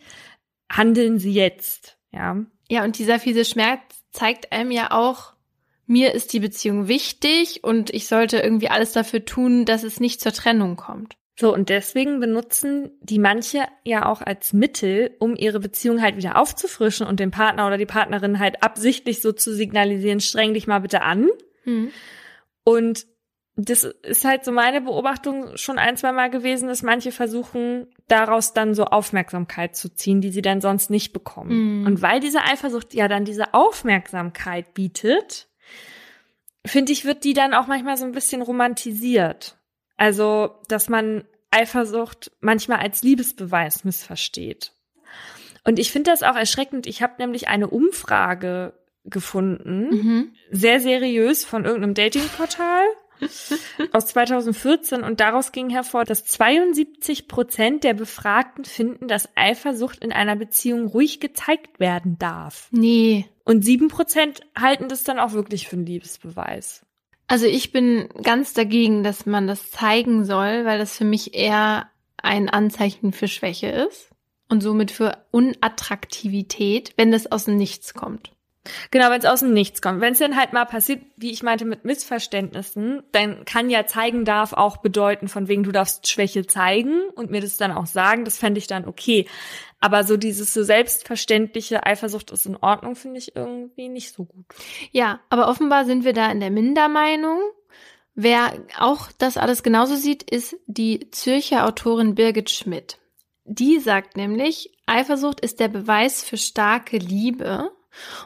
Handeln 0.70 1.18
Sie 1.18 1.32
jetzt. 1.32 1.98
Ja. 2.12 2.36
Ja, 2.68 2.84
und 2.84 2.98
dieser 2.98 3.18
fiese 3.18 3.44
Schmerz 3.44 3.80
zeigt 4.12 4.52
einem 4.52 4.70
ja 4.70 4.92
auch, 4.92 5.32
mir 5.86 6.14
ist 6.14 6.32
die 6.32 6.38
Beziehung 6.40 6.86
wichtig 6.86 7.64
und 7.64 7.90
ich 7.90 8.06
sollte 8.06 8.38
irgendwie 8.38 8.68
alles 8.68 8.92
dafür 8.92 9.24
tun, 9.24 9.64
dass 9.64 9.82
es 9.82 9.98
nicht 9.98 10.20
zur 10.20 10.32
Trennung 10.32 10.76
kommt. 10.76 11.16
So, 11.40 11.54
und 11.54 11.70
deswegen 11.70 12.20
benutzen 12.20 12.90
die 13.00 13.18
manche 13.18 13.62
ja 13.82 14.04
auch 14.04 14.20
als 14.20 14.52
Mittel, 14.52 15.16
um 15.20 15.36
ihre 15.36 15.58
Beziehung 15.58 16.02
halt 16.02 16.18
wieder 16.18 16.36
aufzufrischen 16.36 17.06
und 17.06 17.18
dem 17.18 17.30
Partner 17.30 17.66
oder 17.66 17.78
die 17.78 17.86
Partnerin 17.86 18.38
halt 18.38 18.62
absichtlich 18.62 19.22
so 19.22 19.32
zu 19.32 19.54
signalisieren, 19.54 20.20
streng 20.20 20.52
dich 20.52 20.66
mal 20.66 20.80
bitte 20.80 21.00
an. 21.00 21.30
Hm. 21.62 21.92
Und 22.62 23.06
das 23.56 23.84
ist 23.84 24.26
halt 24.26 24.44
so 24.44 24.52
meine 24.52 24.82
Beobachtung 24.82 25.56
schon 25.56 25.78
ein, 25.78 25.96
zwei 25.96 26.12
Mal 26.12 26.28
gewesen, 26.28 26.68
dass 26.68 26.82
manche 26.82 27.10
versuchen, 27.10 27.86
daraus 28.06 28.52
dann 28.52 28.74
so 28.74 28.84
Aufmerksamkeit 28.84 29.74
zu 29.74 29.88
ziehen, 29.88 30.20
die 30.20 30.32
sie 30.32 30.42
dann 30.42 30.60
sonst 30.60 30.90
nicht 30.90 31.14
bekommen. 31.14 31.80
Mhm. 31.80 31.86
Und 31.86 32.02
weil 32.02 32.20
diese 32.20 32.42
Eifersucht 32.42 32.92
ja 32.92 33.08
dann 33.08 33.24
diese 33.24 33.54
Aufmerksamkeit 33.54 34.74
bietet, 34.74 35.48
finde 36.66 36.92
ich, 36.92 37.06
wird 37.06 37.24
die 37.24 37.32
dann 37.32 37.54
auch 37.54 37.66
manchmal 37.66 37.96
so 37.96 38.04
ein 38.04 38.12
bisschen 38.12 38.42
romantisiert. 38.42 39.56
Also, 40.00 40.54
dass 40.68 40.88
man 40.88 41.24
Eifersucht 41.50 42.32
manchmal 42.40 42.78
als 42.78 43.02
Liebesbeweis 43.02 43.84
missversteht. 43.84 44.72
Und 45.62 45.78
ich 45.78 45.92
finde 45.92 46.10
das 46.10 46.22
auch 46.22 46.36
erschreckend. 46.36 46.86
Ich 46.86 47.02
habe 47.02 47.16
nämlich 47.18 47.48
eine 47.48 47.68
Umfrage 47.68 48.72
gefunden, 49.04 49.90
Mhm. 49.90 50.32
sehr 50.50 50.80
seriös 50.80 51.44
von 51.44 51.66
irgendeinem 51.66 51.92
Datingportal 51.92 52.82
aus 53.92 54.06
2014 54.06 55.02
und 55.02 55.20
daraus 55.20 55.52
ging 55.52 55.68
hervor, 55.68 56.04
dass 56.04 56.24
72 56.24 57.28
Prozent 57.28 57.84
der 57.84 57.92
Befragten 57.92 58.64
finden, 58.64 59.06
dass 59.06 59.28
Eifersucht 59.36 60.02
in 60.02 60.12
einer 60.12 60.36
Beziehung 60.36 60.86
ruhig 60.86 61.20
gezeigt 61.20 61.78
werden 61.78 62.18
darf. 62.18 62.68
Nee. 62.70 63.26
Und 63.44 63.66
sieben 63.66 63.88
Prozent 63.88 64.40
halten 64.58 64.88
das 64.88 65.04
dann 65.04 65.18
auch 65.18 65.32
wirklich 65.32 65.68
für 65.68 65.76
einen 65.76 65.84
Liebesbeweis. 65.84 66.86
Also 67.30 67.46
ich 67.46 67.70
bin 67.70 68.08
ganz 68.24 68.54
dagegen, 68.54 69.04
dass 69.04 69.24
man 69.24 69.46
das 69.46 69.70
zeigen 69.70 70.24
soll, 70.24 70.64
weil 70.64 70.80
das 70.80 70.96
für 70.96 71.04
mich 71.04 71.32
eher 71.32 71.88
ein 72.16 72.48
Anzeichen 72.48 73.12
für 73.12 73.28
Schwäche 73.28 73.68
ist 73.68 74.10
und 74.48 74.62
somit 74.62 74.90
für 74.90 75.16
Unattraktivität, 75.30 76.92
wenn 76.96 77.12
das 77.12 77.30
aus 77.30 77.44
dem 77.44 77.56
Nichts 77.56 77.94
kommt. 77.94 78.32
Genau, 78.90 79.10
wenn 79.10 79.20
es 79.20 79.26
aus 79.26 79.40
dem 79.40 79.52
Nichts 79.52 79.80
kommt. 79.80 80.00
Wenn 80.00 80.14
es 80.14 80.18
dann 80.18 80.36
halt 80.36 80.52
mal 80.52 80.64
passiert, 80.64 81.02
wie 81.16 81.30
ich 81.30 81.44
meinte, 81.44 81.64
mit 81.64 81.84
Missverständnissen, 81.84 83.04
dann 83.12 83.44
kann 83.44 83.70
ja 83.70 83.86
zeigen 83.86 84.24
darf 84.24 84.52
auch 84.52 84.78
bedeuten, 84.78 85.28
von 85.28 85.46
wegen 85.46 85.62
du 85.62 85.70
darfst 85.70 86.08
Schwäche 86.08 86.48
zeigen 86.48 87.10
und 87.14 87.30
mir 87.30 87.40
das 87.40 87.56
dann 87.56 87.70
auch 87.70 87.86
sagen, 87.86 88.24
das 88.24 88.38
fände 88.38 88.58
ich 88.58 88.66
dann 88.66 88.88
okay. 88.88 89.28
Aber 89.80 90.04
so 90.04 90.16
dieses 90.16 90.52
so 90.52 90.62
selbstverständliche 90.62 91.84
Eifersucht 91.84 92.30
ist 92.30 92.46
in 92.46 92.56
Ordnung, 92.56 92.96
finde 92.96 93.18
ich 93.18 93.34
irgendwie 93.34 93.88
nicht 93.88 94.14
so 94.14 94.24
gut. 94.24 94.44
Ja, 94.92 95.20
aber 95.30 95.48
offenbar 95.48 95.86
sind 95.86 96.04
wir 96.04 96.12
da 96.12 96.30
in 96.30 96.40
der 96.40 96.50
Mindermeinung. 96.50 97.40
Wer 98.14 98.52
auch 98.78 99.10
das 99.16 99.38
alles 99.38 99.62
genauso 99.62 99.96
sieht, 99.96 100.22
ist 100.30 100.56
die 100.66 101.10
Zürcher 101.10 101.66
Autorin 101.66 102.14
Birgit 102.14 102.50
Schmidt. 102.50 102.98
Die 103.44 103.78
sagt 103.78 104.16
nämlich, 104.16 104.70
Eifersucht 104.86 105.40
ist 105.40 105.60
der 105.60 105.68
Beweis 105.68 106.22
für 106.22 106.36
starke 106.36 106.98
Liebe. 106.98 107.70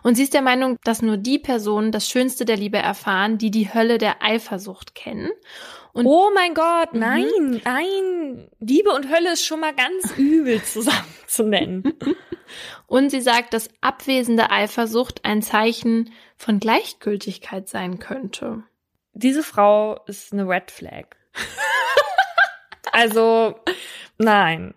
Und 0.03 0.15
sie 0.17 0.23
ist 0.25 0.35
der 0.35 0.43
Meinung, 0.43 0.79
dass 0.85 1.03
nur 1.03 1.17
die 1.17 1.39
Personen 1.39 1.93
das 1.93 2.09
Schönste 2.09 2.45
der 2.45 2.57
Liebe 2.57 2.79
erfahren, 2.79 3.39
die 3.39 3.51
die 3.51 3.73
Hölle 3.73 3.99
der 3.99 4.23
Eifersucht 4.23 4.95
kennen. 4.95 5.31
Und 5.93 6.07
oh 6.07 6.31
mein 6.35 6.55
Gott, 6.55 6.93
Mhm. 6.93 6.99
nein, 7.01 7.63
nein. 7.65 8.49
Liebe 8.59 8.91
und 8.91 9.09
Hölle 9.11 9.33
ist 9.33 9.45
schon 9.45 9.61
mal 9.61 9.75
ganz 9.75 10.17
übel 10.17 10.63
zusammen 10.63 11.15
zu 11.27 11.45
nennen. 11.45 11.85
Und 12.87 13.11
sie 13.11 13.23
sagt, 13.23 13.55
dass 13.55 13.71
abwesende 13.81 14.51
Eifersucht 14.51 15.25
ein 15.25 15.41
Zeichen 15.41 16.13
von 16.37 16.61
Gleichgültigkeit 16.61 17.69
sein 17.69 17.99
könnte. 17.99 18.63
Diese 19.15 19.43
Frau 19.43 19.99
ist 20.07 20.33
eine 20.33 20.47
Red 20.47 20.71
Flag. 20.71 21.07
also, 22.93 23.55
nein. 24.19 24.75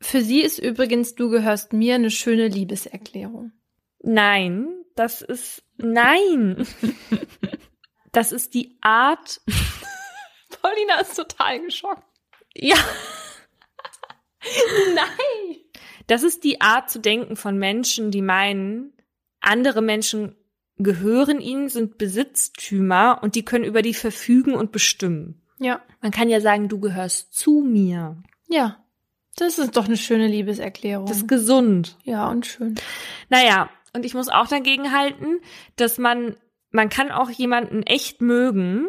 Für 0.00 0.20
sie 0.20 0.40
ist 0.42 0.58
übrigens 0.58 1.14
Du 1.14 1.30
gehörst 1.30 1.72
mir 1.72 1.94
eine 1.94 2.10
schöne 2.10 2.48
Liebeserklärung. 2.48 3.52
Nein, 4.04 4.68
das 4.96 5.22
ist 5.22 5.62
nein. 5.76 6.66
Das 8.12 8.32
ist 8.32 8.54
die 8.54 8.76
Art. 8.80 9.40
Paulina 10.62 11.00
ist 11.00 11.16
total 11.16 11.60
geschockt. 11.60 12.02
Ja, 12.54 12.76
Nein. 14.94 15.56
das 16.06 16.22
ist 16.22 16.44
die 16.44 16.60
Art 16.60 16.90
zu 16.90 17.00
denken 17.00 17.36
von 17.36 17.58
Menschen, 17.58 18.10
die 18.10 18.22
meinen, 18.22 18.92
andere 19.40 19.82
Menschen 19.82 20.36
gehören 20.76 21.40
ihnen, 21.40 21.68
sind 21.68 21.98
Besitztümer 21.98 23.20
und 23.22 23.34
die 23.34 23.44
können 23.44 23.64
über 23.64 23.82
die 23.82 23.94
verfügen 23.94 24.54
und 24.54 24.72
bestimmen. 24.72 25.42
Ja. 25.58 25.80
Man 26.00 26.10
kann 26.10 26.28
ja 26.28 26.40
sagen, 26.40 26.68
du 26.68 26.80
gehörst 26.80 27.32
zu 27.32 27.64
mir. 27.66 28.22
Ja. 28.48 28.84
Das 29.36 29.58
ist 29.58 29.76
doch 29.76 29.86
eine 29.86 29.96
schöne 29.96 30.28
Liebeserklärung. 30.28 31.06
Das 31.06 31.18
ist 31.18 31.28
gesund. 31.28 31.98
ja, 32.04 32.28
und 32.28 32.46
schön. 32.46 32.76
Naja, 33.30 33.68
und 33.94 34.04
ich 34.04 34.14
muss 34.14 34.28
auch 34.28 34.48
dagegen 34.48 34.92
halten, 34.92 35.40
dass 35.76 35.98
man, 35.98 36.36
man 36.70 36.88
kann 36.88 37.10
auch 37.10 37.30
jemanden 37.30 37.82
echt 37.84 38.20
mögen. 38.20 38.86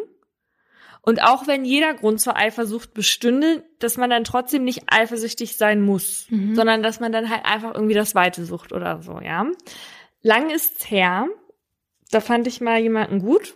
Und 1.02 1.22
auch 1.22 1.46
wenn 1.46 1.64
jeder 1.64 1.94
Grund 1.94 2.20
zur 2.20 2.36
Eifersucht 2.36 2.92
bestünde, 2.92 3.64
dass 3.78 3.96
man 3.96 4.10
dann 4.10 4.24
trotzdem 4.24 4.64
nicht 4.64 4.82
eifersüchtig 4.88 5.56
sein 5.56 5.80
muss, 5.80 6.26
Mhm. 6.30 6.56
sondern 6.56 6.82
dass 6.82 6.98
man 6.98 7.12
dann 7.12 7.30
halt 7.30 7.44
einfach 7.44 7.74
irgendwie 7.74 7.94
das 7.94 8.16
Weite 8.16 8.44
sucht 8.44 8.72
oder 8.72 9.00
so, 9.02 9.20
ja. 9.20 9.46
Lang 10.22 10.50
ist's 10.50 10.90
her. 10.90 11.28
Da 12.10 12.20
fand 12.20 12.46
ich 12.48 12.60
mal 12.60 12.80
jemanden 12.80 13.20
gut. 13.20 13.54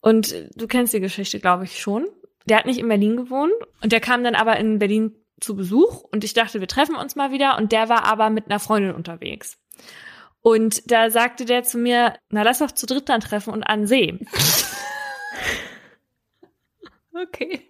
Und 0.00 0.34
du 0.54 0.66
kennst 0.66 0.94
die 0.94 1.00
Geschichte, 1.00 1.38
glaube 1.40 1.64
ich, 1.64 1.80
schon. 1.80 2.06
Der 2.46 2.56
hat 2.58 2.66
nicht 2.66 2.78
in 2.78 2.88
Berlin 2.88 3.16
gewohnt 3.16 3.52
und 3.82 3.92
der 3.92 4.00
kam 4.00 4.24
dann 4.24 4.34
aber 4.34 4.56
in 4.56 4.78
Berlin 4.78 5.14
zu 5.40 5.54
Besuch 5.54 6.02
und 6.02 6.24
ich 6.24 6.32
dachte, 6.32 6.60
wir 6.60 6.68
treffen 6.68 6.96
uns 6.96 7.14
mal 7.14 7.30
wieder 7.30 7.58
und 7.58 7.72
der 7.72 7.90
war 7.90 8.04
aber 8.04 8.30
mit 8.30 8.46
einer 8.46 8.58
Freundin 8.58 8.94
unterwegs. 8.94 9.58
Und 10.48 10.90
da 10.90 11.10
sagte 11.10 11.44
der 11.44 11.62
zu 11.62 11.76
mir, 11.76 12.14
na 12.30 12.42
lass 12.42 12.60
doch 12.60 12.70
zu 12.70 12.86
dritt 12.86 13.10
dann 13.10 13.20
treffen 13.20 13.52
und 13.52 13.62
an 13.64 13.86
See. 13.86 14.18
Okay. 17.20 17.68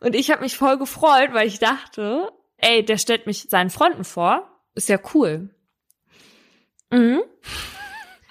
Und 0.00 0.14
ich 0.14 0.30
habe 0.30 0.40
mich 0.40 0.56
voll 0.56 0.78
gefreut, 0.78 1.34
weil 1.34 1.46
ich 1.46 1.58
dachte, 1.58 2.32
ey, 2.56 2.82
der 2.82 2.96
stellt 2.96 3.26
mich 3.26 3.48
seinen 3.50 3.68
Freunden 3.68 4.02
vor. 4.02 4.48
Ist 4.74 4.88
ja 4.88 4.98
cool. 5.12 5.50
Mhm. 6.90 7.20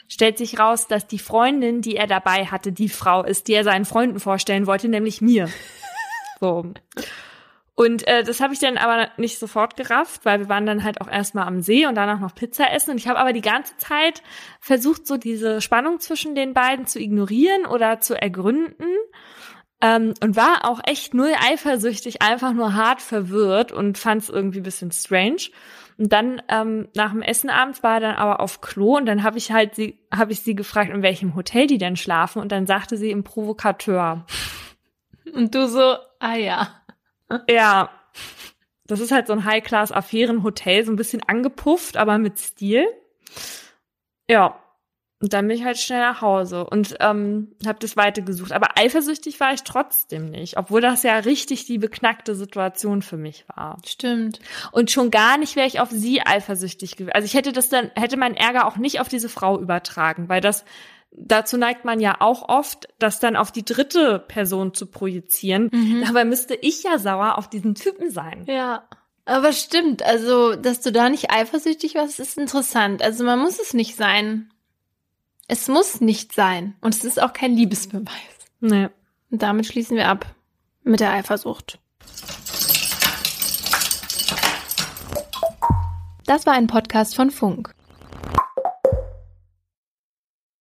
Stellt 0.08 0.40
sich 0.40 0.58
raus, 0.58 0.88
dass 0.88 1.06
die 1.06 1.20
Freundin, 1.20 1.84
die 1.84 1.96
er 1.96 2.08
dabei 2.08 2.48
hatte, 2.48 2.72
die 2.72 2.90
Frau 2.90 3.24
ist, 3.24 3.48
die 3.48 3.54
er 3.54 3.64
seinen 3.64 3.86
Freunden 3.86 4.20
vorstellen 4.20 4.66
wollte, 4.66 4.88
nämlich 4.88 5.22
mir. 5.22 5.48
So. 6.40 6.74
Und 7.76 8.08
äh, 8.08 8.24
das 8.24 8.40
habe 8.40 8.54
ich 8.54 8.60
dann 8.60 8.78
aber 8.78 9.10
nicht 9.18 9.40
sofort 9.40 9.76
gerafft, 9.76 10.26
weil 10.26 10.40
wir 10.40 10.50
waren 10.50 10.68
dann 10.68 10.84
halt 10.84 11.02
auch 11.02 11.10
erstmal 11.10 11.48
am 11.48 11.62
See 11.62 11.88
und 11.88 11.96
danach 11.96 12.20
noch 12.20 12.36
Pizza 12.36 12.72
essen. 12.72 12.92
Und 12.92 12.98
ich 12.98 13.08
habe 13.08 13.18
aber 13.18 13.34
die 13.34 13.42
ganze 13.42 13.76
Zeit 13.78 14.22
versucht, 14.60 15.08
so 15.08 15.18
diese 15.18 15.60
Spannung 15.60 16.00
zwischen 16.00 16.36
den 16.36 16.54
beiden 16.54 16.86
zu 16.86 17.00
ignorieren 17.00 17.66
oder 17.66 18.00
zu 18.00 18.20
ergründen. 18.20 18.88
Ähm, 19.82 20.14
und 20.22 20.36
war 20.36 20.70
auch 20.70 20.82
echt 20.86 21.14
null 21.16 21.34
eifersüchtig, 21.38 22.22
einfach 22.22 22.54
nur 22.54 22.76
hart 22.76 23.02
verwirrt 23.02 23.72
und 23.72 23.98
fand 23.98 24.22
es 24.22 24.30
irgendwie 24.30 24.62
bisschen 24.62 24.92
strange. 24.92 25.50
Und 25.98 26.14
dann 26.14 26.42
ähm, 26.50 26.88
nach 26.96 27.12
dem 27.12 27.22
Essen 27.22 27.50
abends 27.50 27.84
war 27.84 27.96
er 27.96 28.00
dann 28.00 28.16
aber 28.16 28.40
auf 28.40 28.62
Klo 28.62 28.98
und 28.98 29.06
dann 29.06 29.24
habe 29.24 29.38
ich 29.38 29.52
halt 29.52 29.76
sie, 29.76 30.00
habe 30.14 30.32
ich 30.32 30.42
sie 30.42 30.56
gefragt, 30.56 30.92
in 30.92 31.02
welchem 31.02 31.36
Hotel 31.36 31.68
die 31.68 31.78
denn 31.78 31.96
schlafen 31.96 32.42
und 32.42 32.52
dann 32.52 32.66
sagte 32.68 32.98
sie 32.98 33.12
im 33.12 33.24
Provokateur. 33.24 34.26
Und 35.34 35.54
du 35.54 35.68
so, 35.68 35.98
ah 36.20 36.36
ja. 36.36 36.83
Ja, 37.48 37.90
das 38.86 39.00
ist 39.00 39.12
halt 39.12 39.28
so 39.28 39.34
ein 39.34 39.46
High-Class-Affären-Hotel, 39.46 40.86
so 40.86 40.92
ein 40.92 40.98
bisschen 40.98 41.24
angepufft, 41.24 41.98
aber 41.98 42.18
mit 42.18 42.38
Stil. 42.40 42.86
Ja, 44.30 44.60
und 45.24 45.32
dann 45.32 45.48
bin 45.48 45.56
ich 45.56 45.64
halt 45.64 45.78
schnell 45.78 46.02
nach 46.02 46.20
Hause 46.20 46.66
und 46.66 46.98
ähm, 47.00 47.56
habe 47.66 47.80
das 47.80 47.96
Weite 47.96 48.24
gesucht. 48.24 48.52
Aber 48.52 48.78
eifersüchtig 48.78 49.40
war 49.40 49.54
ich 49.54 49.64
trotzdem 49.64 50.30
nicht, 50.30 50.58
obwohl 50.58 50.82
das 50.82 51.04
ja 51.04 51.18
richtig 51.18 51.64
die 51.66 51.78
beknackte 51.78 52.36
Situation 52.36 53.02
für 53.02 53.16
mich 53.16 53.46
war. 53.48 53.78
Stimmt. 53.86 54.40
Und 54.74 54.92
schon 54.92 55.12
gar 55.12 55.38
nicht 55.38 55.56
wäre 55.56 55.66
ich 55.66 55.80
auf 55.80 55.90
sie 55.90 56.22
eifersüchtig 56.22 56.98
gewesen. 56.98 57.14
Also 57.14 57.26
ich 57.26 57.36
hätte 57.36 57.54
das 57.54 57.70
dann, 57.70 57.90
hätte 57.96 58.18
meinen 58.18 58.36
Ärger 58.36 58.68
auch 58.68 58.76
nicht 58.76 59.00
auf 59.00 59.08
diese 59.08 59.30
Frau 59.30 59.62
übertragen, 59.62 60.28
weil 60.28 60.42
das, 60.42 60.66
dazu 61.16 61.58
neigt 61.58 61.86
man 61.86 62.00
ja 62.00 62.18
auch 62.20 62.50
oft, 62.50 62.88
das 63.00 63.20
dann 63.20 63.36
auf 63.36 63.52
die 63.52 63.66
dritte 63.66 64.20
Person 64.20 64.74
zu 64.74 64.88
projizieren. 64.88 65.70
Mhm. 65.72 66.04
Dabei 66.06 66.26
müsste 66.26 66.56
ich 66.56 66.84
ja 66.84 66.98
sauer 66.98 67.38
auf 67.38 67.50
diesen 67.50 67.76
Typen 67.76 68.10
sein. 68.10 68.46
Ja. 68.48 68.84
Aber 69.26 69.54
stimmt, 69.54 70.04
also, 70.04 70.56
dass 70.56 70.82
du 70.82 70.92
da 70.92 71.10
nicht 71.10 71.32
eifersüchtig 71.32 71.96
warst, 71.96 72.20
ist 72.20 72.38
interessant. 72.38 73.02
Also, 73.02 73.24
man 73.24 73.40
muss 73.40 73.60
es 73.60 73.74
nicht 73.74 73.96
sein. 73.96 74.52
Es 75.48 75.68
muss 75.68 76.02
nicht 76.02 76.34
sein. 76.34 76.76
Und 76.82 76.94
es 76.94 77.06
ist 77.06 77.22
auch 77.22 77.32
kein 77.32 77.56
Liebesbeweis. 77.56 78.12
Nee. 78.60 78.90
Und 79.32 79.42
damit 79.42 79.66
schließen 79.66 79.96
wir 79.96 80.10
ab. 80.10 80.26
Mit 80.84 81.00
der 81.00 81.12
Eifersucht. 81.12 81.80
Das 86.26 86.46
war 86.46 86.54
ein 86.54 86.68
Podcast 86.68 87.16
von 87.16 87.32
Funk. 87.32 87.74